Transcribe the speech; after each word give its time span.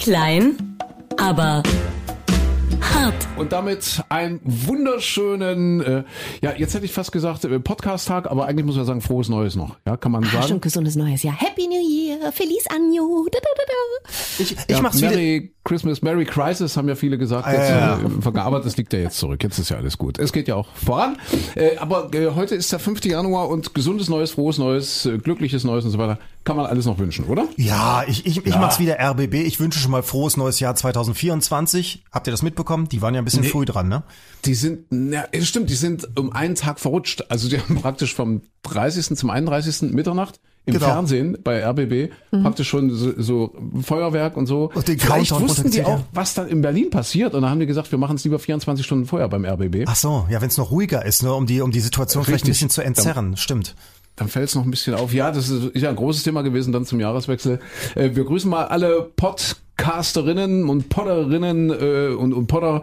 Klein, 0.00 0.56
aber 1.18 1.62
hart. 2.80 3.14
Und 3.36 3.52
damit 3.52 4.02
einen 4.08 4.40
wunderschönen, 4.44 5.80
äh, 5.82 6.04
ja, 6.40 6.52
jetzt 6.56 6.72
hätte 6.74 6.86
ich 6.86 6.92
fast 6.92 7.12
gesagt 7.12 7.44
äh, 7.44 7.60
Podcast-Tag, 7.60 8.30
aber 8.30 8.46
eigentlich 8.46 8.64
muss 8.64 8.76
man 8.76 8.86
sagen, 8.86 9.02
frohes 9.02 9.28
Neues 9.28 9.56
noch. 9.56 9.76
Ja, 9.86 9.98
kann 9.98 10.12
man 10.12 10.24
Ah, 10.24 10.30
sagen. 10.30 10.48
schon 10.48 10.60
gesundes 10.62 10.96
Neues 10.96 11.22
Jahr. 11.22 11.34
Happy 11.38 11.66
New 11.66 11.74
Year, 11.80 12.32
Feliz 12.32 12.64
Año. 12.70 13.26
Da, 13.30 13.38
da, 13.42 13.48
da, 13.56 13.62
da. 13.66 14.10
Ich, 14.38 14.52
ich 14.52 14.58
ja, 14.68 14.80
mach's 14.80 14.96
wieder. 14.96 15.10
Merry 15.10 15.52
Christmas, 15.64 16.00
Merry 16.00 16.24
Crisis 16.24 16.76
haben 16.78 16.88
ja 16.88 16.94
viele 16.94 17.18
gesagt. 17.18 17.46
Ah, 17.46 17.52
jetzt, 17.52 17.68
ja, 17.68 17.98
ja. 17.98 18.00
äh, 18.34 18.38
aber 18.38 18.60
das 18.60 18.78
liegt 18.78 18.94
ja 18.94 19.00
jetzt 19.00 19.18
zurück. 19.18 19.42
Jetzt 19.42 19.58
ist 19.58 19.68
ja 19.68 19.76
alles 19.76 19.98
gut. 19.98 20.18
Es 20.18 20.32
geht 20.32 20.48
ja 20.48 20.54
auch 20.54 20.68
voran. 20.74 21.18
Äh, 21.54 21.76
aber 21.76 22.12
äh, 22.14 22.30
heute 22.34 22.54
ist 22.54 22.72
der 22.72 22.78
5. 22.78 23.04
Januar 23.04 23.50
und 23.50 23.74
gesundes 23.74 24.08
Neues, 24.08 24.30
frohes 24.32 24.56
Neues, 24.56 25.04
äh, 25.04 25.18
glückliches 25.18 25.64
Neues 25.64 25.84
und 25.84 25.90
so 25.90 25.98
weiter. 25.98 26.18
Kann 26.44 26.56
man 26.56 26.66
alles 26.66 26.86
noch 26.86 26.98
wünschen, 26.98 27.26
oder? 27.26 27.48
Ja, 27.56 28.02
ich, 28.06 28.24
ich, 28.24 28.46
ich 28.46 28.56
mach's 28.56 28.78
wieder 28.78 28.98
RBB. 28.98 29.34
Ich 29.34 29.60
wünsche 29.60 29.78
schon 29.78 29.90
mal 29.90 30.02
frohes 30.02 30.38
neues 30.38 30.58
Jahr 30.58 30.74
2024. 30.74 32.04
Habt 32.10 32.26
ihr 32.26 32.30
das 32.30 32.42
mitbekommen? 32.42 32.88
Die 32.88 33.02
waren 33.02 33.14
ja 33.14 33.20
ein 33.20 33.24
bisschen 33.26 33.44
früh 33.44 33.66
dran, 33.66 33.88
ne? 33.88 34.04
Die 34.46 34.54
sind, 34.54 34.86
ja, 35.12 35.24
es 35.32 35.46
stimmt, 35.48 35.68
die 35.68 35.74
sind 35.74 36.08
um 36.18 36.32
einen 36.32 36.54
Tag 36.54 36.80
verrutscht. 36.80 37.26
Also 37.28 37.48
die 37.48 37.58
haben 37.60 37.76
praktisch 37.76 38.14
vom 38.14 38.40
30. 38.62 39.16
zum 39.16 39.28
31. 39.28 39.92
Mitternacht 39.92 40.40
im 40.66 40.74
Genau. 40.74 40.86
Fernsehen 40.86 41.38
bei 41.42 41.64
RBB 41.64 42.12
praktisch 42.30 42.68
schon 42.68 42.90
so, 42.90 43.12
so 43.16 43.54
Feuerwerk 43.82 44.36
und 44.36 44.46
so. 44.46 44.70
Und 44.74 44.88
den 44.88 44.98
Vielleicht 44.98 45.30
Countdown 45.30 45.48
wussten 45.48 45.70
die 45.70 45.84
auch, 45.84 45.98
ja. 45.98 46.04
was 46.12 46.34
dann 46.34 46.48
in 46.48 46.60
Berlin 46.60 46.90
passiert 46.90 47.34
und 47.34 47.42
dann 47.42 47.50
haben 47.50 47.60
die 47.60 47.66
gesagt, 47.66 47.90
wir 47.90 47.98
machen 47.98 48.16
es 48.16 48.24
lieber 48.24 48.38
24 48.38 48.84
Stunden 48.84 49.06
vorher 49.06 49.28
beim 49.28 49.44
RBB. 49.44 49.84
Ach 49.86 49.96
so, 49.96 50.26
ja, 50.30 50.40
wenn 50.40 50.48
es 50.48 50.58
noch 50.58 50.70
ruhiger 50.70 51.04
ist, 51.04 51.22
ne, 51.22 51.32
um 51.32 51.46
die, 51.46 51.60
um 51.62 51.70
die 51.70 51.80
Situation 51.80 52.24
vielleicht 52.24 52.44
ein 52.44 52.48
Richtig. 52.48 52.68
bisschen 52.68 52.70
zu 52.70 52.82
entzerren. 52.82 53.36
Stimmt. 53.38 53.74
Dann 54.20 54.28
fällt 54.28 54.50
es 54.50 54.54
noch 54.54 54.64
ein 54.64 54.70
bisschen 54.70 54.92
auf. 54.94 55.14
Ja, 55.14 55.30
das 55.32 55.48
ist, 55.48 55.74
ja 55.74 55.88
ein 55.88 55.96
großes 55.96 56.24
Thema 56.24 56.42
gewesen 56.42 56.72
dann 56.74 56.84
zum 56.84 57.00
Jahreswechsel. 57.00 57.58
Äh, 57.94 58.10
wir 58.12 58.24
grüßen 58.24 58.50
mal 58.50 58.66
alle 58.66 59.10
Podcasterinnen 59.16 60.68
und 60.68 60.90
Podderinnen 60.90 61.70
äh, 61.70 62.14
und, 62.14 62.34
und 62.34 62.46
Podder, 62.46 62.82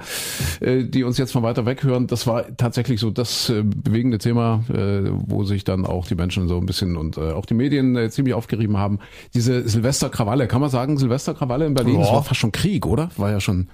äh, 0.62 0.84
die 0.84 1.04
uns 1.04 1.20
jetzt 1.20 1.32
von 1.34 1.44
weiter 1.44 1.68
weg 1.68 1.84
hören. 1.84 2.08
Das 2.08 2.26
war 2.26 2.58
tatsächlich 2.58 3.00
so 3.00 3.12
das 3.12 3.52
äh, 3.52 3.62
bewegende 3.62 4.18
Thema, 4.18 4.64
äh, 4.70 5.12
wo 5.28 5.44
sich 5.44 5.64
dann 5.64 5.86
auch 5.86 6.08
die 6.08 6.16
Menschen 6.16 6.48
so 6.48 6.58
ein 6.58 6.66
bisschen 6.66 6.98
und 6.98 7.18
äh, 7.18 7.34
auch 7.34 7.46
die 7.46 7.54
Medien 7.54 8.10
ziemlich 8.10 8.34
aufgerieben 8.34 8.78
haben. 8.78 8.98
Diese 9.36 9.70
Silvesterkrawalle, 9.70 10.48
kann 10.48 10.62
man 10.62 10.72
sagen, 10.72 10.98
Silvesterkrawalle 10.98 11.68
in 11.68 11.76
Berlin, 11.76 11.98
Ja. 11.98 12.02
das 12.02 12.12
war 12.14 12.24
fast 12.24 12.40
schon 12.40 12.52
Krieg, 12.52 12.88
oder? 12.88 13.12
War 13.18 13.30
ja 13.30 13.40
schon. 13.40 13.68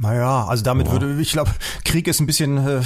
Naja, 0.00 0.46
also 0.46 0.64
damit 0.64 0.90
würde, 0.90 1.20
ich 1.20 1.32
glaube, 1.32 1.50
Krieg 1.84 2.08
ist 2.08 2.20
ein 2.20 2.26
bisschen, 2.26 2.56
äh, 2.56 2.80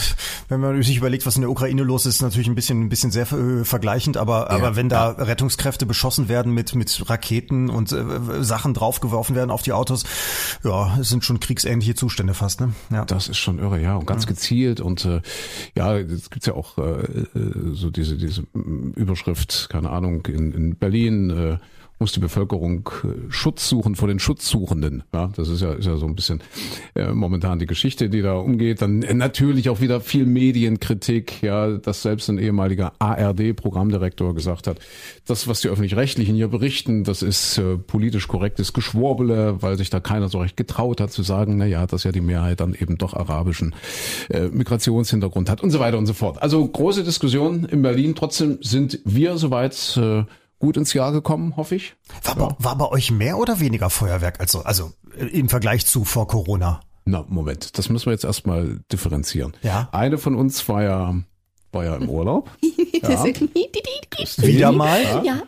wenn 0.48 0.60
man 0.60 0.82
sich 0.82 0.96
überlegt, 0.96 1.26
was 1.26 1.36
in 1.36 1.42
der 1.42 1.50
Ukraine 1.50 1.84
los 1.84 2.06
ist, 2.06 2.22
natürlich 2.22 2.48
ein 2.48 2.56
bisschen, 2.56 2.80
ein 2.80 2.88
bisschen 2.88 3.12
sehr 3.12 3.30
äh, 3.30 3.64
vergleichend, 3.64 4.16
aber, 4.16 4.50
aber 4.50 4.74
wenn 4.74 4.88
da 4.88 5.10
Rettungskräfte 5.10 5.86
beschossen 5.86 6.28
werden 6.28 6.52
mit, 6.52 6.74
mit 6.74 7.08
Raketen 7.08 7.70
und 7.70 7.92
äh, 7.92 8.42
Sachen 8.42 8.74
draufgeworfen 8.74 9.36
werden 9.36 9.52
auf 9.52 9.62
die 9.62 9.72
Autos, 9.72 10.02
ja, 10.64 10.98
es 10.98 11.08
sind 11.08 11.24
schon 11.24 11.38
kriegsähnliche 11.38 11.94
Zustände 11.94 12.34
fast, 12.34 12.60
ne? 12.60 12.72
Ja. 12.90 13.04
Das 13.04 13.28
ist 13.28 13.38
schon 13.38 13.60
irre, 13.60 13.80
ja, 13.80 13.94
und 13.94 14.06
ganz 14.06 14.26
gezielt 14.26 14.80
und 14.80 15.04
äh, 15.04 15.20
ja, 15.76 15.96
es 15.96 16.30
gibt 16.30 16.46
ja 16.46 16.54
auch 16.54 16.78
äh, 16.78 17.04
so 17.74 17.90
diese 17.90 18.16
diese 18.16 18.42
Überschrift, 18.96 19.68
keine 19.70 19.90
Ahnung, 19.90 20.26
in, 20.26 20.52
in 20.52 20.76
Berlin 20.76 21.30
äh, 21.30 21.58
muss 22.04 22.12
die 22.12 22.20
Bevölkerung 22.20 22.90
äh, 23.02 23.32
Schutz 23.32 23.66
suchen 23.66 23.96
vor 23.96 24.08
den 24.08 24.18
Schutzsuchenden. 24.18 25.04
Ja, 25.14 25.30
das 25.36 25.48
ist 25.48 25.62
ja 25.62 25.72
ist 25.72 25.86
ja 25.86 25.96
so 25.96 26.04
ein 26.04 26.14
bisschen 26.14 26.42
äh, 26.94 27.12
momentan 27.12 27.58
die 27.58 27.64
Geschichte, 27.64 28.10
die 28.10 28.20
da 28.20 28.34
umgeht. 28.34 28.82
Dann 28.82 29.02
äh, 29.02 29.14
natürlich 29.14 29.70
auch 29.70 29.80
wieder 29.80 30.02
viel 30.02 30.26
Medienkritik, 30.26 31.42
ja, 31.42 31.78
dass 31.78 32.02
selbst 32.02 32.28
ein 32.28 32.36
ehemaliger 32.36 32.92
ARD-Programmdirektor 32.98 34.34
gesagt 34.34 34.66
hat, 34.66 34.80
das, 35.26 35.48
was 35.48 35.62
die 35.62 35.68
öffentlich-rechtlichen 35.68 36.34
hier 36.34 36.48
berichten, 36.48 37.04
das 37.04 37.22
ist 37.22 37.56
äh, 37.56 37.78
politisch 37.78 38.28
korrektes 38.28 38.74
Geschwurbele, 38.74 39.62
weil 39.62 39.78
sich 39.78 39.88
da 39.88 39.98
keiner 39.98 40.28
so 40.28 40.40
recht 40.40 40.58
getraut 40.58 41.00
hat 41.00 41.10
zu 41.10 41.22
sagen, 41.22 41.56
na 41.56 41.64
ja, 41.64 41.86
dass 41.86 42.04
ja 42.04 42.12
die 42.12 42.20
Mehrheit 42.20 42.60
dann 42.60 42.74
eben 42.74 42.98
doch 42.98 43.14
arabischen 43.14 43.74
äh, 44.28 44.48
Migrationshintergrund 44.48 45.48
hat 45.48 45.62
und 45.62 45.70
so 45.70 45.80
weiter 45.80 45.96
und 45.96 46.04
so 46.04 46.12
fort. 46.12 46.42
Also 46.42 46.68
große 46.68 47.02
Diskussion 47.02 47.64
in 47.64 47.80
Berlin. 47.80 48.14
Trotzdem 48.14 48.58
sind 48.60 49.00
wir 49.06 49.38
soweit 49.38 49.96
äh, 49.96 50.24
gut 50.64 50.78
ins 50.78 50.94
Jahr 50.94 51.12
gekommen, 51.12 51.56
hoffe 51.56 51.74
ich. 51.74 51.94
War, 52.22 52.34
bei- 52.36 52.54
war 52.58 52.78
bei 52.78 52.88
euch 52.88 53.10
mehr 53.10 53.36
oder 53.38 53.60
weniger 53.60 53.90
Feuerwerk, 53.90 54.40
also, 54.40 54.62
also 54.62 54.92
äh, 55.18 55.26
im 55.26 55.50
Vergleich 55.50 55.84
zu 55.84 56.04
vor 56.04 56.26
Corona? 56.26 56.80
Na, 57.04 57.22
Moment, 57.28 57.76
das 57.76 57.90
müssen 57.90 58.06
wir 58.06 58.12
jetzt 58.12 58.24
erstmal 58.24 58.80
differenzieren. 58.90 59.52
Ja. 59.62 59.88
Eine 59.92 60.16
von 60.16 60.34
uns 60.36 60.66
war 60.70 60.82
ja, 60.82 61.14
war 61.72 61.84
ja 61.84 61.96
im 61.96 62.08
Urlaub. 62.08 62.50
Wieder 64.38 64.72
mal? 64.72 65.22
Ja, 65.24 65.42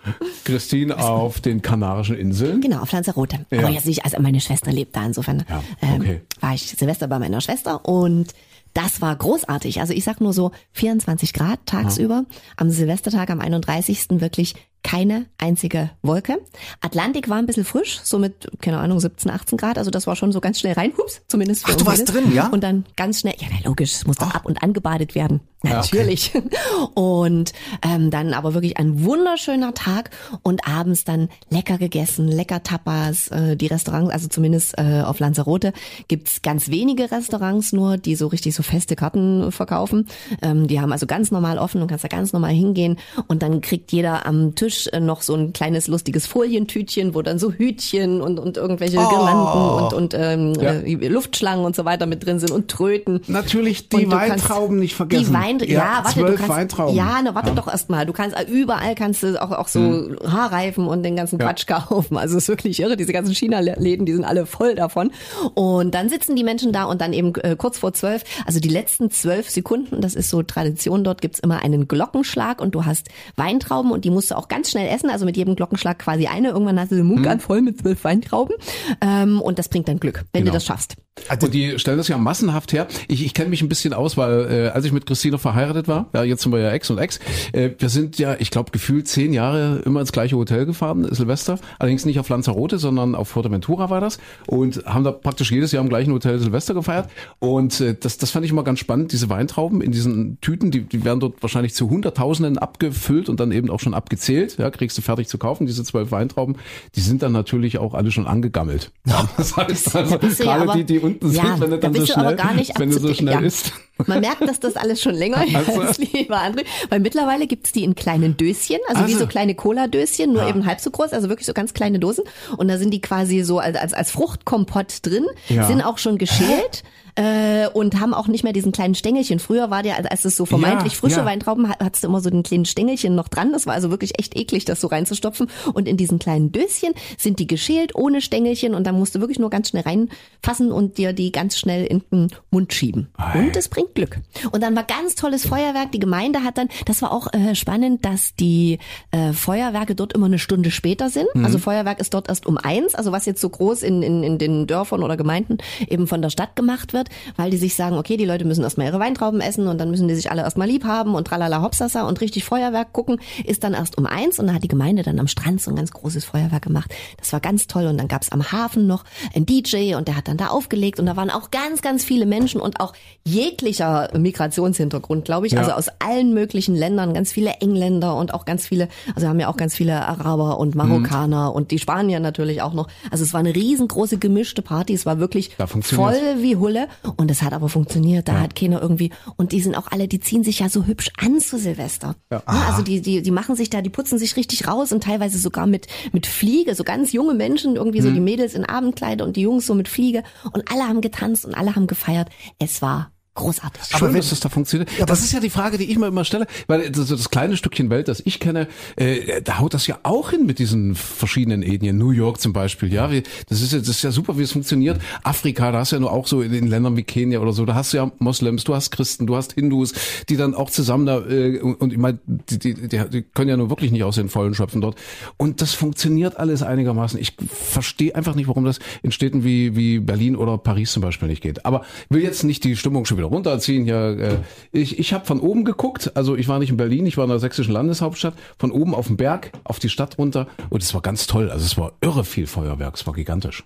Christine 0.45 0.99
auf 0.99 1.41
den 1.41 1.63
Kanarischen 1.63 2.17
Inseln. 2.17 2.61
genau, 2.61 2.81
auf 2.83 2.93
Lanzarote. 2.93 3.47
Ja. 3.51 3.61
Aber 3.61 3.71
jetzt 3.71 3.87
nicht, 3.87 4.05
also 4.05 4.21
meine 4.21 4.41
Schwester 4.41 4.71
lebt 4.73 4.95
da, 4.97 5.07
insofern 5.07 5.45
Ja, 5.49 5.63
ähm, 5.83 6.01
okay. 6.01 6.21
war 6.41 6.53
ich 6.55 6.63
Silvester 6.69 7.09
bei 7.09 7.19
meiner 7.19 7.41
Schwester 7.41 7.85
und 7.89 8.35
das 8.75 9.01
war 9.01 9.17
großartig. 9.17 9.81
Also 9.81 9.95
ich 9.95 10.05
sag 10.05 10.21
nur 10.21 10.35
so 10.35 10.51
24 10.73 11.33
Grad 11.33 11.61
tagsüber. 11.65 12.27
Am 12.59 12.69
Silvestertag, 12.69 13.31
am 13.31 13.41
31. 13.41 14.21
wirklich 14.21 14.55
keine 14.87 15.27
einzige 15.39 15.91
Wolke. 16.03 16.39
Atlantik 16.81 17.29
war 17.29 17.39
ein 17.39 17.47
bisschen 17.47 17.65
frisch, 17.65 17.99
so 18.05 18.21
mit, 18.21 18.49
keine 18.61 18.79
Ahnung, 18.79 19.01
17, 19.01 19.33
18 19.33 19.59
Grad. 19.59 19.79
Also 19.79 19.91
das 19.91 20.07
war 20.07 20.15
schon 20.15 20.31
so 20.31 20.41
ganz 20.41 20.61
schnell 20.61 20.75
rein, 20.75 20.93
hups, 20.97 21.23
zumindest 21.27 21.67
für 21.67 21.73
Ach, 21.73 21.77
du 21.77 21.87
warst 21.87 22.15
drin, 22.15 22.33
ja? 22.33 22.47
Und 22.47 22.63
dann 22.63 22.87
ganz 22.95 23.19
schnell, 23.19 23.35
ja 23.37 23.49
na, 23.51 23.69
logisch, 23.69 23.95
es 23.95 24.07
muss 24.07 24.15
doch 24.15 24.33
ab 24.33 24.47
und 24.47 24.63
angebadet 24.63 25.17
werden. 25.17 25.41
Natürlich. 25.63 26.33
Und 26.95 27.53
ähm, 27.83 28.11
dann 28.11 28.35
aber 28.35 28.55
wirklich 28.55 28.77
ein 28.77 29.03
wunderschöner 29.03 29.75
Tag 29.75 30.11
und 30.43 30.67
abends 30.69 31.05
dann 31.05 31.29
lecker 31.51 31.79
gegessen, 31.79 32.29
lecker 32.29 32.63
Tapas. 32.63 33.29
Äh, 33.29 33.57
die 33.57 33.67
Restaurants, 33.67 34.13
also 34.13 34.29
zumindest 34.29 34.79
äh, 34.79 35.03
auf 35.05 35.19
Lanzarote, 35.19 35.73
gibt's 36.09 36.43
ganz 36.43 36.69
wenige 36.69 37.11
Restaurants 37.11 37.73
nur, 37.73 37.97
die 37.97 38.15
so 38.15 38.29
richtig 38.29 38.55
so 38.55 38.63
feste 38.63 38.97
Karten 38.97 39.51
verkaufen. 39.51 40.07
Ähm, 40.43 40.69
die 40.69 40.81
haben 40.81 40.93
also 40.93 41.07
ganz 41.07 41.31
normal 41.31 41.59
offen 41.59 41.83
und 41.83 41.89
kannst 41.89 42.05
da 42.05 42.09
ganz 42.09 42.33
normal 42.33 42.53
hingehen. 42.53 42.99
Und 43.27 43.43
dann 43.43 43.61
kriegt 43.61 43.91
jeder 43.93 44.27
am 44.27 44.55
Tisch 44.55 44.76
äh, 44.93 45.01
noch 45.01 45.23
so 45.23 45.35
ein 45.35 45.53
kleines 45.53 45.89
lustiges 45.89 46.27
Folientütchen, 46.27 47.15
wo 47.15 47.23
dann 47.23 47.39
so 47.39 47.53
Hütchen 47.53 48.21
und, 48.21 48.39
und 48.39 48.57
irgendwelche 48.57 48.97
Girlanden 48.97 49.47
und, 49.83 49.93
und 49.93 50.15
ähm, 50.15 50.55
Ja. 50.61 50.73
äh, 50.73 51.09
Luftschlangen 51.09 51.65
und 51.65 51.75
so 51.77 51.85
weiter 51.85 52.07
mit 52.07 52.25
drin 52.25 52.39
sind 52.39 52.51
und 52.51 52.69
Tröten. 52.69 53.21
Natürlich 53.27 53.89
die 53.89 54.05
du 54.05 54.11
kannst- 54.11 54.31
Weintrauben 54.49 54.79
nicht 54.79 54.95
vergessen. 54.95 55.27
Die 55.29 55.33
Wein, 55.33 55.59
ja, 55.61 55.67
Ja, 55.67 56.01
warte, 56.05 56.13
zwölf 56.21 56.31
du 56.33 56.37
kannst, 56.37 56.49
Weintrauben. 56.51 56.97
ja, 56.97 57.21
na, 57.25 57.35
warte 57.35 57.53
doch 57.53 57.69
erst 57.69 57.91
mal. 57.91 58.07
Du 58.07 58.13
kannst 58.13 58.37
überall 58.49 58.95
kannst 58.95 59.23
du 59.23 59.41
auch, 59.43 59.51
auch 59.53 59.69
so 59.69 60.11
Haarreifen 60.27 60.87
und 60.87 61.03
den 61.03 61.17
ganzen 61.17 61.39
Ja. 61.39 61.47
Quatsch 61.47 61.67
kaufen. 61.67 62.17
Also 62.17 62.37
es 62.37 62.45
ist 62.45 62.49
wirklich 62.49 62.81
irre. 62.81 62.97
Diese 62.97 63.13
ganzen 63.13 63.35
China-Läden, 63.35 64.07
die 64.07 64.13
sind 64.13 64.25
alle 64.25 64.47
voll 64.47 64.75
davon. 64.75 65.11
Und 65.55 65.95
dann 65.95 66.09
sitzen 66.09 66.37
die 66.37 66.45
Menschen 66.45 66.73
da 66.73 66.85
und 66.85 67.01
dann 67.01 67.13
eben 67.13 67.35
äh, 67.37 67.57
kurz 67.57 67.79
vor 67.79 67.93
zwölf, 67.93 68.23
also 68.47 68.61
die 68.61 68.69
letzten 68.69 69.11
zwölf 69.11 69.51
Sekunden, 69.51 70.01
das 70.01 70.15
ist 70.15 70.31
so 70.31 70.43
Tradition 70.43 71.05
dort, 71.05 71.21
gibt's 71.21 71.39
immer 71.41 71.63
einen 71.63 71.89
Glockenschlag 71.89 72.61
und 72.61 72.75
du 72.75 72.85
hast 72.85 73.09
Weintrauben 73.37 73.91
und 73.91 74.05
die 74.05 74.11
musst 74.11 74.31
du 74.31 74.37
auch 74.37 74.49
ganz 74.49 74.66
schnell 74.71 74.89
essen. 74.95 75.11
Also 75.11 75.25
mit 75.25 75.37
jedem 75.37 75.57
Glockenschlag 75.57 75.99
quasi 75.99 76.27
eine. 76.27 76.49
Irgendwann 76.49 76.79
hast 76.81 76.93
du 76.93 76.97
den 76.97 77.07
Mund 77.07 77.23
ganz 77.23 77.45
voll 77.45 77.63
mit 77.63 77.79
zwölf 77.79 78.03
Weintrauben. 78.05 78.55
Ähm, 79.01 79.41
und 79.41 79.59
das 79.59 79.69
bringt 79.69 79.89
dann 79.89 79.99
Glück, 80.01 80.25
wenn 80.33 80.43
Genau. 80.43 80.53
du 80.53 80.57
das 80.57 80.65
schaffst. 80.67 80.97
Und 81.43 81.55
die 81.55 81.79
stellen 81.79 81.99
das 81.99 82.09
ja 82.09 82.19
massenhaft 82.19 82.73
her. 82.73 82.87
Ich, 83.09 83.25
ich 83.25 83.35
kenne 83.35 83.49
mich 83.49 83.63
ein 83.63 83.69
bisschen 83.69 83.93
aus, 83.93 84.17
weil 84.17 84.51
äh, 84.51 84.69
als 84.69 84.85
ich 84.85 84.93
mit 84.93 85.07
Christine 85.07 85.39
verheiratet 85.39 85.89
war, 85.89 86.09
ja, 86.15 86.23
jetzt 86.23 86.43
sind 86.43 86.53
wir 86.53 86.61
ja 86.61 86.71
Ex 86.71 86.91
und 86.91 86.99
Ex, 86.99 87.19
äh, 87.53 87.71
wir 87.79 87.89
sind 87.89 88.19
ja, 88.19 88.37
ich 88.39 88.51
glaube, 88.51 88.71
gefühlt 88.71 89.09
zehn 89.09 89.33
Jahre 89.33 89.83
immer 89.85 90.01
ins 90.01 90.13
gleiche 90.13 90.37
Hotel 90.37 90.67
gefahren, 90.67 91.07
Silvester. 91.11 91.59
Allerdings 91.79 92.05
nicht 92.05 92.21
auf 92.21 92.29
Lanzarote, 92.29 92.79
sondern 92.79 93.15
auf 93.15 93.29
Fuerteventura 93.29 93.91
war 93.91 94.01
das. 94.01 94.19
Und 94.47 94.85
haben 94.85 95.05
da 95.05 95.11
praktisch 95.11 95.51
jedes 95.51 95.73
Jahr 95.73 95.83
im 95.83 95.89
gleichen 95.89 96.13
Hotel 96.13 96.39
Silvester 96.39 96.75
gefeiert. 96.75 97.09
Und 97.39 97.81
äh, 97.81 97.97
das, 97.99 98.19
das 98.19 98.31
fand 98.31 98.45
ich 98.45 98.53
immer 98.53 98.65
ganz 98.65 98.79
spannend, 98.79 99.13
diese 99.13 99.29
Weintrauben 99.29 99.81
in 99.81 99.93
diesen 99.93 100.41
Tüten, 100.41 100.71
die, 100.71 100.83
die 100.83 101.05
werden 101.05 101.21
dort 101.21 101.43
wahrscheinlich 101.43 101.75
zu 101.75 101.91
Hunderttausenden 101.91 102.59
abgefüllt 102.59 103.29
und 103.29 103.41
dann 103.41 103.53
eben 103.53 103.71
auch 103.71 103.81
schon 103.81 103.95
abgezählt. 103.95 104.59
Ja, 104.59 104.71
kriegst 104.71 104.97
du 104.97 105.03
fertig 105.03 105.29
zu 105.29 105.39
kaufen, 105.39 105.67
diese 105.67 105.83
zwölf 105.83 106.11
Weintrauben. 106.13 106.57
Die 106.95 107.01
sind 107.01 107.23
dann 107.23 107.33
natürlich 107.33 107.79
auch 107.79 107.95
alle 107.95 108.11
schon 108.11 108.27
angegammelt. 108.27 108.93
Ja, 109.07 109.27
das 109.37 109.57
heißt 109.57 109.97
also, 109.97 110.19
gerade 110.19 110.73
die, 110.77 110.85
die 110.85 111.06
unten 111.07 111.33
ja, 111.33 111.43
sind, 111.43 111.61
wenn 111.61 111.71
du 111.71 111.77
da 111.79 111.89
dann 111.89 111.95
so 111.95 112.01
bist 112.01 112.11
du 112.13 112.17
aber 112.21 112.25
schnell, 112.31 112.37
gar 112.37 112.55
nicht 112.55 112.79
wenn 112.79 112.91
du 112.91 112.99
so 112.99 113.15
schnell 113.15 113.35
ja. 113.35 113.41
isst. 113.41 113.73
Man 114.07 114.21
merkt, 114.21 114.43
dass 114.47 114.61
das 114.61 114.77
alles 114.77 115.01
schon 115.01 115.15
länger 115.15 115.39
Also. 115.55 115.81
ist, 115.83 115.99
lieber 115.99 116.37
André. 116.37 116.65
Weil 116.91 117.01
mittlerweile 117.01 117.47
gibt's 117.47 117.73
die 117.73 117.83
in 117.85 117.95
kleinen 117.95 118.37
Döschen, 118.37 118.77
also, 118.89 119.01
wie 119.07 119.13
Also. 119.13 119.21
so 119.21 119.27
kleine 119.27 119.55
Cola-Döschen, 119.55 120.33
nur 120.33 120.47
eben 120.47 120.67
halb 120.67 120.81
so 120.81 120.91
groß, 120.91 121.13
also 121.13 121.29
wirklich 121.29 121.47
so 121.47 121.55
ganz 121.55 121.73
kleine 121.73 121.99
Dosen. 121.99 122.25
Und 122.57 122.69
da 122.69 122.77
sind 122.79 122.91
die 122.93 123.01
quasi 123.01 123.43
so 123.43 123.59
als, 123.59 123.77
als, 123.77 123.95
als 123.95 124.11
Fruchtkompott 124.11 124.99
drin, 125.03 125.25
Ja. 125.49 125.67
sind 125.67 125.81
auch 125.83 125.99
schon 125.99 126.19
geschält. 126.19 126.83
Äh, 127.17 127.69
und 127.73 127.99
haben 128.01 128.13
auch 128.15 128.29
nicht 128.29 128.45
mehr 128.45 128.53
diesen 128.53 128.73
kleinen 128.73 128.95
Stängelchen. 128.95 129.39
Früher 129.39 129.71
war 129.71 129.83
der, 129.83 129.97
als- 129.97 130.07
als 130.07 130.25
es 130.27 130.37
so 130.37 130.45
vermeintlich 130.47 130.93
Ja, 130.93 130.99
frische 130.99 131.17
ja. 131.21 131.25
Weintrauben 131.25 131.69
hat, 131.69 131.81
hattest 131.83 132.05
du 132.05 132.09
immer 132.09 132.21
so 132.21 132.29
den 132.31 132.43
kleinen 132.43 132.65
Stängelchen 132.67 133.15
noch 133.15 133.29
dran. 133.29 133.53
Das 133.53 133.67
war 133.67 133.75
also 133.75 133.91
wirklich 133.91 134.19
echt 134.19 134.37
eklig, 134.37 134.65
das 134.67 134.81
so 134.81 134.89
reinzustopfen. 134.89 135.49
Und 135.73 135.89
in 135.89 135.97
diesen 135.97 136.19
kleinen 136.19 136.53
Döschen 136.53 136.93
sind 137.17 137.39
die 137.39 137.47
geschält 137.47 137.95
ohne 137.95 138.21
Stängelchen 138.21 138.75
und 138.75 138.87
dann 138.87 138.97
musst 138.99 139.15
du 139.15 139.21
wirklich 139.21 139.39
nur 139.39 139.49
ganz 139.51 139.71
schnell 139.71 139.83
reinfassen 139.83 140.71
und 140.73 140.99
dir 140.99 141.13
die 141.13 141.33
ganz 141.33 141.59
schnell 141.59 141.87
in 141.87 142.03
den 142.13 142.29
Mund 142.51 142.73
schieben. 142.75 143.09
Ei. 143.17 143.39
Und 143.39 143.57
es 143.57 143.69
bringt 143.69 143.95
bringt 143.95 143.95
Glück. 143.95 144.21
Und 144.53 144.63
dann 144.63 144.75
war 144.75 144.85
ganz 144.85 145.15
tolles 145.17 145.47
Feuerwerk. 145.47 145.93
Die 145.93 145.99
Gemeinde 145.99 146.43
hat 146.43 146.57
dann, 146.59 146.69
das 146.87 147.03
war 147.03 147.13
auch 147.13 147.33
äh, 147.33 147.55
spannend, 147.55 148.05
dass 148.05 148.35
die 148.35 148.79
äh, 149.11 149.33
Feuerwerke 149.33 149.95
dort 149.95 150.13
immer 150.15 150.27
eine 150.27 150.39
Stunde 150.39 150.71
später 150.71 151.11
sind. 151.11 151.27
Mhm. 151.35 151.45
Also 151.45 151.59
Feuerwerk 151.59 152.01
ist 152.01 152.15
dort 152.15 152.29
erst 152.29 152.47
um 152.47 152.57
eins, 152.59 152.95
also 152.95 153.13
was 153.13 153.27
jetzt 153.27 153.41
so 153.41 153.49
groß 153.51 153.83
in, 153.83 154.03
in, 154.03 154.23
in 154.23 154.39
den 154.39 154.67
Dörfern 154.67 155.03
oder 155.03 155.17
Gemeinden 155.17 155.59
eben 155.89 156.07
von 156.07 156.23
der 156.23 156.31
Stadt 156.31 156.57
gemacht 156.57 156.93
wird, 156.95 157.06
weil 157.37 157.51
die 157.51 157.57
sich 157.57 157.75
sagen, 157.75 157.97
okay, 157.97 158.17
die 158.17 158.25
Leute 158.25 158.45
müssen 158.45 158.63
erstmal 158.65 158.87
ihre 158.87 158.99
Weintrauben 159.01 159.41
essen 159.41 159.69
und 159.69 159.79
dann 159.79 159.91
müssen 159.91 160.09
die 160.09 160.15
sich 160.15 160.31
alle 160.31 160.43
erstmal 160.43 160.69
lieb 160.69 160.85
haben 160.85 161.15
und 161.15 161.27
tralala 161.27 161.63
hopsasa 161.63 162.07
und 162.07 162.21
richtig 162.21 162.45
Feuerwerk 162.45 162.93
gucken, 162.93 163.21
ist 163.45 163.65
dann 163.65 163.75
erst 163.75 163.99
um 163.99 164.07
eins 164.07 164.39
und 164.39 164.47
dann 164.47 164.55
hat 164.57 164.65
die 164.65 164.69
Gemeinde 164.69 165.03
dann 165.03 165.19
am 165.19 165.29
Strand 165.29 165.61
so 165.61 165.71
ein 165.71 165.77
ganz 165.77 165.91
großes 165.91 166.25
Feuerwerk 166.25 166.63
gemacht. 166.63 166.91
Das 167.19 167.33
war 167.33 167.41
ganz 167.41 167.67
toll 167.67 167.87
und 167.87 167.99
dann 167.99 168.09
gab's 168.09 168.31
am 168.31 168.53
Hafen 168.53 168.87
noch 168.87 169.05
einen 169.35 169.47
DJ 169.47 169.95
und 169.95 170.09
der 170.09 170.17
hat 170.17 170.29
dann 170.29 170.37
da 170.37 170.49
aufgelegt 170.49 170.99
und 171.01 171.07
da 171.07 171.17
waren 171.17 171.31
auch 171.31 171.51
ganz, 171.51 171.83
ganz 171.83 172.05
viele 172.05 172.27
Menschen 172.27 172.61
und 172.61 172.81
auch 172.81 172.93
jeglicher 173.25 174.09
Migrationshintergrund, 174.17 175.25
glaube 175.25 175.47
ich, 175.47 175.53
Ja. 175.53 175.61
also 175.61 175.73
aus 175.73 175.89
allen 175.99 176.33
möglichen 176.35 176.75
Ländern, 176.75 177.15
ganz 177.15 177.33
viele 177.33 177.51
Engländer 177.61 178.17
und 178.17 178.33
auch 178.35 178.45
ganz 178.45 178.67
viele, 178.67 178.89
also 179.09 179.23
wir 179.23 179.29
haben 179.29 179.41
ja 179.41 179.49
auch 179.49 179.57
ganz 179.57 179.75
viele 179.75 180.07
Araber 180.07 180.59
und 180.59 180.75
Marokkaner 180.75 181.55
und 181.55 181.71
die 181.71 181.79
Spanier 181.79 182.21
natürlich 182.21 182.63
auch 182.63 182.73
noch. 182.73 182.89
Also 183.11 183.25
es 183.25 183.33
war 183.33 183.41
eine 183.41 183.55
riesengroße 183.55 184.19
gemischte 184.19 184.63
Party, 184.63 184.95
es 184.95 185.07
war 185.07 185.19
wirklich 185.19 185.51
Da 185.59 185.67
voll 185.67 186.15
wie 186.39 186.57
Hulle 186.57 186.89
und 187.17 187.31
es 187.31 187.43
hat 187.43 187.53
aber 187.53 187.69
funktioniert, 187.69 188.29
da 188.29 188.41
hat 188.41 188.55
keiner 188.55 188.81
irgendwie 188.83 189.11
und 189.37 189.53
die 189.53 189.61
sind 189.61 189.75
auch 189.77 189.89
alle, 189.91 190.09
die 190.09 190.21
ziehen 190.21 190.45
sich 190.45 190.61
ja 190.61 190.69
so 190.69 190.85
hübsch 190.87 191.11
an 191.19 191.41
zu 191.41 191.59
Silvester. 191.59 192.15
Ja. 192.31 192.43
also 192.47 192.83
die, 192.83 193.01
die, 193.01 193.23
die 193.23 193.31
machen 193.31 193.57
sich 193.57 193.71
da, 193.71 193.83
die 193.83 193.91
putzen 193.91 194.19
sich 194.19 194.37
richtig 194.37 194.67
raus 194.69 194.93
und 194.93 195.03
teilweise 195.03 195.39
sogar 195.39 195.67
mit, 195.67 195.87
mit 196.13 196.27
Fliege, 196.27 196.75
so 196.75 196.85
ganz 196.85 197.13
junge 197.13 197.35
Menschen, 197.35 197.77
irgendwie 197.77 198.01
Mhm. 198.01 198.05
so 198.05 198.11
die 198.13 198.21
Mädels 198.21 198.55
in 198.55 198.65
Abendkleider 198.65 199.25
und 199.25 199.37
die 199.37 199.43
Jungs 199.43 199.67
so 199.67 199.75
mit 199.75 199.89
Fliege 199.89 200.23
und 200.53 200.71
alle 200.71 200.87
haben 200.89 201.01
getanzt 201.01 201.45
und 201.45 201.55
alle 201.55 201.75
haben 201.77 201.87
gefeiert. 201.87 202.29
Es 202.59 202.83
war 202.83 203.11
großartig. 203.37 203.83
Schön, 203.97 204.15
dass 204.15 204.31
das 204.31 204.41
da 204.41 204.49
funktioniert. 204.49 204.91
das 205.07 205.21
ist 205.21 205.33
ja 205.33 205.41
die 205.41 205.51
Frage, 205.51 205.79
die 205.79 205.91
ich 205.91 205.99
mir 205.99 206.09
immer 206.09 206.25
stelle, 206.25 206.47
weil 206.67 206.91
das, 206.91 207.09
das 207.09 207.31
kleine 207.31 207.57
Stückchen 207.57 207.91
Welt, 207.91 208.09
das 208.09 208.23
ich 208.25 208.41
kenne, 208.41 208.67
äh, 208.97 209.41
da 209.43 209.61
haut 209.61 209.75
das 209.75 209.87
ja 209.87 209.99
auch 210.03 210.31
hin 210.31 210.47
mit 210.47 210.59
diesen 210.59 210.95
verschiedenen 210.95 211.63
Ethnien. 211.63 211.97
New 211.97 212.11
York 212.11 212.41
zum 212.41 212.53
Beispiel, 212.53 212.93
ja, 212.93 213.11
wie, 213.11 213.23
das 213.49 213.61
ist 213.61 213.73
ja, 213.73 213.79
das 213.79 213.89
ist 213.89 214.03
ja 214.03 214.11
super, 214.11 214.39
wie 214.39 214.43
es 214.43 214.53
funktioniert. 214.53 215.01
Afrika, 215.23 215.71
da 215.71 215.81
hast 215.81 215.93
du 215.93 215.97
ja 215.97 216.01
nur 216.01 216.13
auch 216.13 216.27
so 216.27 216.43
in 216.43 216.53
den 216.53 216.67
Ländern 216.67 216.97
wie 216.97 217.05
Kenia 217.05 217.39
oder 217.39 217.53
so, 217.53 217.65
da 217.65 217.75
hast 217.75 217.93
du 217.93 217.99
ja 217.99 218.11
Moslems, 218.19 218.65
du 218.65 218.75
hast 218.75 218.91
Christen, 218.91 219.27
du 219.27 219.37
hast 219.37 219.53
Hindus, 219.53 219.95
die 220.29 220.37
dann 220.37 220.55
auch 220.55 220.71
zusammen 220.71 221.07
da 221.07 221.19
äh, 221.21 221.61
und, 221.61 221.75
und 221.75 221.93
ich 221.93 221.99
meine, 221.99 222.19
die, 222.27 222.59
die, 222.59 222.75
die, 222.75 223.09
die 223.09 223.23
können 223.23 223.51
ja 223.51 223.57
nur 223.57 223.71
wirklich 223.71 223.93
nicht 223.93 224.05
aus 224.05 224.17
den 224.17 224.29
Vollen 224.29 224.55
schöpfen 224.55 224.81
dort. 224.81 224.97
Und 225.37 225.61
das 225.61 225.75
funktioniert 225.75 226.39
alles 226.39 226.63
einigermaßen. 226.63 227.21
Ich 227.21 227.35
verstehe 227.49 228.15
einfach 228.15 228.35
nicht, 228.35 228.49
warum 228.49 228.65
das 228.65 228.79
in 229.03 229.13
Städten 229.13 229.45
wie 229.45 229.77
wie 229.77 230.01
Berlin 230.01 230.37
oder 230.37 230.59
Paris 230.59 230.93
zum 230.93 231.03
Beispiel 231.03 231.29
nicht 231.29 231.43
geht. 231.43 231.65
Aber 231.65 231.83
ich 232.09 232.17
will 232.17 232.23
jetzt 232.23 232.45
nicht 232.45 232.65
die 232.65 232.77
Stimmung 232.77 233.05
schon 233.05 233.19
wieder 233.19 233.26
runterziehen. 233.27 233.87
Ja, 233.87 234.11
äh, 234.11 234.39
ich 234.73 234.99
ich 234.99 235.13
habe 235.13 235.27
von 235.27 235.41
oben 235.41 235.65
geguckt. 235.65 236.13
Also 236.15 236.37
ich 236.37 236.49
war 236.49 236.59
nicht 236.59 236.71
in 236.71 236.77
Berlin, 236.77 237.07
ich 237.07 237.17
war 237.17 237.25
in 237.25 237.31
der 237.31 237.39
sächsischen 237.39 237.73
Landeshauptstadt. 237.73 238.35
Von 238.59 238.71
oben 238.71 238.95
auf 238.95 239.07
den 239.09 239.17
Berg, 239.17 239.53
auf 239.65 239.79
die 239.79 239.89
Stadt 239.89 240.19
runter. 240.19 240.47
Und 240.71 240.83
es 240.83 240.95
war 240.95 241.03
ganz 241.03 241.27
toll. 241.27 241.51
Also 241.51 241.65
es 241.65 241.77
war 241.77 241.93
irre 242.01 242.25
viel 242.25 242.47
Feuerwerk. 242.47 242.95
Es 242.95 243.07
war 243.07 243.15
gigantisch, 243.15 243.65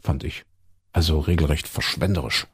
fand 0.00 0.24
ich. 0.24 0.44
Also 0.92 1.20
regelrecht 1.20 1.68
verschwenderisch. 1.68 2.46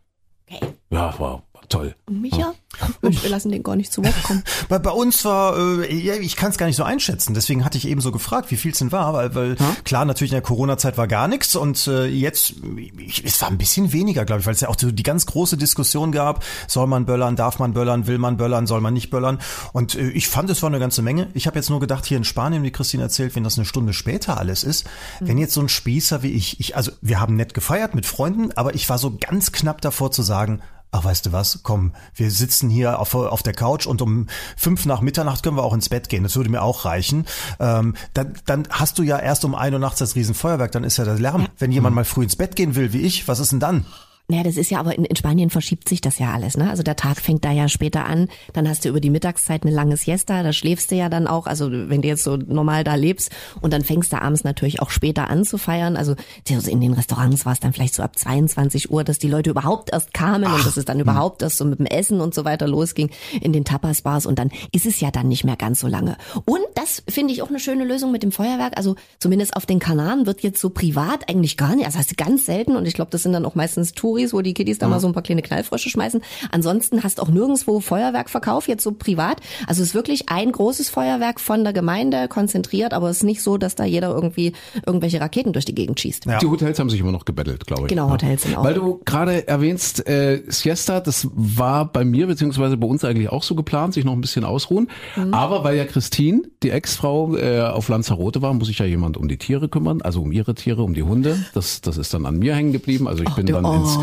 Okay. 0.49 0.67
Ja, 0.91 1.19
war, 1.19 1.43
toll. 1.69 1.95
Micha, 2.11 2.55
Mensch, 3.03 3.23
wir 3.23 3.31
lassen 3.31 3.51
den 3.51 3.63
gar 3.63 3.77
nicht 3.77 3.93
zu 3.93 4.05
Wort 4.05 4.23
kommen. 4.23 4.43
Bei, 4.69 4.79
bei 4.79 4.91
uns 4.91 5.25
war, 5.25 5.57
äh, 5.57 5.95
ja, 5.95 6.15
ich 6.15 6.37
kann 6.37 6.51
es 6.51 6.59
gar 6.59 6.67
nicht 6.67 6.77
so 6.77 6.83
einschätzen. 6.83 7.35
Deswegen 7.35 7.65
hatte 7.65 7.79
ich 7.79 7.89
eben 7.89 8.01
so 8.01 8.13
gefragt, 8.13 8.51
wie 8.51 8.57
viel 8.57 8.73
es 8.73 8.79
denn 8.79 8.93
war, 8.93 9.13
weil, 9.13 9.35
weil 9.35 9.57
klar, 9.85 10.05
natürlich 10.05 10.33
in 10.33 10.37
der 10.37 10.43
Corona-Zeit 10.43 10.99
war 10.99 11.07
gar 11.07 11.29
nichts 11.29 11.57
und 11.57 11.87
äh, 11.87 12.07
jetzt, 12.07 12.55
ich, 12.99 13.25
es 13.25 13.41
war 13.41 13.49
ein 13.49 13.59
bisschen 13.59 13.93
weniger, 13.93 14.25
glaube 14.25 14.41
ich, 14.41 14.47
weil 14.47 14.55
es 14.55 14.61
ja 14.61 14.69
auch 14.69 14.79
so 14.79 14.91
die 14.91 15.03
ganz 15.03 15.27
große 15.27 15.57
Diskussion 15.57 16.13
gab, 16.13 16.45
soll 16.67 16.87
man 16.87 17.07
böllern, 17.07 17.37
darf 17.37 17.59
man 17.59 17.73
böllern, 17.73 18.07
will 18.07 18.19
man 18.19 18.37
böllern, 18.37 18.67
soll 18.67 18.81
man 18.81 18.95
nicht 18.95 19.11
böllern. 19.11 19.39
Und 19.73 19.95
äh, 19.95 20.09
ich 20.11 20.29
fand, 20.29 20.51
es 20.51 20.63
war 20.63 20.69
eine 20.69 20.81
ganze 20.81 21.03
Menge. 21.03 21.29
Ich 21.35 21.47
habe 21.47 21.57
jetzt 21.57 21.71
nur 21.71 21.81
gedacht, 21.81 22.07
hier 22.07 22.17
in 22.17 22.25
Spanien, 22.25 22.63
wie 22.63 22.71
Christine 22.71 23.05
erzählt, 23.05 23.37
wenn 23.37 23.45
das 23.45 23.57
eine 23.57 23.65
Stunde 23.65 23.93
später 23.93 24.39
alles 24.39 24.65
ist, 24.65 24.87
wenn 25.21 25.39
jetzt 25.39 25.55
so 25.55 25.61
ein 25.61 25.69
Spießer 25.69 26.23
wie 26.23 26.33
ich, 26.33 26.61
ich, 26.61 26.77
also 26.77 26.93
wir 27.01 27.21
haben 27.21 27.37
nett 27.37 27.55
gefeiert 27.55 27.95
mit 27.95 28.07
Freunden, 28.07 28.53
aber 28.57 28.75
ich 28.75 28.89
war 28.89 28.99
so 28.99 29.17
ganz 29.19 29.53
knapp 29.53 29.81
davor 29.81 30.11
zu 30.11 30.23
sagen, 30.23 30.61
Ach, 30.93 31.05
weißt 31.05 31.27
du 31.27 31.33
was? 31.33 31.61
Komm, 31.63 31.93
wir 32.15 32.31
sitzen 32.31 32.71
hier 32.71 32.99
auf, 32.99 33.15
auf 33.15 33.43
der 33.43 33.53
Couch 33.53 33.87
und 33.87 34.01
um 34.01 34.29
fünf 34.57 34.87
nach 34.87 35.01
Mitternacht 35.01 35.43
können 35.43 35.57
wir 35.57 35.65
auch 35.65 35.75
ins 35.75 35.89
Bett 35.89 36.09
gehen. 36.09 36.23
Das 36.23 36.37
würde 36.37 36.51
mir 36.51 36.63
auch 36.63 36.85
reichen. 36.85 37.27
Ähm, 37.61 37.95
dann, 38.15 38.35
dann 38.47 38.69
hast 38.71 38.99
du 38.99 39.03
ja 39.03 39.19
erst 39.19 39.45
um 39.45 39.55
ein 39.55 39.75
Uhr 39.75 39.81
nachts 39.81 39.99
das 39.99 40.15
Riesenfeuerwerk, 40.15 40.73
dann 40.73 40.85
ist 40.85 40.97
ja 40.97 41.05
der 41.05 41.19
Lärm. 41.19 41.49
Wenn 41.59 41.73
jemand 41.73 41.95
mal 41.95 42.05
früh 42.05 42.25
ins 42.25 42.37
Bett 42.37 42.57
gehen 42.57 42.77
will, 42.77 42.93
wie 42.93 43.03
ich, 43.03 43.29
was 43.29 43.41
ist 43.41 43.53
denn 43.53 43.61
dann? 43.61 43.85
Naja, 44.29 44.43
das 44.43 44.57
ist 44.57 44.71
ja 44.71 44.81
aber 44.81 44.97
in, 44.97 45.05
in 45.05 45.15
Spanien 45.15 45.51
verschiebt 45.51 45.89
sich 45.89 46.01
das 46.01 46.19
ja 46.19 46.33
alles, 46.33 46.57
ne? 46.57 46.69
Also 46.69 46.83
der 46.83 46.97
Tag 46.97 47.21
fängt 47.21 47.45
da 47.45 47.53
ja 47.53 47.69
später 47.69 48.07
an, 48.07 48.29
dann 48.55 48.69
hast 48.69 48.85
du 48.85 48.89
über 48.89 49.01
die 49.01 49.11
Mittagszeit 49.11 49.63
eine 49.63 49.73
lange 49.73 49.97
Siesta, 49.97 50.43
da 50.43 50.53
schläfst 50.53 50.91
du 50.91 50.97
ja 50.97 51.09
dann 51.09 51.29
auch, 51.29 51.47
also 51.47 51.71
wenn 51.71 52.03
du 52.03 52.09
jetzt 52.09 52.25
so 52.25 52.37
normal 52.37 52.83
da 52.83 52.97
lebst 52.97 53.31
und 53.61 53.73
dann 53.73 53.85
fängst 53.85 54.13
du 54.13 54.21
abends 54.21 54.43
natürlich 54.43 54.83
auch 54.83 54.91
später 54.91 55.31
an 55.31 55.45
zu 55.45 55.59
feiern. 55.59 55.97
Also 55.97 56.17
in 56.49 56.81
den 56.81 56.93
Restaurants 56.93 57.47
war 57.47 57.53
es 57.53 57.61
dann 57.61 57.73
vielleicht 57.73 57.95
so 57.95 58.03
ab 58.03 58.19
22 58.19 58.91
Uhr, 58.91 59.05
dass 59.05 59.19
die 59.19 59.29
Leute 59.29 59.51
überhaupt 59.51 59.93
erst 59.93 60.13
kamen 60.13 60.53
und 60.53 60.67
dass 60.67 60.77
es 60.77 60.85
dann 60.85 60.99
überhaupt 60.99 61.43
erst 61.43 61.59
so 61.59 61.65
mit 61.65 61.79
dem 61.79 61.87
Essen 61.87 62.21
und 62.21 62.35
so 62.35 62.45
weiter 62.45 62.67
losging 62.67 63.11
in 63.41 63.53
den 63.53 63.65
Tapas-Bars 63.65 64.27
und 64.27 64.41
dann 64.41 64.51
ist 64.73 64.87
es 64.87 65.01
ja 65.01 65.13
dann 65.13 65.29
nicht 65.29 65.45
mehr 65.45 65.57
ganz 65.57 65.81
so 65.81 65.87
lange. 65.87 66.17
Und 66.45 66.65
das 66.75 67.05
finde 67.09 67.33
ich 67.33 67.43
auch 67.43 67.49
eine 67.49 67.61
schöne 67.61 67.85
Lösung 67.85 68.11
mit 68.11 68.25
dem 68.25 68.33
Feuerwerk. 68.33 68.77
Also 68.77 68.97
zumindest 69.21 69.57
auf 69.57 69.67
den 69.67 69.79
Kanaren 69.79 70.27
wird 70.27 70.43
jetzt 70.43 70.61
so 70.61 70.71
privat 70.71 71.29
eigentlich 71.29 71.57
gar 71.57 71.77
nicht, 71.77 71.87
also 71.87 71.99
hast 71.99 72.11
du 72.11 72.17
ganz 72.17 72.45
selten 72.45 72.75
und 72.75 72.87
ich 72.87 72.95
glaube, 72.95 73.13
das 73.13 73.23
sind 73.23 73.33
dann 73.33 73.45
auch 73.45 73.55
meistens 73.55 73.95
Touris, 74.17 74.33
wo 74.33 74.41
die 74.41 74.55
Kiddies 74.55 74.79
da 74.79 74.89
mal 74.89 75.01
so 75.01 75.07
ein 75.07 75.13
paar 75.13 75.23
kleine 75.23 75.43
Knallfrösche 75.43 75.91
schmeißen. 75.91 76.23
Ansonsten 76.51 77.03
hast 77.05 77.21
auch 77.21 77.29
nirgendwo 77.29 77.81
Feuerwerkverkauf, 77.81 78.67
jetzt 78.69 78.83
so 78.83 78.93
privat. 78.93 79.41
Also 79.67 79.83
es 79.83 79.89
ist 79.89 79.95
wirklich 79.95 80.29
ein 80.29 80.53
großes 80.53 80.89
Feuerwerk 80.89 81.39
von 81.39 81.65
der 81.65 81.73
Gemeinde 81.73 82.29
konzentriert, 82.29 82.95
aber 82.95 83.11
es 83.11 83.19
ist 83.19 83.23
nicht 83.25 83.43
so, 83.43 83.59
dass 83.59 83.75
da 83.75 83.85
jeder 83.85 84.11
irgendwie 84.11 84.53
irgendwelche 84.87 85.21
Raketen 85.21 85.53
durch 85.53 85.65
die 85.65 85.75
Gegend 85.75 86.01
schießt. 86.01 86.27
Ja. 86.27 86.39
Die 86.39 86.47
Hotels 86.47 86.79
haben 86.79 86.89
sich 86.89 87.01
immer 87.01 87.13
noch 87.13 87.25
gebettelt, 87.25 87.67
glaube 87.67 87.83
ich. 87.83 87.89
Genau, 87.89 88.11
Hotels 88.11 88.43
sind 88.43 88.57
auch. 88.57 88.65
Weil 88.65 88.75
du 88.75 89.01
gerade 89.05 89.47
erwähnst, 89.47 90.09
äh, 90.09 90.43
Siesta, 90.49 91.01
das 91.01 91.29
war 91.35 91.93
bei 91.93 92.05
mir 92.05 92.27
beziehungsweise 92.27 92.77
bei 92.77 92.87
uns 92.87 93.05
eigentlich 93.05 93.29
auch 93.29 93.43
so 93.43 93.55
geplant, 93.55 93.95
sich 93.95 94.05
noch 94.05 94.13
ein 94.13 94.21
bisschen 94.21 94.45
ausruhen. 94.45 94.89
Mhm. 95.17 95.35
Aber 95.35 95.65
weil 95.65 95.77
ja 95.77 95.85
Christine, 95.85 96.43
die 96.63 96.71
Ex-Frau, 96.71 97.37
äh, 97.37 97.61
auf 97.61 97.89
Lanzarote 97.89 98.41
war, 98.41 98.55
muss 98.55 98.69
sich 98.69 98.79
ja 98.79 98.87
jemand 98.87 99.17
um 99.17 99.29
die 99.29 99.37
Tiere 99.37 99.69
kümmern, 99.69 100.01
also 100.03 100.23
um 100.23 100.33
ihre 100.33 100.55
Tiere, 100.55 100.83
um 100.83 100.95
die 100.95 101.03
Hunde. 101.03 101.39
Das, 101.53 101.81
das 101.81 101.99
ist 101.99 102.15
dann 102.15 102.25
an 102.27 102.39
mir 102.39 102.55
hängen 102.55 102.73
geblieben. 102.73 103.09
Also 103.09 103.23
ich 103.23 103.35
bin 103.35 103.47
der- 103.47 103.57
dann 103.57 103.65
oh. 103.65 103.75
ins 103.75 103.99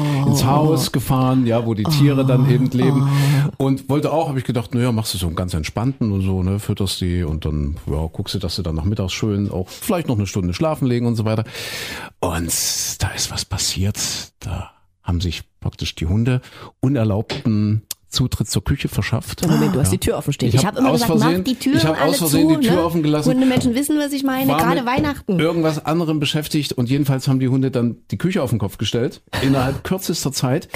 Haus 0.45 0.91
gefahren, 0.91 1.45
ja, 1.45 1.65
wo 1.65 1.73
die 1.73 1.83
Tiere 1.83 2.25
dann 2.25 2.49
eben 2.49 2.69
leben. 2.71 3.09
Und 3.57 3.89
wollte 3.89 4.11
auch, 4.11 4.29
habe 4.29 4.39
ich 4.39 4.45
gedacht, 4.45 4.73
naja, 4.73 4.91
machst 4.91 5.13
du 5.13 5.17
so 5.17 5.27
einen 5.27 5.35
ganz 5.35 5.53
entspannten 5.53 6.11
und 6.11 6.21
so, 6.21 6.43
ne, 6.43 6.59
fütterst 6.59 7.01
die 7.01 7.23
und 7.23 7.45
dann 7.45 7.77
ja, 7.87 8.07
guckst 8.11 8.35
du, 8.35 8.39
dass 8.39 8.55
du 8.55 8.61
dann 8.61 8.75
nachmittags 8.75 9.13
schön 9.13 9.49
auch 9.51 9.69
vielleicht 9.69 10.07
noch 10.07 10.17
eine 10.17 10.27
Stunde 10.27 10.53
schlafen 10.53 10.87
legen 10.87 11.05
und 11.05 11.15
so 11.15 11.25
weiter. 11.25 11.43
Und 12.19 12.51
da 12.99 13.09
ist 13.15 13.31
was 13.31 13.45
passiert. 13.45 13.99
Da 14.39 14.71
haben 15.01 15.21
sich 15.21 15.43
praktisch 15.59 15.95
die 15.95 16.05
Hunde 16.05 16.41
unerlaubten 16.79 17.83
Zutritt 18.13 18.49
zur 18.49 18.63
Küche 18.63 18.87
verschafft. 18.87 19.45
Moment, 19.47 19.75
du 19.75 19.79
hast 19.79 19.91
die 19.91 19.97
Tür 19.97 20.17
offen 20.17 20.31
stehen. 20.33 20.49
Ich 20.49 20.55
Ich, 20.55 20.61
hab 20.65 20.73
habe 20.75 20.79
immer 20.79 20.91
aus 20.91 21.01
gesagt, 21.01 21.19
Versehen- 21.19 21.37
mach 21.39 21.43
die 21.45 21.55
Tür 21.55 21.75
ich 21.75 21.85
hab 21.85 21.99
alle 21.99 22.09
aus 22.11 22.17
Versehen 22.17 22.49
zu, 22.49 22.59
die 22.59 22.67
Tür 22.67 22.75
ne? 22.77 22.83
offen 22.83 23.03
gelassen. 23.03 23.31
Hundemenschen 23.33 23.75
wissen, 23.75 23.97
was 23.99 24.13
ich 24.13 24.23
meine, 24.23 24.51
war 24.51 24.59
gerade 24.59 24.85
Weihnachten. 24.85 25.39
Irgendwas 25.39 25.83
anderem 25.85 26.19
beschäftigt 26.19 26.71
und 26.73 26.89
jedenfalls 26.89 27.27
haben 27.27 27.39
die 27.39 27.49
Hunde 27.49 27.71
dann 27.71 27.97
die 28.11 28.17
Küche 28.17 28.41
auf 28.43 28.51
den 28.51 28.59
Kopf 28.59 28.77
gestellt 28.77 29.21
innerhalb 29.41 29.83
kürzester 29.83 30.31
Zeit. 30.31 30.69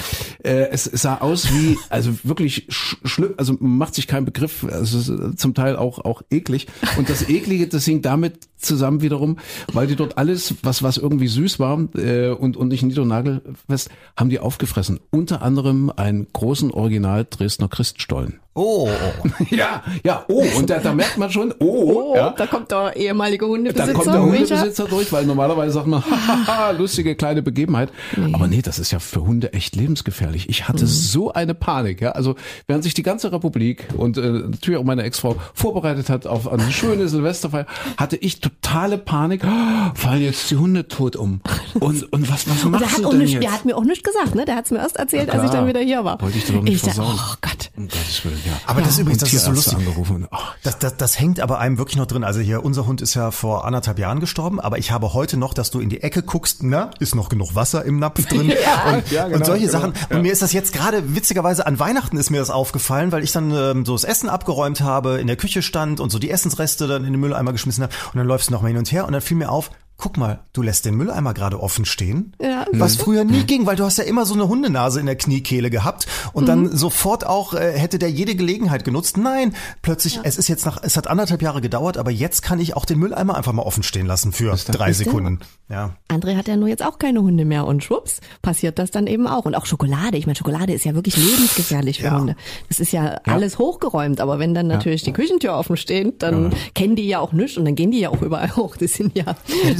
Äh, 0.44 0.70
es 0.72 0.84
sah 0.86 1.17
aus 1.20 1.51
wie 1.53 1.77
also 1.89 2.12
wirklich 2.24 2.65
sch 2.70 2.98
schlimm, 3.06 3.34
also 3.38 3.53
man 3.60 3.77
macht 3.77 3.96
sich 3.96 4.08
keinen 4.08 4.25
Begriff, 4.25 4.65
also 4.70 4.98
es 4.98 5.08
ist 5.10 5.39
zum 5.39 5.53
Teil 5.53 5.75
auch 5.75 6.00
auch 6.03 6.22
eklig 6.32 6.67
und 6.98 7.10
das 7.10 7.29
eklige, 7.29 7.67
das 7.67 7.86
hing 7.86 8.01
damit 8.01 8.48
zusammen 8.58 9.01
wiederum, 9.03 9.38
weil 9.72 9.86
die 9.86 9.96
dort 9.96 10.17
alles 10.17 10.56
was 10.63 10.82
was 10.82 10.98
irgendwie 10.98 11.27
süß 11.27 11.60
war 11.60 11.88
äh, 11.96 12.29
und 12.29 12.58
und 12.58 12.70
nicht 12.70 12.82
niedernagelfest, 12.84 13.89
haben 14.15 14.29
die 14.32 14.39
aufgefressen. 14.39 15.00
Unter 15.12 15.41
anderem 15.44 15.91
einen 15.96 16.25
großen 16.34 16.72
Original 16.72 17.26
Dresdner 17.29 17.67
Christstollen. 17.69 18.39
Oh, 18.57 18.89
Ja, 19.51 19.83
ja, 20.03 20.25
oh 20.29 20.43
und 20.57 20.69
da, 20.69 20.79
da 20.79 20.91
merkt 20.93 21.17
man 21.17 21.29
schon, 21.29 21.53
oh, 21.59 21.93
Oh, 22.07 22.15
ja. 22.15 22.31
da 22.31 22.47
kommt 22.47 22.71
der 22.71 22.95
ehemalige 22.95 23.45
Hundebesitzer. 23.45 23.87
Da 23.87 23.93
kommt 23.93 24.07
der 24.07 24.21
Micha. 24.21 24.39
Hundebesitzer 24.55 24.85
durch, 24.87 25.11
weil 25.11 25.25
normalerweise 25.25 25.73
sagt 25.73 25.85
man, 25.87 26.03
hahaha, 26.09 26.71
lustige 26.71 27.15
kleine 27.15 27.41
Begebenheit. 27.43 27.89
Aber 28.33 28.47
nee, 28.47 28.61
das 28.63 28.79
ist 28.79 28.91
ja 28.91 28.99
für 28.99 29.21
Hunde 29.21 29.53
echt 29.53 29.75
lebensgefährlich. 29.75 30.49
Ich 30.49 30.67
hatte 30.67 30.87
so 30.87 31.31
eine 31.31 31.53
Panik, 31.53 32.01
ja. 32.01 32.11
Also 32.13 32.35
während 32.65 32.83
sich 32.83 32.93
die 32.95 33.03
ganze 33.03 33.31
Republik 33.31 33.85
und 33.95 34.17
äh, 34.17 34.21
natürlich 34.21 34.79
auch 34.79 34.83
meine 34.83 35.03
Ex-Frau 35.03 35.35
vorbereitet 35.53 36.09
hat 36.09 36.25
auf 36.25 36.51
eine 36.51 36.71
schöne 36.71 37.07
Silvesterfeier, 37.09 37.67
hatte 37.97 38.15
ich 38.17 38.41
totale 38.41 38.97
Panik. 38.97 39.43
Oh, 39.45 39.49
fallen 39.95 40.23
jetzt 40.23 40.49
die 40.49 40.55
Hunde 40.57 40.87
tot 40.87 41.15
um. 41.15 41.41
Und, 41.79 42.11
und 42.11 42.29
was, 42.31 42.49
was 42.49 42.63
Und 42.63 42.71
der 42.71 42.81
machst 42.81 42.97
hat, 42.97 43.03
du 43.05 43.09
denn 43.11 43.19
nicht, 43.19 43.33
jetzt? 43.33 43.43
der 43.43 43.51
hat 43.51 43.65
mir 43.65 43.77
auch 43.77 43.83
nichts 43.83 44.03
gesagt, 44.03 44.33
ne? 44.33 44.45
Der 44.45 44.55
hat 44.55 44.65
es 44.65 44.71
mir 44.71 44.79
erst 44.79 44.97
erzählt, 44.97 45.29
als 45.29 45.43
ich 45.43 45.49
dann 45.51 45.67
wieder 45.67 45.79
hier 45.81 46.03
war. 46.03 46.19
Wollte 46.21 46.37
ich 46.39 46.45
dir 46.45 46.53
doch 46.53 46.63
nicht 46.63 46.73
ich 46.75 46.81
versauen. 46.81 47.15
oh 47.17 47.33
Gott. 47.41 47.69
Um 47.77 47.83
Gottes 47.87 48.25
Willen, 48.25 48.41
ja. 48.48 48.54
Aber 48.66 48.82
das 48.82 48.92
ist 48.92 49.00
übrigens, 49.00 49.20
das 49.20 49.34
ist 49.34 49.46
so 49.46 49.51
lustig. 49.51 49.77
Angerufen. 49.77 50.27
Ach, 50.32 50.56
Das, 50.63 50.80
das, 50.80 50.98
das 50.98 51.20
hängt 51.20 51.39
aber 51.39 51.60
einem 51.60 51.77
wirklich 51.77 51.98
noch 51.98 52.06
drin. 52.06 52.24
Also 52.24 52.39
hier, 52.39 52.63
unser 52.63 52.86
Hund 52.86 53.01
ist 53.01 53.13
ja 53.13 53.32
vor 53.32 53.66
anderthalb 53.66 54.00
Jahren 54.00 54.20
gestorben, 54.20 54.60
aber 54.60 54.77
ich 54.77 54.92
habe 54.92 55.13
heute 55.13 55.38
noch, 55.38 55.54
dass 55.54 55.72
du 55.72 55.80
in 55.80 55.89
die 55.89 56.01
Ecke 56.01 56.24
guckst, 56.24 56.63
na, 56.63 56.92
ist 57.00 57.16
noch 57.16 57.30
genug 57.30 57.56
Wasser 57.56 57.86
im 57.86 58.00
Napf 58.00 58.25
drin 58.30 58.51
und, 58.51 59.12
ja, 59.12 59.25
genau, 59.25 59.38
und 59.38 59.46
solche 59.46 59.68
genau. 59.68 59.80
Sachen. 59.80 59.94
Und 60.10 60.22
mir 60.22 60.32
ist 60.32 60.42
das 60.42 60.54
jetzt 60.54 60.74
gerade 60.74 61.16
witzigerweise 61.16 61.68
an 61.68 61.80
Weihnachten 61.80 62.18
ist 62.18 62.30
mir 62.30 62.39
das 62.39 62.50
aufgefallen, 62.50 63.12
weil 63.12 63.24
ich 63.24 63.32
dann 63.32 63.51
ähm, 63.51 63.86
so 63.86 63.94
das 63.94 64.04
Essen 64.04 64.30
abgeräumt 64.30 64.82
habe, 64.82 65.20
in 65.20 65.27
der 65.27 65.36
Küche 65.36 65.62
stand 65.62 66.00
und 66.00 66.12
so 66.12 66.20
die 66.20 66.32
Essensreste 66.32 66.88
dann 66.88 67.06
in 67.06 67.13
den 67.13 67.20
Mülleimer 67.20 67.51
geschmissen 67.51 67.84
habe 67.84 67.94
und 68.13 68.18
dann 68.18 68.27
läufst 68.27 68.50
du 68.50 68.54
noch 68.54 68.62
mal 68.62 68.70
hin 68.70 68.77
und 68.77 68.92
her 68.92 69.06
und 69.06 69.13
dann 69.13 69.22
fiel 69.22 69.38
mir 69.38 69.51
auf, 69.51 69.72
Guck 70.00 70.16
mal, 70.18 70.42
du 70.54 70.62
lässt 70.62 70.86
den 70.86 70.96
Mülleimer 70.96 71.34
gerade 71.34 71.60
offen 71.60 71.84
stehen. 71.86 72.34
Ja. 72.39 72.66
Was 72.72 72.98
früher 72.98 73.24
nie 73.24 73.44
ging, 73.46 73.66
weil 73.66 73.75
du 73.75 73.84
hast 73.84 73.98
ja 73.98 74.04
immer 74.04 74.25
so 74.25 74.36
eine 74.36 74.48
Hundenase 74.48 75.00
in 75.00 75.08
der 75.08 75.16
Kniekehle 75.16 75.72
gehabt 75.72 76.06
und 76.34 76.48
dann 76.48 76.75
sofort 76.75 77.25
auch 77.25 77.56
äh, 77.56 77.77
hätte 77.80 77.98
der 77.98 78.12
jede 78.12 78.36
Gelegenheit 78.36 78.86
genutzt. 78.86 79.18
Nein, 79.18 79.56
plötzlich, 79.82 80.20
es 80.24 80.38
ist 80.38 80.50
jetzt 80.50 80.68
nach, 80.68 80.84
es 80.84 80.98
hat 80.98 81.08
anderthalb 81.08 81.42
Jahre 81.42 81.62
gedauert, 81.62 81.98
aber 81.98 82.12
jetzt 82.12 82.44
kann 82.44 82.60
ich 82.60 82.75
auch 82.75 82.86
den 82.86 83.00
Mülleimer 83.00 83.36
einfach 83.36 83.54
mal 83.54 83.63
offen 83.63 83.82
stehen 83.82 84.06
lassen 84.06 84.32
für 84.34 84.56
drei? 84.72 84.94
Sekunden. 84.94 85.39
Ja. 85.70 85.96
André 86.10 86.36
hat 86.38 86.48
ja 86.48 86.56
nur 86.56 86.68
jetzt 86.70 86.84
auch 86.86 87.00
keine 87.00 87.22
Hunde 87.22 87.44
mehr 87.44 87.66
und 87.66 87.84
schwupps, 87.84 88.22
passiert 88.42 88.80
das 88.80 88.92
dann 88.92 89.08
eben 89.08 89.27
auch. 89.27 89.46
Und 89.46 89.56
auch 89.56 89.66
Schokolade. 89.66 90.18
Ich 90.18 90.25
meine, 90.27 90.36
Schokolade 90.36 90.74
ist 90.74 90.86
ja 90.86 90.94
wirklich 90.96 91.18
lebensgefährlich 91.18 92.00
für 92.00 92.06
Ja. 92.06 92.18
Hunde. 92.20 92.36
Das 92.70 92.80
ist 92.80 92.92
ja, 92.92 93.20
alles 93.25 93.58
hochgeräumt, 93.60 94.22
aber 94.22 94.38
wenn 94.39 94.54
dann 94.54 94.68
natürlich 94.68 95.04
die 95.04 95.12
Küchentür 95.13 95.56
offen 95.56 95.75
steht, 95.75 96.22
dann 96.24 96.54
kennen 96.75 96.96
die 96.96 97.08
ja 97.08 97.20
auch 97.20 97.34
nichts 97.34 97.58
und 97.58 97.66
dann 97.66 97.75
gehen 97.75 97.92
die 97.92 98.00
ja 98.00 98.10
auch 98.10 98.22
überall 98.22 98.56
hoch. 98.56 98.77
Die 98.77 98.88
sind 98.88 99.18
ja, 99.18 99.36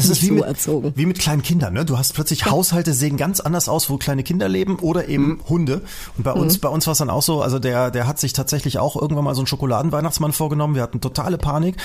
Das 0.10 0.18
ist 0.18 0.24
wie 0.24 0.28
so 0.28 0.34
mit, 0.36 0.44
erzogen. 0.46 0.94
wie 0.96 1.06
mit 1.06 1.20
kleinen 1.20 1.42
Kindern, 1.42 1.74
ne? 1.74 1.86
Du 1.86 1.98
hast 1.98 2.14
plötzlich 2.14 2.46
Haushalte 2.46 2.94
sehen 2.94 3.18
ganz 3.18 3.40
anders 3.40 3.70
aus, 3.70 3.90
wo 3.90 3.98
kleine 3.98 4.24
Kinder 4.24 4.48
leben 4.50 4.78
oder 4.80 5.08
eben 5.08 5.28
Mhm. 5.28 5.42
Hunde. 5.50 5.82
Und 6.18 6.24
bei 6.24 6.34
uns, 6.34 6.58
bei 6.60 6.70
uns 6.70 6.86
war 6.88 6.92
es 6.94 6.98
dann 6.98 7.10
auch 7.10 7.22
so, 7.24 7.42
also 7.42 7.60
der, 7.60 7.92
der 7.92 8.08
hat 8.08 8.20
sich 8.20 8.34
tatsächlich 8.34 8.80
auch 8.80 8.96
irgendwann 8.96 9.24
mal 9.26 9.36
so 9.36 9.42
einen 9.42 9.48
Schokoladenweihnachtsmann 9.48 10.34
vorgenommen. 10.34 10.76
Wir 10.76 10.82
hatten 10.84 11.02
totale 11.02 11.38
Panik. 11.38 11.76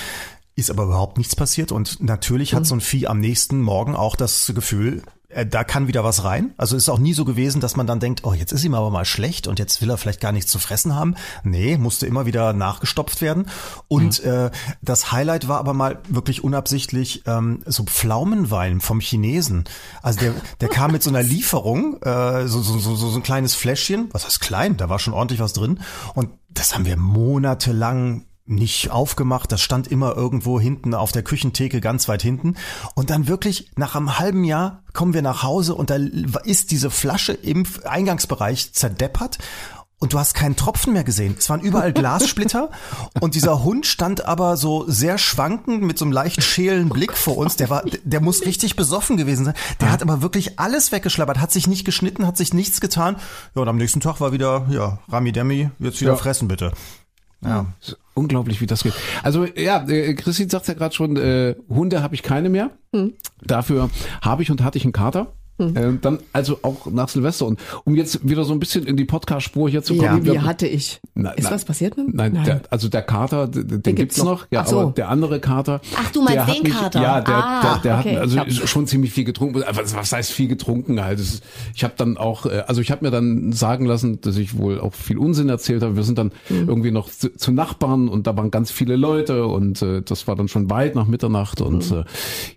Ist 0.55 0.69
aber 0.69 0.83
überhaupt 0.83 1.17
nichts 1.17 1.35
passiert 1.35 1.71
und 1.71 2.01
natürlich 2.03 2.51
Mhm. 2.53 2.57
hat 2.57 2.65
so 2.67 2.75
ein 2.75 2.81
Vieh 2.81 3.07
am 3.07 3.19
nächsten 3.19 3.59
Morgen 3.61 3.95
auch 3.95 4.15
das 4.15 4.51
Gefühl, 4.53 5.01
da 5.49 5.63
kann 5.63 5.87
wieder 5.87 6.03
was 6.03 6.23
rein. 6.23 6.53
Also 6.57 6.75
ist 6.75 6.89
auch 6.89 6.99
nie 6.99 7.13
so 7.13 7.25
gewesen, 7.25 7.61
dass 7.61 7.75
man 7.75 7.87
dann 7.87 7.99
denkt, 7.99 8.21
oh, 8.23 8.33
jetzt 8.33 8.51
ist 8.51 8.63
ihm 8.63 8.73
aber 8.73 8.89
mal 8.89 9.05
schlecht 9.05 9.47
und 9.47 9.59
jetzt 9.59 9.81
will 9.81 9.89
er 9.89 9.97
vielleicht 9.97 10.21
gar 10.21 10.31
nichts 10.31 10.51
zu 10.51 10.59
fressen 10.59 10.95
haben. 10.95 11.15
Nee, 11.43 11.77
musste 11.77 12.07
immer 12.07 12.25
wieder 12.25 12.53
nachgestopft 12.53 13.21
werden. 13.21 13.47
Und 13.87 14.23
äh, 14.23 14.51
das 14.81 15.11
Highlight 15.11 15.47
war 15.47 15.59
aber 15.59 15.73
mal 15.73 15.99
wirklich 16.09 16.43
unabsichtlich 16.43 17.23
ähm, 17.25 17.63
so 17.65 17.83
Pflaumenwein 17.83 18.81
vom 18.81 18.99
Chinesen. 18.99 19.65
Also 20.01 20.19
der, 20.19 20.33
der 20.61 20.69
kam 20.69 20.91
mit 20.91 21.03
so 21.03 21.09
einer 21.09 21.23
Lieferung, 21.33 22.01
äh, 22.01 22.47
so, 22.47 22.61
so, 22.61 22.77
so, 22.79 22.95
so 22.95 23.15
ein 23.15 23.23
kleines 23.23 23.55
Fläschchen, 23.55 24.09
was 24.11 24.25
heißt 24.25 24.39
klein, 24.39 24.77
da 24.77 24.89
war 24.89 24.99
schon 24.99 25.13
ordentlich 25.13 25.39
was 25.39 25.53
drin. 25.53 25.79
Und 26.13 26.29
das 26.49 26.73
haben 26.73 26.85
wir 26.85 26.97
monatelang 26.97 28.25
nicht 28.45 28.91
aufgemacht, 28.91 29.51
das 29.51 29.61
stand 29.61 29.87
immer 29.87 30.15
irgendwo 30.15 30.59
hinten 30.59 30.93
auf 30.93 31.11
der 31.11 31.23
Küchentheke 31.23 31.79
ganz 31.79 32.07
weit 32.09 32.21
hinten 32.21 32.55
und 32.93 33.09
dann 33.09 33.27
wirklich 33.27 33.71
nach 33.77 33.95
einem 33.95 34.19
halben 34.19 34.43
Jahr 34.43 34.83
kommen 34.93 35.13
wir 35.13 35.21
nach 35.21 35.43
Hause 35.43 35.75
und 35.75 35.89
da 35.89 35.95
ist 36.43 36.71
diese 36.71 36.91
Flasche 36.91 37.31
im 37.33 37.65
Eingangsbereich 37.85 38.73
zerdeppert 38.73 39.37
und 39.99 40.11
du 40.11 40.19
hast 40.19 40.33
keinen 40.33 40.57
Tropfen 40.57 40.91
mehr 40.91 41.05
gesehen. 41.05 41.35
Es 41.39 41.49
waren 41.49 41.61
überall 41.61 41.93
Glassplitter 41.93 42.69
und 43.21 43.35
dieser 43.35 43.63
Hund 43.63 43.85
stand 43.85 44.25
aber 44.25 44.57
so 44.57 44.83
sehr 44.89 45.17
schwankend 45.17 45.81
mit 45.81 45.97
so 45.97 46.03
einem 46.03 46.11
leicht 46.11 46.43
schälen 46.43 46.89
Blick 46.89 47.13
vor 47.15 47.37
uns. 47.37 47.55
Der 47.55 47.69
war, 47.69 47.83
der 48.03 48.19
muss 48.19 48.45
richtig 48.45 48.75
besoffen 48.75 49.15
gewesen 49.15 49.45
sein. 49.45 49.53
Der 49.79 49.89
hat 49.89 50.01
aber 50.01 50.21
wirklich 50.21 50.59
alles 50.59 50.91
weggeschlabbert, 50.91 51.39
hat 51.39 51.53
sich 51.53 51.67
nicht 51.67 51.85
geschnitten, 51.85 52.27
hat 52.27 52.35
sich 52.35 52.53
nichts 52.53 52.81
getan. 52.81 53.15
Ja, 53.55 53.61
und 53.61 53.69
am 53.69 53.77
nächsten 53.77 54.01
Tag 54.01 54.19
war 54.19 54.33
wieder, 54.33 54.65
ja, 54.69 54.99
Rami 55.07 55.31
Demi, 55.31 55.69
jetzt 55.79 56.01
wieder 56.01 56.11
Ja. 56.11 56.17
fressen 56.17 56.49
bitte. 56.49 56.73
Ja. 57.43 57.65
ist 57.81 57.97
unglaublich, 58.13 58.61
wie 58.61 58.67
das 58.67 58.83
geht. 58.83 58.93
Also 59.23 59.45
ja, 59.45 59.83
äh, 59.87 60.13
Christine 60.13 60.49
sagt 60.49 60.67
ja 60.67 60.73
gerade 60.73 60.93
schon, 60.93 61.17
äh, 61.17 61.55
Hunde 61.69 62.01
habe 62.03 62.15
ich 62.15 62.23
keine 62.23 62.49
mehr. 62.49 62.71
Dafür 63.41 63.89
habe 64.21 64.43
ich 64.43 64.51
und 64.51 64.63
hatte 64.63 64.77
ich 64.77 64.83
einen 64.83 64.93
Kater. 64.93 65.33
Äh, 65.59 65.93
dann 66.01 66.19
also 66.33 66.59
auch 66.63 66.87
nach 66.87 67.07
Silvester 67.09 67.45
und 67.45 67.59
um 67.83 67.95
jetzt 67.95 68.27
wieder 68.27 68.43
so 68.43 68.53
ein 68.53 68.59
bisschen 68.59 68.85
in 68.87 68.97
die 68.97 69.05
Podcast-Spur 69.05 69.69
hier 69.69 69.83
zu 69.83 69.93
Ja, 69.93 70.09
kommen. 70.09 70.25
wie 70.25 70.31
wir- 70.31 70.43
hatte 70.43 70.67
ich? 70.67 70.99
Nein, 71.13 71.33
ist 71.37 71.43
nein. 71.43 71.53
was 71.53 71.63
passiert 71.65 71.95
mit 71.95 72.07
ihm? 72.07 72.15
Nein, 72.15 72.43
Der, 72.43 72.61
also 72.71 72.89
der 72.89 73.03
Kater, 73.03 73.47
d- 73.47 73.63
d- 73.63 73.77
den, 73.77 73.81
gibt's 73.95 74.15
gibt's 74.15 74.17
noch. 74.17 74.41
noch, 74.41 74.47
ja, 74.51 74.65
so. 74.65 74.79
aber 74.79 74.91
der 74.93 75.09
andere 75.09 75.39
Kater. 75.39 75.79
Ach, 75.95 76.11
du 76.11 76.23
meinst 76.23 76.47
den 76.53 76.63
mich, 76.63 76.73
Kater. 76.73 77.01
Ja, 77.01 77.21
der, 77.21 77.35
Ah, 77.35 77.61
der, 77.61 77.81
der 77.83 77.99
okay. 77.99 78.15
hat 78.15 78.21
also 78.21 78.37
Ja. 78.37 78.49
schon 78.67 78.87
ziemlich 78.87 79.11
viel 79.13 79.25
getrunken. 79.25 79.63
Was, 79.73 79.95
was 79.95 80.11
heißt 80.11 80.31
viel 80.31 80.47
getrunken 80.47 81.01
halt? 81.03 81.19
Ist- 81.19 81.43
Ich 81.75 81.83
habe 81.83 81.93
dann 81.97 82.17
auch, 82.17 82.45
äh, 82.47 82.63
also 82.67 82.81
ich 82.81 82.89
habe 82.91 83.05
mir 83.05 83.11
dann 83.11 83.51
sagen 83.53 83.85
lassen, 83.85 84.21
dass 84.21 84.37
ich 84.37 84.57
wohl 84.57 84.79
auch 84.79 84.93
viel 84.95 85.17
Unsinn 85.19 85.49
erzählt 85.49 85.83
habe. 85.83 85.95
Wir 85.95 86.03
sind 86.03 86.17
dann 86.17 86.31
Mhm. 86.49 86.67
irgendwie 86.67 86.91
noch 86.91 87.09
zu, 87.09 87.29
zu 87.37 87.51
Nachbarn 87.51 88.07
und 88.09 88.25
da 88.27 88.35
waren 88.35 88.49
ganz 88.49 88.71
viele 88.71 88.95
Leute 88.95 89.45
und 89.45 89.81
äh, 89.83 90.01
das 90.01 90.27
war 90.27 90.35
dann 90.35 90.47
schon 90.47 90.69
weit 90.71 90.95
nach 90.95 91.05
Mitternacht 91.07 91.61
und 91.61 91.91
Mhm. 91.91 91.97
äh, 91.99 92.03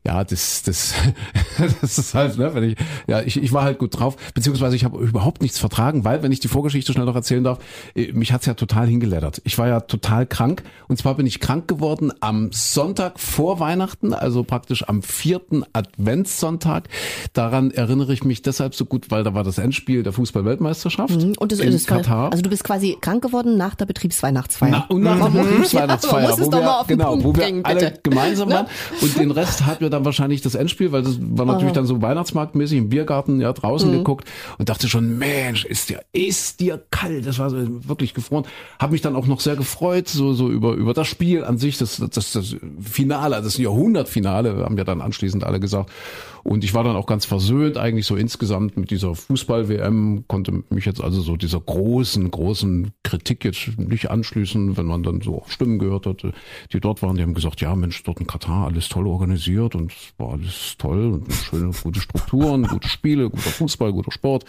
ja, 0.06 0.24
das, 0.24 0.62
das, 0.62 0.94
das 1.82 1.98
ist 1.98 2.14
halt, 2.14 2.38
ne, 2.38 2.54
wenn 2.54 2.64
ich, 2.64 2.76
ja, 3.06 3.20
ich, 3.22 3.42
ich 3.42 3.52
war 3.52 3.64
halt 3.64 3.78
gut 3.78 3.98
drauf, 3.98 4.16
beziehungsweise 4.34 4.76
ich 4.76 4.84
habe 4.84 4.98
überhaupt 4.98 5.42
nichts 5.42 5.58
vertragen, 5.58 6.04
weil, 6.04 6.22
wenn 6.22 6.32
ich 6.32 6.40
die 6.40 6.48
Vorgeschichte 6.48 6.92
schnell 6.92 7.06
noch 7.06 7.14
erzählen 7.14 7.44
darf, 7.44 7.58
äh, 7.94 8.12
mich 8.12 8.32
hat's 8.32 8.46
ja 8.46 8.54
total 8.54 8.86
hingeleddert. 8.86 9.40
Ich 9.44 9.58
war 9.58 9.68
ja 9.68 9.80
total 9.80 10.26
krank 10.26 10.62
und 10.88 10.98
zwar 10.98 11.14
bin 11.14 11.26
ich 11.26 11.40
krank 11.40 11.68
geworden 11.68 12.12
am 12.20 12.50
Sonntag 12.52 13.18
vor 13.20 13.60
Weihnachten, 13.60 14.12
also 14.14 14.44
praktisch 14.44 14.88
am 14.88 15.02
vierten 15.02 15.64
Adventssonntag. 15.72 16.88
Daran 17.32 17.70
erinnere 17.70 18.12
ich 18.12 18.24
mich 18.24 18.42
deshalb 18.42 18.74
so 18.74 18.84
gut, 18.84 19.10
weil 19.10 19.24
da 19.24 19.34
war 19.34 19.44
das 19.44 19.58
Endspiel 19.58 20.02
der 20.02 20.12
Fußball-Weltmeisterschaft 20.12 21.06
Mhm. 21.16 21.34
Und 21.38 21.52
das 21.52 21.60
in 21.60 21.68
ist 21.68 21.82
es. 21.82 21.86
Katar. 21.86 22.30
Also 22.32 22.42
du 22.42 22.50
bist 22.50 22.64
quasi 22.64 22.96
krank 23.00 23.22
geworden 23.22 23.56
nach 23.56 23.74
der 23.74 23.86
Betriebsweihnachtsfeier. 23.86 24.70
Na, 24.70 24.86
und 24.88 25.02
nach 25.02 25.18
der 25.18 25.40
Betriebsweihnachtsfeier, 25.42 26.30
Ja, 26.30 26.38
wo 26.38 26.50
wir, 26.50 26.84
genau, 26.88 27.10
Punkt 27.10 27.24
wo 27.24 27.34
wir 27.36 27.42
bringen, 27.44 27.64
alle 27.64 27.80
bitte. 27.80 28.00
gemeinsam 28.02 28.48
Ne? 28.48 28.54
waren. 28.54 28.66
Und 29.00 29.18
den 29.18 29.30
Rest 29.30 29.66
hatten 29.66 29.80
wir 29.80 29.90
dann 29.90 30.04
wahrscheinlich 30.04 30.40
das 30.42 30.54
Endspiel, 30.54 30.92
weil 30.92 31.02
das 31.02 31.18
war 31.20 31.46
natürlich 31.46 31.72
dann 31.72 31.86
so 31.86 32.00
Weihnachtsmarktmäßig 32.02 32.75
im 32.78 32.88
Biergarten, 32.88 33.40
ja, 33.40 33.50
Mhm. 33.50 33.54
draußen 33.54 33.92
geguckt 33.92 34.28
und 34.58 34.68
dachte 34.68 34.88
schon, 34.88 35.18
Mensch, 35.18 35.64
ist 35.64 35.88
dir, 35.88 36.00
ist 36.12 36.60
dir 36.60 36.82
kalt. 36.90 37.26
Das 37.26 37.38
war 37.38 37.50
so 37.50 37.56
wirklich 37.88 38.14
gefroren. 38.14 38.44
Hab 38.78 38.90
mich 38.90 39.00
dann 39.00 39.16
auch 39.16 39.26
noch 39.26 39.40
sehr 39.40 39.56
gefreut, 39.56 40.08
so, 40.08 40.32
so 40.34 40.50
über, 40.50 40.74
über 40.74 40.94
das 40.94 41.08
Spiel 41.08 41.44
an 41.44 41.58
sich, 41.58 41.78
das, 41.78 41.96
das, 41.96 42.32
das 42.32 42.56
Finale, 42.80 43.40
das 43.42 43.56
Jahrhundertfinale, 43.58 44.64
haben 44.64 44.76
ja 44.78 44.84
dann 44.84 45.00
anschließend 45.00 45.44
alle 45.44 45.60
gesagt. 45.60 45.90
Und 46.46 46.62
ich 46.62 46.74
war 46.74 46.84
dann 46.84 46.94
auch 46.94 47.06
ganz 47.06 47.24
versöhnt 47.24 47.76
eigentlich 47.76 48.06
so 48.06 48.14
insgesamt 48.14 48.76
mit 48.76 48.92
dieser 48.92 49.16
Fußball-WM, 49.16 50.26
konnte 50.28 50.62
mich 50.70 50.84
jetzt 50.84 51.00
also 51.00 51.20
so 51.20 51.36
dieser 51.36 51.58
großen, 51.58 52.30
großen 52.30 52.92
Kritik 53.02 53.44
jetzt 53.44 53.76
nicht 53.78 54.12
anschließen, 54.12 54.76
wenn 54.76 54.86
man 54.86 55.02
dann 55.02 55.22
so 55.22 55.38
auch 55.38 55.48
Stimmen 55.48 55.80
gehört 55.80 56.06
hatte, 56.06 56.32
die 56.72 56.78
dort 56.78 57.02
waren, 57.02 57.16
die 57.16 57.22
haben 57.22 57.34
gesagt, 57.34 57.60
ja 57.62 57.74
Mensch, 57.74 58.00
dort 58.04 58.20
in 58.20 58.28
Katar 58.28 58.66
alles 58.68 58.88
toll 58.88 59.08
organisiert 59.08 59.74
und 59.74 59.90
es 59.90 60.14
war 60.18 60.34
alles 60.34 60.76
toll 60.78 61.14
und 61.14 61.32
schöne, 61.32 61.72
gute 61.82 61.98
Strukturen, 61.98 62.62
gute 62.68 62.88
Spiele, 62.88 63.28
guter 63.28 63.50
Fußball, 63.50 63.92
guter 63.92 64.12
Sport, 64.12 64.44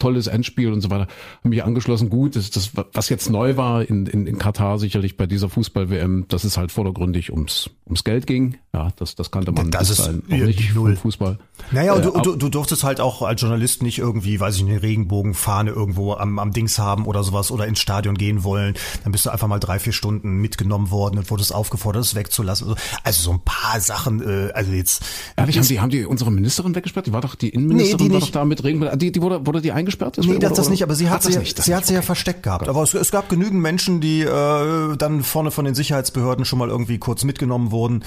tolles 0.00 0.26
Endspiel 0.26 0.72
und 0.72 0.80
so 0.80 0.90
weiter. 0.90 1.06
Haben 1.44 1.50
mich 1.50 1.62
angeschlossen, 1.62 2.10
gut, 2.10 2.34
das, 2.34 2.50
das 2.50 2.72
was 2.74 3.08
jetzt 3.10 3.30
neu 3.30 3.56
war 3.56 3.88
in, 3.88 4.06
in, 4.06 4.26
in 4.26 4.38
Katar 4.38 4.80
sicherlich 4.80 5.16
bei 5.16 5.26
dieser 5.26 5.48
Fußball-WM, 5.48 6.26
dass 6.26 6.42
es 6.42 6.56
halt 6.56 6.72
vordergründig 6.72 7.30
ums, 7.30 7.70
ums 7.86 8.02
Geld 8.02 8.26
ging. 8.26 8.56
Ja, 8.74 8.90
das, 8.96 9.14
das 9.14 9.30
kannte 9.30 9.52
man 9.52 9.70
Das 9.70 9.88
ist 9.88 10.00
auch 10.00 10.12
nicht 10.28 10.74
null. 10.74 10.96
vom 10.96 11.12
Fußball. 11.36 11.38
Naja, 11.72 11.92
und 11.94 12.00
Äh, 12.00 12.02
du, 12.04 12.20
du, 12.20 12.36
du 12.36 12.48
durftest 12.48 12.84
halt 12.84 13.00
auch 13.00 13.20
als 13.22 13.40
Journalist 13.40 13.82
nicht 13.82 13.98
irgendwie, 13.98 14.38
weiß 14.38 14.56
ich 14.56 14.62
eine 14.62 14.80
Regenbogenfahne 14.80 15.70
irgendwo 15.70 16.14
am, 16.14 16.38
am 16.38 16.52
Dings 16.52 16.78
haben 16.78 17.04
oder 17.04 17.24
sowas 17.24 17.50
oder 17.50 17.66
ins 17.66 17.80
Stadion 17.80 18.16
gehen 18.16 18.44
wollen. 18.44 18.74
Dann 19.02 19.10
bist 19.12 19.26
du 19.26 19.30
einfach 19.30 19.48
mal 19.48 19.58
drei, 19.58 19.78
vier 19.80 19.92
Stunden 19.92 20.36
mitgenommen 20.36 20.90
worden 20.90 21.18
und 21.18 21.30
wurdest 21.30 21.52
aufgefordert, 21.54 22.04
es 22.04 22.14
wegzulassen. 22.14 22.74
Also 23.02 23.22
so 23.22 23.32
ein 23.32 23.40
paar 23.44 23.80
Sachen, 23.80 24.22
äh, 24.22 24.52
also 24.52 24.70
jetzt. 24.72 25.02
Ehrlich, 25.36 25.58
haben 25.58 25.66
die, 25.66 25.80
haben 25.80 25.90
die 25.90 26.04
unsere 26.06 26.30
Ministerin 26.30 26.74
weggesperrt? 26.76 27.06
Die 27.06 27.12
war 27.12 27.20
doch, 27.22 27.34
die 27.34 27.48
Innenministerin 27.48 27.98
Nee, 27.98 28.08
die 28.08 28.12
war 28.14 28.20
nicht. 28.20 28.34
doch 28.34 28.40
da 28.40 28.44
mit 28.44 28.62
Regenbogen. 28.62 28.98
Die, 28.98 29.10
die 29.12 29.20
wurde, 29.20 29.44
wurde 29.44 29.60
die 29.60 29.72
eingesperrt? 29.72 30.18
Nee, 30.18 30.30
Oder- 30.36 30.48
das, 30.48 30.58
das 30.58 30.68
nicht, 30.70 30.82
aber 30.84 30.94
sie 30.94 31.10
hat, 31.10 31.24
das 31.24 31.32
sie, 31.32 31.38
nicht, 31.40 31.60
sie 31.60 31.74
hat 31.74 31.86
sie 31.86 31.94
ja 31.94 32.02
versteckt 32.02 32.44
gehabt. 32.44 32.68
Aber 32.68 32.82
es, 32.84 32.94
es 32.94 33.10
gab 33.10 33.28
genügend 33.28 33.60
Menschen, 33.60 34.00
die 34.00 34.22
äh, 34.22 34.96
dann 34.96 35.24
vorne 35.24 35.50
von 35.50 35.64
den 35.64 35.74
Sicherheitsbehörden 35.74 36.44
schon 36.44 36.58
mal 36.60 36.68
irgendwie 36.68 36.98
kurz 36.98 37.24
mitgenommen 37.24 37.72
wurden. 37.72 38.04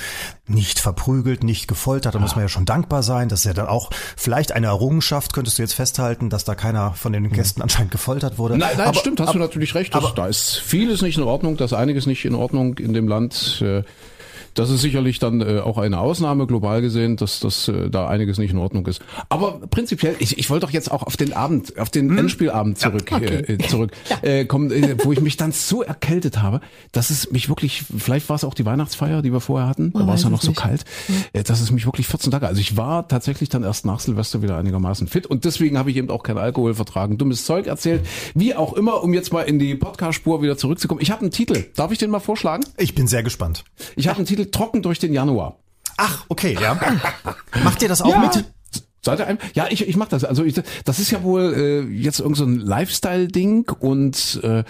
Nicht 0.48 0.80
verprügelt, 0.80 1.44
nicht 1.44 1.68
gefoltert. 1.68 2.16
Da 2.16 2.20
muss 2.20 2.36
man 2.36 2.46
ja 2.46 2.50
schon 2.50 2.66
dankbar 2.66 3.04
sein. 3.04 3.11
Das 3.30 3.40
ist 3.42 3.46
ja 3.46 3.54
dann 3.54 3.68
auch 3.68 3.90
vielleicht 4.18 4.52
eine 4.52 4.68
Errungenschaft, 4.68 5.34
könntest 5.34 5.58
du 5.58 5.62
jetzt 5.64 5.74
festhalten, 5.74 6.30
dass 6.30 6.44
da 6.44 6.56
keiner 6.56 6.94
von 6.94 7.14
den 7.14 7.30
Gästen 7.32 7.62
anscheinend 7.62 7.92
gefoltert 7.92 8.38
wurde. 8.38 8.58
Nein, 8.58 8.72
nein, 8.78 8.88
aber, 8.88 9.00
stimmt, 9.00 9.20
hast 9.20 9.34
du 9.34 9.40
natürlich 9.40 9.76
recht. 9.76 9.94
Das, 9.94 10.04
aber- 10.04 10.14
da 10.16 10.28
ist 10.28 10.58
vieles 10.58 11.02
nicht 11.02 11.18
in 11.18 11.24
Ordnung, 11.24 11.58
da 11.58 11.66
ist 11.66 11.74
einiges 11.74 12.06
nicht 12.06 12.26
in 12.26 12.36
Ordnung 12.36 12.78
in 12.78 12.94
dem 12.94 13.08
Land. 13.08 13.62
Äh, 13.62 13.84
das 14.54 14.70
ist 14.70 14.82
sicherlich 14.82 15.20
dann 15.20 15.42
äh, 15.42 15.60
auch 15.60 15.78
eine 15.78 16.00
Ausnahme 16.00 16.48
global 16.48 16.82
gesehen, 16.82 17.16
dass, 17.18 17.40
dass 17.40 17.68
äh, 17.68 17.90
da 17.90 18.08
einiges 18.08 18.38
nicht 18.38 18.52
in 18.52 18.58
Ordnung 18.58 18.86
ist. 18.88 19.02
Aber 19.30 19.60
prinzipiell, 19.70 20.16
ich, 20.20 20.38
ich 20.38 20.50
wollte 20.50 20.66
doch 20.66 20.74
jetzt 20.74 20.92
auch 20.92 21.04
auf 21.04 21.18
den 21.18 21.34
Abend, 21.34 21.78
auf 21.78 21.90
den 21.90 22.18
Endspielabend 22.18 22.78
zurück, 22.80 23.10
Okay. 23.12 23.44
äh, 23.48 23.58
zurück 23.68 23.92
äh, 24.22 24.46
kommen, 24.46 24.72
äh, 24.72 24.96
wo 25.04 25.12
ich 25.12 25.22
mich 25.22 25.38
dann 25.38 25.52
so 25.52 25.82
erkältet 25.84 26.42
habe, 26.42 26.62
dass 26.92 27.10
es 27.10 27.32
mich 27.32 27.50
wirklich, 27.50 27.84
vielleicht 27.98 28.30
war 28.30 28.36
es 28.36 28.44
auch 28.44 28.54
die 28.54 28.66
Weihnachtsfeier, 28.66 29.22
die 29.22 29.32
wir 29.32 29.40
vorher 29.42 29.68
hatten, 29.68 29.92
da 29.94 30.00
Man 30.00 30.08
war 30.10 30.16
es 30.16 30.24
ja 30.24 30.30
noch 30.30 30.42
so 30.42 30.50
nicht. 30.50 30.60
kalt, 30.60 30.86
äh, 31.34 31.44
dass 31.44 31.62
es 31.62 31.72
mich 31.72 31.86
wirklich 31.86 32.08
14 32.08 32.32
Tage, 32.32 32.48
also 32.48 32.60
ich 32.62 32.78
war 32.78 33.08
tatsächlich 33.08 33.50
dann 33.50 33.64
erst 33.64 33.86
nach 33.86 34.00
Silvester 34.00 34.42
wieder 34.42 34.58
einigermaßen 34.58 35.08
fit 35.08 35.26
und 35.28 35.46
deswegen 35.46 35.78
habe 35.78 35.92
ich 35.92 35.98
eben 35.98 36.10
auch 36.10 36.24
keinen 36.24 36.38
Alkohol 36.38 36.74
vertragen, 36.74 37.18
dummes 37.18 37.46
Zeug 37.46 37.68
erzählt, 37.68 38.06
wie 38.36 38.56
auch 38.56 38.74
immer, 38.74 39.04
um 39.04 39.14
jetzt 39.14 39.32
mal 39.34 39.44
in 39.44 39.60
die 39.60 39.76
Podcast-Spur 39.76 40.42
wieder 40.42 40.58
zurückzukommen. 40.58 41.02
Ich 41.02 41.12
habe 41.12 41.22
einen 41.22 41.32
Titel, 41.32 41.66
darf 41.76 41.92
ich 41.92 41.98
den 41.98 42.10
mal 42.10 42.20
vorschlagen? 42.20 42.64
Ich 42.78 42.96
bin 42.96 43.08
sehr 43.08 43.24
gespannt. 43.24 43.64
Ich 43.96 44.08
habe 44.08 44.18
einen 44.18 44.26
Titel 44.26 44.41
Trocken 44.50 44.82
durch 44.82 45.00
den 45.00 45.14
Januar. 45.14 45.58
Ach, 45.98 46.26
okay, 46.30 46.58
ja. 46.60 46.80
Macht 47.64 47.82
ihr 47.82 47.90
das 47.90 48.02
auch 48.02 48.18
mit? 48.18 48.46
Seid 49.04 49.18
ihr 49.18 49.26
ein? 49.26 49.40
Ja, 49.56 49.66
ich, 49.70 49.88
ich 49.88 49.98
mach 49.98 50.08
das. 50.10 50.24
Also 50.24 50.44
ich, 50.44 50.62
das 50.86 51.00
ist 51.00 51.10
ja 51.10 51.24
wohl 51.24 51.54
äh, 51.56 51.82
jetzt 51.92 52.20
irgend 52.20 52.38
so 52.38 52.44
ein 52.46 52.60
Lifestyle-Ding 52.60 53.68
und 53.80 54.40
äh, 54.44 54.64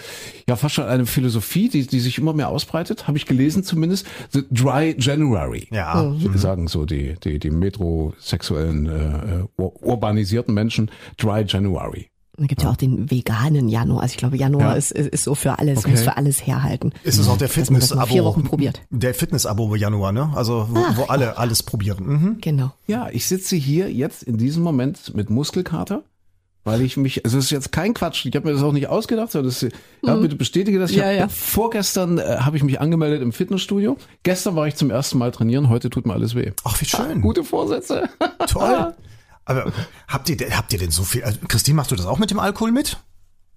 ja 0.47 0.55
fast 0.55 0.75
schon 0.75 0.85
eine 0.85 1.05
Philosophie, 1.05 1.67
die, 1.67 1.85
die 1.85 1.99
sich 1.99 2.17
immer 2.17 2.31
mehr 2.31 2.47
ausbreitet. 2.47 3.07
Habe 3.09 3.17
ich 3.17 3.25
gelesen 3.25 3.63
zumindest. 3.65 4.07
The 4.31 4.43
Dry 4.49 4.95
January. 4.97 5.67
Ja. 5.71 6.13
Sagen 6.35 6.69
so 6.69 6.85
die 6.85 7.15
die 7.21 7.39
die 7.39 7.49
metrosexuellen 7.49 8.85
äh, 8.87 9.61
ur- 9.61 9.83
urbanisierten 9.83 10.53
Menschen 10.53 10.89
Dry 11.17 11.43
January. 11.45 12.09
Da 12.37 12.45
gibt 12.45 12.63
ja 12.63 12.69
auch 12.69 12.75
den 12.77 13.11
veganen 13.11 13.67
Januar. 13.69 14.03
Also 14.03 14.13
ich 14.13 14.17
glaube, 14.17 14.37
Januar 14.37 14.71
Ja. 14.71 14.73
ist, 14.73 14.91
ist, 14.91 15.09
ist 15.09 15.23
so 15.25 15.35
für 15.35 15.59
alles, 15.59 15.79
Okay. 15.79 15.91
muss 15.91 16.01
für 16.01 16.17
alles 16.17 16.45
herhalten. 16.47 16.91
Ist 17.03 17.17
es 17.19 17.27
auch 17.27 17.37
der 17.37 17.49
Fitness-Abo? 17.49 18.05
vier 18.05 18.23
Wochen 18.23 18.43
probiert. 18.43 18.81
Der 18.89 19.13
Fitness-Abo 19.13 19.75
Januar, 19.75 20.11
ne? 20.11 20.31
Also 20.35 20.67
wo, 20.71 20.79
wo 20.95 21.03
alle 21.03 21.37
alles 21.37 21.61
probieren. 21.63 22.05
Mhm. 22.07 22.37
Genau. 22.41 22.71
Ja, 22.87 23.09
ich 23.11 23.25
sitze 23.27 23.55
hier 23.55 23.91
jetzt 23.91 24.23
in 24.23 24.37
diesem 24.37 24.63
Moment 24.63 25.13
mit 25.15 25.29
Muskelkater. 25.29 26.03
Weil 26.63 26.81
ich 26.83 26.95
mich, 26.95 27.25
also 27.25 27.39
es 27.39 27.45
ist 27.45 27.49
jetzt 27.49 27.71
kein 27.71 27.95
Quatsch, 27.95 28.23
ich 28.27 28.35
habe 28.35 28.47
mir 28.47 28.53
das 28.53 28.61
auch 28.61 28.71
nicht 28.71 28.85
ausgedacht, 28.87 29.31
sondern 29.31 29.49
das, 29.49 29.65
ja, 30.03 30.15
bitte 30.17 30.35
bestätige 30.35 30.77
das. 30.77 30.91
Ich 30.91 30.97
Ja, 30.97 31.05
hab, 31.07 31.13
ja. 31.15 31.27
Vorgestern 31.27 32.19
äh, 32.19 32.37
habe 32.41 32.55
ich 32.55 32.61
mich 32.63 32.79
angemeldet 32.79 33.23
im 33.23 33.31
Fitnessstudio. 33.31 33.97
Gestern 34.21 34.55
war 34.55 34.67
ich 34.67 34.75
zum 34.75 34.91
ersten 34.91 35.17
Mal 35.17 35.31
trainieren, 35.31 35.69
heute 35.69 35.89
tut 35.89 36.05
mir 36.05 36.13
alles 36.13 36.35
weh. 36.35 36.51
Ach, 36.63 36.79
wie 36.79 36.85
schön. 36.85 37.21
Gute 37.21 37.43
Vorsätze. 37.43 38.09
Toll. 38.47 38.93
Aber 39.51 39.71
habt 40.07 40.29
ihr, 40.29 40.57
habt 40.57 40.73
ihr 40.73 40.79
denn 40.79 40.91
so 40.91 41.03
viel? 41.03 41.23
Also, 41.23 41.39
Christine, 41.47 41.75
machst 41.75 41.91
du 41.91 41.95
das 41.95 42.05
auch 42.05 42.19
mit 42.19 42.31
dem 42.31 42.39
Alkohol 42.39 42.71
mit? 42.71 42.97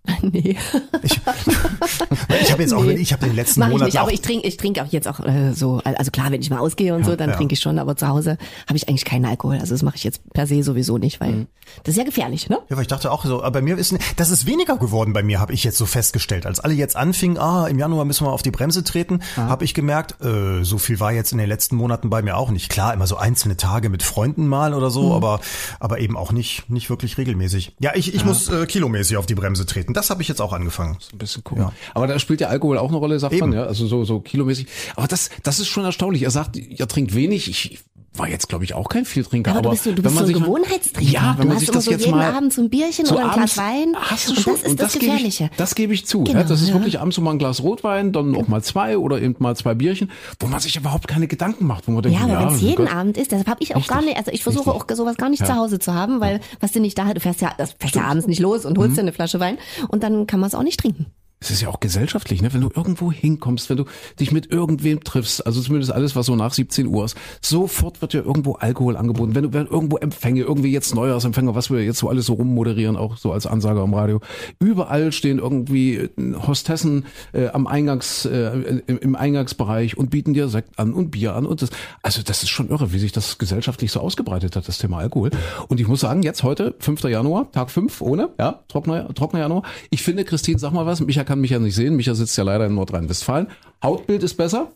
Nee. 0.22 0.56
Ich, 1.02 1.12
ich 2.40 2.52
habe 2.52 2.62
jetzt 2.62 2.72
auch, 2.74 2.82
Nee. 2.84 2.94
ich 2.94 3.12
habe 3.12 3.26
den 3.26 3.34
letzten 3.36 3.60
Mach 3.60 3.66
ich 3.66 3.72
Monaten 3.72 3.88
nicht, 3.88 3.98
aber 3.98 4.08
auch, 4.08 4.12
ich 4.12 4.20
trinke 4.20 4.46
ich 4.46 4.56
trinke 4.56 4.82
auch 4.82 4.86
jetzt 4.92 5.06
auch 5.08 5.20
äh, 5.20 5.52
so, 5.52 5.80
also 5.84 6.10
klar, 6.10 6.30
wenn 6.30 6.40
ich 6.40 6.50
mal 6.50 6.58
ausgehe 6.58 6.94
und 6.94 7.04
so, 7.04 7.16
dann 7.16 7.30
ja. 7.30 7.36
trinke 7.36 7.54
ich 7.54 7.60
schon, 7.60 7.78
aber 7.78 7.96
zu 7.96 8.08
Hause 8.08 8.36
habe 8.66 8.76
ich 8.76 8.88
eigentlich 8.88 9.04
keinen 9.04 9.24
Alkohol. 9.26 9.58
Also 9.58 9.74
das 9.74 9.82
mache 9.82 9.96
ich 9.96 10.04
jetzt 10.04 10.20
per 10.32 10.46
se 10.46 10.62
sowieso 10.62 10.98
nicht, 10.98 11.20
weil 11.20 11.32
Mhm. 11.32 11.46
das 11.84 11.92
ist 11.94 11.98
ja 11.98 12.04
gefährlich, 12.04 12.48
ne? 12.48 12.58
Ja, 12.68 12.76
weil 12.76 12.82
ich 12.82 12.88
dachte 12.88 13.10
auch 13.10 13.24
so, 13.24 13.38
aber 13.42 13.50
bei 13.52 13.62
mir 13.62 13.78
ist, 13.78 13.94
das 14.16 14.30
ist 14.30 14.46
weniger 14.46 14.76
geworden 14.76 15.12
bei 15.12 15.22
mir, 15.22 15.40
habe 15.40 15.52
ich 15.52 15.64
jetzt 15.64 15.78
so 15.78 15.86
festgestellt. 15.86 16.44
Als 16.46 16.60
alle 16.60 16.74
jetzt 16.74 16.96
anfingen, 16.96 17.38
ah, 17.38 17.66
im 17.66 17.78
Januar 17.78 18.04
müssen 18.04 18.26
wir 18.26 18.32
auf 18.32 18.42
die 18.42 18.50
Bremse 18.50 18.84
treten, 18.84 19.20
habe 19.36 19.64
ich 19.64 19.72
gemerkt, 19.74 20.22
äh, 20.22 20.64
so 20.64 20.78
viel 20.78 21.00
war 21.00 21.12
jetzt 21.12 21.32
in 21.32 21.38
den 21.38 21.48
letzten 21.48 21.76
Monaten 21.76 22.10
bei 22.10 22.20
mir 22.22 22.36
auch 22.36 22.50
nicht. 22.50 22.68
Klar, 22.70 22.92
immer 22.92 23.06
so 23.06 23.16
einzelne 23.16 23.56
Tage 23.56 23.88
mit 23.88 24.02
Freunden 24.02 24.46
mal 24.46 24.74
oder 24.74 24.90
so, 24.90 25.14
aber, 25.14 25.40
aber 25.80 25.98
eben 26.00 26.16
auch 26.16 26.32
nicht, 26.32 26.68
nicht 26.70 26.90
wirklich 26.90 27.16
regelmäßig. 27.18 27.74
Ja, 27.80 27.92
ich, 27.94 28.14
ich 28.14 28.24
muss 28.24 28.48
äh, 28.48 28.66
kilomäßig 28.66 29.16
auf 29.16 29.26
die 29.26 29.34
Bremse 29.34 29.64
treten. 29.66 29.93
Das 29.94 30.10
habe 30.10 30.22
ich 30.22 30.28
jetzt 30.28 30.40
auch 30.40 30.52
angefangen. 30.52 30.98
Ein 31.12 31.18
bisschen 31.18 31.42
gucken. 31.44 31.70
Aber 31.94 32.06
da 32.06 32.18
spielt 32.18 32.40
ja 32.40 32.48
Alkohol 32.48 32.78
auch 32.78 32.88
eine 32.88 32.98
Rolle, 32.98 33.18
sagt 33.18 33.32
man, 33.38 33.50
Eben. 33.50 33.58
ja, 33.58 33.64
also 33.64 33.86
so, 33.86 34.04
so 34.04 34.20
kilomäßig. 34.20 34.66
Aber 34.96 35.06
das, 35.06 35.30
das 35.42 35.60
ist 35.60 35.68
schon 35.68 35.84
erstaunlich. 35.84 36.22
Er 36.22 36.30
sagt, 36.30 36.56
ihr 36.56 36.86
trinkt 36.88 37.14
wenig. 37.14 37.48
Ich 37.48 37.78
war 38.16 38.28
jetzt, 38.28 38.48
glaube 38.48 38.64
ich, 38.64 38.74
auch 38.74 38.88
kein 38.88 39.04
Vieltrinker. 39.04 39.50
Aber, 39.50 39.58
aber 39.60 39.68
du 39.68 39.70
bist 39.72 39.84
so, 39.84 39.90
du 39.90 39.96
wenn 39.98 40.02
bist 40.04 40.14
man 40.14 40.26
so 40.26 40.32
ein 40.32 40.40
Gewohnheitstrinker. 40.42 41.10
Ja, 41.10 41.34
wenn 41.36 41.42
du 41.42 41.48
man 41.48 41.56
hast 41.56 41.60
sich 41.60 41.70
das 41.70 41.84
so 41.84 41.90
jetzt 41.90 42.04
jeden 42.04 42.16
mal 42.16 42.32
Abend 42.32 42.52
so 42.52 42.62
ein 42.62 42.70
Bierchen 42.70 43.06
so 43.06 43.14
oder 43.16 43.24
ein 43.24 43.30
Glas 43.32 43.56
Wein. 43.56 43.96
Hast 43.98 44.28
du 44.28 44.30
und 44.32 44.40
schon, 44.40 44.52
das 44.54 44.62
ist 44.62 44.70
und 44.70 44.80
das, 44.80 44.92
gebe 44.92 45.06
Gefährliche. 45.06 45.44
Ich, 45.50 45.56
das 45.56 45.74
gebe 45.74 45.94
ich 45.94 46.06
zu. 46.06 46.24
Genau, 46.24 46.38
ja, 46.38 46.44
das 46.44 46.62
ist 46.62 46.68
ja. 46.68 46.74
wirklich 46.74 47.00
abends 47.00 47.16
so 47.16 47.22
mal 47.22 47.32
ein 47.32 47.38
Glas 47.38 47.62
Rotwein, 47.62 48.12
dann 48.12 48.36
auch 48.36 48.46
mal 48.48 48.62
zwei 48.62 48.98
oder 48.98 49.20
eben 49.20 49.34
mal 49.38 49.56
zwei 49.56 49.74
Bierchen, 49.74 50.10
wo 50.38 50.46
man 50.46 50.60
sich 50.60 50.76
überhaupt 50.76 51.08
keine 51.08 51.26
Gedanken 51.26 51.66
macht, 51.66 51.88
wo 51.88 51.92
man 51.92 52.02
denkt, 52.02 52.18
Ja, 52.18 52.24
aber 52.24 52.46
wenn 52.46 52.54
es 52.54 52.60
jeden 52.60 52.84
Gott. 52.86 52.94
Abend 52.94 53.16
ist, 53.16 53.32
deshalb 53.32 53.48
habe 53.48 53.62
ich 53.62 53.74
auch 53.74 53.86
gar 53.86 54.02
nicht, 54.02 54.16
also 54.16 54.30
ich 54.30 54.42
versuche 54.42 54.70
auch 54.72 54.86
sowas 54.92 55.16
gar 55.16 55.28
nicht 55.28 55.44
zu 55.44 55.54
Hause 55.56 55.78
zu 55.78 55.94
haben, 55.94 56.20
weil 56.20 56.40
was 56.60 56.72
du 56.72 56.80
nicht 56.80 56.96
da 56.96 57.06
hast, 57.06 57.16
du 57.16 57.20
fährst 57.20 57.40
ja, 57.40 57.52
das 57.58 57.74
fährst 57.78 57.96
ja 57.96 58.02
abends 58.02 58.26
nicht 58.26 58.40
los 58.40 58.64
und 58.64 58.78
holst 58.78 58.92
Mhm. 58.92 58.94
dir 58.96 59.00
eine 59.02 59.12
Flasche 59.12 59.40
Wein 59.40 59.58
und 59.88 60.02
dann 60.02 60.26
kann 60.26 60.38
man 60.40 60.46
es 60.48 60.54
auch 60.54 60.62
nicht 60.62 60.78
trinken. 60.78 61.06
Es 61.44 61.50
ist 61.50 61.60
ja 61.60 61.68
auch 61.68 61.80
gesellschaftlich, 61.80 62.40
ne? 62.40 62.54
wenn 62.54 62.62
du 62.62 62.70
irgendwo 62.74 63.12
hinkommst, 63.12 63.68
wenn 63.68 63.76
du 63.76 63.84
dich 64.18 64.32
mit 64.32 64.50
irgendwem 64.50 65.04
triffst, 65.04 65.46
also 65.46 65.60
zumindest 65.60 65.92
alles, 65.92 66.16
was 66.16 66.24
so 66.24 66.36
nach 66.36 66.54
17 66.54 66.86
Uhr 66.86 67.04
ist, 67.04 67.16
sofort 67.42 68.00
wird 68.00 68.14
dir 68.14 68.24
irgendwo 68.24 68.54
Alkohol 68.54 68.96
angeboten. 68.96 69.34
Wenn 69.34 69.42
du 69.42 69.52
wenn 69.52 69.66
irgendwo 69.66 69.98
Empfänge, 69.98 70.40
irgendwie 70.40 70.72
jetzt 70.72 70.94
Neujahrsempfänge, 70.94 71.54
was 71.54 71.70
wir 71.70 71.84
jetzt 71.84 71.98
so 71.98 72.08
alles 72.08 72.24
so 72.24 72.34
rummoderieren, 72.34 72.96
auch 72.96 73.18
so 73.18 73.30
als 73.32 73.46
Ansage 73.46 73.82
am 73.82 73.92
Radio, 73.92 74.20
überall 74.58 75.12
stehen 75.12 75.38
irgendwie 75.38 76.08
Hostessen 76.46 77.04
äh, 77.34 77.48
am 77.48 77.66
Eingangs, 77.66 78.24
äh, 78.24 78.80
im, 78.86 78.98
im 78.98 79.14
Eingangsbereich 79.14 79.98
und 79.98 80.08
bieten 80.08 80.32
dir 80.32 80.48
Sekt 80.48 80.78
an 80.78 80.94
und 80.94 81.10
Bier 81.10 81.34
an 81.34 81.44
und 81.44 81.60
das. 81.60 81.68
Also 82.02 82.22
das 82.22 82.42
ist 82.42 82.48
schon 82.48 82.70
irre, 82.70 82.92
wie 82.92 82.98
sich 82.98 83.12
das 83.12 83.36
gesellschaftlich 83.36 83.92
so 83.92 84.00
ausgebreitet 84.00 84.56
hat, 84.56 84.66
das 84.66 84.78
Thema 84.78 84.98
Alkohol. 84.98 85.30
Und 85.68 85.78
ich 85.78 85.88
muss 85.88 86.00
sagen, 86.00 86.22
jetzt 86.22 86.42
heute, 86.42 86.74
5. 86.78 87.02
Januar, 87.04 87.52
Tag 87.52 87.70
5 87.70 88.00
ohne, 88.00 88.30
ja, 88.38 88.60
trockener, 88.68 89.12
trockener 89.12 89.42
Januar. 89.42 89.62
Ich 89.90 90.02
finde, 90.02 90.24
Christine, 90.24 90.58
sag 90.58 90.72
mal 90.72 90.86
was, 90.86 91.00
Micha 91.00 91.24
kann 91.34 91.40
mich 91.40 91.50
ja 91.50 91.58
nicht 91.58 91.74
sehen, 91.74 91.96
Micha 91.96 92.14
sitzt 92.14 92.38
ja 92.38 92.44
leider 92.44 92.66
in 92.66 92.76
Nordrhein-Westfalen. 92.76 93.48
Hautbild 93.82 94.22
ist 94.22 94.34
besser. 94.36 94.70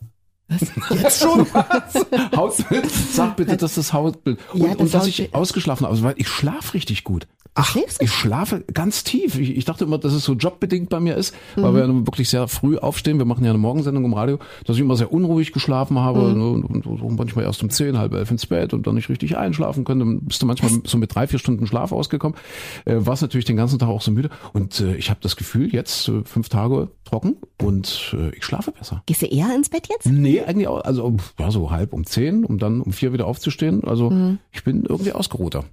Jetzt 0.89 1.21
schon 1.21 1.47
was? 1.53 2.05
Hautbild? 2.35 2.85
Sag 2.91 3.37
bitte, 3.37 3.55
dass 3.55 3.75
das 3.75 3.93
Hautbild. 3.93 4.37
Und, 4.51 4.59
Ja, 4.61 4.67
das 4.73 4.77
und 4.79 4.93
dass 4.93 5.07
ich 5.07 5.19
Hautbild- 5.21 5.35
ausgeschlafen 5.35 5.85
habe, 5.85 5.93
also, 5.93 6.03
weil 6.03 6.15
ich 6.17 6.27
schlaf 6.27 6.73
richtig 6.73 7.05
gut. 7.05 7.27
Ach, 7.61 7.65
schläfst? 7.65 8.01
Ich 8.01 8.11
schlafe 8.11 8.63
ganz 8.73 9.03
tief. 9.03 9.37
Ich, 9.37 9.55
ich 9.57 9.65
dachte 9.65 9.83
immer, 9.83 9.97
dass 9.97 10.13
es 10.13 10.23
so 10.23 10.33
jobbedingt 10.33 10.89
bei 10.89 10.99
mir 10.99 11.15
ist, 11.15 11.33
Mhm. 11.55 11.63
weil 11.63 11.73
wir 11.73 11.81
ja 11.81 11.87
nun 11.87 12.07
wirklich 12.07 12.29
sehr 12.29 12.47
früh 12.47 12.77
aufstehen. 12.77 13.17
Wir 13.17 13.25
machen 13.25 13.43
ja 13.43 13.49
eine 13.51 13.59
Morgensendung 13.59 14.05
im 14.05 14.13
Radio, 14.13 14.39
dass 14.65 14.75
ich 14.77 14.81
immer 14.81 14.95
sehr 14.95 15.11
unruhig 15.11 15.51
geschlafen 15.51 15.99
habe 15.99 16.21
Mhm. 16.33 16.41
und, 16.41 16.85
und, 16.85 17.01
und 17.01 17.15
manchmal 17.17 17.45
erst 17.45 17.61
um 17.63 17.69
zehn, 17.69 17.97
halb 17.97 18.13
elf 18.13 18.31
ins 18.31 18.45
Bett 18.45 18.73
und 18.73 18.87
dann 18.87 18.95
nicht 18.95 19.09
richtig 19.09 19.37
einschlafen 19.37 19.83
können. 19.83 19.99
Dann 19.99 20.19
bist 20.21 20.41
du 20.41 20.45
manchmal 20.45 20.71
so 20.85 20.97
mit 20.97 21.13
drei, 21.13 21.27
vier 21.27 21.39
Stunden 21.39 21.67
Schlaf 21.67 21.91
ausgekommen. 21.91 22.37
Äh, 22.85 22.95
warst 22.99 23.21
natürlich 23.21 23.45
den 23.45 23.57
ganzen 23.57 23.79
Tag 23.79 23.89
auch 23.89 24.01
so 24.01 24.11
müde. 24.11 24.29
Und 24.53 24.79
äh, 24.79 24.95
ich 24.95 25.09
habe 25.09 25.19
das 25.21 25.35
Gefühl, 25.35 25.73
jetzt 25.73 26.07
äh, 26.07 26.23
fünf 26.23 26.49
Tage 26.49 26.89
trocken 27.03 27.35
und 27.61 28.15
äh, 28.17 28.35
ich 28.35 28.43
schlafe 28.45 28.71
besser. 28.71 29.03
Gehst 29.05 29.21
du 29.21 29.25
eher 29.25 29.53
ins 29.55 29.69
Bett 29.69 29.87
jetzt? 29.89 30.05
Nee, 30.05 30.41
eigentlich 30.41 30.67
auch, 30.67 30.81
also 30.83 31.15
ja, 31.39 31.51
so 31.51 31.71
halb 31.71 31.93
um 31.93 32.05
zehn, 32.05 32.45
um 32.45 32.57
dann 32.57 32.81
um 32.81 32.93
vier 32.93 33.13
wieder 33.13 33.27
aufzustehen. 33.27 33.83
Also 33.83 34.09
Mhm. 34.09 34.37
ich 34.51 34.63
bin 34.63 34.85
irgendwie 34.85 35.11
ausgeruhter. 35.11 35.65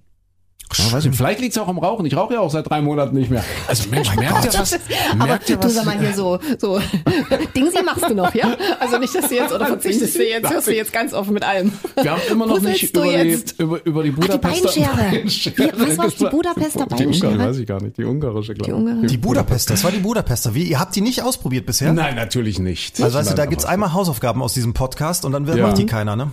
Ja, 0.75 0.93
weiß 0.93 1.05
nicht, 1.05 1.17
vielleicht 1.17 1.41
liegt 1.41 1.53
es 1.57 1.59
auch 1.63 1.69
am 1.69 1.79
Rauchen. 1.79 2.05
Ich 2.07 2.17
rauche 2.17 2.35
ja 2.35 2.41
auch 2.41 2.51
seit 2.51 2.69
drei 2.69 2.83
Monaten 2.83 3.15
nicht 3.17 3.31
mehr. 3.31 3.43
Also 3.69 3.89
Mensch, 3.89 4.15
merkt 4.17 4.45
ihr 4.45 4.53
was? 4.59 4.75
Aber 5.13 5.27
Merkt 5.27 5.49
ihr 5.49 5.57
du 5.57 5.65
was? 5.69 5.75
sag 5.75 5.85
mal 5.87 5.99
hier 5.99 6.13
so, 6.13 6.39
so 6.59 6.81
Dingsi 7.57 7.83
machst 7.85 8.05
du 8.11 8.15
noch, 8.15 8.35
ja? 8.35 8.57
Also 8.81 8.99
nicht, 8.99 9.15
dass 9.15 9.29
du 9.29 9.35
jetzt, 9.37 9.53
oder 9.55 9.67
verzichtest 9.67 10.17
du 10.17 10.29
jetzt, 10.29 10.51
hörst 10.51 10.67
du 10.67 10.75
jetzt 10.75 10.93
ganz 10.93 11.15
offen 11.15 11.33
mit 11.35 11.45
allem. 11.45 11.73
Wir 12.03 12.11
haben 12.11 12.21
immer 12.31 12.47
noch 12.47 12.61
nicht 12.61 12.95
du 12.95 13.01
über 13.05 13.13
die, 13.13 13.29
jetzt? 13.31 13.59
über, 13.61 13.85
über 13.87 14.03
die 14.03 14.11
Ach, 14.11 14.15
die 14.17 14.21
Budapester 14.27 14.69
Beinschere. 14.69 15.11
Beinschere 15.11 15.57
Wie- 15.57 15.81
was 15.91 15.99
war's, 15.99 16.15
die. 16.17 16.25
Budapester 16.27 16.87
Die 16.87 16.95
Ungarische, 16.95 17.21
Beinschere? 17.21 17.49
weiß 17.49 17.57
ich 17.59 17.67
gar 17.67 17.83
nicht. 17.83 17.97
Die 17.99 18.05
ungarische, 18.05 18.55
glaube 18.55 18.65
Die 18.65 18.71
ich. 18.71 18.77
Ungarische. 18.77 19.07
Die 19.07 19.17
Budapester, 19.19 19.75
das 19.75 19.85
war 19.85 19.93
die 19.93 19.99
Budapester. 19.99 20.55
Wie, 20.55 20.65
ihr 20.65 20.81
habt 20.81 20.95
die 20.97 21.01
nicht 21.01 21.23
ausprobiert 21.23 21.65
bisher? 21.67 21.93
Nein, 21.93 22.17
natürlich 22.17 22.59
nicht. 22.59 23.01
Also 23.01 23.17
weißt 23.19 23.31
du, 23.31 23.35
da 23.35 23.47
gibt's 23.47 23.65
aber- 23.65 23.73
einmal 23.75 23.93
Hausaufgaben 23.93 24.43
aus 24.43 24.53
diesem 24.53 24.75
Podcast 24.75 25.25
und 25.25 25.33
dann 25.33 25.47
wird, 25.47 25.59
Ja. 25.59 25.69
macht 25.69 25.79
die 25.79 25.87
keiner, 25.87 26.17
ne? 26.17 26.31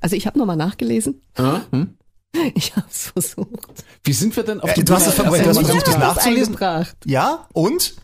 Also 0.00 0.16
ich 0.16 0.26
habe 0.26 0.38
nochmal 0.38 0.56
nachgelesen. 0.56 1.20
Ah, 1.36 1.60
hm? 1.70 1.94
Ich 2.54 2.74
habe 2.76 2.86
es 2.90 3.08
versucht. 3.08 3.84
Wie 4.02 4.12
sind 4.12 4.36
wir 4.36 4.42
denn 4.42 4.60
auf 4.60 4.70
Äh, 4.70 4.74
die 4.74 4.84
du 4.84 4.94
hast 4.94 5.06
es 5.06 5.14
versucht, 5.14 5.98
nachzulesen? 5.98 6.56
Ja? 7.04 7.46
Und? 7.52 7.94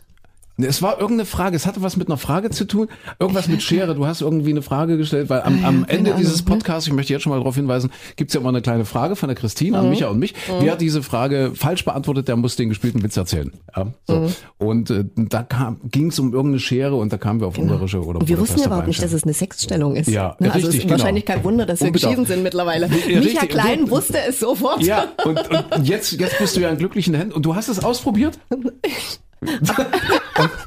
Nee, 0.57 0.67
Es 0.67 0.81
war 0.81 0.99
irgendeine 0.99 1.25
Frage, 1.25 1.55
es 1.55 1.65
hatte 1.65 1.81
was 1.81 1.97
mit 1.97 2.07
einer 2.09 2.17
Frage 2.17 2.49
zu 2.49 2.65
tun, 2.65 2.87
irgendwas 3.19 3.47
mit 3.47 3.63
Schere. 3.63 3.95
Du 3.95 4.05
hast 4.05 4.21
irgendwie 4.21 4.49
eine 4.51 4.61
Frage 4.61 4.97
gestellt, 4.97 5.29
weil 5.29 5.41
am, 5.43 5.63
am 5.65 5.85
Ende 5.87 6.11
Ahnung, 6.11 6.21
dieses 6.21 6.39
ne? 6.45 6.51
Podcasts, 6.51 6.87
ich 6.87 6.93
möchte 6.93 7.13
jetzt 7.13 7.23
schon 7.23 7.31
mal 7.31 7.37
darauf 7.37 7.55
hinweisen, 7.55 7.89
gibt's 8.17 8.33
ja 8.33 8.39
immer 8.41 8.49
eine 8.49 8.61
kleine 8.61 8.85
Frage 8.85 9.15
von 9.15 9.29
der 9.29 9.35
Christine 9.35 9.77
Mhm. 9.77 9.83
an 9.83 9.89
Micha 9.89 10.07
und 10.09 10.19
mich. 10.19 10.33
Wer 10.59 10.75
diese 10.75 11.01
Frage 11.03 11.53
falsch 11.55 11.85
beantwortet, 11.85 12.27
der 12.27 12.35
muss 12.35 12.57
den 12.57 12.69
gespielten 12.69 13.01
Witz 13.01 13.15
erzählen. 13.17 13.51
Ja, 13.75 13.87
so. 14.07 14.19
Mhm. 14.19 14.27
Und 14.57 14.89
äh, 14.91 15.05
da 15.15 15.47
ging 15.85 16.07
es 16.09 16.19
um 16.19 16.33
irgendeine 16.33 16.59
Schere 16.59 16.95
und 16.95 17.11
da 17.13 17.17
kamen 17.17 17.39
wir 17.39 17.47
auf 17.47 17.57
ungarische 17.57 17.97
oder 17.99 18.05
Genau. 18.07 18.19
Und 18.19 18.29
wir 18.29 18.39
wussten 18.39 18.59
ja 18.59 18.65
überhaupt 18.67 18.87
nicht, 18.87 19.01
dass 19.01 19.13
es 19.13 19.23
eine 19.23 19.33
Sexstellung 19.33 19.95
ist. 19.95 20.09
Ja, 20.09 20.35
Ne, 20.39 20.51
Also 20.51 20.67
richtig, 20.67 20.69
es 20.69 20.75
ist 20.75 20.81
genau. 20.81 20.91
wahrscheinlich 20.99 21.25
kein 21.25 21.43
Wunder, 21.43 21.65
dass 21.65 21.81
wir 21.81 21.91
geschieden 21.91 22.25
sind 22.25 22.43
mittlerweile. 22.43 22.89
Ja, 23.07 23.19
Micha. 23.21 23.45
Klein 23.45 23.83
Und- 23.83 23.91
wusste 23.91 24.17
es 24.27 24.39
sofort. 24.39 24.83
Ja, 24.83 25.05
und, 25.25 25.39
und 25.75 25.87
jetzt, 25.87 26.11
jetzt 26.11 26.37
bist 26.39 26.55
du 26.55 26.59
ja 26.61 26.69
in 26.69 26.77
glücklichen 26.77 27.13
Händen 27.13 27.33
und 27.33 27.45
du 27.45 27.55
hast 27.55 27.67
es 27.69 27.83
ausprobiert? 27.83 28.37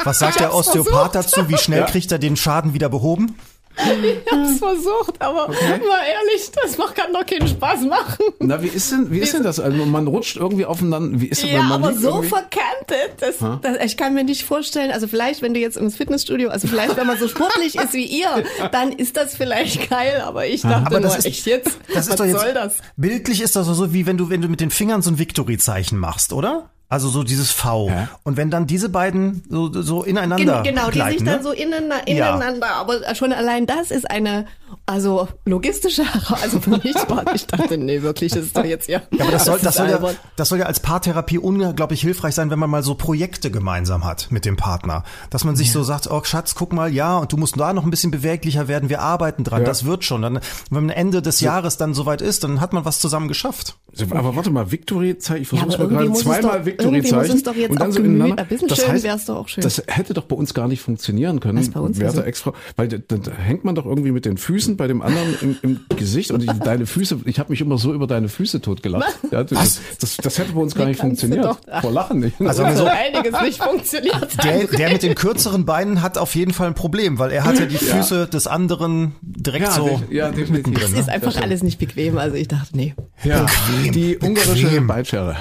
Was 0.04 0.18
sagt 0.18 0.40
der 0.40 0.54
Osteopath 0.54 1.14
dazu? 1.14 1.48
Wie 1.48 1.56
schnell 1.58 1.80
Ja. 1.80 1.87
kriegt 1.87 2.10
er 2.12 2.18
den 2.18 2.37
Schaden 2.37 2.74
wieder 2.74 2.88
behoben? 2.88 3.37
Ich 3.76 4.32
hab's 4.32 4.58
versucht, 4.58 5.20
aber 5.20 5.48
mal 5.48 5.56
ehrlich, 5.56 6.48
das 6.62 6.78
macht, 6.78 6.94
kann 6.94 7.12
doch 7.12 7.26
keinen 7.26 7.48
Spaß 7.48 7.80
machen. 7.82 8.24
Na, 8.38 8.62
wie 8.62 8.68
ist 8.68 8.92
denn, 8.92 9.10
wie 9.10 9.18
ist 9.18 9.34
denn 9.34 9.42
das? 9.42 9.58
Also 9.58 9.84
man 9.84 10.06
rutscht 10.06 10.37
irgendwie 10.37 10.64
aufeinander. 10.64 11.20
Wie 11.20 11.26
ist 11.26 11.42
denn, 11.42 11.50
Ja, 11.54 11.62
man 11.64 11.82
aber 11.82 11.92
so 11.92 12.08
irgendwie- 12.10 12.28
verkantet, 12.28 13.16
das, 13.18 13.34
das, 13.62 13.84
ich 13.84 13.96
kann 13.96 14.14
mir 14.14 14.22
nicht 14.22 14.44
vorstellen, 14.44 14.92
also 14.92 15.08
vielleicht, 15.08 15.42
wenn 15.42 15.54
du 15.54 15.60
jetzt 15.60 15.76
ins 15.76 15.96
Fitnessstudio, 15.96 16.50
also 16.50 16.68
vielleicht, 16.68 16.96
wenn 16.96 17.08
man 17.08 17.18
so 17.18 17.26
sportlich 17.26 17.74
ist 17.74 17.92
wie 17.94 18.04
ihr, 18.04 18.44
dann 18.70 18.92
ist 18.92 19.16
das 19.16 19.34
vielleicht 19.34 19.90
geil, 19.90 20.22
aber 20.24 20.46
ich 20.46 20.62
dachte 20.62 20.87
Aber 20.87 21.00
das 21.00 21.10
nur, 21.14 21.18
ist- 21.18 21.24
echt 21.26 21.46
jetzt, 21.46 21.76
Das 21.92 22.04
ist 22.06 22.10
was 22.12 22.16
doch 22.18 22.26
jetzt, 22.26 22.40
soll 22.42 22.54
das? 22.54 22.74
Bildlich 22.96 23.40
ist 23.40 23.56
das 23.56 23.66
so, 23.66 23.92
wie 23.92 24.06
wenn 24.06 24.16
du, 24.16 24.30
wenn 24.30 24.40
du 24.40 24.46
mit 24.48 24.60
den 24.60 24.70
Fingern 24.70 25.02
so 25.02 25.10
ein 25.10 25.18
Victory-Zeichen 25.18 25.98
machst, 25.98 26.32
oder? 26.32 26.70
Also 26.88 27.09
so 27.09 27.25
dieses 27.25 27.51
V. 27.51 27.88
Hä? 27.90 28.09
Und 28.23 28.37
wenn 28.37 28.51
dann 28.51 28.66
diese 28.66 28.88
beiden 28.88 29.42
so, 29.49 29.83
so 29.83 30.03
ineinander 30.05 30.62
Gen 30.62 30.75
genau, 30.75 30.87
die 30.87 30.92
gleiten, 30.92 31.18
sich 31.18 31.27
dann 31.27 31.38
ne? 31.38 31.42
so 31.42 31.51
ineinander, 31.51 32.09
Ja. 32.09 32.37
ineinander, 32.37 32.77
aber 32.77 33.14
schon 33.14 33.33
allein 33.33 33.66
das 33.66 33.90
ist 33.90 34.09
eine, 34.11 34.47
also 34.87 35.27
logistische, 35.44 36.03
also 36.42 36.61
für 36.61 36.70
mich 36.70 36.94
war, 37.09 37.25
ich 37.35 37.47
dachte, 37.47 37.79
nee, 37.79 38.03
wirklich, 38.03 38.33
das 38.33 38.44
ist 38.44 38.57
doch 38.57 38.64
jetzt 38.64 38.88
ja. 38.88 39.01
Ja, 39.12 39.25
aber 39.25 39.33
das 39.33 39.47
soll, 39.47 39.57
ist 39.57 39.66
das, 39.66 39.77
soll 39.77 39.88
ja, 39.88 39.99
das 40.37 40.49
soll 40.51 40.59
ja 40.59 40.66
als 40.66 40.81
Paartherapie 40.81 41.38
unglaublich 41.38 42.03
hilfreich 42.03 42.35
sein, 42.35 42.51
wenn 42.51 42.59
man 42.59 42.70
mal 42.70 42.83
so 42.83 42.94
Projekte 42.94 43.51
gemeinsam 43.51 44.05
hat 44.05 44.29
mit 44.31 44.44
dem 44.44 44.57
Partner. 44.57 45.03
Dass 45.31 45.44
man 45.44 45.57
sich 45.57 45.73
so 45.73 45.83
sagt, 45.83 46.11
oh 46.11 46.23
Schatz, 46.23 46.55
guck 46.55 46.73
mal, 46.73 46.92
ja, 46.92 47.16
und 47.16 47.33
du 47.33 47.37
musst 47.38 47.59
da 47.59 47.73
noch 47.73 47.85
ein 47.85 47.90
bisschen 47.90 48.11
beweglicher 48.11 48.68
werden, 48.68 48.88
wir 48.88 49.01
arbeiten 49.01 49.42
dran, 49.42 49.62
Ja. 49.62 49.66
das 49.66 49.85
wird 49.85 50.05
schon. 50.05 50.23
Dann, 50.23 50.38
wenn 50.70 50.85
am 50.85 50.90
Ende 50.90 51.23
des 51.23 51.40
Jahres 51.40 51.77
dann 51.77 51.94
soweit 51.94 52.20
ist, 52.20 52.44
dann 52.44 52.61
hat 52.61 52.73
man 52.73 52.85
was 52.85 53.01
zusammen 53.01 53.29
geschafft. 53.29 53.77
Aber 54.11 54.37
warte 54.37 54.51
mal, 54.51 54.70
Victory-Zeichen, 54.70 55.42
ich 55.42 55.53
Ja, 55.53 55.66
es 55.66 55.79
mal 55.79 55.88
gerade 55.88 56.12
zweimal 56.12 56.66
doch- 56.78 56.84
irgendwie 56.84 57.00
muss 57.02 57.04
Victory-Zeichen. 57.10 57.37
es 57.37 57.42
doch 57.42 57.54
jetzt 57.56 57.70
und 57.70 57.80
dann 57.80 57.90
auch 57.90 57.94
so 57.94 58.02
ineinander. 58.02 58.42
ein 58.42 58.48
bisschen 58.48 58.68
das 58.68 58.78
schön 58.78 58.88
heißt, 58.88 59.04
wär's 59.04 59.24
doch 59.26 59.37
auch 59.37 59.48
schön. 59.48 59.62
Das 59.62 59.82
hätte 59.87 60.14
doch 60.14 60.24
bei 60.24 60.37
uns 60.37 60.54
gar 60.54 60.68
nicht 60.68 60.80
funktionieren 60.82 61.40
können. 61.40 61.58
Was 61.58 61.68
bei 61.70 61.80
uns? 61.80 61.98
Werte 61.98 62.16
Wieso? 62.18 62.26
Ex-Frau, 62.26 62.54
weil 62.76 62.88
da, 62.88 62.96
da, 62.98 63.16
da 63.16 63.32
hängt 63.32 63.64
man 63.64 63.74
doch 63.74 63.87
irgendwie 63.87 64.12
mit 64.12 64.24
den 64.24 64.37
Füßen 64.37 64.76
bei 64.76 64.87
dem 64.87 65.02
anderen 65.02 65.37
im, 65.40 65.56
im 65.62 65.80
Gesicht 65.96 66.30
und 66.30 66.42
ich, 66.42 66.50
deine 66.50 66.87
Füße, 66.87 67.20
ich 67.24 67.38
habe 67.38 67.50
mich 67.52 67.60
immer 67.60 67.78
so 67.78 67.92
über 67.94 68.06
deine 68.06 68.28
Füße 68.28 68.60
totgelacht. 68.60 69.18
Ja, 69.30 69.44
das, 69.44 69.80
das, 70.00 70.16
das 70.16 70.38
hätte 70.38 70.52
bei 70.52 70.60
uns 70.60 70.74
gar 70.74 70.87
nicht 70.87 71.00
funktioniert. 71.00 71.44
doch-. 71.44 71.58
Vor 71.80 71.92
Lachen 71.92 72.20
nicht. 72.20 72.40
Also 72.40 72.62
Also 72.64 72.84
so, 72.84 72.90
einiges 72.90 73.40
nicht 73.42 73.62
funktioniert. 73.62 74.44
der, 74.44 74.66
der 74.66 74.92
mit 74.92 75.02
den 75.02 75.14
kürzeren 75.14 75.64
Beinen 75.64 76.02
hat 76.02 76.18
auf 76.18 76.34
jeden 76.34 76.52
Fall 76.52 76.68
ein 76.68 76.74
Problem, 76.74 77.18
weil 77.18 77.30
er 77.32 77.44
hat 77.44 77.58
ja 77.58 77.66
die 77.66 77.76
Füße 77.76 78.26
des 78.28 78.46
anderen 78.46 79.12
direkt 79.22 79.64
ja, 79.66 79.70
so. 79.72 80.02
ja, 80.10 80.30
definitiv. 80.30 80.82
Es 80.82 80.92
ist 80.92 81.08
einfach 81.08 81.37
alles 81.40 81.62
nicht 81.62 81.78
bequem, 81.78 82.18
also 82.18 82.37
ich 82.37 82.48
dachte, 82.48 82.76
nee. 82.76 82.94
Ja, 83.24 83.44
Bequem, 83.44 83.92
die 83.92 84.18
ungarische 84.18 84.64
bequem. 84.66 84.87
Beinschere. 84.87 85.37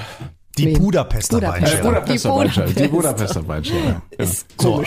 Die 0.58 0.66
Wen? 0.66 0.78
Budapester 0.78 1.36
Budapest. 1.40 1.62
Äh, 1.62 1.66
Beinschere. 1.66 1.82
Budapester 1.88 2.28
Die 2.30 2.36
Beinschere. 2.38 2.66
Die 2.66 2.88
Budapest. 2.88 3.34
Budapester 3.34 3.42
Beinschere. 3.42 3.78
Ja. 4.18 4.24
Ist 4.24 4.46
So. 4.60 4.84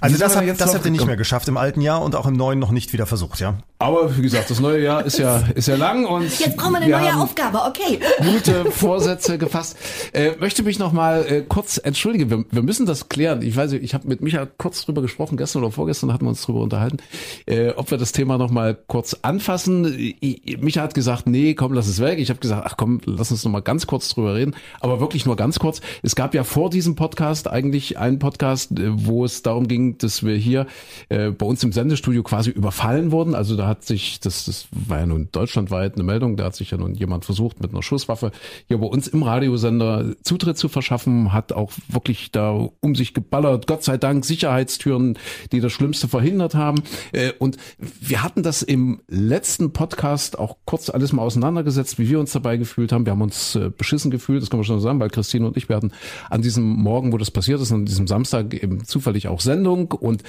Also 0.00 0.18
das, 0.18 0.34
jetzt 0.44 0.60
das 0.60 0.74
habt 0.74 0.84
ihr 0.84 0.90
nicht 0.90 1.06
mehr 1.06 1.16
geschafft 1.16 1.48
im 1.48 1.56
alten 1.56 1.80
Jahr 1.80 2.02
und 2.02 2.14
auch 2.14 2.26
im 2.26 2.34
neuen 2.34 2.58
noch 2.58 2.70
nicht 2.70 2.92
wieder 2.92 3.06
versucht, 3.06 3.40
ja? 3.40 3.54
Aber 3.78 4.16
wie 4.16 4.22
gesagt, 4.22 4.50
das 4.50 4.58
neue 4.58 4.82
Jahr 4.82 5.04
ist 5.04 5.18
ja, 5.18 5.42
ist 5.54 5.68
ja 5.68 5.76
lang 5.76 6.06
und 6.06 6.38
Jetzt 6.38 6.56
brauchen 6.56 6.72
wir 6.72 6.78
eine 6.78 6.86
wir 6.86 6.98
neue 6.98 7.16
Aufgabe, 7.16 7.60
okay. 7.66 8.00
gute 8.22 8.70
Vorsätze 8.70 9.36
gefasst. 9.36 9.76
Äh, 10.12 10.32
möchte 10.40 10.62
mich 10.62 10.78
noch 10.78 10.92
mal 10.92 11.26
äh, 11.26 11.42
kurz 11.46 11.76
entschuldigen. 11.76 12.30
Wir, 12.30 12.44
wir 12.50 12.62
müssen 12.62 12.86
das 12.86 13.10
klären. 13.10 13.42
Ich 13.42 13.54
weiß, 13.54 13.72
nicht, 13.72 13.84
ich 13.84 13.92
habe 13.92 14.08
mit 14.08 14.22
Micha 14.22 14.46
kurz 14.46 14.86
drüber 14.86 15.02
gesprochen. 15.02 15.36
Gestern 15.36 15.62
oder 15.62 15.72
vorgestern 15.72 16.10
hatten 16.10 16.24
wir 16.24 16.30
uns 16.30 16.42
drüber 16.42 16.60
unterhalten, 16.60 16.98
äh, 17.44 17.70
ob 17.70 17.90
wir 17.90 17.98
das 17.98 18.12
Thema 18.12 18.38
noch 18.38 18.50
mal 18.50 18.74
kurz 18.86 19.14
anfassen. 19.20 19.94
Ich, 20.20 20.58
Micha 20.58 20.80
hat 20.80 20.94
gesagt, 20.94 21.26
nee, 21.26 21.54
komm, 21.54 21.74
lass 21.74 21.86
es 21.86 22.00
weg. 22.00 22.18
Ich 22.18 22.30
habe 22.30 22.40
gesagt, 22.40 22.62
ach 22.64 22.76
komm, 22.78 23.02
lass 23.04 23.30
uns 23.30 23.44
noch 23.44 23.52
mal 23.52 23.60
ganz 23.60 23.86
kurz 23.86 24.08
drüber 24.08 24.34
reden. 24.34 24.54
Aber 24.80 25.00
wirklich 25.00 25.26
nur 25.26 25.36
ganz 25.36 25.58
kurz. 25.58 25.82
Es 26.02 26.16
gab 26.16 26.34
ja 26.34 26.44
vor 26.44 26.70
diesem 26.70 26.94
Podcast 26.94 27.48
eigentlich 27.48 27.98
einen 27.98 28.18
Podcast, 28.18 28.72
äh, 28.72 28.88
wo 28.88 29.26
es 29.26 29.42
darum 29.42 29.68
ging, 29.68 29.85
dass 29.98 30.24
wir 30.24 30.36
hier 30.36 30.66
äh, 31.08 31.30
bei 31.30 31.46
uns 31.46 31.62
im 31.62 31.72
Sendestudio 31.72 32.22
quasi 32.22 32.50
überfallen 32.50 33.12
wurden. 33.12 33.34
Also 33.34 33.56
da 33.56 33.66
hat 33.66 33.84
sich, 33.84 34.20
das, 34.20 34.44
das 34.44 34.68
war 34.70 35.00
ja 35.00 35.06
nun 35.06 35.28
deutschlandweit 35.32 35.94
eine 35.94 36.04
Meldung, 36.04 36.36
da 36.36 36.44
hat 36.44 36.56
sich 36.56 36.70
ja 36.70 36.78
nun 36.78 36.94
jemand 36.94 37.24
versucht, 37.24 37.60
mit 37.60 37.70
einer 37.70 37.82
Schusswaffe 37.82 38.32
hier 38.68 38.78
bei 38.78 38.86
uns 38.86 39.08
im 39.08 39.22
Radiosender 39.22 40.14
Zutritt 40.22 40.58
zu 40.58 40.68
verschaffen, 40.68 41.32
hat 41.32 41.52
auch 41.52 41.72
wirklich 41.88 42.32
da 42.32 42.68
um 42.80 42.94
sich 42.94 43.14
geballert. 43.14 43.66
Gott 43.66 43.84
sei 43.84 43.96
Dank 43.96 44.24
Sicherheitstüren, 44.24 45.18
die 45.52 45.60
das 45.60 45.72
Schlimmste 45.72 46.08
verhindert 46.08 46.54
haben. 46.54 46.82
Äh, 47.12 47.32
Und 47.38 47.56
wir 48.00 48.22
hatten 48.22 48.42
das 48.42 48.62
im 48.62 49.00
letzten 49.08 49.72
Podcast 49.72 50.38
auch 50.38 50.56
kurz 50.64 50.90
alles 50.90 51.12
mal 51.12 51.22
auseinandergesetzt, 51.22 51.98
wie 51.98 52.08
wir 52.08 52.18
uns 52.18 52.32
dabei 52.32 52.56
gefühlt 52.56 52.92
haben. 52.92 53.06
Wir 53.06 53.12
haben 53.12 53.22
uns 53.22 53.54
äh, 53.54 53.70
beschissen 53.70 54.10
gefühlt, 54.10 54.42
das 54.42 54.50
kann 54.50 54.58
man 54.58 54.64
schon 54.64 54.80
sagen, 54.80 55.00
weil 55.00 55.10
Christine 55.10 55.46
und 55.46 55.56
ich, 55.56 55.68
wir 55.68 55.76
hatten 55.76 55.92
an 56.30 56.42
diesem 56.42 56.64
Morgen, 56.64 57.12
wo 57.12 57.18
das 57.18 57.30
passiert 57.30 57.60
ist, 57.60 57.72
an 57.72 57.86
diesem 57.86 58.06
Samstag 58.06 58.54
eben 58.54 58.84
zufällig 58.84 59.28
auch 59.28 59.40
Sendung 59.40 59.75
und 59.84 60.22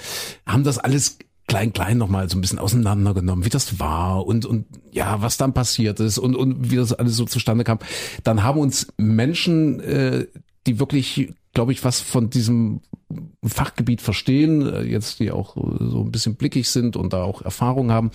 haben 0.45 0.63
das 0.63 0.77
alles 0.77 1.17
klein 1.47 1.71
klein 1.71 1.97
noch 1.97 2.09
mal 2.09 2.29
so 2.29 2.37
ein 2.37 2.41
bisschen 2.41 2.59
auseinandergenommen, 2.59 3.45
wie 3.45 3.49
das 3.49 3.79
war 3.79 4.25
und 4.25 4.45
und 4.45 4.65
ja, 4.91 5.21
was 5.21 5.37
dann 5.37 5.53
passiert 5.53 5.99
ist 5.99 6.17
und 6.17 6.35
und 6.35 6.71
wie 6.71 6.75
das 6.75 6.93
alles 6.93 7.15
so 7.15 7.25
zustande 7.25 7.63
kam. 7.63 7.79
Dann 8.23 8.43
haben 8.43 8.59
uns 8.59 8.87
Menschen, 8.97 9.79
äh, 9.79 10.27
die 10.67 10.79
wirklich, 10.79 11.33
glaube 11.53 11.71
ich, 11.71 11.83
was 11.85 12.01
von 12.01 12.29
diesem 12.29 12.81
Fachgebiet 13.45 14.01
verstehen, 14.01 14.67
äh, 14.67 14.81
jetzt 14.83 15.19
die 15.19 15.31
auch 15.31 15.55
äh, 15.55 15.61
so 15.79 16.01
ein 16.01 16.11
bisschen 16.11 16.35
blickig 16.35 16.69
sind 16.69 16.97
und 16.97 17.13
da 17.13 17.23
auch 17.23 17.41
Erfahrung 17.41 17.91
haben, 17.91 18.11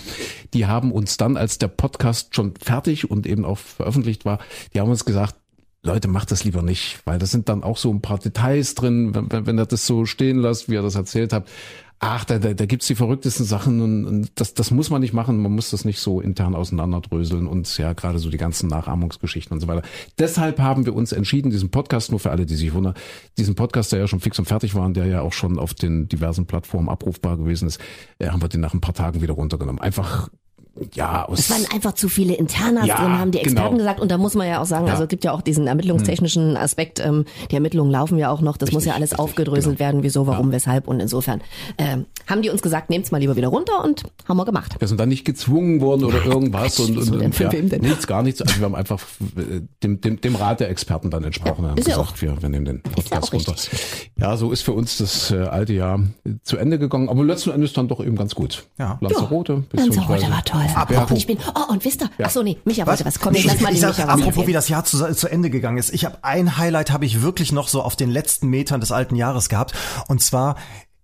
die 0.53 0.67
haben 0.67 0.93
uns 0.93 1.17
dann, 1.17 1.39
als 1.39 1.57
der 1.57 1.69
Podcast 1.69 2.37
schon 2.37 2.55
fertig 2.61 3.11
und 3.11 3.27
eben 3.27 3.47
auch 3.47 3.59
veröffentlicht 3.59 4.27
war, 4.27 4.39
die 4.75 4.81
haben 4.81 4.91
uns 4.91 5.07
gesagt, 5.07 5.37
Leute, 5.85 6.07
macht 6.07 6.31
das 6.31 6.45
lieber 6.45 6.63
nicht, 6.63 7.01
weil 7.07 7.19
das 7.19 7.33
sind 7.33 7.49
dann 7.49 7.65
auch 7.65 7.77
so 7.77 7.91
ein 7.91 8.01
paar 8.01 8.19
Details 8.19 8.77
drin, 8.77 9.15
wenn, 9.17 9.33
wenn, 9.33 9.47
wenn 9.47 9.59
ihr 9.59 9.67
das 9.67 9.85
so 9.85 10.07
stehen 10.07 10.39
lasst, 10.39 10.69
wie 10.69 10.75
ihr 10.75 10.83
das 10.83 10.95
erzählt 10.95 11.33
habt. 11.33 11.51
Ach, 11.99 12.25
da, 12.25 12.39
da, 12.39 12.53
da 12.53 12.67
gibt's 12.67 12.89
die 12.89 12.97
verrücktesten 12.97 13.47
Sachen 13.47 13.81
und, 13.81 14.05
und 14.07 14.41
das, 14.41 14.55
das 14.55 14.73
muss 14.73 14.91
man 14.91 15.01
nicht 15.01 15.13
machen. 15.13 15.39
Man 15.39 15.53
muss 15.53 15.71
das 15.71 15.85
nicht 15.85 16.01
so 16.01 16.21
intern 16.21 16.57
auseinanderdröseln 16.57 17.47
und 17.47 17.79
ja, 17.79 17.93
gerade 17.93 18.19
so 18.19 18.29
die 18.29 18.39
ganzen 18.39 18.69
Nachahmungsgeschichten 18.69 19.55
und 19.55 19.61
so 19.61 19.69
weiter. 19.69 19.83
Deshalb 20.19 20.59
haben 20.59 20.85
wir 20.85 20.95
uns 20.95 21.13
entschieden, 21.13 21.51
diesen 21.51 21.71
Podcast, 21.71 22.11
nur 22.11 22.19
für 22.19 22.33
alle, 22.33 22.47
die 22.47 22.57
sich 22.57 22.75
wundern, 22.75 22.95
diesen 23.39 23.55
Podcast, 23.55 23.93
der 23.93 24.01
ja 24.01 24.09
schon 24.09 24.19
fix 24.21 24.39
und 24.39 24.47
fertig 24.47 24.75
war 24.75 24.85
und 24.85 24.97
der 24.97 25.07
ja 25.07 25.21
auch 25.21 25.33
schon 25.33 25.61
auf 25.61 25.75
den 25.75 26.09
diversen 26.09 26.47
Plattformen 26.47 26.89
abrufbar 26.89 27.37
gewesen 27.37 27.69
ist, 27.69 27.81
äh, 28.19 28.29
haben 28.29 28.43
wir 28.43 28.49
den 28.49 28.61
nach 28.61 28.75
ein 28.75 28.81
paar 28.81 28.95
Tagen 28.95 29.23
wieder 29.23 29.35
runtergenommen. 29.35 29.81
Einfach, 29.81 30.29
ja, 30.95 31.25
aus. 31.27 31.39
Es 31.41 31.51
waren 31.51 31.65
einfach 31.73 31.93
zu 31.95 32.09
viele 32.09 32.35
Internas 32.35 32.87
Ja, 32.87 32.97
drin, 32.97 33.19
haben 33.19 33.31
die 33.31 33.39
Experten 33.39 33.71
genau. 33.71 33.79
gesagt. 33.79 34.01
Und 34.01 34.11
da 34.11 34.19
muss 34.19 34.35
man 34.35 34.47
ja 34.49 34.61
auch 34.61 34.65
sagen, 34.67 34.87
Ja. 34.87 34.93
also 34.93 35.05
es 35.05 35.09
gibt 35.09 35.25
ja 35.25 35.33
auch 35.33 35.43
diesen 35.43 35.67
ermittlungstechnischen 35.67 36.57
Aspekt. 36.57 37.01
Ähm, 37.01 37.25
die 37.51 37.55
Ermittlungen 37.57 37.91
laufen 37.91 38.19
ja 38.19 38.31
auch 38.31 38.41
noch. 38.41 38.57
Das 38.57 38.73
muss 38.73 38.85
ja 38.85 38.95
alles 38.95 39.13
richtig, 39.13 39.19
aufgedröselt 39.21 39.79
genau. 39.79 39.87
werden, 39.89 40.03
wieso, 40.03 40.27
warum, 40.27 40.51
weshalb. 40.53 40.89
Und 40.89 41.01
insofern 41.01 41.41
ähm, 41.79 42.07
haben 42.27 42.43
die 42.43 42.51
uns 42.51 42.63
gesagt, 42.63 42.91
nehmt's 42.91 43.11
mal 43.11 43.19
lieber 43.19 43.37
wieder 43.37 43.49
runter 43.49 43.85
und 43.85 44.05
haben 44.27 44.37
wir 44.37 44.45
gemacht. 44.45 44.75
Wir 44.79 44.89
sind 44.89 44.99
dann 44.99 45.09
nicht 45.09 45.25
gezwungen 45.25 45.81
worden 45.81 46.05
oder 46.05 46.25
irgendwas 46.25 46.77
Quatsch, 46.77 46.89
und, 46.89 46.97
und, 46.99 47.21
und 47.21 47.35
Für 47.35 47.45
ja, 47.55 47.79
nichts, 47.79 48.07
gar 48.07 48.23
nichts. 48.23 48.41
Also 48.41 48.59
wir 48.59 48.65
haben 48.65 48.75
einfach 48.75 49.01
äh, 49.37 49.61
dem, 49.83 50.01
dem, 50.01 50.21
dem 50.21 50.37
Rat 50.37 50.61
der 50.61 50.71
Experten 50.71 51.11
dann 51.11 51.25
entsprochen 51.25 51.65
und 51.65 51.71
haben 51.71 51.79
ja 51.79 51.85
gesagt, 51.85 52.23
wir, 52.23 52.41
wir 52.41 52.49
nehmen 52.49 52.65
den 52.65 52.83
ja 52.85 52.91
Podcast 52.93 53.29
auch 53.29 53.33
runter. 53.33 53.53
richtig. 53.53 54.11
Ja, 54.17 54.37
so 54.37 54.51
ist 54.53 54.63
für 54.63 54.73
uns 54.73 54.99
das 54.99 55.31
äh, 55.31 55.37
alte 55.37 55.73
Jahr 55.75 56.01
äh, 56.25 56.31
zu 56.43 56.57
Ende 56.57 56.79
gegangen, 56.79 57.09
aber 57.09 57.23
letzten 57.25 57.51
Endes 57.51 57.73
dann 57.73 57.89
doch 57.89 58.01
eben 58.01 58.17
ganz 58.17 58.35
gut. 58.35 58.67
Ja. 58.79 58.99
Lanzarote, 59.01 59.65
Lanzarote 59.73 60.31
war 60.31 60.45
toll. 60.45 60.62
Bergen. 60.69 61.11
Und 61.11 61.17
ich 61.17 61.27
bin, 61.27 61.39
oh, 61.55 61.73
und 61.73 61.85
wisst 61.85 62.03
ihr, 62.03 62.11
ach 62.23 62.31
so, 62.31 62.43
nee, 62.43 62.59
Micha 62.65 62.87
wollte 62.87 63.05
was. 63.05 63.19
Komm, 63.19 63.35
ich 63.35 63.45
lass 63.45 63.61
mal 63.61 63.73
ich 63.73 63.81
den 63.81 63.81
sag, 63.81 63.97
Micha 63.97 64.09
was 64.09 64.21
apropos, 64.21 64.47
wie 64.47 64.53
das 64.53 64.69
Jahr 64.69 64.85
zu, 64.85 65.15
zu 65.15 65.29
Ende 65.29 65.51
gegangen 65.51 65.79
ist. 65.79 65.93
Ich 65.93 66.05
habe 66.05 66.19
ein 66.23 66.57
Highlight, 66.59 66.91
habe 66.91 67.05
ich 67.05 67.23
wirklich 67.23 67.53
noch 67.53 67.69
so 67.69 67.83
auf 67.83 67.97
den 67.97 68.11
letzten 68.11 68.49
Metern 68.49 68.81
des 68.81 68.93
alten 68.93 69.17
Jahres 69.17 69.49
gehabt. 69.49 69.75
Und 70.09 70.23
zwar, 70.23 70.57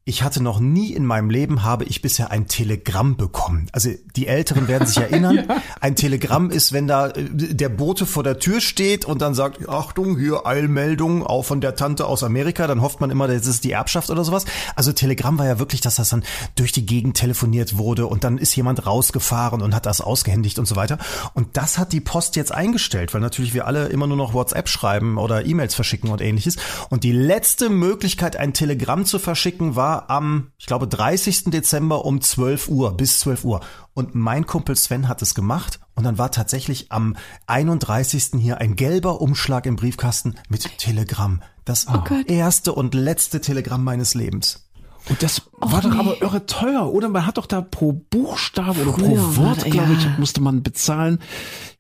ich 0.09 0.23
hatte 0.23 0.42
noch 0.42 0.59
nie 0.59 0.94
in 0.94 1.05
meinem 1.05 1.29
Leben, 1.29 1.64
habe 1.64 1.85
ich 1.85 2.01
bisher 2.01 2.31
ein 2.31 2.49
Telegramm 2.49 3.18
bekommen. 3.18 3.68
Also 3.73 3.90
die 4.16 4.27
Älteren 4.27 4.66
werden 4.66 4.87
sich 4.87 4.97
erinnern. 4.97 5.47
Ein 5.83 5.97
Telegramm 5.97 6.51
ist, 6.51 6.73
wenn 6.73 6.88
da 6.88 7.09
äh, 7.09 7.25
der 7.29 7.68
Bote 7.68 8.07
vor 8.07 8.23
der 8.23 8.38
Tür 8.38 8.62
steht 8.62 9.05
und 9.05 9.21
dann 9.21 9.35
sagt, 9.35 9.68
Achtung, 9.68 10.18
hier 10.18 10.47
Eilmeldung, 10.47 11.27
auch 11.27 11.42
von 11.42 11.61
der 11.61 11.77
Tante 11.77 12.07
aus 12.07 12.25
Amerika. 12.25 12.66
Dann 12.66 12.81
hofft 12.81 13.03
man 13.03 13.11
immer, 13.11 13.29
das 13.29 13.47
ist 13.47 13.64
die 13.64 13.73
Erbschaft 13.73 14.09
oder 14.09 14.25
sowas. 14.25 14.47
Also 14.75 14.92
Telegramm 14.92 15.38
war 15.38 15.47
ja 15.47 15.59
wirklich, 15.59 15.83
dass 15.83 15.97
das 15.97 16.09
dann 16.09 16.25
durch 16.55 16.73
die 16.73 16.87
Gegend 16.87 17.18
telefoniert 17.18 17.77
wurde 17.77 18.07
und 18.07 18.25
dann 18.25 18.38
ist 18.38 18.57
jemand 18.57 18.87
rausgefahren 18.87 19.61
und 19.61 19.75
hat 19.75 19.85
das 19.85 20.01
ausgehändigt 20.01 20.59
und 20.59 20.64
so 20.64 20.75
weiter. 20.75 20.97
Und 21.35 21.59
das 21.59 21.77
hat 21.77 21.92
die 21.92 22.01
Post 22.01 22.35
jetzt 22.37 22.51
eingestellt, 22.51 23.12
weil 23.12 23.21
natürlich 23.21 23.53
wir 23.53 23.66
alle 23.66 23.88
immer 23.88 24.07
nur 24.07 24.16
noch 24.16 24.33
WhatsApp 24.33 24.71
schreiben 24.71 25.18
oder 25.18 25.44
E-Mails 25.44 25.75
verschicken 25.75 26.09
und 26.09 26.23
ähnliches. 26.23 26.57
Und 26.88 27.05
die 27.05 27.12
letzte 27.12 27.68
Möglichkeit, 27.68 28.37
ein 28.37 28.55
Telegramm 28.55 29.05
zu 29.05 29.18
verschicken, 29.18 29.77
war 29.77 29.97
am, 30.06 30.52
ich 30.58 30.66
glaube, 30.66 30.87
30. 30.87 31.44
Dezember 31.46 32.04
um 32.04 32.20
12 32.20 32.68
Uhr, 32.68 32.96
bis 32.96 33.20
12 33.20 33.44
Uhr. 33.44 33.61
Und 33.94 34.14
mein 34.14 34.46
Kumpel 34.46 34.76
Sven 34.76 35.08
hat 35.08 35.22
es 35.22 35.34
gemacht 35.34 35.80
und 35.94 36.04
dann 36.04 36.18
war 36.18 36.30
tatsächlich 36.30 36.92
am 36.92 37.16
31. 37.46 38.30
hier 38.38 38.58
ein 38.58 38.76
gelber 38.76 39.20
Umschlag 39.20 39.66
im 39.66 39.76
Briefkasten 39.76 40.34
mit 40.48 40.78
Telegramm. 40.78 41.42
Das 41.64 41.87
erste 42.26 42.72
und 42.72 42.94
letzte 42.94 43.40
Telegramm 43.40 43.84
meines 43.84 44.14
Lebens. 44.14 44.68
Und 45.08 45.22
das 45.22 45.42
war 45.58 45.80
doch 45.80 45.96
aber 45.96 46.20
irre 46.20 46.46
teuer, 46.46 46.92
oder? 46.92 47.08
Man 47.08 47.26
hat 47.26 47.38
doch 47.38 47.46
da 47.46 47.62
pro 47.62 47.92
Buchstabe 47.92 48.82
oder 48.82 48.92
Früher 48.92 49.08
pro 49.08 49.37
Wort, 49.37 49.64
glaube 49.64 49.94
ich, 49.94 50.04
ja. 50.04 50.14
musste 50.18 50.40
man 50.40 50.62
bezahlen. 50.62 51.18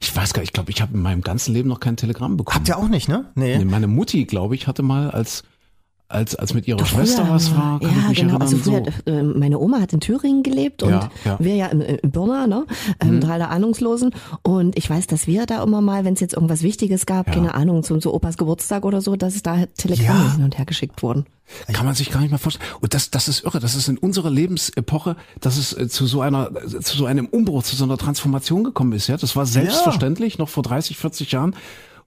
Ich 0.00 0.14
weiß 0.14 0.32
gar 0.32 0.40
nicht, 0.40 0.50
ich 0.50 0.52
glaube, 0.54 0.70
ich 0.70 0.80
habe 0.80 0.94
in 0.94 1.02
meinem 1.02 1.20
ganzen 1.20 1.52
Leben 1.52 1.68
noch 1.68 1.80
kein 1.80 1.96
Telegramm 1.96 2.36
bekommen. 2.36 2.56
Habt 2.56 2.68
ihr 2.68 2.78
auch 2.78 2.88
nicht, 2.88 3.08
ne? 3.08 3.30
Nee. 3.34 3.58
Nee, 3.58 3.64
meine 3.64 3.86
Mutti, 3.86 4.24
glaube 4.24 4.54
ich, 4.54 4.66
hatte 4.66 4.82
mal 4.82 5.10
als 5.10 5.42
als, 6.10 6.34
als 6.36 6.54
mit 6.54 6.66
ihrer 6.66 6.84
Schwester 6.86 7.24
Früher, 7.26 7.34
was 7.34 7.54
war, 7.54 7.80
kann 7.80 7.90
ja, 7.90 7.96
ich 8.02 8.08
mich 8.08 8.18
genau. 8.20 8.38
erinnern. 8.38 8.42
Also 8.42 8.56
früher, 8.56 8.82
so. 9.06 9.12
äh, 9.12 9.22
meine 9.22 9.58
Oma 9.58 9.80
hat 9.80 9.92
in 9.92 10.00
Thüringen 10.00 10.42
gelebt 10.42 10.82
und 10.82 10.90
Ja, 10.90 11.10
ja. 11.26 11.36
wir 11.38 11.54
ja 11.54 11.66
in, 11.66 11.82
in 11.82 12.10
Birna, 12.10 12.46
ne? 12.46 12.64
Ähm, 13.00 13.16
Mhm. 13.16 13.20
Tal 13.20 13.38
der 13.38 13.50
Ahnungslosen. 13.50 14.14
Und 14.42 14.76
ich 14.78 14.88
weiß, 14.88 15.06
dass 15.06 15.26
wir 15.26 15.44
da 15.46 15.62
immer 15.62 15.80
mal, 15.82 16.04
wenn 16.06 16.14
es 16.14 16.20
jetzt 16.20 16.32
irgendwas 16.34 16.62
Wichtiges 16.62 17.04
gab, 17.04 17.26
Ja. 17.28 17.34
keine 17.34 17.54
Ahnung, 17.54 17.82
zum 17.82 18.00
so 18.00 18.14
Opas 18.14 18.38
Geburtstag 18.38 18.84
oder 18.86 19.00
so, 19.02 19.16
dass 19.16 19.34
es 19.34 19.42
da 19.42 19.66
Telegramme 19.76 20.24
Ja. 20.24 20.32
hin 20.34 20.44
und 20.44 20.56
her 20.56 20.64
geschickt 20.64 21.02
wurden. 21.02 21.26
Kann 21.72 21.86
man 21.86 21.94
sich 21.94 22.10
gar 22.10 22.20
nicht 22.20 22.30
mehr 22.30 22.38
vorstellen. 22.38 22.68
Und 22.80 22.92
das, 22.94 23.10
das 23.10 23.26
ist 23.28 23.44
irre. 23.44 23.58
Das 23.60 23.74
ist 23.74 23.88
in 23.88 23.96
unserer 23.98 24.30
Lebensepoche, 24.30 25.16
dass 25.40 25.56
es 25.56 25.72
äh, 25.74 25.88
zu 25.88 26.06
so 26.06 26.20
einer, 26.20 26.50
äh, 26.56 26.80
zu 26.80 26.96
so 26.96 27.06
einem 27.06 27.26
Umbruch, 27.26 27.62
zu 27.62 27.74
so 27.76 27.84
einer 27.84 27.96
Transformation 27.96 28.64
gekommen 28.64 28.92
ist. 28.92 29.06
Ja, 29.08 29.16
das 29.16 29.34
war 29.36 29.46
selbstverständlich 29.46 30.38
noch 30.38 30.48
vor 30.48 30.62
30, 30.62 30.96
40 30.98 31.32
Jahren. 31.32 31.54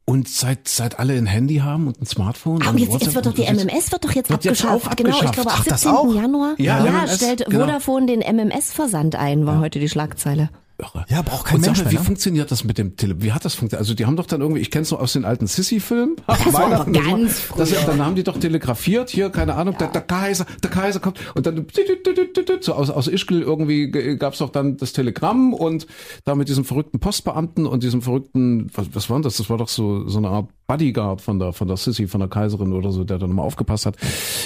Und 0.06 0.28
seit, 0.28 0.68
seit 0.68 1.00
alle 1.00 1.14
ein 1.14 1.26
Handy 1.28 1.58
haben 1.58 1.88
und 1.88 2.02
ein 2.02 2.06
Smartphone. 2.06 2.62
Aber 2.64 2.72
und 2.72 2.78
jetzt, 2.80 2.92
jetzt 3.02 3.16
wird 3.16 3.26
doch 3.26 3.34
die 3.34 3.44
jetzt- 3.44 3.64
MMS 3.66 3.92
wird 3.92 4.04
doch 4.04 4.12
jetzt 4.12 4.30
Wird 4.30 4.44
jetzt 4.44 4.66
abgeschafft. 4.66 4.88
auch 4.92 4.96
Genau, 4.96 5.22
ich 5.24 5.32
glaube 5.32 5.50
das 5.66 5.82
17. 5.82 5.92
auch? 5.92 6.14
Januar. 6.16 6.56
Ja, 6.58 6.84
Ja, 6.84 6.92
MMS, 6.92 7.16
stellt 7.18 7.46
genau. 7.46 7.66
Vodafone 7.66 8.06
den 8.08 8.22
MMS-Versand 8.22 9.16
ein, 9.16 9.46
war 9.46 9.60
heute 9.60 9.80
die 9.80 9.88
Schlagzeile. 9.88 10.50
Irre. 10.82 11.06
Ja, 11.10 11.22
braucht 11.22 11.46
kein 11.46 11.58
und 11.58 11.64
sag 11.64 11.70
Mensch 11.70 11.80
mal, 11.80 11.84
mehr, 11.86 11.92
wie 11.94 11.98
ne? 11.98 12.04
funktioniert 12.04 12.52
das 12.52 12.64
mit 12.64 12.78
dem 12.78 12.96
Tele? 12.98 13.22
Wie 13.22 13.32
hat 13.32 13.46
das 13.46 13.54
funktioniert? 13.54 13.82
Also 13.82 13.94
die 13.94 14.06
haben 14.06 14.16
doch 14.16 14.26
dann 14.26 14.42
irgendwie, 14.42 14.62
ich 14.62 14.72
kenn's 14.72 14.92
noch 14.92 15.00
aus 15.00 15.14
den 15.14 15.26
alten 15.26 15.48
Sissy-Filmen. 15.48 16.16
Das 16.28 16.54
war 16.54 16.70
Das 16.70 16.92
ganz 16.92 17.48
das. 17.56 17.86
Dann 17.86 18.04
haben 18.04 18.16
die 18.16 18.24
doch 18.24 18.38
telegrafiert, 18.38 19.10
hier, 19.10 19.30
keine 19.30 19.56
Ahnung, 19.56 19.78
der, 19.78 19.88
der 19.88 20.02
Kaiser, 20.02 20.46
der 20.64 20.70
Kaiser 20.70 21.00
kommt 21.00 21.20
und 21.36 21.46
dann 21.46 21.66
so 22.62 22.74
aus, 22.74 22.90
aus 22.90 23.08
Ischgl 23.08 23.42
irgendwie 23.42 23.92
gab's 24.18 24.40
doch 24.40 24.50
dann 24.50 24.78
das 24.78 24.94
Telegramm 24.94 25.54
und 25.54 25.88
da 26.26 26.36
mit 26.36 26.50
diesem 26.50 26.66
verrückten 26.66 27.00
Postbeamten 27.00 27.66
und 27.66 27.84
diesem 27.84 28.02
verrückten, 28.02 28.70
was, 28.74 28.88
was 28.94 29.10
war 29.10 29.18
denn 29.18 29.24
das? 29.24 29.38
Das 29.38 29.50
war 29.50 29.58
doch 29.58 29.70
so, 29.70 30.08
so 30.08 30.18
eine 30.18 30.30
Art 30.30 30.50
Bodyguard 30.72 31.22
von 31.22 31.38
der, 31.38 31.52
von 31.52 31.68
der 31.68 31.76
Sissy, 31.78 32.08
von 32.08 32.20
der 32.22 32.30
Kaiserin 32.30 32.72
oder 32.72 32.92
so, 32.92 33.04
der 33.04 33.18
dann 33.18 33.32
immer 33.32 33.44
aufgepasst 33.44 33.86
hat. 33.86 33.98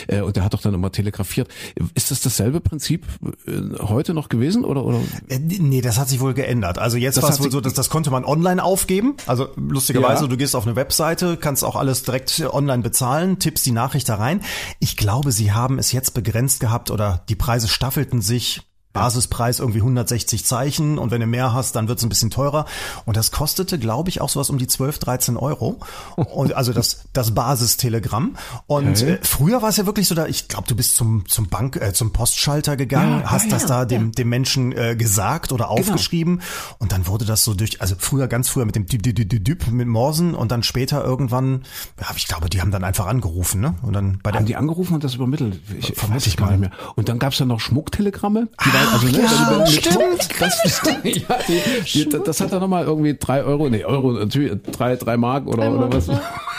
Äh, 0.07 0.21
Und 0.21 0.35
der 0.35 0.43
hat 0.43 0.53
doch 0.55 0.61
dann 0.61 0.73
immer 0.73 0.91
telegrafiert. 0.91 1.47
Ist 1.93 2.09
das 2.09 2.21
dasselbe 2.21 2.61
Prinzip 2.61 3.05
äh, 3.47 3.51
heute 3.79 4.13
noch 4.15 4.29
gewesen 4.29 4.65
oder, 4.65 4.83
oder? 4.83 4.99
Äh, 5.29 5.39
Nee, 5.39 5.81
das 5.81 5.97
hat 5.99 6.09
sich 6.09 6.19
wohl 6.19 6.33
geändert. 6.33 6.79
Also 6.79 6.97
jetzt 6.97 7.21
war 7.21 7.29
es 7.29 7.39
wohl 7.39 7.51
so, 7.51 7.61
dass 7.61 7.73
das 7.73 7.89
konnte 7.89 8.09
man 8.09 8.25
online 8.25 8.63
aufgeben. 8.63 9.15
Also 9.27 9.49
lustigerweise, 9.55 10.23
Ja. 10.23 10.29
du 10.29 10.37
gehst 10.37 10.55
auf 10.55 10.65
eine 10.65 10.75
Webseite, 10.75 11.37
kannst 11.37 11.63
auch 11.63 11.75
alles 11.75 12.01
direkt 12.03 12.41
online 12.51 12.81
bezahlen, 12.81 13.37
tippst 13.39 13.65
die 13.65 13.71
Nachricht 13.71 14.09
da 14.09 14.15
rein. 14.15 14.41
Ich 14.79 14.97
glaube, 14.97 15.31
sie 15.31 15.51
haben 15.51 15.77
es 15.77 15.91
jetzt 15.91 16.13
begrenzt 16.15 16.59
gehabt 16.59 16.89
oder 16.89 17.23
die 17.29 17.35
Preise 17.35 17.67
staffelten 17.67 18.21
sich. 18.21 18.61
Basispreis 18.95 19.59
irgendwie 19.59 19.79
160 19.81 20.45
Zeichen 20.45 20.97
und 20.97 21.11
wenn 21.11 21.21
du 21.21 21.27
mehr 21.27 21.53
hast, 21.53 21.75
dann 21.75 21.87
wird's 21.87 22.01
ein 22.03 22.09
bisschen 22.09 22.31
teurer. 22.31 22.65
Und 23.05 23.15
das 23.17 23.31
kostete, 23.31 23.77
glaube 23.77 24.09
ich, 24.09 24.21
auch 24.21 24.29
sowas 24.29 24.49
um 24.49 24.57
die 24.57 24.65
12, 24.67 24.97
13 24.99 25.37
Euro. 25.37 25.77
Und 26.15 26.53
also 26.55 26.73
das, 26.73 27.03
das 27.13 27.35
Basistelegramm. 27.35 28.35
Und 28.67 28.87
Okay. 28.95 29.11
äh, 29.13 29.19
früher 29.21 29.61
war 29.61 29.69
es 29.69 29.77
ja 29.77 29.85
wirklich 29.85 30.07
so, 30.07 30.15
da 30.15 30.25
ich 30.27 30.47
glaube, 30.47 30.67
du 30.67 30.75
bist 30.75 30.95
zum, 30.95 31.27
zum 31.27 31.47
Bank, 31.47 31.75
äh, 31.75 31.93
zum 31.93 32.13
Postschalter 32.13 32.77
gegangen, 32.77 33.21
Ja, 33.21 33.31
hast 33.31 33.45
ja, 33.45 33.51
das 33.51 33.63
ja, 33.63 33.67
da 33.67 33.85
dem, 33.85 34.11
dem 34.13 34.29
Menschen 34.29 34.71
äh, 34.71 34.95
gesagt 34.95 35.51
oder 35.51 35.69
aufgeschrieben 35.69 36.41
und 36.79 36.91
dann 36.91 37.07
wurde 37.07 37.25
das 37.25 37.43
so 37.43 37.53
durch, 37.53 37.81
also 37.81 37.95
früher 37.97 38.27
ganz 38.27 38.49
früher 38.49 38.65
mit 38.65 38.75
dem 38.75 38.85
Düb, 38.85 39.03
Düb, 39.03 39.15
Düb, 39.15 39.43
Düb, 39.43 39.67
mit 39.71 39.87
Morsen 39.87 40.33
und 40.35 40.51
dann 40.51 40.63
später 40.63 41.03
irgendwann, 41.03 41.63
ja, 41.99 42.07
ich 42.15 42.27
glaube, 42.27 42.49
die 42.49 42.61
haben 42.61 42.71
dann 42.71 42.83
einfach 42.83 43.07
angerufen, 43.07 43.59
ne? 43.61 43.75
Und 43.81 43.93
dann 43.93 44.19
bei 44.23 44.31
der 44.31 44.39
Haben 44.39 44.45
die 44.47 44.55
angerufen 44.55 44.93
und 44.93 45.03
das 45.03 45.15
übermittelt? 45.15 45.59
Ich 45.79 45.93
Vermute 45.95 46.27
ich 46.29 46.37
gar 46.37 46.47
mal. 46.47 46.51
nicht 46.57 46.61
mehr. 46.61 46.71
Und 46.95 47.09
dann 47.09 47.19
gab's 47.19 47.39
ja 47.39 47.45
noch 47.45 47.59
Schmucktelegramme. 47.59 48.47
Die 48.65 48.73
waren, 48.73 48.84
also, 48.93 49.07
ne, 49.07 49.21
ja, 49.23 49.57
mit 49.57 49.69
stimmt. 49.69 49.95
Schmuck- 49.95 50.39
Das, 50.39 50.81
ja, 51.03 51.37
die, 51.47 52.05
die, 52.05 52.09
das 52.25 52.39
hat 52.41 52.51
dann 52.51 52.59
nochmal 52.61 52.85
irgendwie 52.85 53.15
drei 53.17 53.43
Euro, 53.43 53.69
nee, 53.69 53.83
Euro, 53.85 54.11
natürlich, 54.11 54.61
drei, 54.71 54.95
drei 54.95 55.17
Mark 55.17 55.47
oder, 55.47 55.71
oder 55.71 55.91
was. 55.91 56.09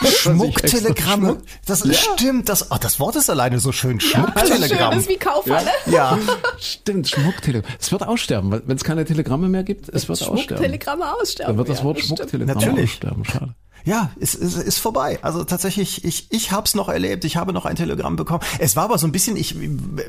Schmucktelegramme. 0.20 1.38
Das 1.66 1.82
stimmt, 1.96 2.48
das, 2.48 2.70
oh, 2.70 2.76
das 2.80 3.00
Wort 3.00 3.16
ist 3.16 3.30
alleine 3.30 3.58
so 3.58 3.72
schön. 3.72 4.00
Schmucktelegramm. 4.00 5.06
wie 5.08 5.16
Kaufhalle. 5.16 5.70
Ja. 5.86 6.16
Schmuck. 6.20 6.38
Stimmt, 6.58 7.08
Schmucktelegramm. 7.08 7.72
Es 7.80 7.90
wird 7.92 8.02
aussterben, 8.06 8.62
wenn 8.66 8.76
es 8.76 8.84
keine 8.84 9.04
Telegramme 9.04 9.48
mehr 9.48 9.62
gibt, 9.64 9.88
es 9.88 10.08
wird 10.08 10.20
aussterben. 10.20 10.38
Schmucktelegramme 10.38 11.14
aussterben. 11.20 11.52
Dann 11.52 11.58
wird 11.58 11.68
das 11.68 11.78
ja, 11.78 11.84
Wort 11.84 11.98
stimmt. 12.00 12.18
Schmucktelegramm 12.18 12.58
Natürlich. 12.58 12.90
aussterben. 12.92 13.24
Schade. 13.24 13.54
Ja, 13.86 14.10
es 14.18 14.34
ist, 14.34 14.56
ist 14.56 14.78
vorbei. 14.78 15.20
Also 15.22 15.44
tatsächlich, 15.44 16.04
ich, 16.04 16.30
ich 16.32 16.50
hab's 16.50 16.74
noch 16.74 16.88
erlebt. 16.88 17.24
Ich 17.24 17.36
habe 17.36 17.52
noch 17.52 17.64
ein 17.64 17.76
Telegramm 17.76 18.16
bekommen. 18.16 18.40
Es 18.58 18.74
war 18.74 18.84
aber 18.84 18.98
so 18.98 19.06
ein 19.06 19.12
bisschen, 19.12 19.36
ich, 19.36 19.54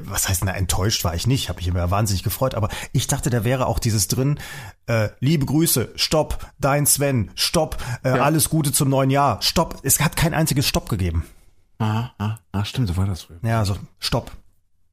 was 0.03 0.27
heißt, 0.27 0.43
na, 0.43 0.51
enttäuscht 0.51 1.03
war 1.03 1.13
ich 1.13 1.27
nicht. 1.27 1.47
Habe 1.47 1.57
mich 1.57 1.67
immer 1.67 1.91
wahnsinnig 1.91 2.23
gefreut. 2.23 2.55
Aber 2.55 2.69
ich 2.91 3.05
dachte, 3.05 3.29
da 3.29 3.43
wäre 3.43 3.67
auch 3.67 3.77
dieses 3.77 4.07
drin, 4.07 4.39
äh, 4.87 5.09
liebe 5.19 5.45
Grüße, 5.45 5.89
stopp, 5.95 6.51
dein 6.57 6.87
Sven, 6.87 7.29
stopp, 7.35 7.77
äh, 8.03 8.09
alles 8.09 8.49
Gute 8.49 8.71
zum 8.71 8.89
neuen 8.89 9.11
Jahr, 9.11 9.39
stopp. 9.43 9.79
Es 9.83 9.99
hat 9.99 10.15
kein 10.15 10.33
einziges 10.33 10.67
Stopp 10.67 10.89
gegeben. 10.89 11.25
Ah, 11.77 12.09
ah, 12.17 12.39
ah, 12.53 12.65
stimmt, 12.65 12.87
so 12.87 12.97
war 12.97 13.05
das 13.05 13.21
früher. 13.21 13.37
Ja, 13.43 13.59
also 13.59 13.77
stopp. 13.99 14.31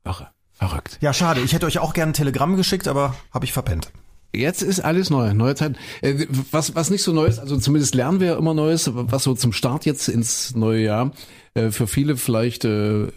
Irre. 0.04 0.28
Verrückt. 0.52 0.98
Ja, 1.00 1.12
schade. 1.12 1.40
Ich 1.40 1.54
hätte 1.54 1.66
euch 1.66 1.78
auch 1.78 1.94
gerne 1.94 2.10
ein 2.10 2.14
Telegramm 2.14 2.56
geschickt, 2.56 2.86
aber 2.86 3.16
habe 3.32 3.46
ich 3.46 3.52
verpennt. 3.52 3.90
Jetzt 4.34 4.62
ist 4.62 4.80
alles 4.80 5.10
neu, 5.10 5.32
neue 5.34 5.54
Zeit. 5.54 5.76
Äh, 6.02 6.26
Was, 6.50 6.74
was 6.74 6.90
nicht 6.90 7.02
so 7.02 7.12
neu 7.12 7.26
ist, 7.26 7.38
also 7.38 7.56
zumindest 7.56 7.94
lernen 7.94 8.20
wir 8.20 8.28
ja 8.28 8.36
immer 8.36 8.54
Neues, 8.54 8.90
was 8.92 9.24
so 9.24 9.34
zum 9.34 9.52
Start 9.52 9.86
jetzt 9.86 10.08
ins 10.08 10.54
neue 10.54 10.82
Jahr 10.82 11.12
äh, 11.54 11.70
für 11.70 11.86
viele 11.86 12.16
vielleicht 12.16 12.64
äh, 12.64 13.04
äh, 13.04 13.10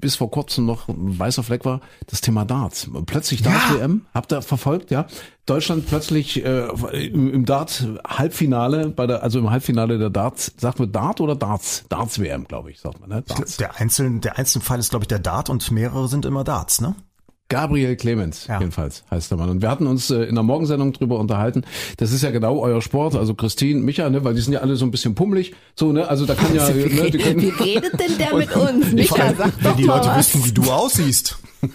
bis 0.00 0.16
vor 0.16 0.30
kurzem 0.30 0.66
noch 0.66 0.88
ein 0.88 1.18
weißer 1.18 1.42
Fleck 1.42 1.64
war, 1.64 1.80
das 2.08 2.20
Thema 2.20 2.44
Darts. 2.44 2.90
Plötzlich 3.06 3.42
Darts-WM, 3.42 4.02
habt 4.12 4.32
ihr 4.32 4.42
verfolgt, 4.42 4.90
ja? 4.90 5.06
Deutschland 5.46 5.86
plötzlich 5.86 6.44
äh, 6.44 6.66
im, 7.06 7.32
im 7.32 7.44
Dart-Halbfinale, 7.44 8.90
bei 8.90 9.06
der, 9.06 9.22
also 9.22 9.38
im 9.38 9.50
Halbfinale 9.50 9.98
der 9.98 10.10
Darts, 10.10 10.52
sagt 10.58 10.78
man 10.80 10.90
Dart 10.92 11.20
oder 11.20 11.36
Darts? 11.36 11.84
Darts-WM, 11.88 12.44
glaube 12.44 12.70
ich, 12.70 12.80
sagt 12.80 13.00
man, 13.00 13.10
ne? 13.10 13.22
Darts. 13.22 13.56
Der 13.58 13.80
einzelne, 13.80 14.20
der 14.20 14.38
einzelne 14.38 14.64
Fall 14.64 14.78
ist, 14.80 14.90
glaube 14.90 15.04
ich, 15.04 15.08
der 15.08 15.20
Dart 15.20 15.48
und 15.48 15.70
mehrere 15.70 16.08
sind 16.08 16.26
immer 16.26 16.44
Darts, 16.44 16.80
ne? 16.80 16.96
Gabriel 17.48 17.96
Clemens, 17.96 18.46
Ja. 18.46 18.58
jedenfalls 18.58 19.04
heißt 19.10 19.30
der 19.30 19.38
Mann. 19.38 19.48
Und 19.48 19.62
wir 19.62 19.70
hatten 19.70 19.86
uns 19.86 20.10
äh, 20.10 20.24
in 20.24 20.34
der 20.34 20.44
Morgensendung 20.44 20.92
drüber 20.92 21.18
unterhalten. 21.18 21.64
Das 21.96 22.12
ist 22.12 22.22
ja 22.22 22.30
genau 22.30 22.58
euer 22.60 22.82
Sport, 22.82 23.14
also 23.14 23.34
Christine, 23.34 23.80
Micha, 23.80 24.10
ne, 24.10 24.22
weil 24.22 24.34
die 24.34 24.40
sind 24.42 24.52
ja 24.52 24.60
alle 24.60 24.76
so 24.76 24.84
ein 24.84 24.90
bisschen 24.90 25.14
pummelig, 25.14 25.54
so, 25.74 25.92
ne, 25.92 26.06
also 26.08 26.26
da 26.26 26.34
kann 26.34 26.54
ja, 26.54 26.68
Wie, 26.74 26.84
ne, 26.94 27.10
die 27.10 27.18
können, 27.18 27.40
wie 27.40 27.48
redet 27.64 27.98
denn 27.98 28.18
der 28.18 28.34
mit 28.36 28.54
uns? 28.56 28.92
Micha, 28.92 29.14
allem, 29.16 29.36
sag 29.38 29.52
wenn 29.62 29.76
die 29.76 29.84
mal 29.84 29.96
Leute 29.96 30.08
was. 30.08 30.18
wüssten, 30.34 30.44
wie 30.44 30.52
du 30.52 30.70
aussiehst. 30.70 31.38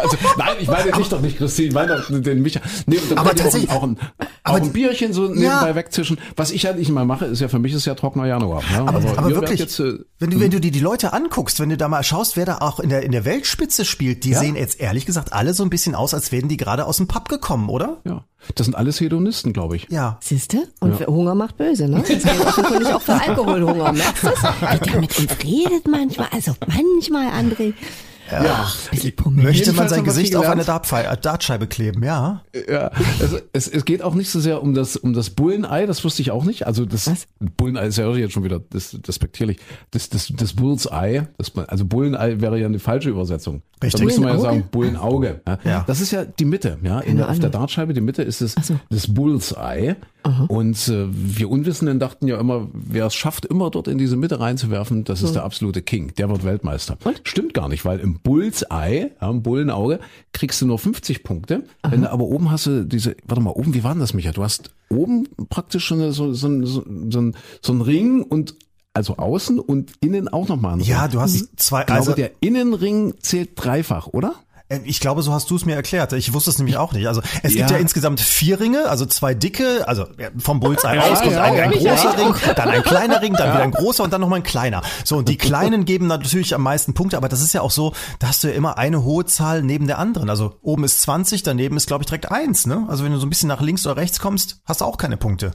also, 0.00 0.16
nein, 0.38 0.56
ich 0.60 0.66
meine 0.66 0.90
dich 0.92 1.08
doch 1.08 1.20
nicht, 1.20 1.36
Christine, 1.36 1.68
ich 1.68 1.74
meine 1.74 1.96
doch 1.98 2.08
den 2.22 2.40
Micha. 2.40 2.60
Nee, 2.86 2.96
und 2.96 3.10
dann 3.10 3.18
Aber 3.18 3.34
tatsächlich- 3.34 3.68
auch, 3.70 3.82
ein, 3.82 3.98
auch 3.98 4.26
aber 4.44 4.56
ein 4.56 4.62
die- 4.62 4.70
Bierchen 4.70 5.12
so 5.12 5.24
nebenbei 5.26 5.42
Ja. 5.68 5.74
wegzischen. 5.74 6.16
Was 6.36 6.50
ich 6.52 6.64
halt 6.64 6.78
nicht 6.78 6.90
mal 6.90 7.04
mache, 7.04 7.26
ist 7.26 7.40
ja 7.40 7.48
für 7.48 7.58
mich 7.58 7.74
ist 7.74 7.84
ja 7.84 7.94
trockener 7.96 8.26
Januar. 8.26 8.62
Ne? 8.72 8.78
Aber, 8.78 8.88
aber, 8.96 9.02
werdet 9.04 9.34
wirklich, 9.34 9.60
Jetzt, 9.60 9.78
äh, 9.78 9.98
wenn 10.20 10.30
du, 10.30 10.40
wenn 10.40 10.50
du 10.50 10.58
dir 10.58 10.70
die 10.70 10.80
Leute 10.80 11.12
anguckst, 11.12 11.60
wenn 11.60 11.68
du 11.68 11.76
da 11.76 11.88
mal 11.88 12.02
schaust, 12.02 12.38
wer 12.38 12.46
da 12.46 12.58
auch 12.62 12.80
in 12.80 12.88
der, 12.88 13.02
in 13.02 13.12
der 13.12 13.26
Weltspitze 13.26 13.84
spielt, 13.84 14.24
die 14.24 14.30
Ja. 14.30 14.38
sehen 14.38 14.56
jetzt 14.56 14.80
ehrlich 14.84 15.06
gesagt 15.06 15.32
alle 15.32 15.54
so 15.54 15.62
ein 15.62 15.70
bisschen 15.70 15.94
aus, 15.94 16.14
als 16.14 16.32
wären 16.32 16.48
die 16.48 16.56
gerade 16.56 16.86
aus 16.86 16.98
dem 16.98 17.08
Pub 17.08 17.28
gekommen, 17.28 17.68
oder? 17.68 17.98
ja, 18.04 18.24
das 18.54 18.66
sind 18.66 18.74
alles 18.74 19.00
Hedonisten, 19.00 19.52
glaube 19.52 19.76
ich. 19.76 19.86
Ja. 19.90 20.18
Siehste? 20.20 20.68
Und 20.80 21.06
Hunger 21.06 21.34
macht 21.34 21.56
böse, 21.56 21.88
ne? 21.88 21.98
Das 21.98 22.08
gilt 22.08 22.46
offenkundig 22.46 22.92
auch 22.92 23.00
für 23.00 23.14
Alkoholhunger. 23.14 23.92
Merkst 23.92 24.22
du 24.22 24.28
das? 24.28 24.42
Wie 24.42 24.90
der 24.90 25.00
mit 25.00 25.18
uns 25.18 25.30
redet 25.42 25.88
manchmal. 25.88 26.28
Also 26.32 26.54
manchmal, 26.66 27.28
André. 27.28 27.74
Ja. 28.30 28.66
Pummel. 29.16 29.44
Möchte 29.44 29.72
man 29.72 29.88
sein 29.88 30.04
Gesicht 30.04 30.34
auf 30.36 30.48
eine 30.48 30.62
äh, 30.62 31.16
Dartscheibe 31.20 31.66
kleben, 31.66 32.02
ja. 32.02 32.42
Ja, 32.68 32.90
also 33.20 33.38
es, 33.52 33.68
es 33.68 33.84
geht 33.84 34.02
auch 34.02 34.14
nicht 34.14 34.30
so 34.30 34.40
sehr 34.40 34.62
um 34.62 34.74
das 34.74 34.96
um 34.96 35.12
das 35.12 35.30
Bullenei, 35.30 35.86
das 35.86 36.04
wusste 36.04 36.22
ich 36.22 36.30
auch 36.30 36.44
nicht. 36.44 36.66
Also 36.66 36.86
das 36.86 37.06
Was? 37.06 37.26
Bullenei 37.56 37.86
ist 37.86 37.98
ja 37.98 38.10
jetzt 38.14 38.32
schon 38.32 38.44
wieder 38.44 38.60
das 38.70 38.96
despektierlich. 39.06 39.58
Das 39.90 40.08
das 40.08 40.32
das 40.34 40.54
Bullseye, 40.54 41.28
das 41.38 41.52
also 41.68 41.84
Bullenei 41.84 42.40
wäre 42.40 42.58
ja 42.58 42.66
eine 42.66 42.78
falsche 42.78 43.10
Übersetzung. 43.10 43.62
Richtig. 43.82 44.00
Da 44.00 44.04
müsste 44.04 44.20
man 44.22 44.30
ja 44.30 44.38
sagen 44.38 44.64
Bullenauge. 44.70 45.40
Ja. 45.46 45.58
Ja. 45.64 45.84
Das 45.86 46.00
ist 46.00 46.10
ja 46.10 46.24
die 46.24 46.44
Mitte, 46.44 46.78
ja. 46.82 47.00
In 47.00 47.16
der, 47.16 47.28
auf 47.28 47.38
der 47.38 47.50
Dartscheibe 47.50 47.92
die 47.92 48.00
Mitte 48.00 48.22
ist 48.22 48.40
das 48.40 48.54
so. 48.62 48.78
das 48.90 49.12
Bullseye. 49.12 49.96
Und 50.48 50.88
äh, 50.88 51.06
wir 51.10 51.50
Unwissenden 51.50 51.98
dachten 51.98 52.26
ja 52.28 52.40
immer, 52.40 52.68
wer 52.72 53.06
es 53.06 53.14
schafft, 53.14 53.44
immer 53.44 53.70
dort 53.70 53.88
in 53.88 53.98
diese 53.98 54.16
Mitte 54.16 54.40
reinzuwerfen, 54.40 55.04
das 55.04 55.22
ist 55.22 55.34
der 55.34 55.44
absolute 55.44 55.82
King. 55.82 56.14
Der 56.16 56.30
wird 56.30 56.44
Weltmeister. 56.44 56.96
Stimmt 57.24 57.52
gar 57.52 57.68
nicht, 57.68 57.84
weil 57.84 58.00
im 58.00 58.13
Bullseye, 58.22 59.10
ja, 59.20 59.30
im 59.30 59.42
Bullenauge, 59.42 60.00
kriegst 60.32 60.60
du 60.62 60.66
nur 60.66 60.78
50 60.78 61.22
Punkte. 61.24 61.64
Wenn 61.88 62.02
du 62.02 62.10
aber 62.12 62.24
oben 62.24 62.50
hast 62.50 62.66
du 62.66 62.84
diese, 62.84 63.16
warte 63.26 63.42
mal, 63.42 63.50
oben, 63.50 63.74
wie 63.74 63.84
war 63.84 63.92
denn 63.92 64.00
das, 64.00 64.14
Micha? 64.14 64.32
Du 64.32 64.42
hast 64.42 64.70
oben 64.90 65.28
praktisch 65.48 65.84
schon 65.84 65.98
so, 66.12 66.32
so, 66.32 66.64
so, 66.64 66.84
so, 67.10 67.20
ein- 67.20 67.36
so 67.62 67.72
ein 67.72 67.80
Ring 67.80 68.22
und 68.22 68.54
also 68.92 69.16
außen 69.16 69.58
und 69.58 69.92
innen 70.00 70.28
auch 70.28 70.46
nochmal 70.48 70.74
einen 70.74 70.82
Ja, 70.82 71.02
Ring. 71.02 71.12
du 71.12 71.20
hast 71.20 71.48
zwei, 71.56 71.80
Ich 71.80 71.86
glaube, 71.86 71.98
also, 72.00 72.12
der 72.12 72.30
Innenring 72.40 73.14
zählt 73.20 73.50
dreifach, 73.56 74.06
oder? 74.08 74.34
Äh, 74.74 74.80
ich 74.84 75.00
glaube, 75.00 75.22
so 75.22 75.32
hast 75.32 75.50
du 75.50 75.56
es 75.56 75.64
mir 75.64 75.74
erklärt. 75.76 76.12
Ich 76.12 76.32
wusste 76.32 76.50
es 76.50 76.58
nämlich 76.58 76.76
auch 76.76 76.92
nicht. 76.92 77.06
Also, 77.08 77.20
es 77.42 77.52
gibt 77.54 77.70
Ja. 77.70 77.76
ja 77.76 77.80
insgesamt 77.80 78.20
vier 78.20 78.60
Ringe, 78.60 78.88
also 78.88 79.06
zwei 79.06 79.34
dicke, 79.34 79.86
also 79.88 80.04
äh, 80.18 80.30
vom 80.38 80.60
Bullseye 80.60 80.96
Ja, 80.96 81.02
aus 81.12 81.20
kommt 81.20 81.32
ja, 81.32 81.42
ein, 81.42 81.58
ein 81.60 81.72
ja. 81.80 81.94
großer 81.94 82.18
Ring, 82.18 82.34
dann 82.56 82.68
ein 82.68 82.82
kleiner 82.82 83.22
Ring, 83.22 83.34
dann 83.34 83.52
wieder 83.52 83.62
ein 83.62 83.70
großer 83.70 84.04
und 84.04 84.12
dann 84.12 84.20
nochmal 84.20 84.40
ein 84.40 84.42
kleiner. 84.44 84.82
So, 85.04 85.16
und 85.18 85.28
die 85.28 85.36
kleinen 85.38 85.84
geben 85.84 86.06
natürlich 86.06 86.54
am 86.54 86.62
meisten 86.62 86.94
Punkte, 86.94 87.16
aber 87.16 87.28
das 87.28 87.42
ist 87.42 87.52
ja 87.54 87.60
auch 87.60 87.70
so, 87.70 87.92
da 88.18 88.28
hast 88.28 88.44
du 88.44 88.48
ja 88.48 88.54
immer 88.54 88.78
eine 88.78 89.04
hohe 89.04 89.24
Zahl 89.24 89.62
neben 89.62 89.86
der 89.86 89.98
anderen. 89.98 90.30
Also, 90.30 90.56
oben 90.62 90.84
ist 90.84 91.02
20, 91.02 91.42
daneben 91.42 91.76
ist, 91.76 91.86
glaube 91.86 92.02
ich, 92.02 92.06
direkt 92.06 92.30
eins, 92.30 92.66
ne? 92.66 92.84
Also, 92.88 93.04
wenn 93.04 93.12
du 93.12 93.18
so 93.18 93.26
ein 93.26 93.30
bisschen 93.30 93.48
nach 93.48 93.60
links 93.60 93.86
oder 93.86 93.96
rechts 93.96 94.20
kommst, 94.20 94.60
hast 94.64 94.80
du 94.80 94.84
auch 94.84 94.98
keine 94.98 95.16
Punkte. 95.16 95.52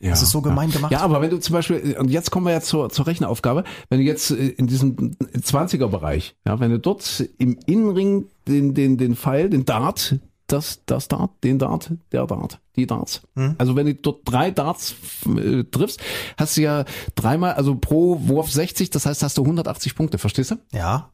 Ja, 0.00 0.10
das 0.10 0.22
ist 0.22 0.30
so 0.30 0.40
gemein 0.40 0.70
ja. 0.70 0.76
gemacht. 0.76 0.92
Ja, 0.92 1.00
aber 1.00 1.20
wenn 1.20 1.30
du 1.30 1.38
zum 1.38 1.52
Beispiel, 1.52 1.96
und 1.98 2.10
jetzt 2.10 2.30
kommen 2.30 2.46
wir 2.46 2.52
ja 2.52 2.60
zur, 2.60 2.88
zur 2.88 3.06
Rechenaufgabe, 3.06 3.64
wenn 3.90 3.98
du 3.98 4.04
jetzt 4.04 4.30
äh, 4.30 4.48
in 4.48 4.66
diesem 4.66 4.96
20er-Bereich, 4.96 6.36
ja, 6.46 6.58
wenn 6.58 6.70
du 6.70 6.78
dort 6.78 7.24
im 7.38 7.58
Innenring 7.66 8.26
den, 8.48 8.74
den, 8.74 8.96
den 8.96 9.14
Pfeil, 9.14 9.50
den 9.50 9.66
Dart, 9.66 10.16
das, 10.46 10.82
das 10.86 11.08
Dart, 11.08 11.30
den 11.44 11.58
Dart, 11.58 11.92
der 12.12 12.26
Dart, 12.26 12.60
die 12.76 12.86
Darts. 12.86 13.22
Hm. 13.36 13.56
Also 13.58 13.76
wenn 13.76 13.86
du 13.86 13.94
dort 13.94 14.20
drei 14.24 14.50
Darts 14.50 14.94
äh, 15.26 15.64
triffst, 15.64 16.00
hast 16.36 16.56
du 16.56 16.62
ja 16.62 16.84
dreimal, 17.14 17.52
also 17.52 17.76
pro 17.76 18.20
Wurf 18.26 18.50
60, 18.50 18.90
das 18.90 19.06
heißt, 19.06 19.22
hast 19.22 19.38
du 19.38 19.42
180 19.42 19.94
Punkte, 19.94 20.18
verstehst 20.18 20.52
du? 20.52 20.56
Ja. 20.72 21.10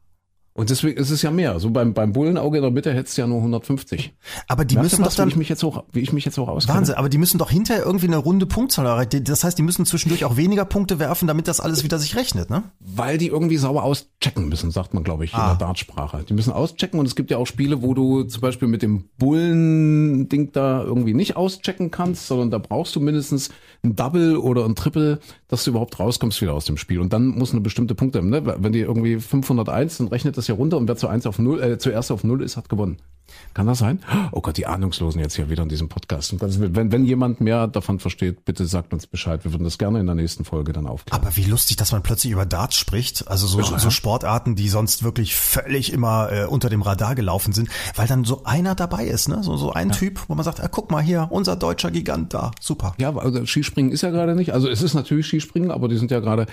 Und 0.57 0.71
deswegen 0.71 0.97
ist 0.99 1.11
es 1.11 1.21
ja 1.21 1.29
mehr. 1.29 1.59
So 1.59 1.69
beim, 1.69 1.93
beim 1.93 2.13
Bullenauge 2.13 2.57
in 2.57 2.63
der 2.63 2.71
Mitte 2.71 2.91
hättest 2.93 3.15
du 3.17 3.21
ja 3.21 3.27
nur 3.27 3.37
150. 3.37 4.11
Aber 4.47 4.65
die 4.65 4.73
Merkst 4.73 4.93
müssen 4.93 5.05
was, 5.05 5.13
doch 5.13 5.17
dann 5.17 5.27
wie 5.27 5.31
ich 5.33 5.37
mich 5.37 5.49
jetzt 5.49 5.63
auch, 5.63 5.83
wie 5.93 5.99
ich 5.99 6.11
mich 6.11 6.25
jetzt 6.25 6.39
auch 6.39 6.47
auskenne? 6.47 6.77
Wahnsinn, 6.79 6.95
aber 6.95 7.09
die 7.09 7.19
müssen 7.19 7.37
doch 7.37 7.51
hinterher 7.51 7.85
irgendwie 7.85 8.07
eine 8.07 8.17
runde 8.17 8.47
Punktzahl 8.47 8.85
erreichen. 8.87 9.23
Das 9.23 9.43
heißt, 9.43 9.55
die 9.57 9.61
müssen 9.61 9.85
zwischendurch 9.85 10.25
auch 10.25 10.35
weniger 10.35 10.65
Punkte 10.65 10.97
werfen, 10.97 11.27
damit 11.27 11.47
das 11.47 11.59
alles 11.59 11.83
wieder 11.83 11.99
sich 11.99 12.15
rechnet, 12.15 12.49
ne? 12.49 12.63
Weil 12.79 13.19
die 13.19 13.27
irgendwie 13.27 13.57
sauber 13.57 13.83
auschecken 13.83 14.49
müssen, 14.49 14.71
sagt 14.71 14.95
man, 14.95 15.03
glaube 15.03 15.25
ich, 15.25 15.33
in 15.33 15.39
Ah. 15.39 15.49
der 15.49 15.67
Dartsprache. 15.67 16.23
Die 16.27 16.33
müssen 16.33 16.51
auschecken 16.51 16.99
und 16.99 17.05
es 17.05 17.15
gibt 17.15 17.29
ja 17.29 17.37
auch 17.37 17.45
Spiele, 17.45 17.83
wo 17.83 17.93
du 17.93 18.23
zum 18.23 18.41
Beispiel 18.41 18.67
mit 18.67 18.81
dem 18.81 19.05
Bullen-Ding 19.19 20.51
da 20.51 20.81
irgendwie 20.83 21.13
nicht 21.13 21.35
auschecken 21.35 21.91
kannst, 21.91 22.27
sondern 22.27 22.51
da 22.51 22.57
brauchst 22.57 22.95
du 22.95 22.99
mindestens 22.99 23.49
ein 23.83 23.95
Double 23.95 24.37
oder 24.37 24.65
ein 24.65 24.75
Triple, 24.75 25.19
dass 25.47 25.63
du 25.63 25.69
überhaupt 25.71 25.99
rauskommst 25.99 26.41
wieder 26.41 26.53
aus 26.53 26.65
dem 26.65 26.77
Spiel. 26.77 26.99
Und 26.99 27.13
dann 27.13 27.27
muss 27.27 27.51
eine 27.51 27.61
bestimmte 27.61 27.95
Punkte, 27.95 28.23
ne? 28.23 28.43
wenn 28.59 28.73
die 28.73 28.79
irgendwie 28.79 29.19
501, 29.19 29.97
dann 29.99 30.07
rechnet 30.07 30.37
das 30.37 30.46
ja 30.47 30.55
runter 30.55 30.77
und 30.77 30.87
wer 30.87 30.95
zu 30.95 31.07
1 31.07 31.25
auf 31.25 31.39
0, 31.39 31.61
äh, 31.61 31.77
zuerst 31.77 32.11
auf 32.11 32.23
0 32.23 32.41
ist, 32.43 32.57
hat 32.57 32.69
gewonnen. 32.69 32.97
Kann 33.53 33.65
das 33.65 33.79
sein? 33.79 33.99
Oh 34.31 34.41
Gott, 34.41 34.57
die 34.57 34.67
Ahnungslosen 34.67 35.19
jetzt 35.19 35.35
hier 35.35 35.49
wieder 35.49 35.63
in 35.63 35.69
diesem 35.69 35.89
Podcast. 35.89 36.35
Das, 36.39 36.59
wenn, 36.59 36.91
wenn 36.91 37.05
jemand 37.05 37.41
mehr 37.41 37.67
davon 37.67 37.99
versteht, 37.99 38.45
bitte 38.45 38.65
sagt 38.67 38.93
uns 38.93 39.07
Bescheid. 39.07 39.43
Wir 39.43 39.51
würden 39.51 39.63
das 39.63 39.77
gerne 39.77 39.99
in 39.99 40.05
der 40.05 40.15
nächsten 40.15 40.45
Folge 40.45 40.73
dann 40.73 40.85
aufklären. 40.85 41.21
Aber 41.21 41.35
wie 41.35 41.43
lustig, 41.43 41.75
dass 41.77 41.91
man 41.91 42.03
plötzlich 42.03 42.31
über 42.31 42.45
Darts 42.45 42.75
spricht. 42.75 43.27
Also 43.27 43.47
so, 43.47 43.61
so 43.61 43.89
Sportarten, 43.89 44.55
die 44.55 44.69
sonst 44.69 45.03
wirklich 45.03 45.35
völlig 45.35 45.91
immer 45.91 46.31
äh, 46.31 46.45
unter 46.45 46.69
dem 46.69 46.81
Radar 46.83 47.15
gelaufen 47.15 47.51
sind, 47.51 47.69
weil 47.95 48.07
dann 48.07 48.25
so 48.25 48.43
einer 48.43 48.75
dabei 48.75 49.05
ist, 49.05 49.27
ne? 49.27 49.41
So, 49.41 49.57
so 49.57 49.73
ein 49.73 49.91
Typ, 49.91 50.21
wo 50.27 50.35
man 50.35 50.43
sagt, 50.43 50.61
ah, 50.61 50.67
guck 50.67 50.91
mal 50.91 51.01
hier, 51.01 51.27
unser 51.31 51.55
deutscher 51.55 51.89
Gigant 51.89 52.33
da, 52.33 52.51
super. 52.59 52.93
Ja, 52.99 53.15
also 53.15 53.45
Skispringen 53.45 53.91
ist 53.91 54.01
ja 54.01 54.11
gerade 54.11 54.35
nicht. 54.35 54.53
Also 54.53 54.69
es 54.69 54.83
ist 54.83 54.93
natürlich 54.93 55.25
Skispringen, 55.25 55.71
aber 55.71 55.87
die 55.87 55.97
sind 55.97 56.11
ja 56.11 56.19
gerade 56.19 56.45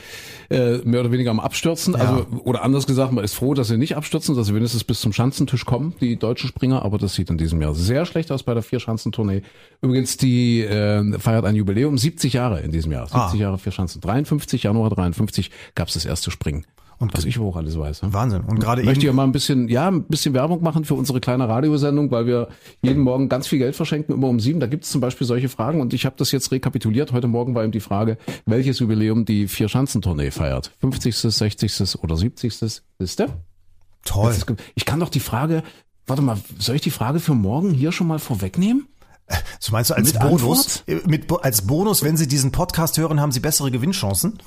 äh, 0.49 0.79
mehr 0.79 1.01
oder 1.01 1.13
weniger 1.13 1.31
am 1.31 1.41
Abstürzen. 1.41 1.95
Also 1.97 2.27
oder 2.45 2.63
anders 2.63 2.87
gesagt, 2.87 3.13
man 3.13 3.25
ist 3.25 3.35
froh, 3.35 3.53
dass 3.53 3.69
sie 3.69 3.77
nicht 3.77 3.84
abstürzen, 3.93 4.35
dass 4.35 4.47
sie 4.47 4.55
wenigstens 4.55 4.85
bis 4.85 5.01
zum 5.01 5.13
Schanzentisch 5.13 5.65
kommen, 5.65 5.95
die 6.01 6.17
deutschen 6.19 6.49
Springer. 6.49 6.83
Aber 6.83 6.99
das 6.99 7.15
sieht 7.15 7.29
in 7.31 7.39
diesem 7.39 7.61
Jahr 7.61 7.75
sehr 7.75 8.07
schlecht 8.07 8.33
aus 8.33 8.43
bei 8.43 8.55
der 8.55 8.63
Vierschanzentournee. 8.63 9.43
Übrigens, 9.83 10.17
die 10.17 10.61
äh, 10.63 11.19
feiert 11.19 11.45
ein 11.45 11.55
Jubiläum, 11.57 11.99
70 11.99 12.33
Jahre 12.33 12.61
in 12.61 12.71
diesem 12.73 12.93
Jahr. 12.93 13.07
70 13.07 13.21
Ah. 13.21 13.35
Jahre 13.35 13.59
Vierschanzen. 13.59 14.01
53 14.01 14.63
Januar 14.63 14.91
53 14.91 15.51
gab 15.75 15.89
es 15.89 15.95
das 15.95 16.05
erste 16.07 16.31
Springen. 16.31 16.65
Und 16.97 17.13
was 17.13 17.25
ich 17.25 17.41
auch 17.41 17.57
alles 17.57 17.77
weiß. 17.77 18.03
Ne? 18.03 18.13
Wahnsinn. 18.13 18.43
Und 18.43 18.61
gerade 18.61 18.81
Ich 18.83 18.87
möchte 18.87 19.05
ja 19.05 19.13
mal 19.13 19.25
ein 19.25 19.33
bisschen, 19.33 19.69
ja, 19.69 19.89
ein 19.89 20.05
bisschen 20.05 20.33
Werbung 20.33 20.63
machen 20.63 20.85
für 20.85 20.95
unsere 20.95 21.21
kleine 21.21 21.49
Radiosendung, 21.49 22.13
weil 22.13 22.27
wir 22.27 22.49
jeden 22.83 23.03
Morgen 23.03 23.29
ganz 23.29 23.49
viel 23.49 23.59
Geld 23.59 23.75
verschenken, 23.75 24.15
immer 24.15 24.29
um 24.29 24.39
sieben. 24.39 24.61
Da 24.61 24.69
gibt 24.69 24.85
es 24.85 24.91
zum 24.91 25.01
Beispiel 25.01 25.27
solche 25.27 25.49
Fragen 25.49 25.81
und 25.81 25.93
ich 25.93 26.07
habe 26.07 26.15
das 26.17 26.31
jetzt 26.31 26.53
rekapituliert. 26.53 27.13
Heute 27.13 27.27
Morgen 27.27 27.55
war 27.57 27.65
eben 27.65 27.73
die 27.73 27.81
Frage, 27.81 28.17
welches 28.47 28.79
Jubiläum 28.79 29.25
die 29.25 29.49
Vier-Schanzentournee 29.49 30.31
feiert. 30.31 30.71
50., 30.79 31.17
60. 31.17 31.97
oder 32.01 32.17
70. 32.17 32.63
Ist 33.01 33.19
der? 33.19 33.29
Toll. 34.05 34.37
Ich 34.75 34.85
kann 34.85 35.01
doch 35.01 35.09
die 35.09 35.21
Frage, 35.21 35.63
warte 36.07 36.23
mal, 36.23 36.39
soll 36.59 36.77
ich 36.77 36.83
die 36.83 36.91
Frage 36.91 37.21
für 37.21 37.35
morgen 37.35 37.73
hier 37.73 37.93
schon 37.93 38.07
mal 38.07 38.19
vorwegnehmen? 38.19 38.89
So 39.59 39.73
meinst 39.73 39.91
du 39.91 39.95
als 39.95 40.13
Mit 40.13 40.23
Bonus, 40.23 40.85
äh, 40.87 41.01
mit, 41.07 41.33
als 41.43 41.67
Bonus, 41.67 42.03
wenn 42.03 42.17
Sie 42.17 42.29
diesen 42.29 42.53
Podcast 42.53 42.99
hören, 42.99 43.21
haben 43.21 43.33
Sie 43.33 43.41
bessere 43.41 43.71
Gewinnchancen? 43.71 44.39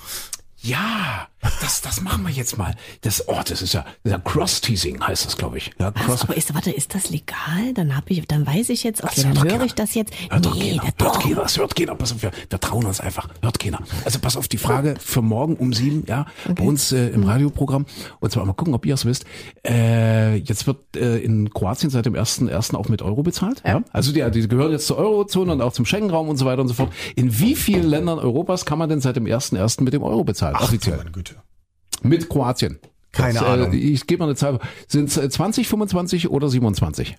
Ja, 0.57 1.27
das, 1.61 1.81
das 1.81 2.01
machen 2.01 2.25
wir 2.25 2.33
jetzt 2.33 2.57
mal. 2.57 2.75
Das, 3.01 3.27
oh, 3.27 3.39
das 3.45 3.61
ist 3.61 3.73
ja, 3.73 3.81
das 3.81 3.93
ist 4.03 4.11
ja 4.11 4.19
Cross-Teasing 4.19 5.05
heißt 5.05 5.25
das, 5.25 5.37
glaube 5.37 5.57
ich. 5.57 5.71
Ja, 5.79 5.93
Was, 5.95 6.05
Cross 6.05 6.21
aber 6.23 6.37
ist, 6.37 6.53
warte, 6.53 6.71
ist 6.71 6.95
das 6.95 7.09
legal? 7.09 7.73
Dann 7.73 7.95
hab 7.95 8.09
ich, 8.09 8.25
dann 8.27 8.45
weiß 8.45 8.69
ich 8.69 8.83
jetzt, 8.83 9.03
okay, 9.03 9.21
dann 9.23 9.33
doch 9.33 9.43
höre 9.43 9.51
keiner. 9.51 9.65
ich 9.65 9.73
das 9.73 9.93
jetzt. 9.95 10.13
Hört 10.29 10.45
doch 10.45 10.55
nee, 10.55 10.77
keiner. 10.77 10.81
das 10.81 10.85
Hört 10.85 11.01
doch. 11.15 11.23
keiner. 11.23 11.41
Das 11.41 11.57
hört 11.57 11.75
keiner. 11.75 11.95
Pass 11.95 12.11
auf, 12.13 12.21
wir, 12.21 12.31
wir 12.49 12.59
trauen 12.59 12.85
uns 12.85 12.99
einfach. 12.99 13.29
Hört 13.41 13.59
keiner. 13.59 13.79
Also 14.05 14.19
pass 14.19 14.37
auf 14.37 14.47
die 14.47 14.57
Frage 14.57 14.95
für 14.99 15.21
morgen 15.21 15.55
um 15.55 15.73
sieben, 15.73 16.03
ja, 16.07 16.25
bei 16.47 16.63
uns 16.63 16.91
äh, 16.91 17.07
im 17.09 17.23
Radioprogramm. 17.23 17.85
Und 18.19 18.31
zwar 18.31 18.45
mal 18.45 18.53
gucken, 18.53 18.73
ob 18.73 18.85
ihr 18.85 18.93
es 18.93 19.05
wisst. 19.05 19.25
Äh, 19.65 20.35
jetzt 20.37 20.67
wird 20.67 20.95
äh, 20.95 21.17
in 21.17 21.53
Kroatien 21.53 21.89
seit 21.89 22.05
dem 22.05 22.15
ersten 22.15 22.47
ersten 22.47 22.75
auch 22.75 22.89
mit 22.89 23.01
Euro 23.01 23.23
bezahlt. 23.23 23.61
Ja. 23.65 23.81
Also 23.91 24.11
die, 24.11 24.29
die 24.31 24.47
gehören 24.47 24.71
jetzt 24.71 24.87
zur 24.87 24.97
Eurozone 24.97 25.53
und 25.53 25.61
auch 25.61 25.73
zum 25.73 25.85
Schengen-Raum 25.85 26.29
und 26.29 26.37
so 26.37 26.45
weiter 26.45 26.61
und 26.61 26.67
so 26.67 26.73
fort. 26.73 26.91
In 27.15 27.39
wie 27.39 27.55
vielen 27.55 27.87
Ländern 27.87 28.19
Europas 28.19 28.65
kann 28.65 28.77
man 28.79 28.89
denn 28.89 29.01
seit 29.01 29.15
dem 29.15 29.27
ersten 29.27 29.55
ersten 29.55 29.83
mit 29.83 29.93
dem 29.93 30.03
Euro 30.03 30.23
bezahlen? 30.23 30.55
offiziell. 30.67 30.97
meine 30.97 31.11
Güte. 31.11 31.35
Mit 32.03 32.29
Kroatien. 32.29 32.79
Keine 33.11 33.35
Das, 33.35 33.43
Ahnung. 33.43 33.73
Äh, 33.73 33.77
ich 33.77 34.05
gebe 34.07 34.19
mal 34.19 34.25
eine 34.25 34.35
Zahl. 34.35 34.59
Sind 34.87 35.15
es 35.15 35.33
20, 35.33 35.67
25 35.67 36.29
oder 36.29 36.49
27? 36.49 37.17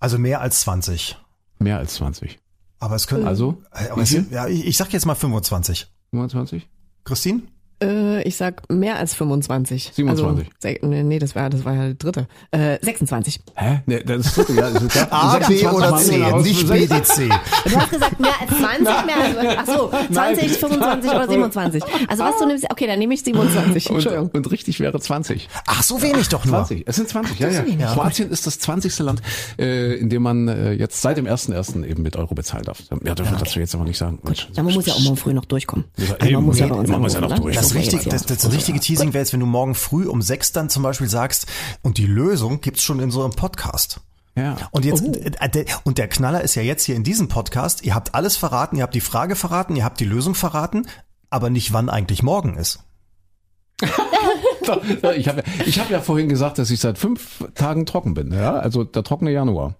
Also 0.00 0.18
mehr 0.18 0.40
als 0.40 0.60
20. 0.62 1.16
Mehr 1.58 1.78
als 1.78 1.94
20. 1.94 2.38
Aber 2.80 2.94
es 2.94 3.06
können, 3.06 3.26
Also, 3.26 3.62
wie 3.96 4.00
es, 4.00 4.12
ja, 4.30 4.46
ich, 4.46 4.66
ich 4.66 4.76
sag 4.76 4.92
jetzt 4.92 5.06
mal 5.06 5.14
25. 5.16 5.88
25? 6.10 6.68
Christine? 7.04 7.42
Äh, 7.82 8.22
ich 8.22 8.36
sag 8.36 8.68
mehr 8.70 8.96
als 8.96 9.14
25. 9.14 9.92
27. 9.94 10.48
Also, 10.64 10.86
nee, 10.86 11.02
nee, 11.02 11.18
das 11.18 11.34
war, 11.34 11.48
das 11.48 11.64
war 11.64 11.74
ja 11.74 11.84
der 11.86 11.94
dritte. 11.94 12.26
Äh, 12.50 12.78
26. 12.82 13.40
Hä? 13.54 13.82
Nee, 13.86 14.02
das 14.02 14.26
ist 14.26 14.36
dritte, 14.36 14.52
ja. 14.54 14.70
Das 14.70 14.82
ist 14.82 14.90
klar. 14.90 15.08
A, 15.10 15.38
B 15.38 15.56
26 15.58 15.72
oder 15.72 15.96
C, 15.96 16.48
nicht 16.48 16.68
B, 16.68 16.86
D, 16.86 17.02
C. 17.02 17.28
Du 17.28 17.76
hast 17.76 17.90
gesagt 17.90 18.20
mehr 18.20 18.32
als 18.40 18.50
20, 18.50 19.06
mehr 19.06 19.16
als, 19.16 19.56
ach 19.58 19.66
so, 19.66 19.92
20, 20.12 20.52
25 20.52 21.10
oder 21.10 21.28
27. 21.28 21.82
Also 22.08 22.24
was 22.24 22.38
du 22.38 22.46
nimmst, 22.46 22.66
okay, 22.70 22.86
dann 22.86 22.98
nehme 22.98 23.14
ich 23.14 23.22
27. 23.22 23.90
Entschuldigung. 23.90 24.26
Und, 24.26 24.36
und 24.36 24.50
richtig 24.50 24.80
wäre 24.80 24.98
20. 24.98 25.48
Ach, 25.66 25.82
so 25.82 26.02
wenig 26.02 26.28
doch 26.28 26.44
nur. 26.44 26.56
20. 26.56 26.82
Es 26.86 26.96
sind 26.96 27.08
20, 27.08 27.38
ja, 27.38 27.48
ja. 27.48 27.66
wenig. 27.66 27.86
Kroatien 27.86 28.30
ist 28.30 28.46
das 28.46 28.58
20. 28.58 28.98
Land, 28.98 29.22
äh, 29.58 29.94
in 29.94 30.08
dem 30.08 30.22
man 30.22 30.48
äh, 30.48 30.72
jetzt 30.72 31.00
seit 31.00 31.16
dem 31.16 31.26
1.1. 31.26 31.84
eben 31.84 32.02
mit 32.02 32.16
Euro 32.16 32.34
bezahlen 32.34 32.64
darf. 32.64 32.82
Ja, 33.04 33.14
dürfen 33.14 33.32
wir 33.32 33.38
dazu 33.38 33.60
jetzt 33.60 33.74
aber 33.74 33.84
nicht 33.84 33.98
sagen. 33.98 34.18
Mensch. 34.24 34.48
Ja, 34.54 34.62
man 34.62 34.74
muss 34.74 34.86
ja 34.86 34.94
auch 34.94 35.00
morgen 35.00 35.16
früh 35.16 35.32
noch 35.32 35.44
durchkommen. 35.44 35.84
Ja, 35.96 36.14
Also 36.18 36.32
man 36.34 36.44
muss 36.44 36.58
ja 36.58 36.66
bei 36.66 36.74
uns 36.74 36.88
man 36.90 37.00
muss 37.00 37.14
ja 37.14 37.20
noch 37.20 37.38
durch. 37.38 37.54
Das, 37.54 37.67
Das 37.68 37.74
richtig, 37.74 38.04
das, 38.04 38.26
das 38.26 38.52
richtige 38.52 38.80
Teasing 38.80 39.12
wäre 39.12 39.22
jetzt, 39.22 39.32
wenn 39.32 39.40
du 39.40 39.46
morgen 39.46 39.74
früh 39.74 40.06
um 40.06 40.22
sechs 40.22 40.52
dann 40.52 40.68
zum 40.70 40.82
Beispiel 40.82 41.08
sagst, 41.08 41.46
und 41.82 41.98
die 41.98 42.06
Lösung 42.06 42.60
gibt's 42.60 42.82
schon 42.82 43.00
in 43.00 43.10
so 43.10 43.22
einem 43.22 43.32
Podcast. 43.32 44.00
Ja. 44.36 44.56
Und 44.70 44.84
jetzt, 44.84 45.02
äh, 45.04 45.48
der- 45.48 45.64
und 45.84 45.98
der 45.98 46.08
Knaller 46.08 46.42
ist 46.42 46.54
ja 46.54 46.62
jetzt 46.62 46.84
hier 46.84 46.94
in 46.96 47.02
diesem 47.04 47.28
Podcast, 47.28 47.84
ihr 47.84 47.94
habt 47.94 48.14
alles 48.14 48.36
verraten, 48.36 48.76
ihr 48.76 48.82
habt 48.82 48.94
die 48.94 49.00
Frage 49.00 49.34
verraten, 49.36 49.74
ihr 49.76 49.84
habt 49.84 49.98
die 50.00 50.04
Lösung 50.04 50.34
verraten, 50.34 50.86
aber 51.30 51.50
nicht 51.50 51.72
wann 51.72 51.88
eigentlich 51.88 52.22
morgen 52.22 52.56
ist. 52.56 52.80
Ich 55.16 55.28
habe 55.28 55.42
ich 55.64 55.80
hab 55.80 55.88
ja 55.88 56.00
vorhin 56.02 56.28
gesagt, 56.28 56.58
dass 56.58 56.70
ich 56.70 56.78
seit 56.80 56.98
fünf 56.98 57.42
Tagen 57.54 57.86
trocken 57.86 58.12
bin. 58.12 58.32
Ja, 58.34 58.56
also 58.58 58.84
der 58.84 59.02
trockene 59.02 59.30
Januar. 59.30 59.76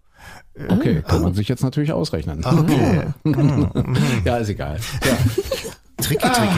Okay, 0.71 1.03
kann 1.07 1.21
man 1.21 1.35
sich 1.35 1.47
jetzt 1.47 1.63
natürlich 1.63 1.93
ausrechnen. 1.93 2.43
Okay. 2.43 3.09
Ja, 4.25 4.39
ist 4.39 4.49
egal. 4.49 4.81
Ja. 5.05 5.19
Tricky, 6.01 6.29
tricky. 6.29 6.57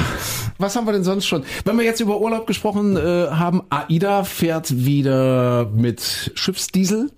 Was 0.59 0.77
haben 0.77 0.87
wir 0.87 0.93
denn 0.93 1.05
sonst 1.05 1.27
schon? 1.27 1.45
Wenn 1.65 1.79
wir 1.79 1.85
jetzt 1.85 2.01
über 2.01 2.21
Urlaub 2.21 2.47
gesprochen 2.47 2.97
äh, 2.97 3.01
haben, 3.31 3.63
AIDA 3.71 4.25
fährt 4.25 4.85
wieder 4.85 5.71
mit 5.75 6.33
Schiffsdiesel. 6.35 7.11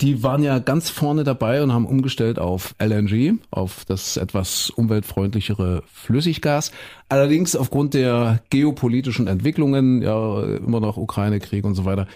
Die 0.00 0.22
waren 0.22 0.42
ja 0.42 0.58
ganz 0.58 0.90
vorne 0.90 1.24
dabei 1.24 1.62
und 1.62 1.72
haben 1.72 1.86
umgestellt 1.86 2.38
auf 2.38 2.74
LNG, 2.78 3.38
auf 3.50 3.84
das 3.86 4.16
etwas 4.16 4.70
umweltfreundlichere 4.70 5.82
Flüssiggas. 5.90 6.70
Allerdings 7.08 7.56
aufgrund 7.56 7.94
der 7.94 8.42
geopolitischen 8.50 9.26
Entwicklungen, 9.26 10.02
ja 10.02 10.42
immer 10.42 10.80
noch 10.80 10.96
Ukraine-Krieg 10.98 11.64
und 11.64 11.74
so 11.74 11.84
weiter, 11.86 12.06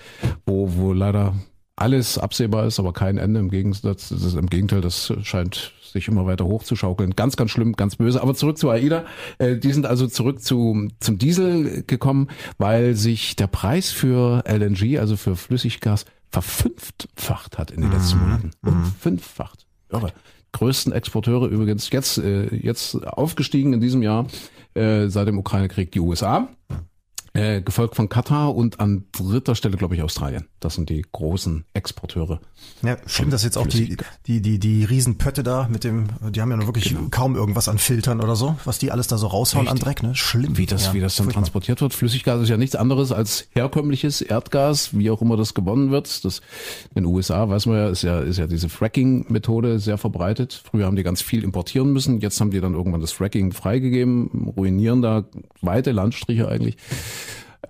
wo, 0.44 0.74
wo 0.74 0.92
leider 0.92 1.34
alles 1.80 2.18
absehbar 2.18 2.66
ist, 2.66 2.78
aber 2.78 2.92
kein 2.92 3.18
Ende. 3.18 3.40
Im 3.40 3.50
Gegensatz, 3.50 4.10
das 4.10 4.22
ist, 4.22 4.34
im 4.34 4.48
Gegenteil, 4.48 4.80
das 4.80 5.12
scheint 5.22 5.72
sich 5.82 6.08
immer 6.08 6.26
weiter 6.26 6.44
hochzuschaukeln. 6.44 7.16
Ganz, 7.16 7.36
ganz 7.36 7.50
schlimm, 7.50 7.72
ganz 7.74 7.96
böse. 7.96 8.22
Aber 8.22 8.34
zurück 8.34 8.58
zu 8.58 8.70
AIDA. 8.70 9.04
Äh, 9.38 9.56
Die 9.56 9.72
sind 9.72 9.86
also 9.86 10.06
zurück 10.06 10.42
zu, 10.42 10.88
zum 11.00 11.18
Diesel 11.18 11.82
gekommen, 11.86 12.28
weil 12.58 12.94
sich 12.94 13.34
der 13.36 13.48
Preis 13.48 13.90
für 13.90 14.44
LNG, 14.46 14.98
also 14.98 15.16
für 15.16 15.36
Flüssiggas, 15.36 16.04
verfünffacht 16.30 17.58
hat 17.58 17.70
in 17.70 17.80
den 17.82 17.90
letzten 17.90 18.20
Monaten. 18.20 18.50
Fünffacht. 19.00 19.66
Irre. 19.90 20.12
Größten 20.52 20.92
Exporteure 20.92 21.48
übrigens 21.48 21.90
jetzt, 21.90 22.18
äh, 22.18 22.54
jetzt 22.54 23.06
aufgestiegen 23.06 23.72
in 23.72 23.80
diesem 23.80 24.02
Jahr 24.02 24.26
äh, 24.74 25.08
seit 25.08 25.28
dem 25.28 25.38
Ukraine-Krieg 25.38 25.92
die 25.92 26.00
USA. 26.00 26.48
Äh, 27.40 27.62
gefolgt 27.62 27.96
von 27.96 28.10
Katar 28.10 28.54
und 28.54 28.80
an 28.80 29.04
dritter 29.12 29.54
Stelle, 29.54 29.78
glaube 29.78 29.94
ich, 29.94 30.02
Australien. 30.02 30.44
Das 30.60 30.74
sind 30.74 30.90
die 30.90 31.02
großen 31.10 31.64
Exporteure. 31.72 32.38
Ja, 32.82 32.98
stimmt 33.06 33.32
das 33.32 33.44
jetzt 33.44 33.56
auch 33.56 33.66
die, 33.66 33.96
die, 34.26 34.42
die, 34.42 34.58
die 34.58 34.84
Riesenpötte 34.84 35.42
da 35.42 35.66
mit 35.70 35.84
dem, 35.84 36.08
die 36.32 36.42
haben 36.42 36.50
ja 36.50 36.58
noch 36.58 36.66
wirklich 36.66 36.90
genau. 36.90 37.06
kaum 37.10 37.36
irgendwas 37.36 37.68
an 37.70 37.78
Filtern 37.78 38.20
oder 38.20 38.36
so, 38.36 38.56
was 38.66 38.78
die 38.78 38.92
alles 38.92 39.06
da 39.06 39.16
so 39.16 39.26
raushauen 39.26 39.66
Richtig. 39.66 39.80
an 39.80 39.86
Dreck, 39.86 40.02
ne? 40.02 40.14
Schlimm. 40.14 40.58
Wie 40.58 40.66
das, 40.66 40.88
ja, 40.88 40.92
wie 40.92 41.00
das 41.00 41.16
dann 41.16 41.24
furchtbar. 41.24 41.40
transportiert 41.40 41.80
wird. 41.80 41.94
Flüssiggas 41.94 42.42
ist 42.42 42.50
ja 42.50 42.58
nichts 42.58 42.76
anderes 42.76 43.10
als 43.10 43.48
herkömmliches 43.52 44.20
Erdgas, 44.20 44.90
wie 44.98 45.10
auch 45.10 45.22
immer 45.22 45.38
das 45.38 45.54
gewonnen 45.54 45.90
wird. 45.90 46.22
Das, 46.26 46.40
in 46.94 47.02
den 47.02 47.06
USA, 47.06 47.48
weiß 47.48 47.64
man 47.64 47.76
ja, 47.76 47.88
ist 47.88 48.02
ja, 48.02 48.20
ist 48.20 48.36
ja 48.36 48.48
diese 48.48 48.68
Fracking-Methode 48.68 49.78
sehr 49.78 49.96
verbreitet. 49.96 50.62
Früher 50.62 50.84
haben 50.84 50.96
die 50.96 51.04
ganz 51.04 51.22
viel 51.22 51.42
importieren 51.42 51.90
müssen. 51.94 52.20
Jetzt 52.20 52.38
haben 52.38 52.50
die 52.50 52.60
dann 52.60 52.74
irgendwann 52.74 53.00
das 53.00 53.12
Fracking 53.12 53.52
freigegeben, 53.52 54.52
ruinieren 54.54 55.00
da 55.00 55.24
weite 55.62 55.92
Landstriche 55.92 56.46
eigentlich. 56.46 56.76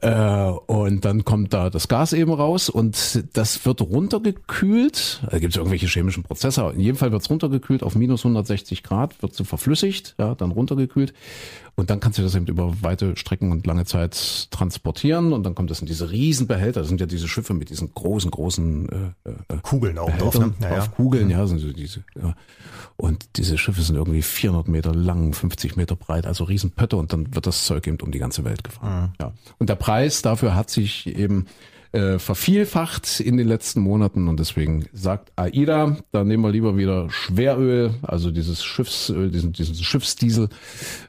Äh, 0.00 0.50
und 0.66 1.04
dann 1.04 1.24
kommt 1.24 1.52
da 1.52 1.68
das 1.68 1.88
Gas 1.88 2.12
eben 2.12 2.32
raus 2.32 2.70
und 2.70 3.24
das 3.34 3.64
wird 3.66 3.82
runtergekühlt. 3.82 5.22
Da 5.30 5.38
gibt 5.38 5.52
es 5.52 5.56
irgendwelche 5.58 5.86
chemischen 5.86 6.22
Prozesse. 6.22 6.72
In 6.74 6.80
jedem 6.80 6.96
Fall 6.96 7.12
wird 7.12 7.22
es 7.22 7.28
runtergekühlt 7.30 7.82
auf 7.82 7.94
minus 7.94 8.24
160 8.24 8.82
Grad, 8.82 9.20
wird 9.22 9.34
so 9.34 9.44
verflüssigt, 9.44 10.14
ja, 10.18 10.34
dann 10.34 10.52
runtergekühlt. 10.52 11.12
Und 11.76 11.90
dann 11.90 12.00
kannst 12.00 12.18
du 12.18 12.22
das 12.22 12.34
eben 12.34 12.46
über 12.46 12.82
weite 12.82 13.16
Strecken 13.16 13.52
und 13.52 13.66
lange 13.66 13.84
Zeit 13.84 14.48
transportieren. 14.50 15.32
Und 15.32 15.44
dann 15.44 15.54
kommt 15.54 15.70
das 15.70 15.80
in 15.80 15.86
diese 15.86 16.10
Riesenbehälter. 16.10 16.80
Das 16.80 16.88
sind 16.88 17.00
ja 17.00 17.06
diese 17.06 17.28
Schiffe 17.28 17.54
mit 17.54 17.70
diesen 17.70 17.92
großen, 17.94 18.30
großen 18.30 18.88
äh, 19.24 19.30
äh, 19.30 19.56
Kugeln 19.62 19.98
auch 19.98 20.10
drauf. 20.16 20.38
Ne? 20.38 20.54
Ja, 20.60 20.78
auf 20.78 20.94
Kugeln, 20.94 21.26
mhm. 21.26 21.30
ja, 21.30 21.46
sind 21.46 21.58
so 21.58 21.72
diese. 21.72 22.04
Ja. 22.20 22.34
Und 22.96 23.36
diese 23.36 23.56
Schiffe 23.56 23.82
sind 23.82 23.96
irgendwie 23.96 24.22
400 24.22 24.68
Meter 24.68 24.94
lang, 24.94 25.32
50 25.32 25.76
Meter 25.76 25.96
breit, 25.96 26.26
also 26.26 26.44
Riesenpötte. 26.44 26.96
Und 26.96 27.12
dann 27.12 27.34
wird 27.34 27.46
das 27.46 27.64
Zeug 27.64 27.86
eben 27.86 27.98
um 28.00 28.10
die 28.10 28.18
ganze 28.18 28.44
Welt 28.44 28.64
gefahren. 28.64 29.04
Mhm. 29.04 29.12
Ja. 29.20 29.32
Und 29.58 29.68
der 29.68 29.76
Preis 29.76 30.22
dafür 30.22 30.54
hat 30.54 30.70
sich 30.70 31.06
eben 31.06 31.46
äh, 31.92 32.18
vervielfacht 32.18 33.20
in 33.20 33.36
den 33.36 33.48
letzten 33.48 33.80
Monaten 33.80 34.28
und 34.28 34.38
deswegen 34.38 34.86
sagt 34.92 35.32
AIDA, 35.36 35.96
da 36.12 36.24
nehmen 36.24 36.44
wir 36.44 36.50
lieber 36.50 36.76
wieder 36.76 37.10
Schweröl, 37.10 37.94
also 38.02 38.30
dieses 38.30 38.62
Schiffsöl, 38.62 39.30
diesen, 39.30 39.52
diesen 39.52 39.74
Schiffsdiesel 39.74 40.48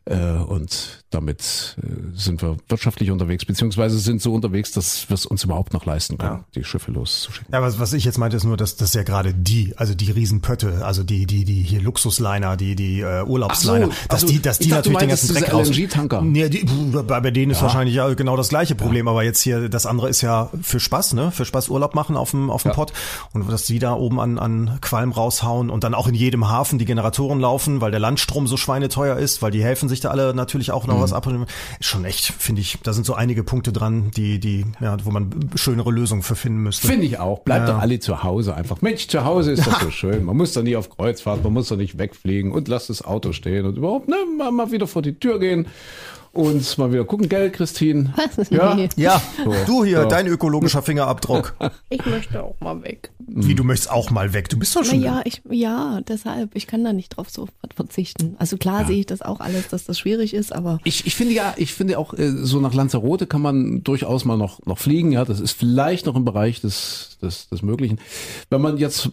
äh, 0.05 0.37
und 0.37 1.00
damit 1.11 1.75
äh, 1.81 2.17
sind 2.17 2.41
wir 2.41 2.57
wirtschaftlich 2.67 3.11
unterwegs, 3.11 3.45
beziehungsweise 3.45 3.99
sind 3.99 4.21
so 4.21 4.33
unterwegs, 4.33 4.71
dass 4.71 5.09
wir 5.09 5.13
es 5.13 5.25
uns 5.25 5.43
überhaupt 5.43 5.73
noch 5.73 5.85
leisten 5.85 6.17
können, 6.17 6.37
ja. 6.37 6.45
die 6.55 6.63
Schiffe 6.63 6.91
loszuschicken. 6.91 7.53
Ja, 7.53 7.61
was, 7.61 7.79
was 7.79 7.93
ich 7.93 8.05
jetzt 8.05 8.17
meinte, 8.17 8.37
ist 8.37 8.45
nur, 8.45 8.57
dass 8.57 8.77
das 8.77 8.93
ja 8.93 9.03
gerade 9.03 9.33
die, 9.33 9.73
also 9.75 9.93
die 9.93 10.09
Riesenpötte, 10.09 10.85
also 10.85 11.03
die, 11.03 11.25
die, 11.25 11.43
die 11.43 11.61
hier 11.61 11.81
Luxusliner, 11.81 12.55
die, 12.57 12.75
die 12.75 13.01
äh, 13.01 13.23
Urlaubsliner, 13.23 13.87
so, 13.87 13.91
dass 14.07 14.23
also, 14.23 14.27
die, 14.27 14.41
dass 14.41 14.59
die 14.59 14.69
natürlich 14.69 14.97
den 14.97 15.09
ganzen 15.09 15.35
Dreck 15.35 15.53
raus. 15.53 15.69
LNG-Tanker. 15.69 16.21
Nee, 16.21 16.49
die, 16.49 16.63
bei, 16.63 17.19
bei 17.19 17.31
denen 17.31 17.51
ist 17.51 17.57
ja. 17.57 17.63
wahrscheinlich 17.63 17.95
ja 17.95 18.11
genau 18.13 18.37
das 18.37 18.49
gleiche 18.49 18.75
Problem, 18.75 19.05
ja. 19.05 19.11
aber 19.11 19.23
jetzt 19.23 19.41
hier, 19.41 19.67
das 19.67 19.85
andere 19.85 20.07
ist 20.09 20.21
ja 20.21 20.49
für 20.61 20.79
Spaß, 20.79 21.13
ne? 21.13 21.31
Für 21.31 21.43
Spaß 21.43 21.69
Urlaub 21.69 21.93
machen 21.93 22.15
auf 22.15 22.31
dem, 22.31 22.49
auf 22.49 22.63
dem 22.63 22.69
ja. 22.69 22.75
Pott. 22.75 22.93
Und 23.33 23.51
dass 23.51 23.65
die 23.65 23.79
da 23.79 23.93
oben 23.93 24.19
an, 24.19 24.39
an 24.39 24.79
Qualm 24.79 25.11
raushauen 25.11 25.69
und 25.69 25.83
dann 25.83 25.93
auch 25.93 26.07
in 26.07 26.15
jedem 26.15 26.49
Hafen 26.49 26.79
die 26.79 26.85
Generatoren 26.85 27.39
laufen, 27.41 27.81
weil 27.81 27.91
der 27.91 27.99
Landstrom 27.99 28.47
so 28.47 28.55
schweineteuer 28.55 29.17
ist, 29.17 29.41
weil 29.41 29.51
die 29.51 29.63
helfen 29.63 29.89
sich 29.89 29.99
da 29.99 30.09
alle 30.09 30.33
natürlich 30.33 30.71
auch 30.71 30.87
noch. 30.87 31.00
Was 31.01 31.13
ab. 31.13 31.27
Ist 31.79 31.87
schon 31.87 32.05
echt, 32.05 32.25
finde 32.25 32.61
ich, 32.61 32.79
da 32.83 32.93
sind 32.93 33.05
so 33.05 33.13
einige 33.13 33.43
Punkte 33.43 33.71
dran, 33.71 34.11
die, 34.11 34.39
die, 34.39 34.65
ja, 34.79 34.97
wo 35.03 35.11
man 35.11 35.51
schönere 35.55 35.91
Lösungen 35.91 36.23
für 36.23 36.35
finden 36.35 36.59
müsste. 36.63 36.87
Finde 36.87 37.05
ich 37.05 37.19
auch. 37.19 37.39
Bleibt 37.39 37.67
ja. 37.67 37.73
doch 37.73 37.81
alle 37.81 37.99
zu 37.99 38.23
Hause 38.23 38.55
einfach. 38.55 38.81
Mensch, 38.81 39.07
zu 39.07 39.23
Hause 39.23 39.51
ist 39.51 39.65
doch 39.67 39.81
so 39.81 39.91
schön. 39.91 40.23
Man 40.23 40.37
muss 40.37 40.53
doch 40.53 40.63
nie 40.63 40.75
auf 40.75 40.89
Kreuzfahrt, 40.89 41.43
man 41.43 41.53
muss 41.53 41.69
doch 41.69 41.77
nicht 41.77 41.97
wegfliegen 41.97 42.51
und 42.51 42.67
lasst 42.67 42.89
das 42.89 43.03
Auto 43.03 43.31
stehen 43.33 43.65
und 43.65 43.77
überhaupt, 43.77 44.07
ne, 44.07 44.15
mal 44.51 44.71
wieder 44.71 44.87
vor 44.87 45.01
die 45.01 45.13
Tür 45.13 45.39
gehen 45.39 45.67
und 46.33 46.77
mal 46.77 46.91
wieder 46.93 47.03
gucken, 47.03 47.27
gell, 47.27 47.51
Christine? 47.51 48.13
Ja, 48.49 48.77
ja. 48.95 49.21
So. 49.43 49.53
du 49.65 49.83
hier, 49.83 50.03
so. 50.03 50.09
dein 50.09 50.27
ökologischer 50.27 50.81
Fingerabdruck. 50.81 51.55
Ich 51.89 52.05
möchte 52.05 52.41
auch 52.41 52.55
mal 52.61 52.81
weg. 52.83 53.11
Wie, 53.27 53.53
du 53.53 53.63
möchtest 53.63 53.91
auch 53.91 54.11
mal 54.11 54.33
weg? 54.33 54.47
Du 54.47 54.57
bist 54.57 54.75
doch 54.75 54.83
schon. 54.85 55.01
Ja, 55.01 55.21
ich, 55.25 55.41
ja, 55.49 55.99
deshalb. 56.07 56.55
Ich 56.55 56.67
kann 56.67 56.83
da 56.83 56.93
nicht 56.93 57.09
drauf 57.09 57.29
so 57.29 57.47
verzichten. 57.75 58.35
Also 58.39 58.57
klar 58.57 58.81
ja. 58.81 58.87
sehe 58.87 58.99
ich 58.99 59.05
das 59.05 59.21
auch 59.21 59.41
alles, 59.41 59.67
dass 59.67 59.85
das 59.85 59.99
schwierig 59.99 60.33
ist, 60.33 60.53
aber. 60.53 60.79
Ich, 60.85 61.05
ich 61.05 61.15
finde 61.15 61.33
ja, 61.33 61.53
ich 61.57 61.73
finde 61.73 61.99
auch, 61.99 62.13
äh, 62.13 62.29
so 62.29 62.61
nach 62.61 62.73
Lanzarote 62.73 63.27
kann 63.27 63.41
man 63.41 63.83
durchaus 63.83 64.23
mal 64.23 64.37
noch, 64.37 64.65
noch 64.65 64.77
fliegen. 64.77 65.11
Ja, 65.11 65.25
das 65.25 65.39
ist 65.39 65.51
vielleicht 65.51 66.05
noch 66.05 66.15
im 66.15 66.23
Bereich 66.23 66.61
des, 66.61 67.17
des, 67.21 67.49
des 67.49 67.61
Möglichen. 67.61 67.99
Wenn 68.49 68.61
man 68.61 68.77
jetzt 68.77 69.09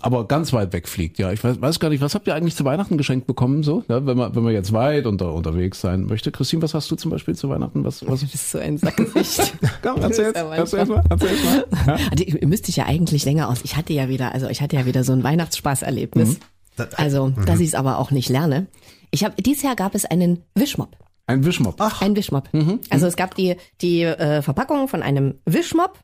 aber 0.00 0.26
ganz 0.26 0.52
weit 0.52 0.72
wegfliegt, 0.72 1.18
ja, 1.18 1.32
ich 1.32 1.42
weiß, 1.42 1.60
weiß 1.60 1.78
gar 1.78 1.90
nicht, 1.90 2.00
was 2.00 2.14
habt 2.14 2.26
ihr 2.26 2.34
eigentlich 2.34 2.56
zu 2.56 2.64
Weihnachten 2.64 2.98
geschenkt 2.98 3.26
bekommen, 3.26 3.62
so? 3.62 3.84
Ja, 3.88 4.04
wenn 4.04 4.16
man, 4.16 4.34
wenn 4.34 4.42
man 4.42 4.52
jetzt 4.52 4.72
weit 4.72 5.06
unter, 5.06 5.32
unterwegs 5.32 5.80
sein 5.80 6.06
möchte. 6.06 6.32
Christine, 6.32 6.55
Maxim, 6.56 6.62
was 6.62 6.74
hast 6.74 6.90
du 6.90 6.96
zum 6.96 7.10
Beispiel 7.10 7.34
zu 7.34 7.48
Weihnachten? 7.48 7.84
Was, 7.84 8.06
was? 8.06 8.20
Das 8.20 8.34
ist 8.34 8.50
so 8.50 8.58
ein 8.58 8.78
Sackgesicht. 8.78 9.54
Komm, 9.82 10.00
erzähl, 10.00 10.32
erzähl 10.34 10.44
mal, 10.86 11.02
erzähl 11.08 11.36
mal. 11.44 11.66
Ja? 11.86 11.98
Also, 12.10 12.46
müsste 12.46 12.70
ich 12.70 12.76
ja 12.76 12.86
eigentlich 12.86 13.24
länger 13.24 13.48
aus. 13.48 13.60
Ich 13.64 13.76
hatte 13.76 13.92
ja 13.92 14.08
wieder, 14.08 14.32
also 14.32 14.48
ich 14.48 14.60
hatte 14.60 14.76
ja 14.76 14.86
wieder 14.86 15.04
so 15.04 15.12
ein 15.12 15.22
Weihnachtsspaßerlebnis. 15.22 16.38
Mhm. 16.38 16.86
Also, 16.96 17.28
mhm. 17.28 17.46
dass 17.46 17.60
ich 17.60 17.68
es 17.68 17.74
aber 17.74 17.98
auch 17.98 18.10
nicht 18.10 18.28
lerne. 18.28 18.66
Ich 19.10 19.24
habe 19.24 19.40
dieses 19.40 19.62
Jahr 19.62 19.76
gab 19.76 19.94
es 19.94 20.04
einen 20.04 20.42
Wischmob. 20.54 20.96
Ein 21.26 21.44
Wischmob. 21.44 21.76
Ach. 21.78 22.02
Ein 22.02 22.14
Wischmob. 22.16 22.48
Mhm. 22.52 22.80
Also 22.90 23.06
es 23.06 23.16
gab 23.16 23.34
die 23.34 23.56
die 23.80 24.02
äh, 24.02 24.42
Verpackung 24.42 24.88
von 24.88 25.02
einem 25.02 25.34
Wischmob, 25.44 25.98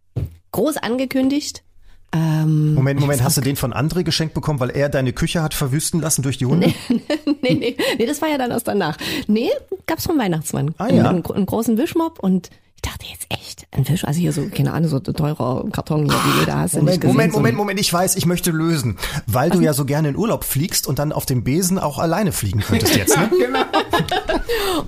groß 0.50 0.78
angekündigt 0.78 1.62
ähm, 2.14 2.74
Moment, 2.74 3.00
Moment, 3.00 3.22
hast 3.22 3.36
du 3.38 3.40
den 3.40 3.56
von 3.56 3.72
André 3.72 4.02
geschenkt 4.02 4.34
bekommen, 4.34 4.60
weil 4.60 4.70
er 4.70 4.88
deine 4.88 5.12
Küche 5.12 5.42
hat 5.42 5.54
verwüsten 5.54 6.00
lassen 6.00 6.22
durch 6.22 6.36
die 6.36 6.46
Hunde? 6.46 6.72
nee, 6.88 7.00
nee, 7.40 7.54
nee, 7.54 7.76
nee, 7.98 8.06
das 8.06 8.20
war 8.20 8.28
ja 8.28 8.36
dann 8.36 8.50
erst 8.50 8.68
danach. 8.68 8.98
Nee, 9.26 9.48
gab's 9.86 10.06
vom 10.06 10.18
Weihnachtsmann. 10.18 10.74
Ah, 10.78 10.88
ja. 10.88 11.08
einen, 11.08 11.24
einen 11.24 11.46
großen 11.46 11.78
Wischmob 11.78 12.18
und 12.18 12.50
ich 12.84 12.90
dachte 12.90 13.06
jetzt 13.08 13.26
echt, 13.28 13.66
ein 13.70 13.84
Fisch, 13.84 14.04
also 14.04 14.18
hier 14.18 14.32
so, 14.32 14.48
keine 14.48 14.72
Ahnung, 14.72 14.88
so 14.88 14.98
teurer 14.98 15.64
Karton 15.70 16.04
hier, 16.04 16.14
wie 16.14 16.40
jeder 16.40 16.58
hast. 16.58 16.74
Moment, 16.74 17.00
gesehen, 17.00 17.14
Moment, 17.14 17.32
Moment, 17.32 17.56
Moment, 17.56 17.80
ich 17.80 17.92
weiß, 17.92 18.16
ich 18.16 18.26
möchte 18.26 18.50
lösen. 18.50 18.98
Weil 19.26 19.50
du 19.50 19.60
ja 19.60 19.72
so 19.72 19.84
gerne 19.84 20.08
in 20.08 20.16
Urlaub 20.16 20.44
fliegst 20.44 20.88
und 20.88 20.98
dann 20.98 21.12
auf 21.12 21.24
dem 21.24 21.44
Besen 21.44 21.78
auch 21.78 21.98
alleine 21.98 22.32
fliegen 22.32 22.60
könntest 22.60 22.96
jetzt, 22.96 23.16
ne? 23.16 23.30
genau. 23.38 23.60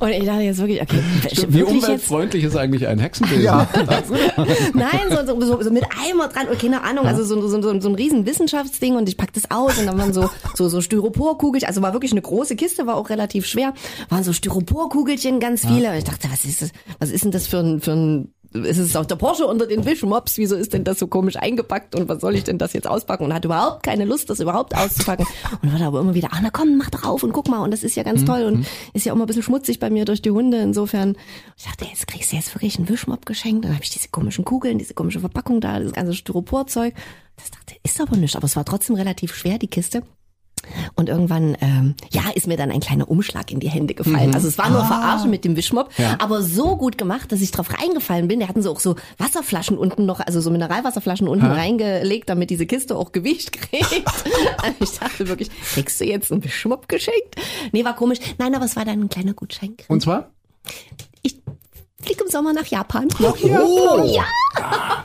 Und 0.00 0.08
ich 0.10 0.24
dachte 0.24 0.42
jetzt 0.42 0.58
wirklich, 0.58 0.82
okay, 0.82 0.98
Stimmt, 1.32 1.54
wie 1.54 1.62
umweltfreundlich 1.62 2.42
jetzt? 2.42 2.54
ist 2.54 2.58
eigentlich 2.58 2.86
ein 2.86 2.98
Hexenbesen? 2.98 3.44
Ja. 3.44 3.68
Nein, 4.74 5.00
so, 5.10 5.40
so, 5.40 5.62
so, 5.62 5.70
mit 5.70 5.84
Eimer 6.04 6.28
dran 6.28 6.48
und 6.48 6.58
keine 6.58 6.82
Ahnung, 6.82 7.06
also 7.06 7.22
so, 7.24 7.40
so, 7.48 7.62
so, 7.62 7.80
so 7.80 7.88
ein 7.88 7.94
riesen 7.94 8.26
Wissenschaftsding 8.26 8.96
und 8.96 9.08
ich 9.08 9.16
pack 9.16 9.32
das 9.32 9.50
aus 9.50 9.78
und 9.78 9.86
dann 9.86 9.98
waren 9.98 10.12
so, 10.12 10.28
so, 10.54 10.68
so 10.68 10.80
Styroporkugelchen, 10.80 11.68
also 11.68 11.80
war 11.80 11.92
wirklich 11.92 12.12
eine 12.12 12.22
große 12.22 12.56
Kiste, 12.56 12.86
war 12.86 12.96
auch 12.96 13.08
relativ 13.08 13.46
schwer, 13.46 13.72
waren 14.08 14.24
so 14.24 14.32
Styroporkugelchen 14.32 15.38
ganz 15.38 15.62
viele. 15.66 15.84
Ja. 15.84 15.90
Und 15.92 15.98
ich 15.98 16.04
dachte, 16.04 16.28
was 16.30 16.44
ist 16.44 16.62
das, 16.62 16.70
was 16.98 17.10
ist 17.10 17.24
denn 17.24 17.30
das 17.30 17.46
für 17.46 17.58
ein, 17.58 17.80
für 17.84 17.92
ein 17.92 18.34
ist 18.54 18.78
es 18.78 18.94
auch 18.94 19.04
der 19.04 19.16
Porsche 19.16 19.46
unter 19.46 19.66
den 19.66 19.84
Wischmops, 19.84 20.38
wieso 20.38 20.54
ist 20.54 20.72
denn 20.72 20.84
das 20.84 21.00
so 21.00 21.08
komisch 21.08 21.36
eingepackt? 21.36 21.96
Und 21.96 22.08
was 22.08 22.20
soll 22.20 22.36
ich 22.36 22.44
denn 22.44 22.56
das 22.56 22.72
jetzt 22.72 22.86
auspacken? 22.86 23.24
Und 23.24 23.34
hat 23.34 23.44
überhaupt 23.44 23.82
keine 23.82 24.04
Lust, 24.04 24.30
das 24.30 24.38
überhaupt 24.38 24.76
auszupacken. 24.76 25.26
Und 25.62 25.72
wird 25.72 25.82
aber 25.82 26.00
immer 26.00 26.14
wieder, 26.14 26.28
ach 26.30 26.40
na 26.40 26.50
komm, 26.50 26.78
mach 26.78 26.90
doch 26.90 27.04
auf 27.04 27.22
und 27.22 27.32
guck 27.32 27.48
mal. 27.48 27.62
Und 27.62 27.72
das 27.72 27.82
ist 27.82 27.96
ja 27.96 28.04
ganz 28.04 28.20
mhm. 28.20 28.26
toll 28.26 28.42
und 28.44 28.58
mhm. 28.58 28.66
ist 28.92 29.04
ja 29.06 29.12
auch 29.12 29.16
immer 29.16 29.24
ein 29.24 29.26
bisschen 29.26 29.42
schmutzig 29.42 29.80
bei 29.80 29.90
mir 29.90 30.04
durch 30.04 30.22
die 30.22 30.30
Hunde, 30.30 30.58
insofern 30.58 31.16
ich 31.56 31.64
dachte, 31.64 31.84
jetzt 31.84 32.06
kriegst 32.06 32.32
du 32.32 32.36
jetzt 32.36 32.54
wirklich 32.54 32.78
einen 32.78 32.88
Wischmopp 32.88 33.26
geschenkt, 33.26 33.64
dann 33.64 33.74
habe 33.74 33.82
ich 33.82 33.90
diese 33.90 34.08
komischen 34.08 34.44
Kugeln, 34.44 34.78
diese 34.78 34.94
komische 34.94 35.20
Verpackung 35.20 35.60
da, 35.60 35.80
das 35.80 35.92
ganze 35.92 36.14
Styroporzeug, 36.14 36.94
das 37.36 37.50
dachte, 37.50 37.74
ist 37.82 38.00
aber 38.00 38.16
nicht, 38.16 38.36
aber 38.36 38.44
es 38.44 38.56
war 38.56 38.64
trotzdem 38.64 38.96
relativ 38.96 39.34
schwer, 39.34 39.58
die 39.58 39.68
Kiste 39.68 40.02
und 40.94 41.08
irgendwann, 41.08 41.56
ähm, 41.60 41.94
ja, 42.10 42.22
ist 42.34 42.46
mir 42.46 42.56
dann 42.56 42.70
ein 42.70 42.80
kleiner 42.80 43.08
Umschlag 43.10 43.50
in 43.50 43.60
die 43.60 43.68
Hände 43.68 43.94
gefallen. 43.94 44.28
Mhm. 44.28 44.34
Also 44.34 44.48
es 44.48 44.58
war 44.58 44.70
nur 44.70 44.82
ah. 44.82 44.86
Verarschen 44.86 45.30
mit 45.30 45.44
dem 45.44 45.56
Wischmopp, 45.56 45.90
ja. 45.98 46.16
aber 46.18 46.42
so 46.42 46.76
gut 46.76 46.98
gemacht, 46.98 47.32
dass 47.32 47.40
ich 47.40 47.50
drauf 47.50 47.68
reingefallen 47.78 48.28
bin. 48.28 48.38
Der 48.38 48.48
hatten 48.48 48.62
so 48.62 48.70
auch 48.70 48.80
so 48.80 48.96
Wasserflaschen 49.18 49.78
unten 49.78 50.06
noch, 50.06 50.20
also 50.20 50.40
so 50.40 50.50
Mineralwasserflaschen 50.50 51.28
unten 51.28 51.48
ha. 51.48 51.54
reingelegt, 51.54 52.28
damit 52.28 52.50
diese 52.50 52.66
Kiste 52.66 52.96
auch 52.96 53.12
Gewicht 53.12 53.52
kriegt. 53.52 54.04
ich 54.80 54.98
dachte 54.98 55.28
wirklich, 55.28 55.50
kriegst 55.74 56.00
du 56.00 56.04
jetzt 56.04 56.32
einen 56.32 56.44
Wischmopp 56.44 56.88
geschenkt? 56.88 57.36
Nee, 57.72 57.84
war 57.84 57.96
komisch. 57.96 58.18
Nein, 58.38 58.54
aber 58.54 58.64
es 58.64 58.76
war 58.76 58.84
dann 58.84 59.00
ein 59.00 59.08
kleiner 59.08 59.34
Gutschein. 59.34 59.74
Und 59.88 60.02
zwar? 60.02 60.30
Ich 62.04 62.08
fliege 62.08 62.24
im 62.24 62.30
Sommer 62.30 62.52
nach 62.52 62.66
Japan. 62.66 63.08
Nach 63.18 63.36
Japan? 63.38 64.06
Ja. 64.08 64.24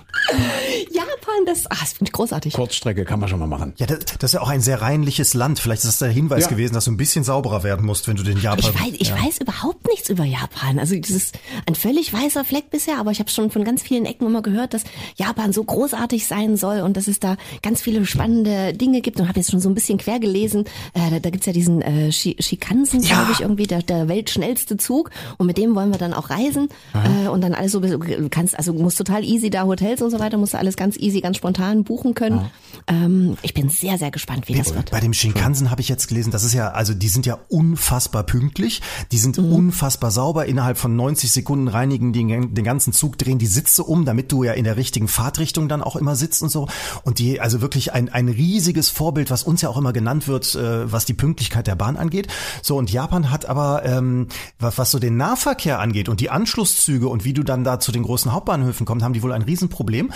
Japan, 0.91 1.45
das, 1.45 1.65
ah, 1.67 1.77
das 1.79 1.93
finde 1.93 2.09
ich 2.09 2.11
großartig. 2.11 2.53
Kurzstrecke 2.53 3.05
kann 3.05 3.19
man 3.19 3.29
schon 3.29 3.39
mal 3.39 3.47
machen. 3.47 3.73
Ja, 3.77 3.85
das, 3.85 3.99
das 3.99 4.31
ist 4.31 4.33
ja 4.33 4.41
auch 4.41 4.49
ein 4.49 4.59
sehr 4.59 4.81
reinliches 4.81 5.33
Land. 5.33 5.59
Vielleicht 5.59 5.83
ist 5.83 5.87
das 5.87 5.99
der 5.99 6.09
Hinweis 6.09 6.43
ja. 6.43 6.49
gewesen, 6.49 6.73
dass 6.73 6.85
du 6.85 6.91
ein 6.91 6.97
bisschen 6.97 7.23
sauberer 7.23 7.63
werden 7.63 7.85
musst, 7.85 8.07
wenn 8.07 8.17
du 8.17 8.23
den 8.23 8.39
Japan. 8.39 8.59
Ich 8.59 8.81
weiß, 8.81 8.93
ich 8.99 9.09
ja. 9.09 9.23
weiß 9.23 9.39
überhaupt 9.39 9.87
nichts 9.87 10.09
über 10.09 10.25
Japan. 10.25 10.77
Also 10.77 10.95
das 10.95 11.09
ist 11.09 11.39
ein 11.65 11.75
völlig 11.75 12.13
weißer 12.13 12.43
Fleck 12.43 12.69
bisher, 12.69 12.99
aber 12.99 13.11
ich 13.11 13.19
habe 13.19 13.29
schon 13.29 13.49
von 13.49 13.63
ganz 13.63 13.81
vielen 13.81 14.05
Ecken 14.05 14.27
immer 14.27 14.41
gehört, 14.41 14.73
dass 14.73 14.83
Japan 15.15 15.53
so 15.53 15.63
großartig 15.63 16.27
sein 16.27 16.57
soll 16.57 16.81
und 16.81 16.97
dass 16.97 17.07
es 17.07 17.19
da 17.19 17.37
ganz 17.61 17.81
viele 17.81 18.05
spannende 18.05 18.73
Dinge 18.73 19.01
gibt 19.01 19.19
und 19.19 19.27
habe 19.29 19.39
jetzt 19.39 19.51
schon 19.51 19.61
so 19.61 19.69
ein 19.69 19.75
bisschen 19.75 19.97
quer 19.97 20.19
gelesen. 20.19 20.65
Äh, 20.93 21.09
da, 21.11 21.19
da 21.19 21.29
gibt's 21.29 21.47
ja 21.47 21.53
diesen 21.53 21.81
äh, 21.81 22.11
Shikansen, 22.11 23.01
ja. 23.01 23.15
glaube 23.15 23.31
ich, 23.31 23.41
irgendwie 23.41 23.67
der, 23.67 23.81
der 23.81 24.07
weltschnellste 24.09 24.77
Zug 24.77 25.11
und 25.37 25.47
mit 25.47 25.57
dem 25.57 25.75
wollen 25.75 25.91
wir 25.91 25.97
dann 25.97 26.13
auch 26.13 26.29
reisen 26.29 26.69
äh, 26.93 27.27
und 27.27 27.41
dann 27.41 27.53
alles 27.53 27.71
so 27.71 27.81
kannst 28.29 28.57
also 28.57 28.73
musst 28.73 28.97
total 28.97 29.23
easy 29.23 29.49
da 29.49 29.63
Hotels 29.63 30.01
und 30.01 30.11
so 30.11 30.19
so 30.19 30.23
weiter, 30.23 30.37
musst 30.37 30.53
du 30.53 30.57
alles 30.57 30.75
ganz 30.75 30.97
easy, 30.97 31.21
ganz 31.21 31.37
spontan 31.37 31.83
buchen 31.83 32.13
können. 32.13 32.51
Ähm, 32.87 33.37
ich 33.41 33.53
bin 33.53 33.69
sehr, 33.69 33.97
sehr 33.97 34.11
gespannt, 34.11 34.47
wie 34.47 34.53
das 34.55 34.73
wird. 34.73 34.91
Bei 34.91 34.99
dem 34.99 35.13
Shinkansen 35.13 35.71
habe 35.71 35.81
ich 35.81 35.89
jetzt 35.89 36.07
gelesen, 36.07 36.31
das 36.31 36.43
ist 36.43 36.53
ja, 36.53 36.69
also 36.71 36.93
die 36.93 37.09
sind 37.09 37.25
ja 37.25 37.37
unfassbar 37.49 38.23
pünktlich, 38.23 38.81
die 39.11 39.17
sind 39.17 39.37
Mhm. 39.37 39.51
unfassbar 39.51 40.11
sauber, 40.11 40.45
innerhalb 40.45 40.77
von 40.77 40.95
90 40.95 41.31
Sekunden 41.31 41.67
reinigen 41.67 42.13
die 42.13 42.19
den 42.25 42.63
ganzen 42.63 42.93
Zug, 42.93 43.17
drehen 43.17 43.39
die 43.39 43.47
Sitze 43.47 43.83
um, 43.83 44.05
damit 44.05 44.31
du 44.31 44.43
ja 44.43 44.53
in 44.53 44.63
der 44.63 44.77
richtigen 44.77 45.07
Fahrtrichtung 45.07 45.69
dann 45.69 45.81
auch 45.81 45.95
immer 45.95 46.15
sitzt 46.15 46.41
und 46.43 46.49
so. 46.49 46.67
Und 47.03 47.19
die, 47.19 47.39
also 47.41 47.61
wirklich 47.61 47.93
ein, 47.93 48.09
ein 48.09 48.27
riesiges 48.29 48.89
Vorbild, 48.89 49.29
was 49.31 49.43
uns 49.43 49.61
ja 49.61 49.69
auch 49.69 49.77
immer 49.77 49.93
genannt 49.93 50.27
wird, 50.27 50.55
äh, 50.55 50.91
was 50.91 51.05
die 51.05 51.13
Pünktlichkeit 51.13 51.67
der 51.67 51.75
Bahn 51.75 51.97
angeht. 51.97 52.27
So, 52.61 52.77
und 52.77 52.91
Japan 52.91 53.31
hat 53.31 53.45
aber, 53.45 53.85
ähm, 53.85 54.27
was, 54.59 54.77
was 54.77 54.91
so 54.91 54.99
den 54.99 55.17
Nahverkehr 55.17 55.79
angeht 55.79 56.09
und 56.09 56.19
die 56.19 56.29
Anschlusszüge 56.29 57.07
und 57.07 57.23
wie 57.25 57.33
du 57.33 57.43
dann 57.43 57.63
da 57.63 57.79
zu 57.79 57.91
den 57.91 58.03
großen 58.03 58.31
Hauptbahnhöfen 58.31 58.85
kommst, 58.85 59.03
haben 59.03 59.13
die 59.13 59.23
wohl 59.23 59.31
ein 59.33 59.41
Riesenproblem. 59.43 60.11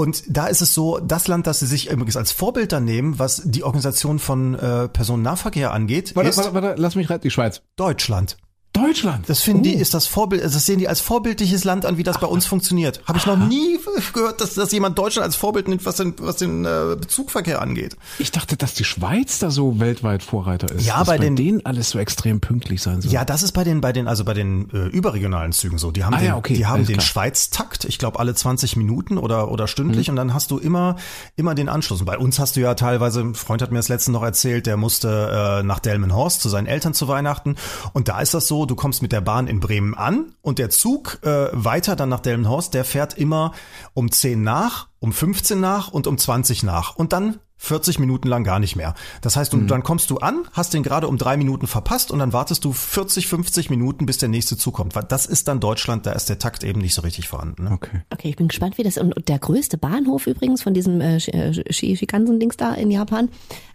Und 0.00 0.24
da 0.28 0.46
ist 0.46 0.62
es 0.62 0.72
so, 0.72 0.98
das 0.98 1.28
Land, 1.28 1.46
das 1.46 1.60
sie 1.60 1.66
sich 1.66 1.90
übrigens 1.90 2.16
als 2.16 2.32
Vorbild 2.32 2.72
dann 2.72 2.86
nehmen, 2.86 3.18
was 3.18 3.42
die 3.44 3.64
Organisation 3.64 4.18
von 4.18 4.54
äh, 4.54 4.88
Personennahverkehr 4.88 5.72
angeht, 5.72 6.16
Warte, 6.16 6.30
ist 6.30 6.38
warte, 6.38 6.54
warte, 6.54 6.74
lass 6.80 6.94
mich 6.94 7.10
rein, 7.10 7.20
die 7.20 7.30
Schweiz. 7.30 7.60
Deutschland. 7.76 8.38
Deutschland. 8.82 9.28
Das 9.28 9.40
finden 9.40 9.62
die, 9.62 9.76
Oh. 9.76 9.80
ist 9.80 9.94
das 9.94 10.06
Vorbild, 10.06 10.42
das 10.44 10.66
sehen 10.66 10.78
die 10.78 10.88
als 10.88 11.00
vorbildliches 11.00 11.64
Land 11.64 11.84
an, 11.86 11.96
wie 11.96 12.02
das 12.02 12.18
bei 12.18 12.26
uns 12.26 12.46
funktioniert. 12.46 13.00
Habe 13.06 13.18
ich 13.18 13.26
noch 13.26 13.36
nie 13.36 13.78
gehört, 14.12 14.40
dass, 14.40 14.54
dass 14.54 14.72
jemand 14.72 14.98
Deutschland 14.98 15.24
als 15.24 15.36
Vorbild 15.36 15.68
nimmt, 15.68 15.84
was 15.86 15.96
den, 15.96 16.14
was 16.18 16.36
den 16.36 16.64
äh, 16.64 16.96
Zugverkehr 17.06 17.60
angeht. 17.62 17.96
Ich 18.18 18.30
dachte, 18.30 18.56
dass 18.56 18.74
die 18.74 18.84
Schweiz 18.84 19.38
da 19.38 19.50
so 19.50 19.78
weltweit 19.80 20.22
Vorreiter 20.22 20.70
ist. 20.72 20.84
Ja, 20.86 20.98
dass 20.98 21.08
bei 21.08 21.18
den- 21.18 21.36
denen 21.36 21.64
alles 21.66 21.90
so 21.90 21.98
extrem 21.98 22.40
pünktlich 22.40 22.82
sein 22.82 23.00
soll. 23.00 23.12
Ja, 23.12 23.24
das 23.24 23.42
ist 23.42 23.52
bei 23.52 23.64
den, 23.64 23.80
bei 23.80 23.92
den, 23.92 24.08
also 24.08 24.24
bei 24.24 24.34
den 24.34 24.70
äh, 24.70 24.86
überregionalen 24.88 25.52
Zügen 25.52 25.78
so. 25.78 25.90
Die 25.90 26.04
haben 26.04 26.14
Ah 26.14 26.18
den, 26.18 26.26
ja, 26.26 26.36
okay, 26.36 26.54
die 26.54 26.66
haben 26.66 26.86
den. 26.86 27.00
Schweiz-Takt, 27.00 27.84
ich 27.84 27.98
glaube 27.98 28.18
alle 28.18 28.34
20 28.34 28.76
Minuten 28.76 29.18
oder, 29.18 29.50
oder 29.50 29.66
stündlich 29.68 30.08
Mhm. 30.08 30.12
und 30.12 30.16
dann 30.16 30.34
hast 30.34 30.50
du 30.50 30.58
immer, 30.58 30.96
immer 31.36 31.54
den 31.54 31.68
Anschluss. 31.68 32.00
Und 32.00 32.06
bei 32.06 32.18
uns 32.18 32.38
hast 32.38 32.56
du 32.56 32.60
ja 32.60 32.74
teilweise, 32.74 33.20
ein 33.20 33.34
Freund 33.34 33.62
hat 33.62 33.70
mir 33.72 33.78
das 33.78 33.88
letzte 33.88 34.10
noch 34.12 34.22
erzählt, 34.22 34.66
der 34.66 34.76
musste 34.76 35.60
äh, 35.60 35.62
nach 35.62 35.78
Delmenhorst 35.80 36.40
zu 36.40 36.48
seinen 36.48 36.66
Eltern 36.66 36.94
zu 36.94 37.08
Weihnachten. 37.08 37.56
Und 37.92 38.08
da 38.08 38.20
ist 38.20 38.34
das 38.34 38.48
so, 38.48 38.66
du 38.70 38.76
kommst 38.76 39.02
mit 39.02 39.12
der 39.12 39.20
Bahn 39.20 39.46
in 39.48 39.60
Bremen 39.60 39.94
an 39.94 40.32
und 40.42 40.58
der 40.58 40.70
Zug 40.70 41.18
äh, 41.22 41.48
weiter 41.52 41.96
dann 41.96 42.08
nach 42.08 42.20
Delmenhorst, 42.20 42.72
der 42.74 42.84
fährt 42.84 43.18
immer 43.18 43.52
um 43.94 44.10
10 44.10 44.42
nach, 44.42 44.88
um 45.00 45.12
15 45.12 45.60
nach 45.60 45.88
und 45.88 46.06
um 46.06 46.16
20 46.16 46.62
nach. 46.62 46.96
Und 46.96 47.12
dann 47.12 47.38
40 47.62 47.98
Minuten 47.98 48.26
lang 48.28 48.42
gar 48.42 48.58
nicht 48.58 48.74
mehr. 48.76 48.94
Das 49.20 49.36
heißt, 49.36 49.52
du, 49.52 49.58
Mhm. 49.58 49.66
dann 49.66 49.82
kommst 49.82 50.08
du 50.08 50.16
an, 50.16 50.44
hast 50.52 50.72
den 50.72 50.82
gerade 50.82 51.06
um 51.08 51.18
drei 51.18 51.36
Minuten 51.36 51.66
verpasst 51.66 52.10
und 52.10 52.18
dann 52.18 52.32
wartest 52.32 52.64
du 52.64 52.72
40, 52.72 53.26
50 53.26 53.68
Minuten, 53.68 54.06
bis 54.06 54.16
der 54.16 54.30
nächste 54.30 54.56
Zug 54.56 54.72
kommt. 54.74 54.94
Weil 54.94 55.02
Das 55.04 55.26
ist 55.26 55.46
dann 55.46 55.60
Deutschland, 55.60 56.06
da 56.06 56.12
ist 56.12 56.30
der 56.30 56.38
Takt 56.38 56.64
eben 56.64 56.80
nicht 56.80 56.94
so 56.94 57.02
richtig 57.02 57.28
vorhanden. 57.28 57.64
Ne? 57.64 57.72
Okay. 57.72 58.00
Okay, 58.10 58.30
ich 58.30 58.36
bin 58.36 58.48
gespannt, 58.48 58.78
wie 58.78 58.82
das 58.82 58.96
und 58.96 59.14
und 59.14 59.28
der 59.28 59.38
größte 59.38 59.76
Bahnhof 59.76 60.26
übrigens 60.26 60.62
von 60.62 60.72
diesem 60.72 61.02
äh, 61.02 61.16
äh, 61.16 61.72
Shi- 61.72 61.96
Shikansen-Dings 61.98 62.56
da 62.56 62.72
in 62.72 62.90
Japan. 62.90 63.28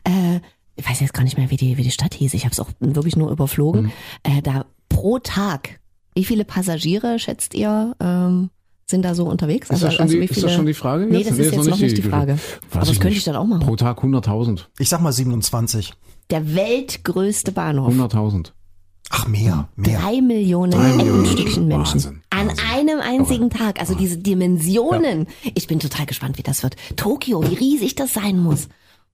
Äh, 0.03 0.39
ich 0.77 0.89
weiß 0.89 0.99
jetzt 1.01 1.13
gar 1.13 1.23
nicht 1.23 1.37
mehr, 1.37 1.51
wie 1.51 1.55
die 1.57 1.77
wie 1.77 1.83
die 1.83 1.91
Stadt 1.91 2.15
hieß. 2.15 2.33
Ich 2.33 2.43
habe 2.45 2.53
es 2.53 2.59
auch 2.59 2.69
wirklich 2.79 3.15
nur 3.15 3.29
überflogen. 3.31 3.91
Äh, 4.23 4.41
da 4.41 4.65
pro 4.95 5.19
Tag. 5.19 5.79
Wie 6.13 6.23
viele 6.23 6.45
Passagiere 6.45 7.19
schätzt 7.19 7.53
ihr 7.53 7.95
ähm, 7.99 8.49
sind 8.87 9.03
da 9.03 9.15
so 9.15 9.25
unterwegs? 9.25 9.69
Ist, 9.69 9.83
das 9.83 9.95
schon, 9.95 10.07
die, 10.07 10.21
wie 10.21 10.25
ist 10.25 10.43
das 10.43 10.53
schon 10.53 10.65
die 10.65 10.73
Frage? 10.73 11.05
Nee, 11.07 11.17
jetzt? 11.17 11.31
das 11.31 11.39
ist 11.39 11.53
jetzt 11.53 11.67
noch 11.67 11.77
nicht 11.79 11.97
die 11.97 12.01
Frage. 12.03 12.33
Weiß 12.33 12.41
Aber 12.71 12.79
das 12.81 12.89
ich 12.91 12.99
könnte 12.99 13.09
nicht. 13.09 13.17
ich 13.17 13.23
dann 13.23 13.35
auch 13.35 13.45
machen. 13.45 13.65
Pro 13.65 13.75
Tag 13.75 14.03
100.000. 14.03 14.65
Ich 14.79 14.89
sag 14.89 15.01
mal 15.01 15.11
27. 15.11 15.93
Der 16.29 16.55
weltgrößte 16.55 17.51
Bahnhof. 17.51 17.93
100.000. 17.93 18.51
Ach, 19.09 19.27
mehr, 19.27 19.69
mehr. 19.75 19.99
Drei 19.99 20.21
Millionen 20.21 20.71
Drei 20.71 20.93
Millionen 20.93 21.25
Stückchen 21.25 21.67
Menschen. 21.67 21.93
Wahnsinn, 21.93 22.21
An 22.29 22.47
Wahnsinn. 22.47 22.65
einem 22.73 22.99
einzigen 22.99 23.49
Tag. 23.49 23.79
Also 23.79 23.95
diese 23.95 24.17
Dimensionen. 24.17 25.27
Ich 25.55 25.67
bin 25.67 25.79
total 25.79 26.05
gespannt, 26.05 26.37
wie 26.37 26.43
das 26.43 26.63
wird. 26.63 26.75
Tokio, 26.95 27.43
wie 27.49 27.55
riesig 27.55 27.95
das 27.95 28.13
sein 28.13 28.39
muss. 28.39 28.67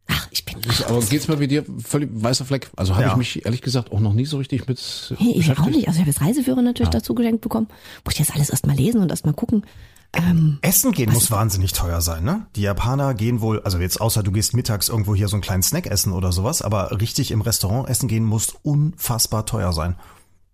Ach, 0.07 0.27
ich 0.31 0.43
bin. 0.45 0.55
Aber 0.87 0.99
geht's 1.01 1.27
mal 1.27 1.39
wie 1.39 1.47
dir 1.47 1.63
völlig 1.83 2.09
weißer 2.13 2.45
Fleck? 2.45 2.69
Also 2.75 2.93
habe 2.95 3.03
Ja. 3.05 3.11
ich 3.11 3.17
mich 3.17 3.45
ehrlich 3.45 3.61
gesagt 3.61 3.91
auch 3.91 3.99
noch 3.99 4.13
nie 4.13 4.25
so 4.25 4.37
richtig 4.37 4.67
mit 4.67 4.79
Hey, 5.17 5.33
ich 5.35 5.51
auch 5.57 5.65
nicht. 5.67 5.87
Also 5.87 5.97
ich 5.97 5.99
habe 6.01 6.09
jetzt 6.09 6.21
Reiseführer 6.21 6.61
natürlich 6.61 6.89
dazu 6.89 7.15
geschenkt 7.15 7.41
bekommen. 7.41 7.67
Muss 8.03 8.13
ich 8.15 8.19
jetzt 8.19 8.33
alles 8.35 8.49
erstmal 8.49 8.75
lesen 8.75 9.01
und 9.01 9.09
erstmal 9.09 9.33
gucken. 9.33 9.65
Ähm, 10.13 10.57
Essen 10.61 10.91
gehen 10.91 11.13
muss 11.13 11.31
wahnsinnig 11.31 11.71
teuer 11.71 12.01
sein, 12.01 12.25
ne? 12.25 12.45
Die 12.57 12.61
Japaner 12.63 13.13
gehen 13.13 13.39
wohl, 13.39 13.61
also 13.61 13.77
jetzt 13.79 14.01
außer 14.01 14.23
du 14.23 14.31
gehst 14.33 14.53
mittags 14.53 14.89
irgendwo 14.89 15.15
hier 15.15 15.29
so 15.29 15.37
einen 15.37 15.41
kleinen 15.41 15.63
Snack 15.63 15.87
essen 15.87 16.11
oder 16.11 16.33
sowas, 16.33 16.61
aber 16.61 16.99
richtig 16.99 17.31
im 17.31 17.39
Restaurant 17.39 17.87
essen 17.87 18.09
gehen 18.09 18.25
muss 18.25 18.53
unfassbar 18.61 19.45
teuer 19.45 19.71
sein. 19.71 19.95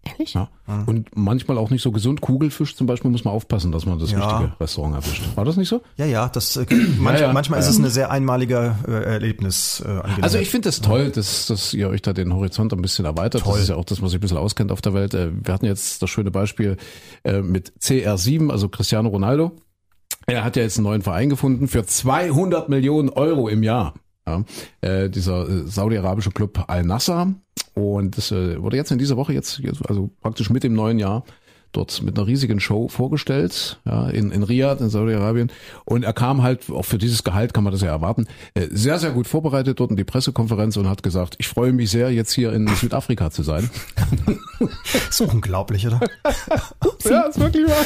Ehrlich? 0.09 0.33
Ja. 0.33 0.49
Und 0.85 1.09
manchmal 1.15 1.57
auch 1.57 1.69
nicht 1.69 1.81
so 1.81 1.91
gesund. 1.91 2.21
Kugelfisch 2.21 2.75
zum 2.75 2.87
Beispiel 2.87 3.11
muss 3.11 3.23
man 3.25 3.33
aufpassen, 3.33 3.71
dass 3.71 3.85
man 3.85 3.99
das 3.99 4.11
Ja. 4.11 4.37
richtige 4.37 4.59
Restaurant 4.59 4.95
erwischt. 4.95 5.23
War 5.35 5.45
das 5.45 5.57
nicht 5.57 5.69
so? 5.69 5.81
Ja, 5.97 6.05
ja, 6.05 6.27
das 6.29 6.55
äh, 6.57 6.65
manch, 6.99 7.19
Ja, 7.19 7.27
ja. 7.27 7.33
manchmal 7.33 7.59
ist 7.59 7.67
es 7.67 7.77
eine 7.77 7.89
sehr 7.89 8.11
einmalige 8.11 8.75
äh, 8.87 8.91
Erlebnis. 8.91 9.83
Äh. 9.85 10.01
Also 10.21 10.37
ich 10.37 10.49
finde 10.49 10.69
es 10.69 10.79
das 10.79 10.87
toll, 10.87 11.09
dass, 11.11 11.47
dass 11.47 11.73
ihr 11.73 11.89
euch 11.89 12.01
da 12.01 12.13
den 12.13 12.33
Horizont 12.33 12.73
ein 12.73 12.81
bisschen 12.81 13.05
erweitert. 13.05 13.43
Toll. 13.43 13.53
Das 13.53 13.63
ist 13.63 13.69
ja 13.69 13.75
auch 13.75 13.85
das, 13.85 14.01
was 14.01 14.11
sich 14.11 14.17
ein 14.19 14.21
bisschen 14.21 14.37
auskennt 14.37 14.71
auf 14.71 14.81
der 14.81 14.93
Welt. 14.93 15.13
Äh, 15.13 15.31
Wir 15.43 15.53
hatten 15.53 15.65
jetzt 15.65 16.01
das 16.01 16.09
schöne 16.09 16.31
Beispiel 16.31 16.77
äh, 17.23 17.41
mit 17.41 17.73
CR7, 17.81 18.49
also 18.51 18.69
Cristiano 18.69 19.09
Ronaldo. 19.09 19.51
Er 20.25 20.43
hat 20.43 20.55
ja 20.57 20.63
jetzt 20.63 20.77
einen 20.77 20.83
neuen 20.85 21.01
Verein 21.01 21.29
gefunden 21.29 21.67
für 21.67 21.85
200 21.85 22.67
Millionen 22.69 23.09
Euro 23.09 23.47
im 23.47 23.63
Jahr. 23.63 23.93
Ja, 24.27 24.43
äh, 24.81 25.09
dieser 25.09 25.47
äh, 25.47 25.67
saudi-arabische 25.67 26.31
Club 26.31 26.65
Al-Nassr. 26.67 27.33
Und 27.73 28.17
das 28.17 28.31
äh, 28.31 28.61
wurde 28.61 28.75
jetzt 28.75 28.91
in 28.91 28.97
dieser 28.97 29.17
Woche, 29.17 29.33
jetzt, 29.33 29.59
jetzt 29.59 29.87
also 29.87 30.09
praktisch 30.21 30.49
mit 30.49 30.63
dem 30.63 30.73
neuen 30.73 30.99
Jahr, 30.99 31.23
dort 31.71 32.01
mit 32.01 32.17
einer 32.17 32.27
riesigen 32.27 32.59
Show 32.59 32.87
vorgestellt, 32.87 33.79
ja, 33.85 34.09
in, 34.09 34.31
in 34.31 34.43
Riyadh, 34.43 34.81
in 34.81 34.89
Saudi-Arabien. 34.89 35.51
Und 35.85 36.03
er 36.03 36.13
kam 36.13 36.43
halt, 36.43 36.69
auch 36.69 36.85
für 36.85 36.97
dieses 36.97 37.23
Gehalt 37.23 37.53
kann 37.53 37.63
man 37.63 37.73
das 37.73 37.81
ja 37.81 37.89
erwarten, 37.89 38.25
äh, 38.53 38.67
sehr, 38.71 38.99
sehr 38.99 39.11
gut 39.11 39.27
vorbereitet 39.27 39.79
dort 39.79 39.91
in 39.91 39.97
die 39.97 40.03
Pressekonferenz 40.03 40.77
und 40.77 40.89
hat 40.89 41.03
gesagt, 41.03 41.35
ich 41.37 41.47
freue 41.47 41.73
mich 41.73 41.91
sehr, 41.91 42.11
jetzt 42.11 42.33
hier 42.33 42.53
in 42.53 42.67
Südafrika 42.67 43.31
zu 43.31 43.43
sein. 43.43 43.69
ist 45.09 45.21
unglaublich, 45.21 45.87
oder? 45.87 45.99
ja, 47.05 47.21
ist 47.21 47.39
wirklich 47.39 47.67
wahr. 47.67 47.85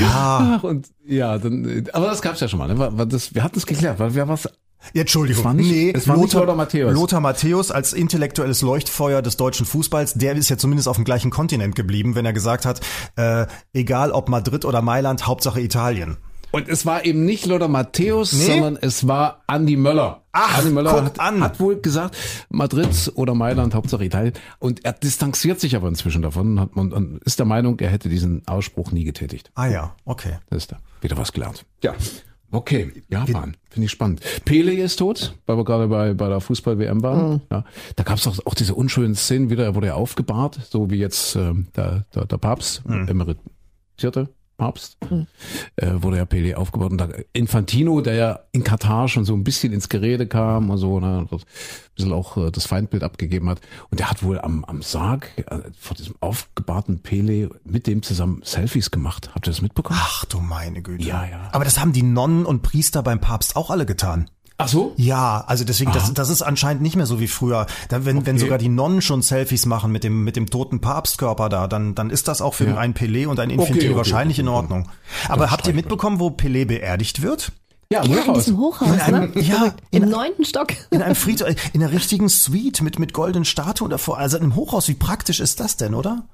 Ja. 0.00 0.56
Ach, 0.58 0.64
und 0.64 0.88
ja, 1.06 1.38
dann, 1.38 1.64
äh, 1.64 1.84
aber 1.92 2.06
das 2.06 2.22
gab's 2.22 2.40
ja 2.40 2.48
schon 2.48 2.58
mal. 2.58 2.72
Ne? 2.72 3.06
Das, 3.06 3.34
wir 3.34 3.42
hatten 3.42 3.58
es 3.58 3.66
geklärt, 3.66 3.98
weil 3.98 4.14
wer 4.14 4.28
was 4.28 4.48
Ja, 4.92 5.00
Entschuldigung. 5.00 5.40
Es 5.40 5.44
war 5.44 5.54
nicht- 5.54 5.70
nee, 5.70 5.92
es 5.94 6.06
war 6.08 6.16
nicht 6.16 6.32
Lothar 6.34 6.54
Matthäus. 6.54 6.92
Lothar 6.92 7.20
Matthäus 7.20 7.70
als 7.70 7.92
intellektuelles 7.92 8.62
Leuchtfeuer 8.62 9.22
des 9.22 9.36
deutschen 9.36 9.66
Fußballs, 9.66 10.14
der 10.14 10.34
ist 10.34 10.48
ja 10.50 10.58
zumindest 10.58 10.88
auf 10.88 10.96
dem 10.96 11.04
gleichen 11.04 11.30
Kontinent 11.30 11.74
geblieben, 11.74 12.14
wenn 12.14 12.26
er 12.26 12.32
gesagt 12.32 12.66
hat, 12.66 12.80
äh, 13.16 13.46
egal 13.72 14.10
ob 14.12 14.28
Madrid 14.28 14.64
oder 14.64 14.82
Mailand, 14.82 15.26
Hauptsache 15.26 15.60
Italien. 15.60 16.16
Und 16.52 16.68
es 16.68 16.86
war 16.86 17.04
eben 17.04 17.24
nicht 17.24 17.46
Lothar 17.46 17.66
Matthäus, 17.66 18.32
Nee? 18.32 18.44
sondern 18.44 18.78
es 18.80 19.08
war 19.08 19.42
Andi 19.48 19.76
Möller. 19.76 20.22
Ach, 20.30 20.58
Andi 20.58 20.70
Möller 20.70 21.04
hat, 21.04 21.18
an. 21.18 21.42
hat 21.42 21.58
wohl 21.58 21.80
gesagt, 21.80 22.16
Madrid 22.48 23.10
oder 23.16 23.34
Mailand, 23.34 23.74
Hauptsache 23.74 24.04
Italien. 24.04 24.34
Und 24.60 24.84
er 24.84 24.92
distanziert 24.92 25.58
sich 25.58 25.74
aber 25.74 25.88
inzwischen 25.88 26.22
davon 26.22 26.52
und, 26.52 26.60
hat, 26.60 26.76
und, 26.76 26.92
und 26.92 27.20
ist 27.24 27.40
der 27.40 27.46
Meinung, 27.46 27.80
er 27.80 27.90
hätte 27.90 28.08
diesen 28.08 28.46
Ausspruch 28.46 28.92
nie 28.92 29.02
getätigt. 29.02 29.50
Ah 29.56 29.66
ja, 29.66 29.96
okay. 30.04 30.38
Das 30.48 30.58
ist 30.58 30.70
da. 30.72 30.76
Wieder 31.00 31.16
was 31.16 31.32
gelernt. 31.32 31.64
Ja. 31.82 31.94
Okay, 32.54 32.92
Japan, 33.08 33.56
finde 33.68 33.86
ich 33.86 33.90
spannend. 33.90 34.20
Pele 34.44 34.72
ist 34.74 34.96
tot, 34.96 35.34
weil 35.46 35.56
wir 35.56 35.64
gerade 35.64 35.88
bei, 35.88 36.14
bei 36.14 36.28
der 36.28 36.40
Fußball-WM 36.40 37.02
waren. 37.02 37.42
Ja, 37.50 37.64
da 37.96 38.02
gab 38.04 38.18
es 38.18 38.26
auch, 38.26 38.38
auch 38.46 38.54
diese 38.54 38.74
unschönen 38.74 39.16
Szenen 39.16 39.50
wieder, 39.50 39.64
er 39.64 39.74
wurde 39.74 39.88
ja 39.88 39.94
aufgebahrt, 39.94 40.60
so 40.70 40.90
wie 40.90 40.96
jetzt 40.96 41.34
ähm, 41.36 41.66
der, 41.76 42.06
der, 42.14 42.26
der 42.26 42.38
Papst, 42.38 42.82
emeritierte 42.86 44.28
Papst, 44.56 44.98
äh, 45.76 45.90
wurde 45.94 46.18
ja 46.18 46.24
Pele 46.24 46.56
aufgebaut. 46.56 46.92
Und 46.92 46.98
da 46.98 47.08
Infantino, 47.32 48.00
der 48.00 48.14
ja 48.14 48.40
in 48.52 48.62
Katar 48.62 49.08
schon 49.08 49.24
so 49.24 49.34
ein 49.34 49.44
bisschen 49.44 49.72
ins 49.72 49.88
Gerede 49.88 50.26
kam 50.26 50.70
und 50.70 50.78
so, 50.78 51.00
ne, 51.00 51.26
ein 51.30 51.40
bisschen 51.94 52.12
auch 52.12 52.36
äh, 52.36 52.50
das 52.50 52.66
Feindbild 52.66 53.02
abgegeben 53.02 53.48
hat. 53.48 53.60
Und 53.90 54.00
der 54.00 54.10
hat 54.10 54.22
wohl 54.22 54.40
am, 54.40 54.64
am 54.64 54.82
Sarg 54.82 55.30
äh, 55.36 55.58
vor 55.78 55.96
diesem 55.96 56.14
aufgebahrten 56.20 57.00
Pele 57.00 57.50
mit 57.64 57.86
dem 57.86 58.02
zusammen 58.02 58.42
Selfies 58.44 58.90
gemacht. 58.90 59.30
Habt 59.34 59.48
ihr 59.48 59.50
das 59.50 59.62
mitbekommen? 59.62 59.98
Ach 60.00 60.24
du 60.26 60.40
meine 60.40 60.82
Güte. 60.82 61.04
Ja, 61.04 61.24
ja. 61.26 61.48
Aber 61.52 61.64
das 61.64 61.80
haben 61.80 61.92
die 61.92 62.02
Nonnen 62.02 62.46
und 62.46 62.62
Priester 62.62 63.02
beim 63.02 63.20
Papst 63.20 63.56
auch 63.56 63.70
alle 63.70 63.86
getan. 63.86 64.30
Ach 64.56 64.68
so? 64.68 64.92
Ja, 64.96 65.42
also 65.48 65.64
deswegen, 65.64 65.90
das, 65.92 66.14
das 66.14 66.30
ist 66.30 66.40
anscheinend 66.42 66.80
nicht 66.80 66.94
mehr 66.94 67.06
so 67.06 67.18
wie 67.18 67.26
früher. 67.26 67.66
Dann, 67.88 68.04
wenn, 68.04 68.24
wenn 68.24 68.36
Okay. 68.36 68.44
sogar 68.44 68.58
die 68.58 68.68
Nonnen 68.68 69.02
schon 69.02 69.20
Selfies 69.20 69.66
machen 69.66 69.90
mit 69.90 70.04
dem, 70.04 70.22
mit 70.22 70.36
dem 70.36 70.48
toten 70.48 70.80
Papstkörper 70.80 71.48
da, 71.48 71.66
dann, 71.66 71.96
dann 71.96 72.08
ist 72.10 72.28
das 72.28 72.40
auch 72.40 72.54
für 72.54 72.66
Ja. 72.68 72.76
einen 72.76 72.94
Pelé 72.94 73.26
und 73.26 73.40
einen 73.40 73.50
Infantino 73.50 73.78
Okay, 73.78 73.88
okay, 73.88 73.96
wahrscheinlich 73.96 74.36
okay, 74.38 74.42
in. 74.46 74.48
Ordnung. 74.48 74.88
Aber 75.28 75.50
habt 75.50 75.66
ihr 75.66 75.74
mitbekommen, 75.74 76.20
wo 76.20 76.28
Pelé 76.28 76.66
beerdigt 76.66 77.20
wird? 77.22 77.50
Ja, 77.92 78.04
Ja, 78.04 78.22
in 78.22 78.34
diesem 78.34 78.56
Hochhaus, 78.58 79.08
ne? 79.08 79.30
Ja, 79.34 79.74
Im 79.90 80.08
neunten 80.08 80.44
Stock. 80.44 80.68
in 80.90 81.02
einem 81.02 81.14
Friedhof, 81.16 81.48
in 81.72 81.82
einer 81.82 81.92
richtigen 81.92 82.28
Suite 82.28 82.80
mit, 82.82 82.98
mit 83.00 83.12
goldenen 83.12 83.44
Statuen 83.44 83.90
davor. 83.90 84.18
Also 84.18 84.36
in 84.36 84.44
einem 84.44 84.54
Hochhaus, 84.54 84.86
wie 84.88 84.94
praktisch 84.94 85.40
ist 85.40 85.58
das 85.60 85.76
denn, 85.76 85.94
oder? 85.94 86.24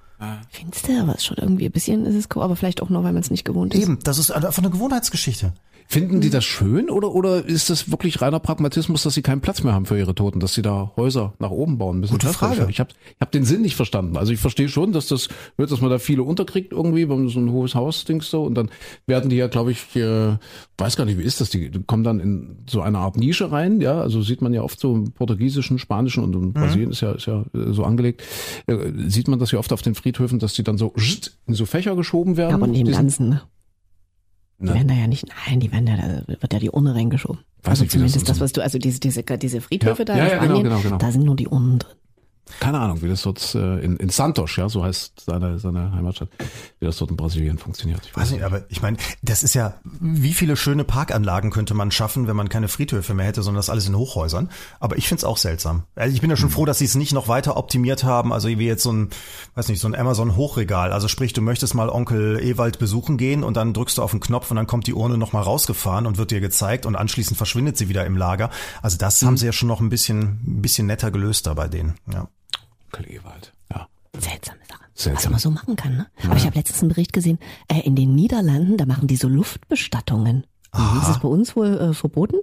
Findest 0.51 0.87
du, 0.87 1.01
aber 1.01 1.15
ist 1.15 1.25
schon 1.25 1.39
irgendwie 1.39 1.65
ein 1.65 1.73
bisschen 1.73 2.05
ist 2.05 2.15
es 2.15 2.29
cool, 2.35 2.43
aber 2.43 2.55
vielleicht 2.55 2.83
auch 2.83 2.91
nur, 2.91 3.03
weil 3.03 3.15
man 3.15 3.23
es 3.23 3.31
nicht 3.31 3.47
gewohnt 3.47 3.75
ist. 3.75 3.83
Eben, 3.83 3.99
das 4.05 4.19
ist 4.19 4.31
einfach 4.31 4.59
eine 4.59 4.69
Gewohnheitsgeschichte. 4.71 5.55
Finden 5.93 6.21
die 6.21 6.31
das 6.31 6.45
schön 6.45 6.89
oder, 6.89 7.13
oder 7.17 7.45
ist 7.45 7.69
das 7.69 7.91
wirklich 7.91 8.23
reiner 8.23 8.39
Pragmatismus, 8.39 9.03
dass 9.03 9.15
sie 9.15 9.23
keinen 9.23 9.41
Platz 9.41 9.65
mehr 9.65 9.73
haben 9.73 9.87
für 9.87 9.99
ihre 9.99 10.15
Toten, 10.15 10.39
dass 10.39 10.55
sie 10.55 10.63
da 10.63 10.93
Häuser 10.97 11.35
nach 11.41 11.51
oben 11.51 11.79
bauen 11.79 11.99
müssen? 11.99 12.13
Gute 12.13 12.29
Frage. 12.29 12.69
Ich 12.71 12.79
habe 12.79 12.91
ich 12.93 13.17
hab 13.21 13.33
den 13.33 13.45
Sinn 13.45 13.63
nicht 13.63 13.75
verstanden. 13.75 14.17
Also 14.17 14.33
ich 14.33 14.39
verstehe 14.39 14.69
schon, 14.69 14.93
dass 14.93 15.09
das 15.09 15.29
wird, 15.57 15.73
dass 15.73 15.81
man 15.81 15.91
da 15.91 15.99
viele 15.99 16.23
unterkriegt 16.23 16.71
irgendwie, 16.73 17.09
wenn 17.09 17.19
man 17.25 17.29
so 17.29 17.41
ein 17.41 17.51
hohes 17.51 17.75
Haus 17.75 18.05
denkst 18.05 18.29
so 18.29 18.45
und 18.45 18.55
dann 18.55 18.71
werden 19.09 19.31
die 19.31 19.37
ja, 19.37 19.49
glaube 19.49 19.73
ich, 19.73 19.97
äh, 19.97 20.37
weiß 20.79 20.95
gar 20.97 21.07
nicht, 21.07 21.19
wie 21.19 21.25
ist 21.25 21.41
das, 21.41 21.51
die 21.51 21.69
kommen 21.89 22.05
dann 22.05 22.21
in 22.21 22.59
so 22.71 22.83
eine 22.83 22.99
Art 22.99 23.17
Nische 23.17 23.51
rein, 23.51 23.81
ja, 23.81 24.01
also 24.01 24.23
sieht 24.23 24.43
man 24.43 24.55
ja 24.55 24.63
oft 24.63 24.79
so 24.79 24.95
im 24.95 25.11
portugiesischen, 25.11 25.81
spanischen 25.81 26.23
und 26.23 26.37
in 26.37 26.41
Mhm. 26.51 26.53
Brasilien 26.53 26.91
ist 26.93 27.01
ja 27.01 27.11
ist 27.13 27.27
ja 27.27 27.41
äh, 27.53 27.73
so 27.73 27.83
angelegt, 27.83 28.23
äh, 28.69 28.77
sieht 29.09 29.27
man 29.27 29.41
das 29.41 29.51
ja 29.51 29.59
oft 29.59 29.73
auf 29.73 29.83
den 29.83 29.97
Friedhöfen, 29.97 30.39
dass 30.39 30.53
die 30.55 30.63
dann 30.63 30.79
so 30.79 30.95
in 31.49 31.55
so 31.55 31.67
Fächer 31.67 31.97
geschoben 31.97 32.37
werden. 32.37 32.51
Ja, 32.51 32.57
aber 32.57 32.69
nicht 32.69 32.81
im 32.83 32.87
Die 32.87 32.93
sind- 32.93 33.01
Ganzen, 33.03 33.41
ne? 34.61 34.67
Die 34.67 34.69
Ne? 34.69 34.75
werden 34.75 34.89
da 34.89 34.95
ja 34.95 35.07
nicht, 35.07 35.27
nein, 35.47 35.61
die 35.61 35.73
werden 35.73 35.87
da, 35.87 35.97
da 35.97 36.23
wird 36.41 36.53
ja 36.53 36.59
die 36.59 36.71
Urne 36.71 36.95
reingeschoben. 36.95 37.41
Weiß 37.63 37.71
also 37.73 37.85
das 37.85 37.93
zumindest 37.93 38.29
das, 38.29 38.37
ist. 38.37 38.41
was 38.41 38.53
du, 38.53 38.63
also 38.63 38.79
diese, 38.79 39.01
diese, 39.01 39.23
diese 39.23 39.61
Friedhöfe 39.61 40.03
Ja. 40.03 40.05
da 40.05 40.17
Ja, 40.17 40.25
in 40.25 40.31
ja, 40.31 40.39
genau, 40.39 40.45
Spanien, 40.47 40.65
genau, 40.65 40.81
genau. 40.81 40.97
da 40.99 41.11
sind 41.13 41.25
nur 41.25 41.37
die 41.37 41.49
Urnen 41.49 41.79
drin. 41.79 41.93
Keine 42.59 42.81
Ahnung, 42.81 43.03
wie 43.03 43.09
das 43.09 43.23
dort 43.23 43.55
äh, 43.55 43.79
in, 43.81 43.97
in 43.97 44.09
Santos, 44.09 44.57
ja, 44.57 44.69
so 44.69 44.85
heißt 44.85 45.21
seine, 45.27 45.59
seine 45.59 45.93
Heimatstadt, 45.93 46.29
wie 46.79 46.87
das 46.87 46.97
dort 46.97 47.11
in 47.11 47.17
Brasilien 47.17 47.59
funktioniert. 47.59 48.01
Ich 48.07 48.17
Weiß 48.17 48.31
nicht, 48.31 48.43
aber 48.43 48.63
ich 48.69 48.83
meine, 48.83 48.97
das 49.23 49.43
ist 49.43 49.55
ja, 49.55 49.75
wie 49.85 50.35
viele 50.35 50.57
schöne 50.57 50.85
Parkanlagen 50.85 51.51
könnte 51.51 51.75
man 51.75 51.91
schaffen, 51.91 52.27
wenn 52.27 52.37
man 52.37 52.49
keine 52.49 52.69
Friedhöfe 52.69 53.15
mehr 53.15 53.27
hätte, 53.27 53.43
sondern 53.43 53.59
das 53.59 53.71
alles 53.71 53.87
in 53.87 53.97
Hochhäusern. 53.97 54.51
Aber 54.81 54.97
ich 54.97 55.09
find's 55.09 55.25
auch 55.25 55.37
seltsam. 55.37 55.85
Also 55.95 56.15
ich 56.15 56.21
bin 56.21 56.31
ja 56.31 56.37
schon 56.37 56.51
froh, 56.51 56.65
dass 56.65 56.79
sie 56.79 56.85
es 56.85 56.95
nicht 56.95 57.13
noch 57.13 57.29
weiter 57.29 57.57
optimiert 57.57 58.05
haben. 58.05 58.33
Also 58.33 58.49
wie 58.49 58.67
jetzt 58.67 58.83
so 58.83 58.93
ein, 58.93 59.11
weiß 59.55 59.69
nicht, 59.69 59.81
so 59.81 59.89
ein 59.89 59.95
Amazon-Hochregal. 59.95 60.93
Also 60.93 61.09
sprich, 61.09 61.33
du 61.33 61.43
möchtest 61.43 61.75
mal 61.75 61.89
Onkel 61.89 62.41
Ewald 62.43 62.79
besuchen 62.79 63.17
gehen 63.17 63.45
und 63.45 63.57
dann 63.57 63.73
drückst 63.73 63.99
du 63.99 64.03
auf 64.03 64.11
den 64.11 64.21
Knopf 64.21 64.51
und 64.51 64.57
dann 64.57 64.67
kommt 64.67 64.87
die 64.87 64.95
Urne 64.95 65.19
nochmal 65.19 65.43
rausgefahren 65.43 66.07
und 66.07 66.19
wird 66.19 66.31
dir 66.31 66.41
gezeigt 66.41 66.87
und 66.87 66.97
anschließend 66.97 67.37
verschwindet 67.37 67.77
sie 67.77 67.89
wieder 67.89 68.07
im 68.07 68.17
Lager. 68.17 68.51
Also 68.83 68.97
das 68.99 69.23
haben 69.23 69.37
sie 69.37 69.47
ja 69.47 69.53
schon 69.53 69.69
noch 69.69 69.81
ein 69.81 69.89
bisschen, 69.89 70.41
ein 70.47 70.63
bisschen 70.63 70.87
netter 70.87 71.11
gelöst 71.11 71.47
da 71.47 71.55
bei 71.55 71.69
denen. 71.69 71.95
Ja. 72.13 72.29
Onkel 72.93 73.13
Ewald, 73.13 73.53
ja. 73.71 73.89
Seltsame 74.19 74.59
Sache. 74.69 74.85
Seltsam. 74.95 75.15
Was 75.17 75.31
man 75.31 75.41
so 75.41 75.51
machen 75.51 75.77
kann, 75.77 75.97
ne? 75.97 76.07
Aber 76.25 76.37
ich 76.37 76.45
habe 76.45 76.57
letztens 76.57 76.83
einen 76.83 76.89
Bericht 76.91 77.13
gesehen, 77.13 77.39
äh, 77.69 77.81
in 77.81 77.95
den 77.95 78.15
Niederlanden, 78.15 78.77
da 78.77 78.87
machen 78.87 79.07
die 79.07 79.17
so 79.17 79.29
Luftbestattungen. 79.29 80.47
Das 80.73 81.09
ist 81.09 81.21
bei 81.21 81.29
uns 81.29 81.57
wohl 81.57 81.79
äh, 81.79 81.95
verboten. 81.95 82.37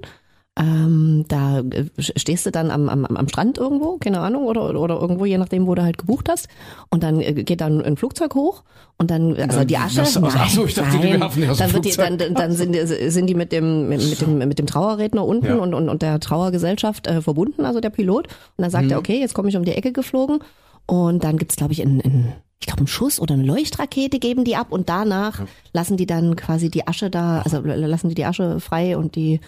Ähm, 0.60 1.26
da 1.28 1.60
äh, 1.60 1.86
stehst 2.00 2.46
du 2.46 2.52
dann 2.52 2.72
am, 2.72 2.90
am, 2.90 3.06
am 3.06 3.28
Strand 3.28 3.58
irgendwo, 3.60 3.98
keine 3.98 4.20
Ahnung, 4.22 4.46
oder, 4.46 4.80
oder 4.80 5.00
irgendwo, 5.00 5.26
je 5.26 5.38
nachdem, 5.38 5.68
wo 5.68 5.76
du 5.76 5.84
halt 5.84 5.98
gebucht 6.00 6.30
hast. 6.30 6.48
Und 6.90 7.04
dann 7.04 7.22
äh, 7.22 7.34
geht 7.44 7.62
dann 7.62 7.82
ein 7.82 7.96
Flugzeug 7.98 8.34
hoch 8.34 8.64
und 8.98 9.12
dann, 9.12 9.36
also 9.36 9.60
dann 9.60 9.68
die 9.68 9.78
Asche, 9.78 9.98
wirst 9.98 10.16
du 10.16 10.22
aus- 10.26 10.34
ach 10.36 10.50
so, 10.50 10.66
ich 10.66 10.74
dachte, 10.74 10.98
die 10.98 11.10
nein, 11.12 11.20
werfen 11.22 11.42
die 11.44 11.48
aus 11.50 11.58
dem 11.58 11.66
dann, 11.68 11.74
wird 11.74 11.86
die, 11.86 11.92
dann, 12.18 12.34
dann 12.34 12.52
sind, 12.54 12.74
die, 12.74 13.10
sind 13.12 13.28
die 13.28 13.36
mit 13.36 13.52
dem, 13.52 13.88
mit, 13.88 14.02
mit 14.10 14.20
dem, 14.22 14.38
mit 14.40 14.58
dem 14.58 14.66
Trauerredner 14.66 15.24
unten 15.26 15.46
Ja. 15.46 15.56
und, 15.58 15.74
und, 15.76 15.90
und 15.90 16.02
der 16.02 16.20
Trauergesellschaft 16.20 17.06
äh, 17.08 17.22
verbunden, 17.22 17.64
also 17.64 17.80
der 17.80 17.92
Pilot. 17.92 18.28
Und 18.28 18.62
dann 18.64 18.72
sagt 18.72 18.86
Mhm. 18.86 18.92
er, 18.92 18.98
okay, 19.00 19.20
jetzt 19.20 19.34
komme 19.36 19.50
ich 19.50 19.58
um 19.58 19.64
die 19.66 19.74
Ecke 19.74 19.92
geflogen. 19.92 20.40
Und 20.88 21.24
dann 21.24 21.38
gibt's, 21.38 21.56
glaube 21.58 21.74
ich, 21.74 21.82
in, 21.82 22.00
in 22.00 22.34
ich 22.60 22.66
glaube, 22.66 22.80
einen 22.80 22.88
Schuss 22.88 23.20
oder 23.20 23.36
eine 23.36 23.44
Leuchtrakete 23.44 24.18
geben 24.18 24.44
die 24.44 24.56
ab 24.56 24.68
und 24.72 24.90
danach 24.90 25.42
lassen 25.74 25.96
die 25.98 26.08
dann 26.08 26.36
quasi 26.36 26.72
die 26.72 26.88
Asche 26.88 27.12
da, 27.12 27.42
also 27.44 27.60
lassen 27.62 28.10
die 28.10 28.16
die 28.16 28.26
Asche 28.26 28.60
frei 28.60 28.98
und 28.98 29.16
die 29.16 29.42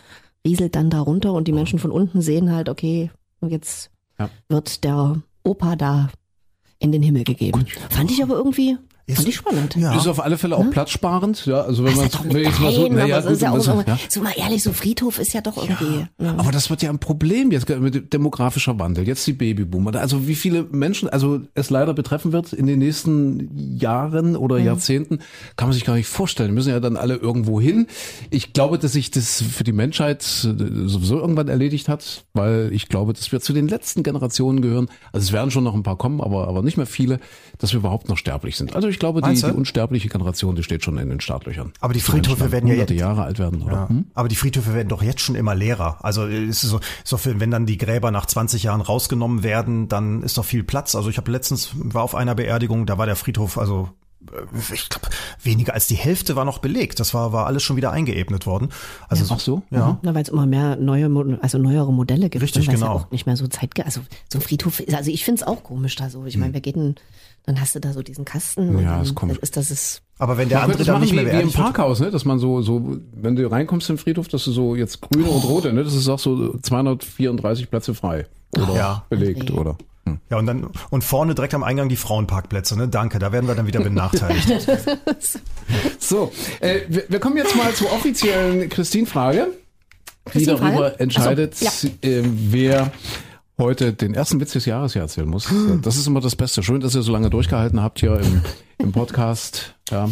rieselt 0.49 0.75
dann 0.75 0.89
da 0.89 0.99
runter 1.01 1.33
und 1.33 1.47
die 1.47 1.51
Menschen 1.53 1.79
von 1.79 1.91
unten 1.91 2.21
sehen 2.21 2.51
halt, 2.51 2.69
okay, 2.69 3.11
jetzt 3.47 3.91
Ja. 4.17 4.29
wird 4.49 4.83
der 4.83 5.21
Opa 5.43 5.75
da 5.75 6.09
in 6.79 6.91
den 6.91 7.01
Himmel 7.03 7.23
gegeben. 7.23 7.65
Fand 7.89 8.09
ich 8.11 8.21
aber 8.23 8.35
irgendwie, 8.35 8.77
Ist- 9.09 9.17
fand 9.17 9.27
ich 9.29 9.35
spannend. 9.35 9.75
Ja. 9.75 9.95
Ist 9.95 10.07
auf 10.07 10.23
alle 10.23 10.37
Fälle 10.37 10.55
auch 10.57 10.69
platzsparend, 10.69 11.45
ja, 11.45 11.61
also 11.61 11.83
wenn 11.83 11.95
Das 11.95 12.13
man 12.19 12.27
nicht 12.29 12.45
jetzt 12.45 12.59
mal 12.59 12.71
so, 12.71 12.87
naja, 12.87 13.17
aber 13.17 13.23
so 13.27 13.29
ist 13.33 13.41
ja 13.41 13.51
auch 13.51 13.59
so, 13.59 13.83
ja. 13.85 13.97
so 14.07 14.21
mal 14.21 14.33
ehrlich, 14.37 14.63
so 14.63 14.73
Friedhof 14.73 15.19
ist 15.19 15.33
ja 15.33 15.41
doch 15.41 15.57
irgendwie. 15.57 16.05
Ja. 16.21 16.35
Aber 16.37 16.51
das 16.51 16.69
wird 16.69 16.81
ja 16.81 16.89
ein 16.89 16.99
Problem 16.99 17.51
jetzt 17.51 17.67
mit 17.69 17.95
dem 17.95 18.09
demografischer 18.09 18.77
Wandel. 18.79 19.07
Jetzt 19.07 19.25
die 19.27 19.33
Babyboomer. 19.33 19.95
Also 19.95 20.27
wie 20.27 20.35
viele 20.35 20.63
Menschen, 20.63 21.09
also 21.09 21.41
es 21.53 21.69
leider 21.69 21.93
betreffen 21.93 22.31
wird 22.31 22.53
in 22.53 22.67
den 22.67 22.79
nächsten 22.79 23.49
Jahren 23.77 24.35
oder 24.35 24.57
Jahrzehnten, 24.57 25.19
kann 25.55 25.67
man 25.69 25.73
sich 25.73 25.85
gar 25.85 25.95
nicht 25.95 26.07
vorstellen. 26.07 26.49
Die 26.49 26.55
müssen 26.55 26.69
ja 26.69 26.79
dann 26.79 26.97
alle 26.97 27.15
irgendwo 27.15 27.59
hin. 27.59 27.87
Ich 28.29 28.53
glaube, 28.53 28.77
dass 28.77 28.91
sich 28.93 29.11
das 29.11 29.41
für 29.41 29.63
die 29.63 29.71
Menschheit 29.71 30.21
äh, 30.23 30.87
sowieso 30.87 31.19
irgendwann 31.19 31.47
erledigt 31.47 31.87
hat, 31.89 32.25
weil 32.33 32.69
ich 32.73 32.87
glaube, 32.89 33.13
dass 33.13 33.31
wir 33.31 33.39
zu 33.39 33.53
den 33.53 33.67
letzten 33.67 34.03
Generationen 34.03 34.61
gehören. 34.61 34.87
Also 35.11 35.25
es 35.25 35.31
werden 35.31 35.51
schon 35.51 35.63
noch 35.63 35.73
ein 35.73 35.83
paar 35.83 35.97
kommen, 35.97 36.21
aber, 36.21 36.47
aber 36.47 36.61
nicht 36.61 36.77
mehr 36.77 36.85
viele, 36.85 37.19
dass 37.57 37.71
wir 37.73 37.79
überhaupt 37.79 38.09
noch 38.09 38.17
sterblich 38.17 38.57
sind. 38.57 38.75
Also 38.75 38.87
ich 38.87 38.98
glaube, 38.99 39.21
die, 39.21 39.33
die 39.33 39.45
unsterbliche 39.45 40.09
Generation, 40.09 40.55
die 40.55 40.63
steht 40.63 40.83
schon 40.83 40.97
in 40.97 41.09
den 41.09 41.19
Startlöchern. 41.21 41.71
Aber 41.79 41.93
die 41.93 41.99
So 41.99 42.11
Friedhöfe 42.11 42.51
werden 42.51 42.67
ja 42.67 42.73
hunderte 42.73 42.93
jetzt- 42.93 43.01
Jahre 43.01 43.23
alt 43.23 43.39
werden, 43.39 43.61
oder? 43.61 43.73
Ja. 43.73 43.89
Hm? 43.89 44.05
Aber 44.13 44.27
die 44.27 44.35
Friedhöfe 44.35 44.73
werden 44.73 44.89
doch 44.89 45.01
jetzt 45.01 45.21
schon 45.21 45.35
immer 45.35 45.55
leerer. 45.55 45.97
Also 46.03 46.25
ist 46.25 46.61
so, 46.61 46.79
ist 47.03 47.11
doch, 47.13 47.19
für- 47.19 47.39
wenn 47.39 47.51
dann 47.51 47.65
die 47.65 47.77
Gräber 47.77 48.11
nach 48.11 48.25
20 48.25 48.63
Jahren 48.63 48.81
rausgenommen 48.81 49.43
werden, 49.43 49.87
dann 49.87 50.21
ist 50.23 50.37
doch 50.37 50.45
viel 50.45 50.63
Platz. 50.63 50.95
Also 50.95 51.09
ich 51.09 51.17
habe 51.17 51.31
letztens 51.31 51.71
war 51.75 52.03
auf 52.03 52.15
einer 52.15 52.35
Beerdigung, 52.35 52.85
da 52.85 52.97
war 52.97 53.05
der 53.05 53.15
Friedhof, 53.15 53.57
also 53.57 53.89
äh, 54.31 54.73
ich 54.73 54.89
glaube 54.89 55.07
weniger 55.43 55.73
als 55.73 55.87
die 55.87 55.95
Hälfte 55.95 56.35
war 56.35 56.43
noch 56.45 56.57
belegt. 56.59 56.99
Das 56.99 57.13
war 57.13 57.31
war 57.31 57.47
alles 57.47 57.63
schon 57.63 57.77
wieder 57.77 57.91
eingeebnet 57.91 58.45
worden. 58.45 58.69
Also 59.07 59.33
Ach 59.33 59.39
so? 59.39 59.63
Ja. 59.69 59.97
Na, 60.01 60.13
weil 60.13 60.23
es 60.23 60.29
immer 60.29 60.45
mehr 60.45 60.75
neue, 60.75 61.37
also 61.41 61.57
neuere 61.57 61.93
Modelle 61.93 62.29
gibt. 62.29 62.43
Richtig, 62.43 62.67
ne, 62.67 62.73
genau. 62.73 62.85
Ja 62.87 62.91
auch 62.91 63.11
nicht 63.11 63.25
mehr 63.25 63.37
so 63.37 63.47
Zeit, 63.47 63.69
also 63.85 64.01
so 64.31 64.39
ein 64.39 64.41
Friedhof, 64.41 64.79
ist- 64.81 64.93
also 64.95 65.09
ich 65.11 65.23
finde 65.23 65.41
es 65.41 65.47
auch 65.47 65.63
komisch 65.63 65.95
da 65.95 66.09
so. 66.09 66.25
Ich 66.25 66.35
meine, 66.37 66.53
wir 66.53 66.61
gehen, 66.61 66.95
dann 67.49 67.59
hast 67.59 67.73
du 67.73 67.79
da 67.79 67.93
so 67.93 68.03
diesen 68.03 68.25
Kasten. 68.25 68.75
und 68.75 68.83
Ja, 68.83 69.01
ist 69.01 69.15
komisch. 69.15 69.39
Ist 69.39 69.57
das 69.57 69.71
ist, 69.71 70.03
Aber 70.19 70.37
wenn 70.37 70.49
der 70.49 70.59
Man 70.59 70.65
andere 70.65 70.81
es 70.81 70.87
dann 70.87 71.01
nicht 71.01 71.13
mehr 71.13 71.25
wie, 71.25 71.31
wie 71.37 71.41
im. 71.41 71.51
Parkhaus, 71.51 71.99
ne? 71.99 72.11
dass 72.11 72.23
man 72.23 72.37
so, 72.37 72.61
so, 72.61 72.97
wenn 73.13 73.35
du 73.35 73.49
reinkommst 73.49 73.89
im 73.89 73.97
Friedhof, 73.97 74.27
dass 74.27 74.43
du 74.45 74.51
so 74.51 74.75
jetzt 74.75 75.01
grüne 75.01 75.27
und 75.27 75.43
rote, 75.45 75.73
ne? 75.73 75.83
das 75.83 75.95
ist 75.95 76.07
auch 76.09 76.19
so 76.19 76.55
234 76.59 77.71
Plätze 77.71 77.95
frei 77.95 78.27
oder 78.55 78.75
Ja. 78.75 79.05
belegt, 79.09 79.49
oder? 79.49 79.77
Hm. 80.05 80.19
Ja, 80.29 80.37
und 80.37 80.45
dann 80.45 80.67
und 80.91 81.03
vorne 81.03 81.33
direkt 81.33 81.55
am 81.55 81.63
Eingang 81.63 81.89
die 81.89 81.95
Frauenparkplätze, 81.95 82.77
ne? 82.77 82.87
Danke, 82.87 83.17
da 83.17 83.31
werden 83.31 83.47
wir 83.47 83.55
dann 83.55 83.65
wieder 83.67 83.81
benachteiligt. 83.81 84.47
So, 85.99 86.31
äh, 86.61 86.81
wir, 86.87 87.03
wir 87.09 87.19
kommen 87.19 87.37
jetzt 87.37 87.55
mal 87.55 87.71
zur 87.73 87.91
offiziellen 87.91 88.69
Christine-Frage, 88.69 89.49
die 90.33 90.45
darüber 90.45 90.99
entscheidet, 90.99 91.55
so, 91.55 91.87
äh, 92.01 92.23
wer 92.23 92.91
heute 93.59 93.93
den 93.93 94.15
ersten 94.15 94.39
Witz 94.39 94.53
des 94.53 94.65
Jahres 94.65 94.93
hier 94.93 95.03
erzählen 95.03 95.27
muss. 95.27 95.47
Das 95.81 95.97
ist 95.97 96.07
immer 96.07 96.21
das 96.21 96.35
Beste. 96.35 96.63
Schön, 96.63 96.81
dass 96.81 96.95
ihr 96.95 97.03
so 97.03 97.11
lange 97.11 97.29
durchgehalten 97.29 97.81
habt 97.81 97.99
hier 97.99 98.19
im, 98.19 98.41
im 98.79 98.91
Podcast. 98.91 99.75
Ja. 99.91 100.09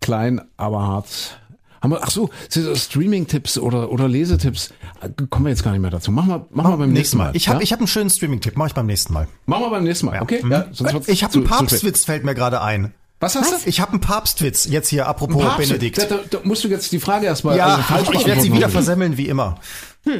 Klein, 0.00 0.40
aber 0.56 0.82
hart. 0.82 1.38
Haben 1.80 1.92
wir, 1.92 2.02
ach 2.02 2.10
so, 2.10 2.30
Streaming-Tipps 2.48 3.58
oder, 3.58 3.90
oder 3.90 4.08
Lesetipps? 4.08 4.72
Kommen 5.30 5.46
wir 5.46 5.50
jetzt 5.50 5.64
gar 5.64 5.72
nicht 5.72 5.80
mehr 5.80 5.90
dazu. 5.90 6.12
Machen 6.12 6.28
wir, 6.28 6.46
machen 6.50 6.72
wir 6.72 6.76
beim 6.76 6.92
nächsten 6.92 7.18
Mal. 7.18 7.34
Ich 7.34 7.48
habe 7.48 7.58
ja? 7.58 7.62
ich 7.62 7.72
hab 7.72 7.80
einen 7.80 7.88
schönen 7.88 8.08
Streaming-Tipp, 8.08 8.56
mache 8.56 8.68
ich 8.68 8.74
beim 8.74 8.86
nächsten 8.86 9.12
Mal. 9.12 9.26
Machen 9.46 9.64
wir 9.64 9.70
beim 9.70 9.84
nächsten 9.84 10.06
Mal, 10.06 10.22
okay? 10.22 10.42
Ja, 10.48 10.66
sonst 10.70 10.92
wird's 10.92 11.08
ich 11.08 11.24
habe 11.24 11.34
einen. 11.34 11.44
Papstwitz, 11.44 12.04
fällt 12.04 12.24
mir 12.24 12.34
gerade 12.34 12.62
ein. 12.62 12.94
Was 13.18 13.36
hast 13.36 13.52
du? 13.52 13.68
Ich 13.68 13.80
habe 13.80 13.92
einen 13.92 14.00
Papstwitz 14.00 14.64
jetzt 14.64 14.88
hier, 14.88 15.06
apropos 15.06 15.44
Benedikt. 15.56 15.98
Da, 15.98 16.06
da, 16.06 16.20
da 16.28 16.38
musst 16.44 16.64
du 16.64 16.68
jetzt 16.68 16.90
die 16.90 16.98
Frage 16.98 17.26
erstmal 17.26 17.56
Ja, 17.56 17.84
also 17.88 18.12
ich 18.12 18.26
werde 18.26 18.40
sie 18.40 18.52
wieder 18.52 18.68
versemmeln, 18.68 19.16
wie 19.16 19.28
immer. 19.28 19.60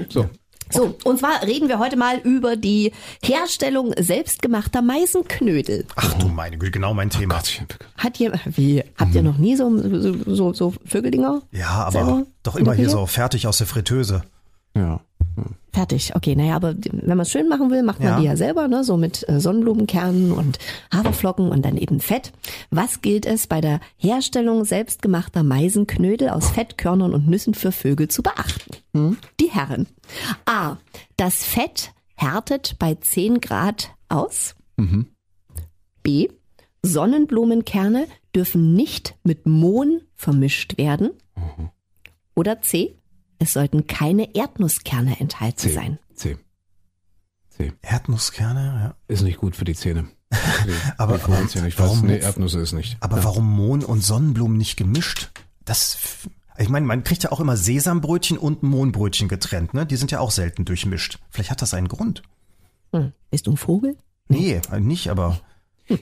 So. 0.09 0.29
So, 0.73 0.97
und 1.05 1.19
zwar 1.19 1.43
reden 1.43 1.69
wir 1.69 1.79
heute 1.79 1.97
mal 1.97 2.19
über 2.19 2.57
die 2.57 2.93
Herstellung 3.23 3.93
selbstgemachter 3.99 4.83
Meisenknödel. 4.83 5.87
Ach 5.97 6.15
du 6.15 6.29
meine 6.29 6.59
Güte, 6.59 6.73
genau 6.73 6.95
mein 6.95 7.11
Thema. 7.11 7.37
Gottchen. 7.37 7.67
Hat 7.97 8.19
ihr, 8.21 8.33
wie, 8.47 8.83
habt 8.97 9.15
ihr 9.15 9.23
noch 9.23 9.39
nie 9.39 9.57
so, 9.57 9.71
so, 9.79 10.35
so, 10.35 10.53
so 10.53 10.75
Vögeldinger? 10.85 11.43
Ja, 11.51 11.69
aber 11.69 11.93
selber 11.93 12.27
doch 12.43 12.57
immer 12.57 12.75
hier 12.75 12.91
so 12.91 13.07
fertig 13.07 13.47
aus 13.47 13.59
der 13.59 13.67
Fritteuse. 13.67 14.23
Ja. 14.75 15.01
Fertig, 15.73 16.15
okay. 16.15 16.37
Naja, 16.37 16.57
aber 16.57 16.75
wenn 16.77 17.09
man 17.17 17.21
es 17.21 17.31
schön 17.31 17.49
machen 17.49 17.71
will, 17.71 17.83
macht 17.83 18.01
man 18.01 18.09
Ja. 18.09 18.19
die 18.21 18.27
ja 18.27 18.37
selber, 18.37 18.69
ne? 18.69 18.85
so 18.85 18.99
mit 18.99 19.27
äh, 19.29 19.41
Sonnenblumenkernen 19.41 20.33
und 20.33 20.59
Haferflocken 20.93 21.49
und 21.51 21.65
dann 21.65 21.79
eben 21.79 22.01
Fett. 22.01 22.33
Was 22.71 23.01
gilt 23.01 23.25
es 23.25 23.47
bei 23.47 23.61
der 23.63 23.81
Herstellung 23.97 24.65
selbstgemachter 24.67 25.43
Meisenknödel 25.43 26.29
aus 26.29 26.51
Fettkörnern 26.51 27.15
und 27.15 27.27
Nüssen 27.27 27.55
für 27.55 27.73
Vögel 27.73 28.09
zu 28.09 28.23
beachten? 28.23 28.77
Hm? 28.93 29.17
Die 29.41 29.51
Herren. 29.51 29.87
A. 30.45 30.77
Das 31.17 31.43
Fett 31.45 31.93
härtet 32.17 32.77
bei 32.79 32.95
10 32.95 33.41
Grad 33.41 33.91
aus. 34.11 34.55
B. 36.03 36.29
Sonnenblumenkerne 36.83 38.07
dürfen 38.35 38.75
nicht 38.75 39.15
mit 39.23 39.47
Mohn 39.47 40.03
vermischt 40.15 40.77
werden. 40.79 41.11
Oder 42.35 42.61
C. 42.61 42.99
Es 43.43 43.55
sollten 43.55 43.89
keine 43.89 44.37
Erdnusskerne 44.37 45.19
enthalten 45.19 45.59
C. 45.59 45.73
sein. 45.75 45.99
C. 46.15 46.37
C. 47.49 47.73
Erdnusskerne, 47.83 48.61
ja. 48.85 48.95
Ist 49.09 49.23
nicht 49.23 49.39
gut 49.39 49.57
für 49.57 49.65
die 49.65 49.75
Zähne. 49.75 50.07
Aber 50.97 51.17
Ich 51.17 51.29
weiß 51.29 51.55
ja 51.55 51.63
nicht, 51.63 51.77
warum- 51.81 52.03
Nee, 52.07 52.19
Erdnüsse 52.19 52.61
ist 52.61 52.73
nicht. 52.73 52.97
Aber 53.01 53.25
warum 53.25 53.51
Mohn 53.51 53.85
und 53.85 54.01
Sonnenblumen 54.05 54.57
nicht 54.57 54.77
gemischt? 54.77 55.33
Das, 55.65 55.99
ich 56.57 56.69
meine, 56.69 56.87
man 56.87 57.03
kriegt 57.03 57.25
ja 57.25 57.33
auch 57.33 57.41
immer 57.41 57.57
Sesambrötchen 57.57 58.39
und 58.39 58.63
Mohnbrötchen 58.63 59.27
getrennt, 59.27 59.75
ne? 59.75 59.87
Die 59.87 59.97
sind 59.97 60.13
ja 60.13 60.21
auch 60.21 60.31
selten 60.31 60.65
durchmischt. 60.65 61.19
Vielleicht 61.31 61.51
hat 61.51 61.63
das 61.63 61.75
einen 61.75 61.89
Grund. 61.89 62.23
Hm. 62.93 63.13
Bist 63.33 63.49
du 63.49 63.51
ein 63.51 63.57
Vogel? 63.57 63.97
Nee, 64.29 64.61
nicht, 64.79 65.09
aber 65.11 65.41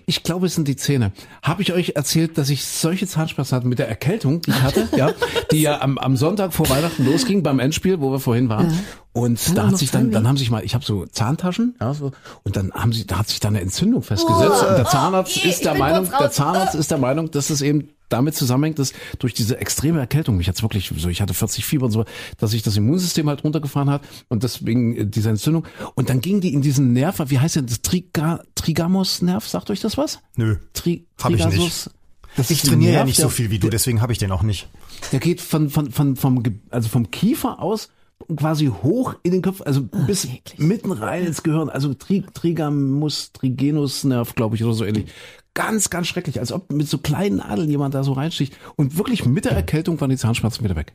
Ich 0.06 0.22
glaube, 0.22 0.46
es 0.46 0.54
sind 0.54 0.68
die 0.68 0.76
Zähne. 0.76 1.12
Habe 1.42 1.62
ich 1.62 1.72
euch 1.72 1.92
erzählt, 1.96 2.38
dass 2.38 2.50
ich 2.50 2.64
solche 2.64 3.06
Zahnschmerzen 3.06 3.56
hatte 3.56 3.66
mit 3.66 3.78
der 3.78 3.88
Erkältung, 3.88 4.42
die 4.42 4.50
ich 4.50 4.62
hatte, 4.62 4.88
ja, 4.96 5.12
die 5.50 5.62
ja 5.62 5.80
am, 5.80 5.98
am 5.98 6.16
Sonntag 6.16 6.52
vor 6.52 6.68
Weihnachten 6.68 7.04
losging 7.04 7.42
beim 7.42 7.58
Endspiel, 7.58 8.00
wo 8.00 8.10
wir 8.10 8.20
vorhin 8.20 8.48
waren. 8.48 8.72
Und 9.12 9.44
Kann 9.44 9.54
da 9.56 9.66
hat 9.68 9.78
sich 9.78 9.90
dann, 9.90 10.12
dann 10.12 10.28
haben 10.28 10.36
sich 10.36 10.50
mal, 10.50 10.64
ich 10.64 10.74
habe 10.74 10.84
so 10.84 11.04
Zahntaschen, 11.04 11.74
ja, 11.80 11.92
so, 11.94 12.12
und 12.44 12.54
dann 12.54 12.72
haben 12.72 12.92
sie, 12.92 13.06
da 13.06 13.18
hat 13.18 13.28
sich 13.28 13.40
da 13.40 13.48
eine 13.48 13.60
Entzündung 13.60 14.02
festgesetzt. 14.02 14.62
und 14.62 14.76
der 14.76 14.86
Zahnarzt 14.86 15.40
Oh, 15.44 15.48
ist 15.48 15.64
der 15.64 15.74
Meinung, 15.74 16.08
der. 16.18 16.30
Zahnarzt 16.30 16.76
ist 16.76 16.90
der 16.92 16.98
Meinung, 16.98 17.28
dass 17.30 17.50
es 17.50 17.60
eben 17.60 17.88
damit 18.08 18.34
zusammenhängt, 18.36 18.78
dass 18.78 18.92
durch 19.18 19.34
diese 19.34 19.58
extreme 19.58 19.98
Erkältung, 19.98 20.36
mich 20.36 20.46
jetzt 20.46 20.62
wirklich 20.62 20.92
so, 20.96 21.08
ich 21.08 21.20
hatte 21.22 21.34
40 21.34 21.64
Fieber 21.64 21.86
und 21.86 21.92
so, 21.92 22.04
dass 22.38 22.52
sich 22.52 22.62
das 22.62 22.76
Immunsystem 22.76 23.28
halt 23.28 23.42
runtergefahren 23.42 23.90
hat 23.90 24.02
und 24.28 24.44
deswegen 24.44 24.96
äh, 24.96 25.06
diese 25.06 25.30
Entzündung. 25.30 25.64
Und 25.96 26.08
dann 26.08 26.20
ging 26.20 26.40
die 26.40 26.52
in 26.54 26.62
diesen 26.62 26.92
Nerv, 26.92 27.20
wie 27.26 27.38
heißt 27.40 27.56
denn 27.56 27.66
das 27.66 27.82
Triga, 27.82 28.42
Trigamus-Nerv? 28.54 29.46
Sagt 29.46 29.70
euch 29.70 29.80
das 29.80 29.96
was? 29.96 30.20
Nö. 30.36 30.56
Tri 30.72 31.04
Hab 31.20 31.32
ich 31.32 31.44
nicht. 31.46 31.90
Das 32.36 32.48
Ich 32.50 32.58
ist 32.58 32.64
ein 32.66 32.70
trainiere 32.70 32.92
ja 32.92 32.98
Nerv, 32.98 33.06
nicht 33.08 33.20
so 33.20 33.28
viel 33.28 33.50
wie 33.50 33.58
du, 33.58 33.68
deswegen 33.70 34.00
habe 34.00 34.12
ich 34.12 34.18
den 34.18 34.30
auch 34.30 34.42
nicht. 34.44 34.68
Der 35.10 35.18
geht 35.18 35.40
von, 35.40 35.68
von, 35.68 35.90
von, 35.90 36.14
vom, 36.14 36.42
also 36.70 36.88
vom 36.88 37.10
Kiefer 37.10 37.60
aus 37.60 37.90
quasi 38.36 38.66
hoch 38.66 39.14
in 39.22 39.32
den 39.32 39.42
Kopf, 39.42 39.60
also 39.62 39.82
bis 39.82 40.24
eklig. 40.24 40.58
mitten 40.58 40.92
rein 40.92 41.24
ins 41.26 41.42
Gehirn, 41.42 41.68
also 41.68 41.94
Tri, 41.94 42.24
Trigamus, 42.34 43.32
Trigenusnerv, 43.32 44.34
glaube 44.34 44.56
ich, 44.56 44.64
oder 44.64 44.74
so 44.74 44.84
ähnlich. 44.84 45.06
Ganz, 45.54 45.90
ganz 45.90 46.06
schrecklich, 46.06 46.38
als 46.38 46.52
ob 46.52 46.70
mit 46.72 46.88
so 46.88 46.98
kleinen 46.98 47.38
Nadeln 47.38 47.68
jemand 47.68 47.94
da 47.94 48.04
so 48.04 48.12
reinsticht. 48.12 48.56
Und 48.76 48.96
wirklich 48.98 49.26
mit 49.26 49.44
der 49.44 49.52
Erkältung 49.52 50.00
waren 50.00 50.10
die 50.10 50.16
Zahnschmerzen 50.16 50.62
wieder 50.62 50.76
weg. 50.76 50.92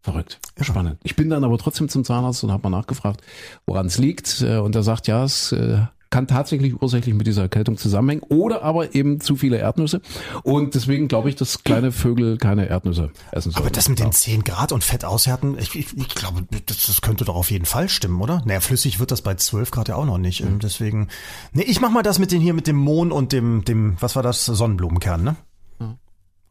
Verrückt. 0.00 0.40
Spannend. 0.60 0.98
Ich 1.02 1.16
bin 1.16 1.28
dann 1.28 1.44
aber 1.44 1.58
trotzdem 1.58 1.88
zum 1.88 2.04
Zahnarzt 2.04 2.42
und 2.44 2.52
habe 2.52 2.68
mal 2.68 2.76
nachgefragt, 2.78 3.20
woran 3.66 3.86
es 3.86 3.98
liegt. 3.98 4.40
Äh, 4.42 4.58
Und 4.58 4.74
er 4.74 4.82
sagt, 4.82 5.06
ja, 5.06 5.24
es 5.24 5.52
äh, 5.52 5.82
kann 6.10 6.26
tatsächlich 6.26 6.80
ursächlich 6.80 7.14
mit 7.14 7.26
dieser 7.26 7.42
Erkältung 7.42 7.76
zusammenhängen 7.76 8.22
oder 8.28 8.62
aber 8.62 8.94
eben 8.94 9.20
zu 9.20 9.36
viele 9.36 9.58
Erdnüsse. 9.58 10.00
Und 10.42 10.74
deswegen 10.74 11.08
glaube 11.08 11.28
ich, 11.28 11.36
dass 11.36 11.62
kleine 11.64 11.92
Vögel 11.92 12.38
keine 12.38 12.68
Erdnüsse 12.68 13.10
essen 13.32 13.52
sollen. 13.52 13.64
Aber 13.64 13.74
das 13.74 13.88
mit 13.88 13.98
den 13.98 14.12
10 14.12 14.44
Grad 14.44 14.72
und 14.72 14.84
Fett 14.84 15.04
aushärten, 15.04 15.56
ich, 15.58 15.74
ich, 15.74 15.96
ich 15.96 16.08
glaube, 16.08 16.46
das, 16.66 16.86
das 16.86 17.00
könnte 17.00 17.24
doch 17.24 17.36
auf 17.36 17.50
jeden 17.50 17.66
Fall 17.66 17.88
stimmen, 17.88 18.20
oder? 18.20 18.42
Naja, 18.44 18.60
flüssig 18.60 19.00
wird 19.00 19.10
das 19.10 19.22
bei 19.22 19.34
12 19.34 19.70
Grad 19.70 19.88
ja 19.88 19.96
auch 19.96 20.06
noch 20.06 20.18
nicht. 20.18 20.40
Ähm, 20.40 20.58
Deswegen, 20.60 21.08
nee, 21.52 21.62
ich 21.62 21.80
mach 21.80 21.90
mal 21.90 22.02
das 22.02 22.18
mit 22.18 22.32
den 22.32 22.40
hier, 22.40 22.54
mit 22.54 22.66
dem 22.66 22.76
Mohn 22.76 23.12
und 23.12 23.32
dem, 23.32 23.64
dem, 23.64 23.96
was 24.00 24.16
war 24.16 24.22
das, 24.22 24.46
Sonnenblumenkern, 24.46 25.22
ne? 25.22 25.36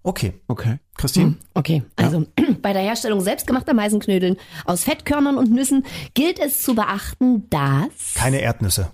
Okay. 0.08 0.34
Okay. 0.48 0.80
Christine? 0.96 1.36
Okay, 1.54 1.84
also 1.98 2.26
bei 2.62 2.72
der 2.72 2.82
Herstellung 2.82 3.20
selbstgemachter 3.20 3.74
Meisenknödeln 3.74 4.38
aus 4.64 4.86
Fettkörnern 4.86 5.38
und 5.38 5.52
Nüssen 5.52 5.86
gilt 6.14 6.40
es 6.40 6.62
zu 6.62 6.76
beachten, 6.76 7.50
dass 7.50 8.14
Keine 8.16 8.40
Erdnüsse. 8.40 8.94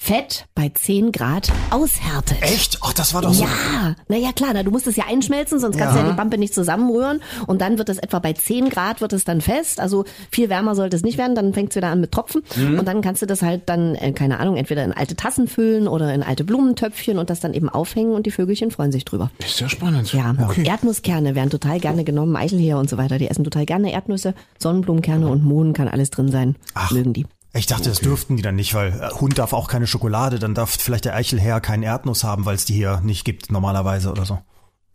Fett 0.00 0.46
bei 0.54 0.68
10 0.72 1.10
Grad 1.10 1.50
aushärtet. 1.70 2.38
Echt? 2.40 2.78
Ach, 2.82 2.92
das 2.92 3.14
war 3.14 3.22
doch 3.22 3.34
so. 3.34 3.42
Ja, 3.42 3.96
naja 4.06 4.30
klar, 4.32 4.50
na, 4.54 4.62
du 4.62 4.70
musst 4.70 4.86
es 4.86 4.94
ja 4.94 5.04
einschmelzen, 5.08 5.58
sonst 5.58 5.76
kannst 5.76 5.94
du 5.94 5.98
Ja. 5.98 6.04
ja 6.06 6.10
die 6.12 6.16
Pampe 6.16 6.38
nicht 6.38 6.54
zusammenrühren 6.54 7.20
und 7.48 7.60
dann 7.60 7.78
wird 7.78 7.88
es 7.88 7.98
etwa 7.98 8.20
bei 8.20 8.32
10 8.32 8.70
Grad 8.70 9.00
wird 9.00 9.12
es 9.12 9.24
dann 9.24 9.40
fest, 9.40 9.80
also 9.80 10.04
viel 10.30 10.48
wärmer 10.48 10.76
sollte 10.76 10.96
es 10.96 11.02
nicht 11.02 11.18
werden, 11.18 11.34
dann 11.34 11.52
fängt 11.52 11.70
es 11.72 11.76
wieder 11.76 11.88
an 11.88 12.00
mit 12.00 12.12
Tropfen 12.12 12.42
Mhm. 12.56 12.78
und 12.78 12.86
dann 12.86 13.02
kannst 13.02 13.22
du 13.22 13.26
das 13.26 13.42
halt 13.42 13.62
dann, 13.68 13.96
äh, 13.96 14.12
keine 14.12 14.38
Ahnung, 14.38 14.56
entweder 14.56 14.84
in 14.84 14.92
alte 14.92 15.16
Tassen 15.16 15.48
füllen 15.48 15.88
oder 15.88 16.14
in 16.14 16.22
alte 16.22 16.44
Blumentöpfchen 16.44 17.18
und 17.18 17.28
das 17.28 17.40
dann 17.40 17.52
eben 17.52 17.68
aufhängen 17.68 18.12
und 18.12 18.24
die 18.24 18.30
Vögelchen 18.30 18.70
freuen 18.70 18.92
sich 18.92 19.04
drüber. 19.04 19.30
Ist 19.40 19.56
sehr 19.56 19.68
spannend. 19.68 20.12
Ja, 20.12 20.32
Erdnusskerne 20.64 21.34
werden 21.34 21.50
total 21.50 21.80
gerne 21.80 22.04
genommen, 22.04 22.36
Eichelheer 22.36 22.78
und 22.78 22.88
so 22.88 22.98
weiter, 22.98 23.18
die 23.18 23.28
essen 23.28 23.42
total 23.44 23.66
gerne 23.66 23.92
Erdnüsse, 23.92 24.34
Sonnenblumenkerne 24.58 25.26
und 25.26 25.42
Mohn 25.42 25.72
kann 25.72 25.88
alles 25.88 26.10
drin 26.10 26.30
sein, 26.30 26.54
Ach. 26.74 26.92
mögen 26.92 27.12
die. 27.12 27.26
Ich 27.54 27.66
dachte, 27.66 27.88
das 27.88 28.00
dürften 28.00 28.36
die 28.36 28.42
dann 28.42 28.56
nicht, 28.56 28.74
weil 28.74 28.92
äh, 28.92 29.10
Hund 29.20 29.38
darf 29.38 29.52
auch 29.52 29.68
keine 29.68 29.86
Schokolade, 29.86 30.38
dann 30.38 30.54
darf 30.54 30.70
vielleicht 30.70 31.06
der 31.06 31.14
Eichelherr 31.14 31.60
keinen 31.60 31.82
Erdnuss 31.82 32.24
haben, 32.24 32.44
weil 32.44 32.54
es 32.54 32.64
die 32.64 32.74
hier 32.74 33.00
nicht 33.00 33.24
gibt 33.24 33.50
normalerweise 33.50 34.10
oder 34.10 34.26
so. 34.26 34.38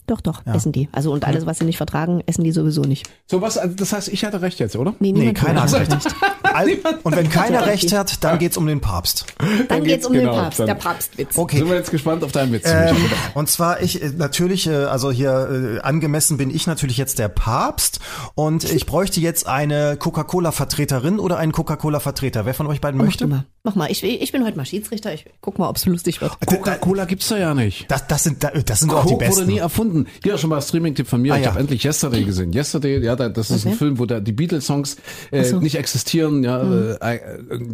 Doch, 0.08 0.22
doch, 0.22 0.42
essen 0.46 0.72
die. 0.72 0.90
Also 0.92 1.12
und 1.14 1.26
alles, 1.26 1.46
was 1.46 1.60
sie 1.60 1.66
nicht 1.66 1.78
vertragen, 1.78 2.22
essen 2.26 2.44
die 2.44 2.52
sowieso 2.52 2.82
nicht. 2.82 3.08
So 3.28 3.42
was, 3.42 3.58
also 3.58 3.76
das 3.76 3.94
heißt, 3.94 4.10
ich 4.10 4.26
hatte 4.26 4.42
recht 4.42 4.60
jetzt, 4.60 4.76
oder? 4.76 4.92
Nee, 5.00 5.12
Nee, 5.14 5.20
niemand 5.20 5.38
keiner 5.38 5.62
hat 5.64 5.74
recht. 5.74 5.92
All, 6.54 6.68
und 7.04 7.16
wenn 7.16 7.30
keiner 7.30 7.66
recht 7.66 7.92
hat, 7.94 8.24
dann 8.24 8.38
geht's 8.38 8.58
um 8.58 8.68
den 8.68 8.80
Papst. 8.80 9.26
Dann 9.70 9.84
geht's 9.84 10.06
um 10.06 10.14
genau, 10.14 10.34
den 10.34 10.42
Papst, 10.42 10.60
dann- 10.60 10.68
der 10.68 10.76
Papstwitz. 10.76 11.36
Okay. 11.38 11.58
Sind 11.58 11.68
wir 11.70 11.76
jetzt 11.76 11.90
gespannt 11.90 12.24
auf 12.24 12.32
deinen 12.32 12.52
Witz. 12.52 12.64
Ähm, 12.68 12.96
und 13.34 13.50
zwar 13.50 13.82
ich 13.82 14.04
äh, 14.04 14.10
natürlich, 14.16 14.68
äh, 14.68 14.74
also 14.86 15.12
hier 15.12 15.78
äh, 15.78 15.82
angemessen 15.82 16.38
bin 16.38 16.50
ich 16.54 16.68
natürlich 16.68 16.98
jetzt 16.98 17.18
der 17.18 17.28
Papst 17.30 18.00
und 18.36 18.66
ich 18.72 18.86
bräuchte 18.86 19.20
jetzt 19.20 19.48
eine 19.48 19.98
Coca-Cola-Vertreterin 19.98 21.20
oder 21.20 21.38
einen 21.38 21.52
Coca-Cola-Vertreter. 21.54 22.46
Wer 22.46 22.54
von 22.54 22.68
euch 22.68 22.82
beiden 22.82 22.98
Mach 22.98 23.06
möchte? 23.06 23.26
mal. 23.28 23.46
Mach 23.64 23.76
mal. 23.76 23.90
Ich, 23.90 24.04
ich 24.04 24.32
bin 24.32 24.44
heute 24.46 24.58
mal 24.58 24.66
Schiedsrichter. 24.66 25.14
Ich 25.14 25.26
guck 25.42 25.58
mal, 25.58 25.70
ob's 25.70 25.86
lustig 25.86 26.22
wird. 26.22 26.34
Coca-Cola 26.46 27.06
gibt's 27.06 27.30
da 27.30 27.38
ja 27.38 27.54
nicht. 27.54 27.90
Das, 27.90 28.08
das 28.08 28.24
sind 28.24 28.44
das 28.44 28.80
sind 28.80 28.92
doch 28.92 29.00
auch 29.00 29.06
die 29.06 29.14
Coke 29.14 29.26
wurde 29.26 29.36
besten. 29.38 29.48
nie 29.48 29.58
erfunden. 29.58 29.93
Hier 30.24 30.38
schon 30.38 30.50
mal 30.50 30.62
Streaming-Tipp 30.62 31.08
von 31.08 31.22
mir. 31.22 31.34
Ah, 31.34 31.38
ich 31.38 31.44
ja. 31.44 31.50
habe 31.52 31.60
endlich 31.60 31.84
Yesterday 31.86 32.24
gesehen. 32.24 32.54
Yesterday, 32.54 33.04
ja, 33.04 33.16
da- 33.16 33.30
das 33.30 33.50
ist 33.52 33.66
ein 33.66 33.70
Okay. 33.70 33.78
Film, 33.78 34.00
wo 34.00 34.06
da 34.06 34.20
die 34.20 34.32
Beatles-Songs 34.34 34.98
äh, 35.32 35.44
so. 35.44 35.60
nicht 35.60 35.76
existieren. 35.76 36.44
Ja, 36.44 36.62
äh, 36.62 37.16
äh, 37.16 37.20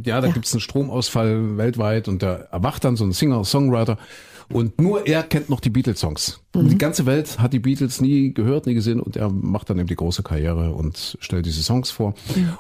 ja 0.04 0.22
da 0.22 0.28
Ja. 0.28 0.34
gibt's 0.34 0.54
einen 0.54 0.62
Stromausfall 0.62 1.58
weltweit 1.58 2.08
und 2.08 2.22
da 2.24 2.36
erwacht 2.52 2.84
dann 2.84 2.96
so 2.96 3.06
ein 3.06 3.12
Singer-Songwriter. 3.12 3.98
Und 4.52 4.82
nur 4.82 5.06
er 5.06 5.22
kennt 5.22 5.48
noch 5.52 5.60
die 5.60 5.70
Beatles-Songs. 5.70 6.40
Und 6.56 6.72
Die 6.72 6.78
ganze 6.80 7.06
Welt 7.06 7.38
hat 7.38 7.54
die 7.54 7.60
Beatles 7.60 8.02
nie 8.02 8.34
gehört, 8.34 8.66
nie 8.66 8.74
gesehen 8.74 9.00
und 9.00 9.16
er 9.16 9.30
macht 9.30 9.70
dann 9.70 9.78
eben 9.78 9.88
die 9.88 9.96
große 9.96 10.24
Karriere 10.24 10.72
und 10.72 11.18
stellt 11.22 11.46
diese 11.46 11.62
Songs 11.62 11.92
vor. 11.92 12.16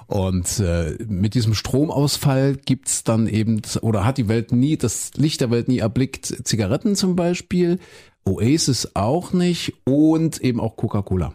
Und 0.05 0.59
äh, 0.59 0.97
mit 1.07 1.33
diesem 1.33 1.55
Stromausfall 1.55 2.57
gibt's 2.63 3.03
dann 3.03 3.25
eben, 3.27 3.63
oder 3.81 4.05
hat 4.05 4.19
die 4.19 4.27
Welt 4.27 4.51
nie, 4.51 4.77
das 4.77 5.13
Licht 5.15 5.41
der 5.41 5.49
Welt 5.49 5.67
nie 5.67 5.79
erblickt, 5.79 6.27
Zigaretten 6.43 6.95
zum 6.95 7.15
Beispiel, 7.15 7.79
Oasis 8.29 8.91
auch 8.95 9.33
nicht 9.33 9.73
und 9.85 10.39
eben 10.41 10.59
auch 10.59 10.75
Coca-Cola. 10.75 11.33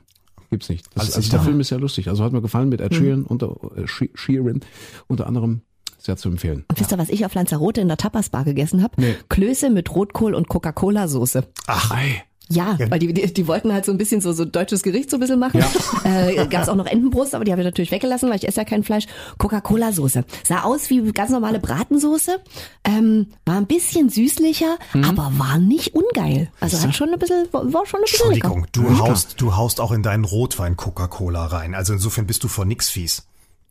Gibt's 0.51 0.69
nicht. 0.69 0.87
Das, 0.95 1.15
also 1.15 1.31
der. 1.31 1.41
Film 1.41 1.61
ist 1.61 1.71
ja 1.71 1.79
lustig. 1.79 2.09
Also 2.09 2.23
hat 2.23 2.33
mir 2.33 2.41
gefallen 2.43 2.69
mit 2.69 2.81
Ed 2.81 2.95
Sheeran, 2.95 3.25
unter, 3.25 3.57
äh, 3.77 3.87
She- 3.89 4.11
Sheeran 4.15 4.61
unter 5.09 5.27
anderem. 5.27 5.63
Sehr 5.99 6.17
zu 6.19 6.29
empfehlen. 6.29 6.67
Und 6.69 6.79
wisst 6.79 6.93
ihr, 6.93 6.99
was 6.99 7.09
ich 7.09 7.25
auf 7.25 7.33
Lanzarote 7.35 7.81
in 7.81 7.89
der 7.89 7.97
Tapas-Bar 7.97 8.45
gegessen 8.45 8.83
habe? 8.83 9.01
Nee. 9.01 9.15
Klöße 9.31 9.71
mit 9.71 9.95
Rotkohl 9.95 10.35
und 10.35 10.49
Coca-Cola-Soße. 10.49 11.45
Ach, 11.67 11.91
ei. 11.93 12.23
Ja, 12.51 12.77
weil 12.91 12.99
die, 12.99 13.13
die, 13.15 13.33
die 13.33 13.47
wollten 13.49 13.73
halt 13.73 13.85
so 13.87 13.93
ein 13.93 13.97
bisschen 13.99 14.21
so, 14.21 14.33
so 14.33 14.45
deutsches 14.45 14.83
Gericht 14.83 15.11
so 15.11 15.17
ein 15.17 15.21
bisschen 15.21 15.39
machen. 15.39 15.65
Äh, 16.05 16.47
Gab 16.49 16.63
es 16.65 16.69
auch 16.69 16.75
noch 16.77 16.85
Entenbrust, 16.87 17.35
aber 17.35 17.45
die 17.45 17.51
habe 17.53 17.63
ich 17.63 17.65
natürlich 17.65 17.91
weggelassen, 17.91 18.29
weil 18.29 18.37
ich 18.37 18.47
esse 18.47 18.61
ja 18.61 18.65
kein 18.65 18.85
Fleisch. 18.85 19.07
Coca-Cola-Soße. 19.39 20.25
Sah 20.47 20.63
aus 20.65 20.91
wie 20.91 21.01
ganz 21.13 21.31
normale 21.31 21.59
Bratensoße. 21.61 22.41
Ähm, 22.85 23.29
war 23.47 23.57
ein 23.57 23.67
bisschen 23.67 24.11
süßlicher, 24.11 24.77
Mhm. 24.93 25.05
aber 25.05 25.33
war 25.39 25.59
nicht 25.59 25.95
ungeil. 25.95 26.51
Also 26.61 26.79
hat 26.81 26.95
schon 26.95 27.11
ein 27.11 27.19
bisschen, 27.19 27.47
war 27.53 27.87
schon 27.87 28.01
ein 28.01 28.05
bisschen 28.05 28.33
lecker. 28.33 28.49
Entschuldigung, 28.55 28.67
du 28.73 28.99
haust, 28.99 29.41
du 29.41 29.57
haust 29.57 29.81
auch 29.81 29.93
in 29.93 30.03
deinen 30.03 30.25
Rotwein 30.25 30.77
Coca-Cola 30.77 31.47
rein. 31.47 31.75
Also 31.75 31.93
insofern 31.95 32.27
bist 32.27 32.45
du 32.45 32.49
vor 32.49 32.65
nix 32.67 32.91
fies. 32.91 33.27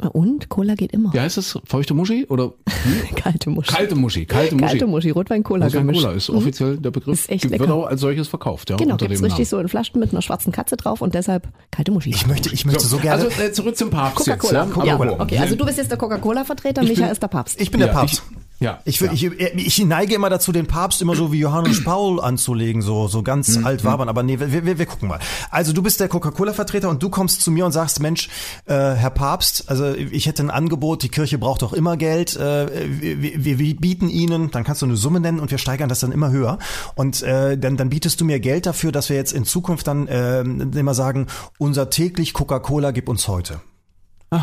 Und 0.10 0.50
Cola 0.50 0.76
geht 0.76 0.92
immer. 0.92 1.14
Wie 1.14 1.20
heißt 1.20 1.38
das? 1.38 1.60
Feuchte 1.66 1.94
Muschi 1.94 2.26
oder 2.30 2.54
Kalte 3.16 3.50
Muschi. 3.50 3.72
kalte 3.74 3.96
Muschi? 3.96 4.26
Kalte 4.26 4.56
Muschi. 4.56 4.66
Kalte 4.68 4.88
Muschi, 4.88 5.10
Rotwein-Cola 5.12 5.66
Rotwein 5.66 5.88
gemischt. 5.88 6.04
Cola 6.04 6.14
ist 6.16 6.30
offiziell 6.30 6.78
der 6.78 6.92
Begriff. 6.92 7.20
Ist 7.20 7.30
echt 7.30 7.44
wird 7.50 7.60
lecker. 7.60 7.74
auch 7.74 7.86
als 7.86 8.02
solches 8.02 8.28
verkauft, 8.28 8.70
ja, 8.70 8.76
Genau, 8.78 8.98
gibt's 8.98 9.22
richtig 9.24 9.48
so 9.50 9.58
in 9.60 9.68
Flaschen 9.68 10.00
mit 10.00 10.12
einer 10.12 10.22
schwarzen 10.22 10.52
Katze 10.52 10.76
drauf 10.78 11.02
und 11.02 11.14
deshalb 11.16 11.48
kalte 11.72 11.92
Muschi. 11.92 12.10
Ich 12.12 12.28
möchte, 12.28 12.54
ich 12.54 12.66
möchte 12.66 12.86
so, 12.86 12.98
gerne. 12.98 13.24
Also 13.26 13.42
äh, 13.42 13.52
zurück 13.52 13.78
zum 13.78 13.90
Papst 13.90 14.18
Coca-Cola. 14.18 14.66
jetzt. 14.66 14.76
Ja? 14.78 14.84
Ja, 14.86 14.94
Apropos. 14.96 15.20
okay, 15.20 15.38
also 15.40 15.56
du 15.56 15.66
bist 15.66 15.78
jetzt 15.78 15.92
der 15.92 15.98
Coca-Cola-Vertreter, 15.98 16.84
Micha 16.84 17.08
ist 17.08 17.22
der 17.24 17.28
Papst. 17.28 17.60
ich 17.62 17.72
bin 17.72 17.80
der 17.80 17.90
Ja, 17.90 17.94
Papst. 17.94 18.16
ich- 18.30 18.43
ja, 18.64 18.80
Ich, 18.86 19.02
will, 19.02 19.10
ich, 19.14 19.24
ich 19.24 19.86
neige 19.86 20.16
immer 20.16 20.30
dazu, 20.30 20.52
den 20.52 20.66
Papst 20.68 21.02
immer 21.02 21.16
so 21.16 21.32
wie 21.32 21.40
Johannes 21.40 21.84
Paul 21.86 22.20
anzulegen, 22.22 22.82
so, 22.82 23.08
so 23.08 23.22
ganz 23.24 23.58
Mhm. 23.58 23.66
alt 23.66 23.84
wabern. 23.84 24.10
Aber 24.10 24.24
nee, 24.24 24.40
wir, 24.40 24.66
wir, 24.66 24.78
wir 24.80 24.86
gucken 24.86 25.10
mal. 25.10 25.20
Also 25.52 25.74
du 25.74 25.84
bist 25.84 26.00
der 26.00 26.08
Coca-Cola-Vertreter 26.08 26.90
und 26.90 27.04
du 27.04 27.10
kommst 27.10 27.42
zu 27.42 27.52
mir 27.52 27.66
und 27.66 27.74
sagst, 27.74 28.00
Mensch, 28.00 28.30
äh, 28.66 28.74
Herr 28.74 29.10
Papst, 29.10 29.66
also 29.70 29.94
ich 29.94 30.26
hätte 30.26 30.42
ein 30.44 30.50
Angebot, 30.50 31.04
die 31.04 31.10
Kirche 31.10 31.38
braucht 31.38 31.62
doch 31.62 31.74
immer 31.74 31.98
Geld. 31.98 32.36
Äh, 32.38 32.90
wir, 33.02 33.44
wir, 33.46 33.60
wir 33.60 33.76
bieten 33.76 34.10
Ihnen, 34.10 34.50
dann 34.52 34.64
kannst 34.64 34.82
du 34.82 34.86
eine 34.86 34.96
Summe 34.96 35.20
nennen 35.20 35.40
und 35.40 35.52
wir 35.52 35.58
steigern 35.58 35.90
das 35.90 36.00
dann 36.00 36.12
immer 36.14 36.32
höher. 36.32 36.58
Und 36.96 37.22
äh, 37.22 37.58
dann, 37.58 37.76
dann 37.78 37.90
bietest 37.90 38.22
du 38.22 38.26
mir 38.26 38.40
Geld 38.40 38.66
dafür, 38.66 38.92
dass 38.94 39.10
wir 39.10 39.18
jetzt 39.18 39.34
in 39.34 39.44
Zukunft 39.46 39.88
dann 39.88 40.08
äh, 40.08 40.42
immer 40.42 40.94
sagen, 40.94 41.28
unser 41.58 41.90
täglich 41.90 42.34
Coca-Cola 42.34 42.92
gib 42.92 43.10
uns 43.10 43.28
heute. 43.28 43.60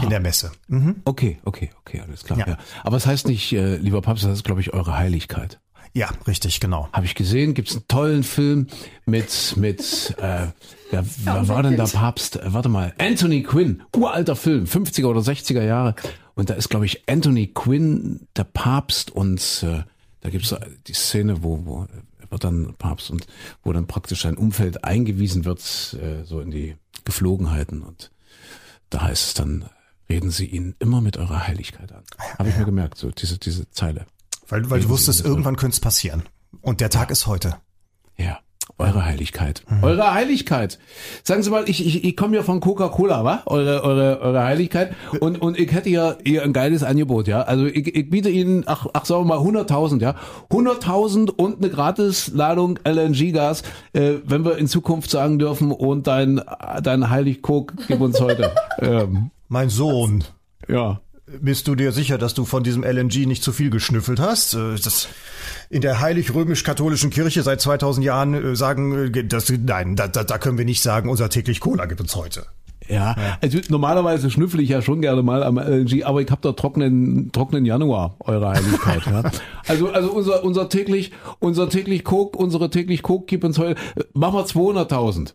In 0.03 0.11
der 0.11 0.21
Messe. 0.21 0.53
Mhm. 0.69 0.97
Okay, 1.05 1.39
okay, 1.45 1.71
okay, 1.81 2.01
alles 2.01 2.25
klar. 2.25 2.39
Ja. 2.39 2.47
Ja. 2.49 2.59
Aber 2.85 2.97
es 2.97 3.07
heißt 3.07 3.27
nicht, 3.27 3.53
äh, 3.53 3.77
lieber 3.77 4.03
Papst, 4.03 4.25
das 4.25 4.33
ist, 4.33 4.45
glaube 4.45 4.61
ich, 4.61 4.73
eure 4.73 4.97
Heiligkeit. 4.97 5.61
Ja, 5.93 6.11
richtig, 6.27 6.61
genau. 6.61 6.89
Habe 6.93 7.07
ich 7.07 7.17
gesehen, 7.17 7.55
gibt's 7.55 7.73
einen 7.73 7.89
tollen 7.89 8.23
Film 8.23 8.69
mit, 9.07 9.57
mit 9.57 10.15
äh, 10.19 10.47
wer, 10.91 11.05
wer 11.25 11.49
war 11.49 11.63
denn 11.65 11.77
der 11.77 11.85
Papst? 11.85 12.37
Äh, 12.37 12.53
warte 12.53 12.69
mal, 12.69 12.95
Anthony 12.99 13.43
Quinn, 13.43 13.83
uralter 13.97 14.37
Film, 14.37 14.67
50er 14.67 15.07
oder 15.07 15.21
60er 15.21 15.63
Jahre. 15.63 15.97
Und 16.35 16.49
da 16.49 16.55
ist, 16.55 16.69
glaube 16.69 16.87
ich, 16.87 17.09
Anthony 17.09 17.49
Quinn 17.49 18.29
der 18.37 18.45
Papst 18.45 19.11
und 19.11 19.65
äh, 19.65 19.83
da 20.21 20.31
gibt's 20.31 20.55
die 20.87 20.93
Szene, 20.93 21.43
wo, 21.43 21.65
wo 21.65 21.83
er 21.83 22.31
wird 22.31 22.45
dann 22.45 22.75
Papst 22.79 23.11
und 23.11 23.27
wo 23.63 23.73
dann 23.73 23.87
praktisch 23.87 24.23
sein 24.23 24.37
Umfeld 24.37 24.85
eingewiesen 24.85 25.45
wird, 25.45 25.61
äh, 26.01 26.25
so 26.25 26.41
in 26.41 26.51
die 26.51 26.77
Geflogenheiten. 27.05 27.83
Und 27.83 28.11
da 28.91 29.03
heißt 29.03 29.29
es 29.29 29.35
dann, 29.35 29.65
reden 30.11 30.31
Sie 30.31 30.47
ihn 30.47 30.75
immer 30.81 31.01
mit 31.01 31.17
eurer 31.17 31.47
Heiligkeit 31.47 31.93
an. 31.93 32.03
Habe 32.39 32.49
ich 32.51 32.59
mir 32.59 32.65
gemerkt, 32.65 32.99
so 32.99 33.11
diese, 33.11 33.39
diese 33.39 33.71
Zeile. 33.71 34.07
Weil, 34.49 34.69
weil 34.69 34.81
du 34.81 34.89
wusstest, 34.89 35.25
irgendwann 35.25 35.57
könnte 35.57 35.75
es 35.75 35.81
passieren. 35.81 36.25
Und 36.61 36.81
der 36.81 36.91
Tag 36.91 37.11
ist 37.11 37.27
heute. 37.27 37.57
Ja. 38.19 38.41
Eure 38.79 39.05
Heiligkeit. 39.05 39.63
Mhm. 39.69 39.85
Eure 39.85 40.15
Heiligkeit. 40.15 40.79
Sagen 41.23 41.43
Sie 41.43 41.51
mal, 41.51 41.69
ich, 41.69 41.85
ich, 41.85 42.03
ich 42.03 42.17
komme 42.17 42.37
ja 42.37 42.43
von 42.43 42.61
Coca-Cola, 42.61 43.25
wa? 43.25 43.43
Eure, 43.47 43.83
eure, 43.83 44.21
eure 44.21 44.43
Heiligkeit. 44.43 44.95
Und, 45.21 45.41
und 45.41 45.59
ich 45.59 45.73
hätte 45.73 45.91
ja 45.91 46.17
hier 46.25 46.45
ein 46.45 46.53
geiles 46.53 46.83
Angebot, 46.83 47.29
ja. 47.29 47.43
Also 47.43 47.67
ich, 47.67 47.95
ich 47.95 48.09
biete 48.09 48.31
Ihnen, 48.31 48.65
ach, 48.67 48.87
ach 48.93 49.05
sagen 49.05 49.29
wir 49.29 49.37
mal 49.37 49.39
100.000, 49.39 50.01
ja. 50.01 50.15
100.000 50.51 51.31
und 51.31 51.59
eine 51.59 51.71
Gratisladung 51.71 52.79
LNG-Gas, 52.85 53.63
äh, 53.93 54.15
wenn 54.25 54.45
wir 54.45 54.57
in 54.57 54.67
Zukunft 54.67 55.11
sagen 55.11 55.39
dürfen, 55.39 55.73
und 55.73 56.07
dein, 56.07 56.41
dein 56.83 57.11
Heilig-Coke 57.11 57.75
gib 57.87 58.01
uns 58.01 58.21
heute. 58.21 58.51
ähm, 58.81 59.31
mein 59.51 59.69
Sohn. 59.69 60.25
Ja. 60.69 61.01
Bist 61.27 61.69
du 61.69 61.75
dir 61.75 61.93
sicher, 61.93 62.19
dass 62.19 62.35
du 62.35 62.45
von 62.45 62.65
diesem 62.65 62.83
LNG 62.83 63.27
nicht 63.27 63.43
zu 63.43 63.53
viel 63.53 63.71
geschnüffelt 63.71 64.19
hast? 64.19 64.55
Äh, 64.55 64.77
das 64.83 65.09
in 65.69 65.83
der 65.83 66.01
heilig-römisch-katholischen 66.01 67.11
Kirche 67.11 67.43
seit 67.43 67.61
2000 67.61 68.05
Jahren 68.05 68.35
äh, 68.35 68.57
sagen, 68.57 69.15
äh, 69.15 69.25
das, 69.25 69.51
nein, 69.51 69.97
da, 69.97 70.09
da, 70.09 70.39
können 70.39 70.59
wir 70.59 70.65
nicht 70.65 70.83
sagen, 70.83 71.09
unser 71.09 71.29
täglich 71.29 71.61
Cola 71.61 71.87
gibt 71.87 72.01
uns 72.01 72.17
heute. 72.17 72.47
Ja, 72.89 73.15
also 73.41 73.59
normalerweise 73.69 74.31
schnüffel 74.31 74.61
ich 74.61 74.71
ja 74.71 74.83
schon 74.83 75.01
gerne 75.01 75.23
mal 75.23 75.45
am 75.45 75.59
LNG, 75.59 76.03
aber 76.03 76.23
ich 76.23 76.31
habe 76.31 76.41
da 76.43 76.53
trockenen 76.53 77.31
trockenen 77.31 77.65
Januar, 77.65 78.17
eure 78.21 78.49
Heiligkeit. 78.49 79.07
ja. 79.07 79.23
Also 79.69 79.91
also 79.91 80.11
unser 80.11 80.43
unser 80.43 80.69
täglich 80.69 81.13
unser 81.39 81.69
täglich 81.69 82.03
Coke, 82.03 82.37
unsere 82.37 82.71
täglich 82.71 83.03
Coke 83.03 83.27
gibt 83.27 83.45
uns 83.45 83.59
heute 83.59 83.81
machen 84.13 84.35
wir 84.35 84.45
200.000. 84.45 85.35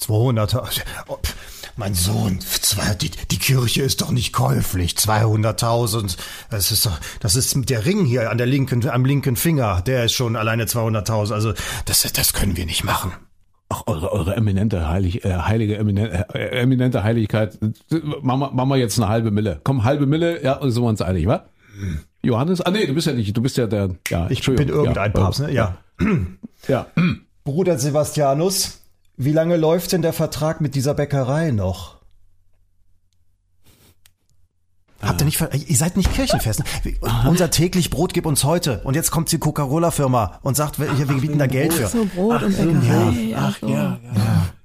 200.000. 0.00 0.82
Mein 1.78 1.92
Sohn, 1.92 2.38
die, 3.02 3.10
die 3.30 3.38
Kirche 3.38 3.82
ist 3.82 4.00
doch 4.00 4.10
nicht 4.10 4.32
käuflich. 4.32 4.92
200.000. 4.92 6.16
Das 6.50 6.72
ist 6.72 6.86
doch, 6.86 6.98
das 7.20 7.36
ist 7.36 7.68
der 7.68 7.84
Ring 7.84 8.06
hier 8.06 8.30
an 8.30 8.38
der 8.38 8.46
linken, 8.46 8.88
am 8.88 9.04
linken 9.04 9.36
Finger. 9.36 9.82
Der 9.82 10.04
ist 10.04 10.12
schon 10.12 10.36
alleine 10.36 10.64
200.000. 10.64 11.34
Also, 11.34 11.52
das, 11.84 12.10
das 12.12 12.32
können 12.32 12.56
wir 12.56 12.64
nicht 12.64 12.82
machen. 12.82 13.12
Ach, 13.68 13.82
eure, 13.86 14.10
eure 14.12 14.36
eminente, 14.36 14.88
heilig, 14.88 15.24
äh, 15.24 15.34
heilige, 15.34 15.76
eminente, 15.76 16.26
äh, 16.34 16.60
eminente 16.60 17.02
Heiligkeit. 17.02 17.58
Machen 18.22 18.40
wir, 18.40 18.50
machen 18.52 18.78
jetzt 18.78 18.98
eine 18.98 19.08
halbe 19.08 19.30
Mille. 19.30 19.60
Komm, 19.62 19.84
halbe 19.84 20.06
Mille, 20.06 20.42
ja, 20.42 20.58
sind 20.62 20.82
wir 20.82 20.88
uns 20.88 21.02
einig, 21.02 21.26
wa? 21.26 21.46
Hm. 21.78 22.00
Johannes? 22.22 22.60
Ah, 22.62 22.70
nee, 22.70 22.86
du 22.86 22.94
bist 22.94 23.06
ja 23.06 23.12
nicht, 23.12 23.36
du 23.36 23.42
bist 23.42 23.56
ja 23.56 23.66
der, 23.66 23.90
ja. 24.08 24.28
Ich 24.30 24.44
bin 24.46 24.68
irgendein 24.68 25.12
ja, 25.12 25.20
Papst, 25.20 25.40
ne? 25.40 25.52
Ja. 25.52 25.76
Ja. 26.68 26.86
Bruder 27.44 27.78
Sebastianus, 27.78 28.82
wie 29.16 29.32
lange 29.32 29.56
läuft 29.56 29.92
denn 29.92 30.02
der 30.02 30.12
Vertrag 30.12 30.60
mit 30.60 30.74
dieser 30.74 30.94
Bäckerei 30.94 31.50
noch? 31.50 31.96
Habt 35.02 35.20
ihr 35.20 35.24
nicht, 35.26 35.40
ihr 35.40 35.76
seid 35.76 35.96
nicht 35.96 36.12
kirchenfest. 36.12 36.62
Unser 37.26 37.50
täglich 37.50 37.90
Brot 37.90 38.14
gibt 38.14 38.26
uns 38.26 38.44
heute. 38.44 38.80
Und 38.84 38.94
jetzt 38.94 39.10
kommt 39.10 39.30
die 39.30 39.38
Coca-Cola-Firma 39.38 40.40
und 40.42 40.56
sagt, 40.56 40.78
wir, 40.78 40.86
wir 40.98 41.20
bieten 41.20 41.38
da 41.38 41.46
Geld 41.46 41.72
für. 41.74 41.86
So 41.86 42.06
Brot 42.06 42.42
und 42.42 42.56
Bäckerei. 42.56 43.34
Ach, 43.36 43.62
ja, 43.62 43.68
ja. 43.72 43.98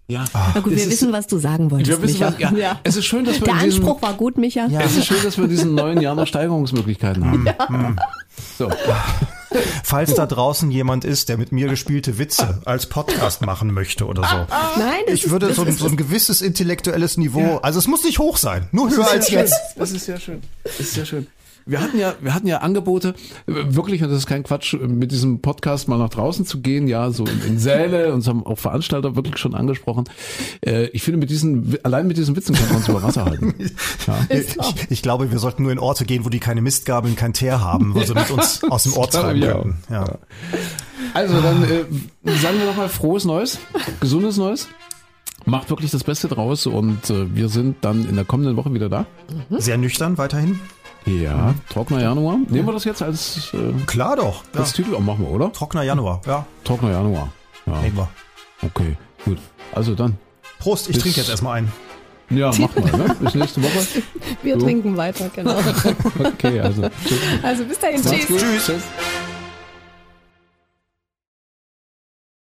ja. 0.08 0.24
Na 0.34 0.62
gut, 0.62 0.72
wir 0.76 0.90
wissen, 0.90 1.12
was 1.12 1.28
du 1.28 1.38
sagen 1.38 1.70
wolltest. 1.70 1.92
Wir 1.92 2.02
wissen, 2.02 2.20
Micha. 2.20 2.34
was, 2.34 2.40
ja. 2.40 2.52
ja. 2.52 2.80
Es 2.84 2.96
ist 2.96 3.06
schön, 3.06 3.26
dass 3.26 3.40
wir 3.40 3.46
Der 3.46 3.56
Anspruch 3.56 3.96
diesen, 3.98 4.02
war 4.02 4.14
gut, 4.16 4.38
Micha. 4.38 4.68
Ja. 4.68 4.82
Es 4.82 4.98
ist 4.98 5.06
schön, 5.06 5.22
dass 5.24 5.38
wir 5.38 5.44
in 5.44 5.50
diesen 5.50 5.76
neuen 5.76 6.02
Jahren 6.02 6.18
noch 6.18 6.28
Steigerungsmöglichkeiten 6.28 7.26
haben. 7.26 7.46
Ja. 7.60 7.68
Hm. 7.68 8.00
So. 8.58 8.70
Falls 9.84 10.14
da 10.16 10.26
draußen 10.26 10.72
jemand 10.72 11.06
ist, 11.06 11.30
der 11.30 11.38
mit 11.38 11.52
mir 11.52 11.68
gespielte 11.68 12.18
Witze 12.18 12.62
als 12.66 12.88
Podcast 12.88 13.42
machen 13.42 13.74
möchte 13.74 14.06
oder 14.06 14.24
so. 14.24 14.48
Nein, 14.80 15.02
ich 15.08 15.30
würde 15.30 15.48
ist, 15.48 15.56
so, 15.56 15.64
ein, 15.64 15.72
so 15.74 15.88
ein 15.88 15.98
gewisses 15.98 16.42
intellektuelles 16.42 17.18
Niveau, 17.18 17.58
also 17.58 17.80
es 17.80 17.88
muss 17.88 18.04
nicht 18.04 18.20
hoch 18.20 18.38
sein, 18.38 18.68
nur 18.72 18.90
höher 18.90 19.10
als 19.10 19.30
jetzt. 19.30 19.56
Das 19.76 19.92
ist 19.92 20.06
sehr 20.06 20.20
schön. 20.20 20.42
Das 20.64 20.80
ist 20.80 20.94
sehr 20.94 21.06
schön. 21.06 21.28
Wir 21.66 21.82
hatten 21.82 22.00
ja, 22.00 22.16
wir 22.22 22.34
hatten 22.34 22.48
ja 22.48 22.58
Angebote, 22.58 23.14
wirklich, 23.46 24.04
und 24.04 24.10
das 24.10 24.20
ist 24.20 24.28
kein 24.28 24.44
Quatsch, 24.44 24.74
mit 24.74 25.12
diesem 25.12 25.42
Podcast 25.42 25.88
mal 25.88 25.98
nach 25.98 26.10
draußen 26.10 26.46
zu 26.46 26.62
gehen, 26.62 26.88
ja, 26.88 27.12
so 27.12 27.26
in, 27.26 27.42
in 27.46 27.60
Säle, 27.60 28.14
uns 28.14 28.28
haben 28.28 28.46
auch 28.46 28.58
Veranstalter 28.58 29.16
wirklich 29.16 29.38
schon 29.38 29.54
angesprochen. 29.54 30.06
Äh, 30.66 30.86
ich 30.88 31.04
finde, 31.04 31.20
mit 31.20 31.30
diesen, 31.30 31.78
allein 31.84 32.08
mit 32.08 32.18
diesen 32.18 32.36
Witzen 32.36 32.56
kann 32.56 32.68
man 32.68 32.78
uns 32.78 32.88
über 32.88 33.04
Wasser 33.04 33.26
halten. 33.26 33.54
Ja. 34.08 34.18
Ich, 34.30 34.56
ich, 34.90 35.02
glaube, 35.02 35.32
wir 35.32 35.40
sollten 35.40 35.64
nur 35.64 35.72
in 35.72 35.80
Orte 35.80 36.06
gehen, 36.06 36.26
wo 36.26 36.30
die 36.30 36.40
keine 36.40 36.62
Mistgabeln, 36.62 37.16
kein 37.16 37.34
Teer 37.34 37.62
haben, 37.62 37.94
wo 37.94 38.02
sie 38.02 38.14
mit 38.14 38.32
uns 38.32 38.64
aus 38.70 38.84
dem 38.84 38.94
Ort 38.94 39.14
treiben 39.14 39.42
können. 39.42 39.78
Ja. 39.90 40.06
ja. 40.06 40.18
Also 41.14 41.40
dann 41.42 41.64
äh, 41.64 42.32
sagen 42.38 42.58
wir 42.60 42.66
nochmal 42.66 42.90
frohes 42.90 43.26
Neues, 43.26 43.60
gesundes 44.00 44.38
Neues. 44.38 44.68
Macht 45.46 45.70
wirklich 45.70 45.92
das 45.92 46.04
Beste 46.04 46.28
draus 46.28 46.66
und 46.68 47.10
äh, 47.10 47.34
wir 47.36 47.50
sind 47.50 47.78
dann 47.82 48.08
in 48.08 48.16
der 48.16 48.26
kommenden 48.26 48.56
Woche 48.56 48.74
wieder 48.74 48.90
da. 48.90 49.06
Sehr 49.50 49.78
nüchtern 49.78 50.18
weiterhin. 50.18 50.60
Ja, 51.06 51.56
trockener 51.70 52.02
Januar. 52.02 52.38
Nehmen 52.48 52.68
wir 52.68 52.74
das 52.74 52.84
jetzt 52.84 53.02
als 53.02 53.54
äh, 53.54 53.74
Klar 53.86 54.18
doch. 54.18 54.44
Als 54.54 54.78
ja. 54.78 54.84
Titel 54.84 54.96
auch 54.96 55.00
machen 55.00 55.26
wir, 55.26 55.32
oder? 55.32 55.52
Trockener 55.52 55.84
Januar, 55.84 56.22
ja. 56.26 56.46
Trockener 56.64 56.92
Januar. 56.92 57.32
Ja. 57.66 57.82
Nehmen 57.82 57.98
wir. 57.98 58.10
Okay, 58.62 58.98
gut. 59.26 59.40
Also 59.74 59.96
dann. 59.96 60.18
Prost, 60.60 60.90
ich 60.90 60.98
trinke 61.00 61.20
jetzt 61.20 61.30
erstmal 61.30 61.58
ein. 61.58 61.72
Ja, 62.30 62.52
mach 62.58 62.76
mal, 62.76 62.92
ne? 62.98 63.16
Bis 63.20 63.36
nächste 63.36 63.62
Woche. 63.64 64.04
Wir 64.42 64.60
so. 64.60 64.66
trinken 64.66 64.96
weiter, 64.96 65.30
genau. 65.36 65.56
okay, 66.24 66.60
also. 66.62 66.84
Tschüss. 67.06 67.20
Also 67.44 67.66
bis 67.66 67.80
dahin, 67.80 68.02
tschüss. 68.02 68.28
Tschüss. 68.28 68.66
tschüss. 68.66 68.82